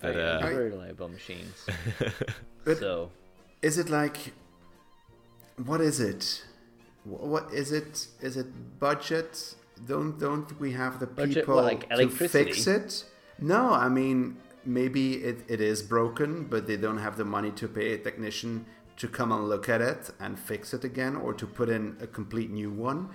But 0.03 0.15
Very- 0.15 0.31
uh, 0.31 0.39
very 0.41 0.69
reliable 0.69 1.09
machines. 1.17 1.55
But- 2.65 2.79
so 2.79 3.11
Is 3.61 3.77
it 3.77 3.89
like 3.89 4.17
what 5.69 5.81
is 5.81 5.99
it? 5.99 6.43
What 7.05 7.45
is 7.53 7.71
it? 7.71 8.07
Is 8.21 8.35
it 8.37 8.49
budget? 8.79 9.55
Don't 9.87 10.19
don't 10.19 10.49
we 10.59 10.69
have 10.73 10.99
the 10.99 11.07
Budget, 11.07 11.35
people 11.35 11.55
what, 11.55 11.65
like 11.65 11.89
to 11.89 12.09
fix 12.09 12.67
it? 12.67 13.05
No, 13.39 13.71
I 13.85 13.89
mean 13.89 14.37
maybe 14.65 15.05
it, 15.29 15.39
it 15.47 15.61
is 15.61 15.81
broken, 15.81 16.45
but 16.45 16.67
they 16.67 16.77
don't 16.77 16.99
have 16.99 17.17
the 17.17 17.25
money 17.25 17.51
to 17.51 17.67
pay 17.67 17.93
a 17.93 17.97
technician 17.97 18.65
to 18.97 19.07
come 19.07 19.31
and 19.31 19.49
look 19.49 19.67
at 19.67 19.81
it 19.81 20.11
and 20.19 20.39
fix 20.39 20.73
it 20.73 20.83
again, 20.83 21.15
or 21.15 21.33
to 21.33 21.45
put 21.45 21.67
in 21.69 21.97
a 22.01 22.07
complete 22.07 22.49
new 22.51 22.71
one. 22.71 23.09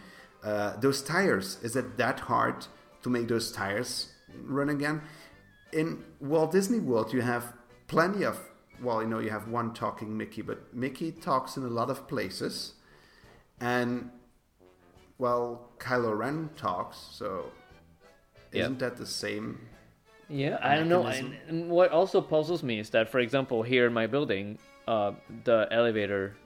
Uh, 0.45 0.77
those 0.85 1.03
tires, 1.03 1.59
is 1.63 1.77
it 1.77 1.97
that 1.97 2.21
hard 2.21 2.67
to 3.03 3.09
make 3.09 3.29
those 3.29 3.51
tires 3.53 4.09
run 4.45 4.69
again? 4.69 5.01
In 5.73 6.05
Walt 6.21 6.53
Disney 6.53 6.81
World, 6.81 7.13
you 7.13 7.21
have 7.21 7.53
plenty 7.87 8.25
of 8.25 8.39
well, 8.81 9.03
you 9.03 9.09
know, 9.09 9.19
you 9.19 9.31
have 9.31 9.49
one 9.49 9.75
talking 9.75 10.17
Mickey, 10.17 10.43
but 10.43 10.73
Mickey 10.75 11.11
talks 11.11 11.57
in 11.57 11.65
a 11.65 11.69
lot 11.69 11.91
of 11.91 12.07
places, 12.07 12.75
and 13.61 14.11
well, 15.19 15.71
Kylo 15.79 16.17
Ren 16.17 16.51
talks, 16.57 16.97
so 16.97 17.51
isn't 18.53 18.79
that 18.79 18.97
the 18.97 19.07
same? 19.07 19.61
Yeah, 20.29 20.59
I 20.63 20.77
don't 20.77 20.89
know. 20.89 21.03
mechanism. 21.03 21.35
And, 21.49 21.63
and 21.63 21.71
what 21.71 21.91
also 21.91 22.21
puzzles 22.21 22.63
me 22.63 22.79
is 22.79 22.91
that, 22.91 23.09
for 23.09 23.19
example, 23.19 23.63
here 23.63 23.87
in 23.87 23.93
my 23.93 24.07
building, 24.07 24.59
uh, 24.87 25.13
the 25.45 25.67
elevator 25.71 26.37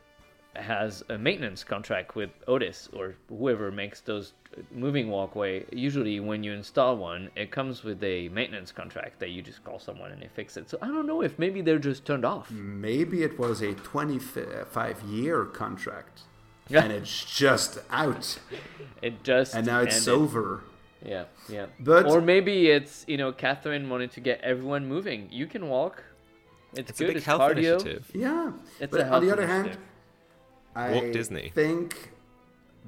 has 0.56 1.02
a 1.08 1.16
maintenance 1.18 1.64
contract 1.64 2.14
with 2.14 2.30
Otis 2.46 2.88
or 2.92 3.14
whoever 3.28 3.70
makes 3.70 4.00
those 4.00 4.34
moving 4.70 5.08
walkway. 5.08 5.64
Usually, 5.72 6.20
when 6.20 6.42
you 6.44 6.52
install 6.52 6.96
one, 6.96 7.30
it 7.36 7.50
comes 7.50 7.82
with 7.84 8.02
a 8.04 8.28
maintenance 8.28 8.70
contract 8.70 9.18
that 9.20 9.30
you 9.30 9.40
just 9.42 9.64
call 9.64 9.78
someone 9.78 10.10
and 10.12 10.20
they 10.20 10.28
fix 10.34 10.56
it. 10.56 10.68
So 10.68 10.78
I 10.82 10.88
don't 10.88 11.06
know 11.06 11.22
if 11.22 11.38
maybe 11.38 11.62
they're 11.62 11.78
just 11.78 12.04
turned 12.04 12.24
off. 12.24 12.50
Maybe 12.50 13.22
it 13.22 13.38
was 13.38 13.62
a 13.62 13.72
25 13.74 15.02
year 15.04 15.44
contract, 15.46 16.22
Yeah. 16.68 16.82
and 16.84 16.92
it's 16.92 17.24
just 17.24 17.78
out, 17.90 18.38
It 19.02 19.22
just 19.24 19.54
and 19.54 19.66
now 19.66 19.80
it's 19.80 20.06
ended. 20.06 20.22
over. 20.22 20.62
Yeah, 21.04 21.24
yeah. 21.48 21.66
But- 21.80 22.06
or 22.06 22.20
maybe 22.20 22.68
it's 22.70 23.04
you 23.08 23.16
know 23.16 23.32
Catherine 23.32 23.88
wanted 23.88 24.12
to 24.12 24.20
get 24.20 24.40
everyone 24.42 24.86
moving. 24.86 25.28
You 25.32 25.46
can 25.46 25.68
walk. 25.68 26.04
It's, 26.74 26.90
it's 26.90 27.00
a 27.00 27.04
good. 27.04 27.08
big 27.08 27.16
it's 27.16 27.26
health 27.26 27.40
cardio. 27.42 27.72
initiative. 27.80 28.10
Yeah, 28.14 28.52
It's 28.80 28.90
but 28.90 29.00
a 29.00 29.08
on 29.10 29.26
the 29.26 29.32
other 29.32 29.46
hand, 29.46 29.76
initiative. 30.76 30.94
I 31.00 31.04
Walk 31.06 31.12
Disney. 31.12 31.50
think 31.54 32.10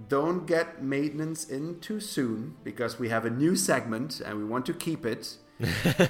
don't 0.09 0.47
get 0.47 0.82
maintenance 0.82 1.44
in 1.48 1.78
too 1.81 2.01
soon 2.01 2.56
because 2.65 2.98
we 2.98 3.09
have 3.11 3.24
a 3.24 3.31
new 3.31 3.55
segment 3.55 4.20
and 4.20 4.39
we 4.39 4.44
want 4.44 4.66
to 4.66 4.74
keep 4.74 5.06
it. 5.06 5.36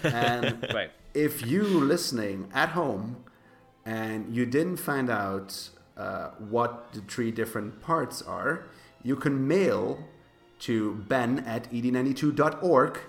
and 0.05 0.67
Right. 0.73 0.91
if 1.13 1.47
you 1.47 1.63
listening 1.65 2.49
at 2.55 2.71
home 2.71 3.25
and 3.85 4.35
you 4.35 4.47
didn't 4.47 4.79
find 4.79 5.11
out 5.11 5.69
uh, 5.99 6.31
what 6.39 6.93
the 6.93 7.01
three 7.03 7.31
different 7.31 7.81
parts 7.83 8.23
are, 8.23 8.65
you 9.03 9.17
can 9.17 9.47
mail 9.47 9.99
to 10.61 10.95
ben 11.09 11.41
at 11.41 11.69
E 11.73 11.83
ed92.org 11.83 13.01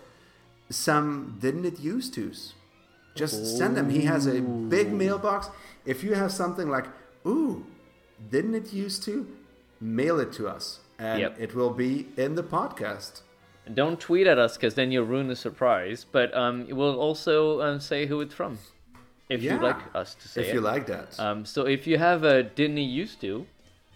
some 0.70 1.38
didn't 1.40 1.66
it 1.66 1.80
used 1.80 2.16
to's. 2.16 2.54
Just 3.14 3.58
send 3.58 3.78
them. 3.78 3.90
He 3.92 4.02
has 4.02 4.26
a 4.28 4.42
big 4.42 4.92
mailbox. 4.92 5.50
If 5.86 6.04
you 6.04 6.16
have 6.16 6.32
something 6.34 6.70
like, 6.70 6.88
ooh, 7.26 7.66
didn't 8.32 8.56
it 8.56 8.74
used 8.74 9.04
to? 9.04 9.28
Mail 9.82 10.20
it 10.20 10.32
to 10.34 10.48
us. 10.48 10.80
And 10.98 11.20
Yep. 11.22 11.36
it 11.40 11.56
will 11.56 11.72
be 11.72 12.08
in 12.18 12.36
the 12.36 12.44
podcast. 12.44 13.22
Don't 13.74 14.00
tweet 14.00 14.28
at 14.28 14.38
us 14.38 14.56
because 14.56 14.76
then 14.76 14.92
you'll 14.92 15.06
ruin 15.06 15.28
the 15.28 15.36
surprise. 15.36 16.06
But 16.10 16.34
um, 16.36 16.68
we'll 16.70 17.00
also 17.00 17.62
um, 17.62 17.80
say 17.80 18.06
who 18.06 18.22
it's 18.22 18.34
from, 18.34 18.60
if 19.28 19.42
Yeah, 19.42 19.54
you'd 19.54 19.62
like 19.64 19.78
us 19.94 20.16
to 20.16 20.28
say 20.28 20.42
if 20.42 20.48
it. 20.50 20.54
you 20.54 20.62
like 20.62 20.86
that. 20.88 21.20
Um, 21.20 21.46
so 21.46 21.66
if 21.66 21.86
you 21.88 21.98
have 21.98 22.24
a 22.24 22.44
Disney 22.44 22.86
used 22.86 23.20
to, 23.22 23.46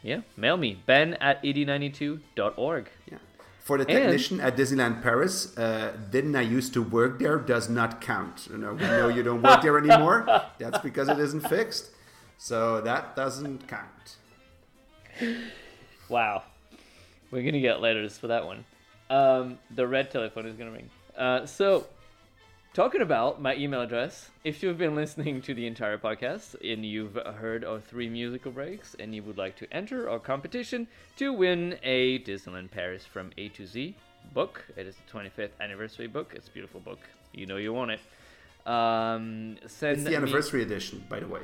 yeah, 0.02 0.22
mail 0.36 0.58
me 0.58 0.82
ben 0.86 1.14
at 1.16 1.42
ed92.org. 1.44 2.90
Yeah. 3.12 3.18
For 3.60 3.78
the 3.78 3.86
And- 3.88 3.98
technician 4.00 4.40
at 4.42 4.58
Disneyland 4.58 5.04
Paris, 5.04 5.56
uh, 5.58 5.92
didn't 6.10 6.36
I 6.36 6.42
used 6.42 6.74
to 6.74 6.82
work 6.82 7.20
there 7.20 7.38
does 7.38 7.70
not 7.70 8.02
count. 8.02 8.48
You 8.50 8.58
know, 8.58 8.74
we 8.74 8.82
know 8.82 9.08
you 9.10 9.22
don't 9.24 9.42
work 9.44 9.62
there 9.62 9.78
anymore. 9.78 10.26
That's 10.58 10.80
because 10.80 11.08
it 11.08 11.20
isn't 11.20 11.48
fixed. 11.48 11.92
So 12.42 12.80
that 12.82 13.16
doesn't 13.16 13.68
count. 13.68 14.16
Wow. 16.10 16.42
We're 17.30 17.44
going 17.44 17.54
to 17.54 17.60
get 17.60 17.82
letters 17.82 18.18
for 18.18 18.28
that 18.30 18.44
one. 18.44 18.66
Um, 19.12 19.60
the 19.70 19.86
red 19.86 20.10
telephone 20.10 20.48
is 20.48 20.56
going 20.56 20.72
to 20.72 20.76
ring. 20.76 20.90
Uh, 21.16 21.46
so, 21.46 21.86
talking 22.74 23.02
about 23.02 23.40
my 23.40 23.56
email 23.56 23.82
address, 23.82 24.32
if 24.44 24.64
you've 24.64 24.80
been 24.80 24.96
listening 24.96 25.40
to 25.44 25.54
the 25.54 25.68
entire 25.68 26.00
podcast 26.00 26.56
and 26.64 26.84
you've 26.84 27.14
heard 27.14 27.64
our 27.64 27.80
three 27.80 28.10
musical 28.10 28.52
breaks 28.52 28.96
and 29.00 29.14
you 29.14 29.22
would 29.22 29.38
like 29.38 29.56
to 29.58 29.72
enter 29.72 30.10
our 30.10 30.18
competition 30.18 30.88
to 31.18 31.32
win 31.32 31.78
a 31.84 32.18
Disneyland 32.24 32.72
Paris 32.72 33.06
from 33.06 33.30
A 33.38 33.50
to 33.50 33.68
Z 33.68 33.96
book, 34.34 34.66
it 34.78 34.88
is 34.88 34.96
the 34.96 35.20
25th 35.20 35.52
anniversary 35.62 36.08
book. 36.08 36.34
It's 36.36 36.48
a 36.48 36.52
beautiful 36.52 36.80
book. 36.80 37.00
You 37.34 37.46
know 37.46 37.58
you 37.58 37.72
want 37.72 37.92
it. 37.92 38.00
Um, 38.68 39.58
send 39.68 39.98
It's 39.98 40.04
the 40.06 40.10
me- 40.10 40.16
anniversary 40.16 40.64
edition, 40.64 41.06
by 41.08 41.20
the 41.20 41.28
way. 41.28 41.42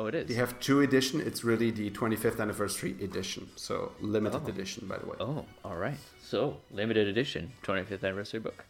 Oh, 0.00 0.06
it 0.06 0.14
is. 0.14 0.28
They 0.28 0.34
have 0.36 0.58
two 0.60 0.80
edition. 0.80 1.20
It's 1.20 1.44
really 1.44 1.70
the 1.70 1.90
25th 1.90 2.40
anniversary 2.40 2.96
edition. 3.02 3.50
So 3.56 3.92
limited 4.00 4.48
edition, 4.48 4.86
by 4.86 4.96
the 4.96 5.04
way. 5.04 5.16
Oh, 5.20 5.44
all 5.62 5.76
right. 5.76 5.98
So, 6.22 6.56
limited 6.70 7.06
edition, 7.06 7.52
25th 7.64 8.02
anniversary 8.02 8.40
book. 8.40 8.64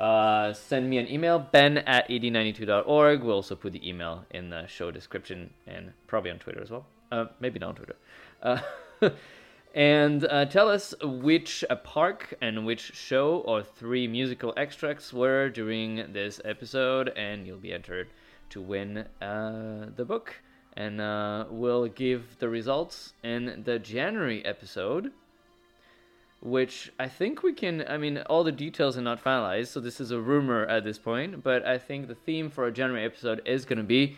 Uh, 0.00 0.54
send 0.54 0.88
me 0.88 0.96
an 0.96 1.06
email, 1.10 1.38
ben 1.38 1.76
at 1.76 2.08
ed92.org. 2.08 3.22
We'll 3.22 3.34
also 3.34 3.54
put 3.54 3.74
the 3.74 3.86
email 3.86 4.24
in 4.30 4.48
the 4.48 4.66
show 4.66 4.90
description 4.90 5.52
and 5.66 5.92
probably 6.06 6.30
on 6.30 6.38
Twitter 6.38 6.62
as 6.62 6.70
well. 6.70 6.86
Uh, 7.10 7.26
maybe 7.38 7.58
not 7.58 7.68
on 7.68 7.74
Twitter. 7.74 7.96
Uh, 8.42 8.58
and 9.74 10.24
uh, 10.24 10.46
tell 10.46 10.70
us 10.70 10.94
which 11.02 11.66
park 11.84 12.32
and 12.40 12.64
which 12.64 12.94
show 12.94 13.42
or 13.44 13.62
three 13.62 14.08
musical 14.08 14.54
extracts 14.56 15.12
were 15.12 15.50
during 15.50 16.14
this 16.14 16.40
episode, 16.46 17.10
and 17.10 17.46
you'll 17.46 17.58
be 17.58 17.74
entered 17.74 18.08
to 18.48 18.62
win 18.62 19.04
uh, 19.20 19.90
the 19.96 20.06
book. 20.06 20.36
And 20.76 21.00
uh, 21.00 21.46
we'll 21.50 21.86
give 21.88 22.38
the 22.38 22.48
results 22.48 23.12
in 23.22 23.62
the 23.64 23.78
January 23.78 24.44
episode 24.44 25.12
which 26.42 26.92
I 26.98 27.08
think 27.08 27.42
we 27.42 27.52
can. 27.52 27.84
I 27.88 27.96
mean, 27.96 28.18
all 28.18 28.42
the 28.42 28.52
details 28.52 28.98
are 28.98 29.02
not 29.02 29.22
finalized, 29.22 29.68
so 29.68 29.80
this 29.80 30.00
is 30.00 30.10
a 30.10 30.20
rumor 30.20 30.66
at 30.66 30.82
this 30.82 30.98
point. 30.98 31.42
But 31.42 31.64
I 31.64 31.78
think 31.78 32.08
the 32.08 32.16
theme 32.16 32.50
for 32.50 32.66
a 32.66 32.72
January 32.72 33.04
episode 33.04 33.40
is 33.46 33.64
going 33.64 33.78
to 33.78 33.84
be 33.84 34.16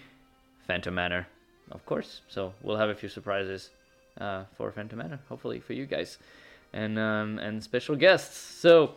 Phantom 0.67 0.95
Manor, 0.95 1.29
of 1.71 1.85
course. 1.85 2.23
So 2.29 2.55
we'll 2.63 2.79
have 2.79 2.89
a 2.89 2.95
few 2.95 3.11
surprises 3.11 3.71
uh, 4.19 4.45
for 4.57 4.73
Phantom 4.73 4.99
Manor, 4.99 5.21
hopefully 5.29 5.61
for 5.61 5.75
you 5.75 5.85
guys, 5.85 6.19
and 6.73 6.99
um, 6.99 7.39
and 7.39 7.63
special 7.63 7.95
guests. 7.95 8.39
So 8.39 8.95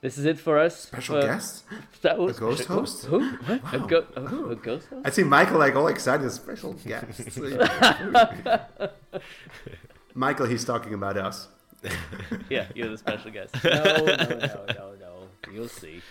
this 0.00 0.16
is 0.18 0.24
it 0.24 0.38
for 0.38 0.58
us. 0.58 0.74
Special 0.80 1.16
Uh, 1.16 1.22
guest? 1.26 1.64
That 2.02 2.18
was 2.18 2.36
A 2.38 2.40
ghost 2.40 2.64
host? 2.74 3.04
Who? 3.06 3.18
What? 3.20 3.60
A, 3.74 3.78
Wow. 3.78 3.86
go- 3.86 4.06
a, 4.16 4.50
a 4.52 4.56
ghost 4.56 4.86
host? 4.88 5.02
I 5.06 5.10
see 5.10 5.22
Michael 5.24 5.58
like 5.58 5.74
all 5.76 5.88
excited. 5.88 6.30
Special 6.32 6.72
guest. 6.74 7.38
Michael, 10.14 10.46
he's 10.46 10.64
talking 10.64 10.94
about 10.94 11.16
us. 11.16 11.48
yeah, 12.50 12.66
you're 12.74 12.88
the 12.88 12.98
special 12.98 13.30
guest. 13.30 13.54
No, 13.64 13.70
no, 13.70 14.04
no, 14.04 14.64
no, 14.68 14.94
no. 15.00 15.12
You'll 15.52 15.68
see. 15.68 16.02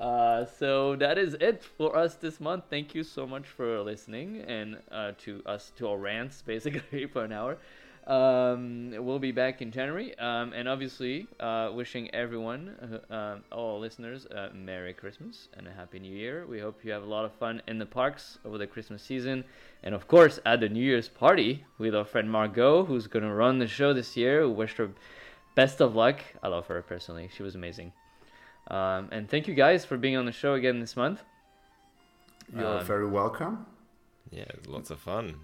Uh, 0.00 0.44
so 0.58 0.96
that 0.96 1.18
is 1.18 1.34
it 1.40 1.62
for 1.62 1.96
us 1.96 2.16
this 2.16 2.40
month. 2.40 2.64
Thank 2.68 2.94
you 2.94 3.04
so 3.04 3.26
much 3.26 3.46
for 3.46 3.80
listening 3.80 4.40
and 4.42 4.78
uh, 4.90 5.12
to 5.18 5.40
us 5.46 5.70
to 5.76 5.88
our 5.88 5.98
rants 5.98 6.42
basically 6.42 7.06
for 7.06 7.24
an 7.24 7.32
hour. 7.32 7.58
Um, 8.06 8.92
we'll 8.98 9.18
be 9.18 9.32
back 9.32 9.62
in 9.62 9.70
January, 9.70 10.16
um, 10.18 10.52
and 10.52 10.68
obviously 10.68 11.26
uh, 11.40 11.70
wishing 11.74 12.14
everyone, 12.14 13.00
uh, 13.10 13.14
um, 13.14 13.44
all 13.50 13.80
listeners, 13.80 14.26
uh, 14.26 14.50
Merry 14.54 14.92
Christmas 14.92 15.48
and 15.56 15.66
a 15.66 15.72
Happy 15.72 15.98
New 15.98 16.14
Year. 16.14 16.44
We 16.46 16.60
hope 16.60 16.84
you 16.84 16.92
have 16.92 17.02
a 17.02 17.06
lot 17.06 17.24
of 17.24 17.32
fun 17.32 17.62
in 17.66 17.78
the 17.78 17.86
parks 17.86 18.38
over 18.44 18.58
the 18.58 18.66
Christmas 18.66 19.02
season, 19.02 19.42
and 19.82 19.94
of 19.94 20.06
course 20.06 20.38
at 20.44 20.60
the 20.60 20.68
New 20.68 20.84
Year's 20.84 21.08
party 21.08 21.64
with 21.78 21.94
our 21.94 22.04
friend 22.04 22.30
Margot, 22.30 22.84
who's 22.84 23.06
gonna 23.06 23.34
run 23.34 23.58
the 23.58 23.66
show 23.66 23.94
this 23.94 24.18
year. 24.18 24.46
We 24.46 24.52
wish 24.52 24.74
her 24.74 24.90
best 25.54 25.80
of 25.80 25.94
luck. 25.94 26.20
I 26.42 26.48
love 26.48 26.66
her 26.66 26.82
personally; 26.82 27.30
she 27.34 27.42
was 27.42 27.54
amazing. 27.54 27.92
Um, 28.68 29.08
and 29.12 29.30
thank 29.30 29.48
you 29.48 29.54
guys 29.54 29.86
for 29.86 29.96
being 29.96 30.16
on 30.16 30.26
the 30.26 30.32
show 30.32 30.52
again 30.52 30.78
this 30.78 30.94
month. 30.94 31.22
You're 32.54 32.80
Um, 32.80 32.84
very 32.84 33.08
welcome. 33.08 33.64
Yeah, 34.30 34.44
lots 34.66 34.90
of 34.90 34.98
fun. 35.00 35.36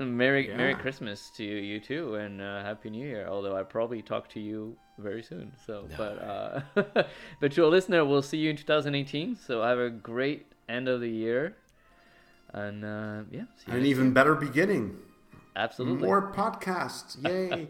Merry 0.00 0.48
Merry 0.56 0.74
Christmas 0.74 1.30
to 1.36 1.44
you, 1.44 1.56
you 1.56 1.80
too, 1.80 2.14
and 2.16 2.40
uh, 2.40 2.62
Happy 2.62 2.90
New 2.90 3.06
Year. 3.06 3.26
Although 3.28 3.56
I 3.56 3.62
probably 3.62 4.02
talk 4.02 4.28
to 4.30 4.40
you 4.40 4.76
very 4.98 5.22
soon. 5.22 5.52
So, 5.66 5.86
but 5.96 6.18
uh, 6.22 7.02
but 7.40 7.52
to 7.52 7.64
a 7.64 7.68
listener, 7.68 8.04
we'll 8.04 8.22
see 8.22 8.38
you 8.38 8.50
in 8.50 8.56
2018. 8.56 9.36
So 9.36 9.62
have 9.62 9.78
a 9.78 9.90
great 9.90 10.46
end 10.68 10.88
of 10.88 11.00
the 11.00 11.08
year, 11.10 11.56
and 12.52 12.84
uh, 12.84 13.22
yeah, 13.30 13.44
see 13.56 13.72
you 13.72 13.78
An 13.78 13.84
even 13.86 14.04
year. 14.06 14.14
better 14.14 14.34
beginning. 14.34 14.96
Absolutely. 15.56 16.06
More 16.06 16.32
podcasts. 16.32 17.22
Yay. 17.28 17.68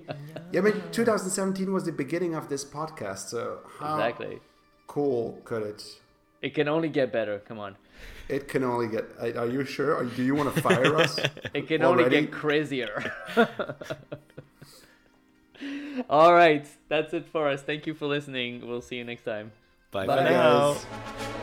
yeah, 0.52 0.61
I 0.61 0.62
mean, 0.62 0.74
2017 0.93 1.73
was 1.73 1.85
the 1.85 1.93
beginning 1.93 2.35
of 2.35 2.48
this 2.48 2.65
podcast. 2.65 3.28
So, 3.31 3.61
how 3.78 3.94
Exactly. 3.97 4.39
cool 4.86 5.40
could 5.44 5.62
it? 5.62 5.82
It 6.42 6.54
can 6.54 6.68
only 6.68 6.88
get 6.88 7.12
better. 7.12 7.38
Come 7.40 7.58
on. 7.58 7.76
It 8.28 8.48
can 8.48 8.64
only 8.64 8.88
get. 8.88 9.04
Are 9.36 9.46
you 9.46 9.64
sure? 9.64 9.96
Or 9.96 10.04
do 10.04 10.22
you 10.22 10.34
want 10.34 10.54
to 10.54 10.62
fire 10.62 10.96
us? 10.96 11.18
It 11.54 11.66
can 11.68 11.82
only 11.82 12.08
get 12.08 12.30
crazier. 12.30 13.12
All 16.08 16.32
right, 16.32 16.66
that's 16.88 17.12
it 17.12 17.26
for 17.26 17.48
us. 17.48 17.62
Thank 17.62 17.86
you 17.86 17.92
for 17.92 18.06
listening. 18.06 18.66
We'll 18.66 18.80
see 18.80 18.96
you 18.96 19.04
next 19.04 19.24
time. 19.24 19.52
Bye, 19.90 20.06
Bye. 20.06 20.16
for 20.16 20.22
now. 20.24 20.72
guys. 20.72 21.36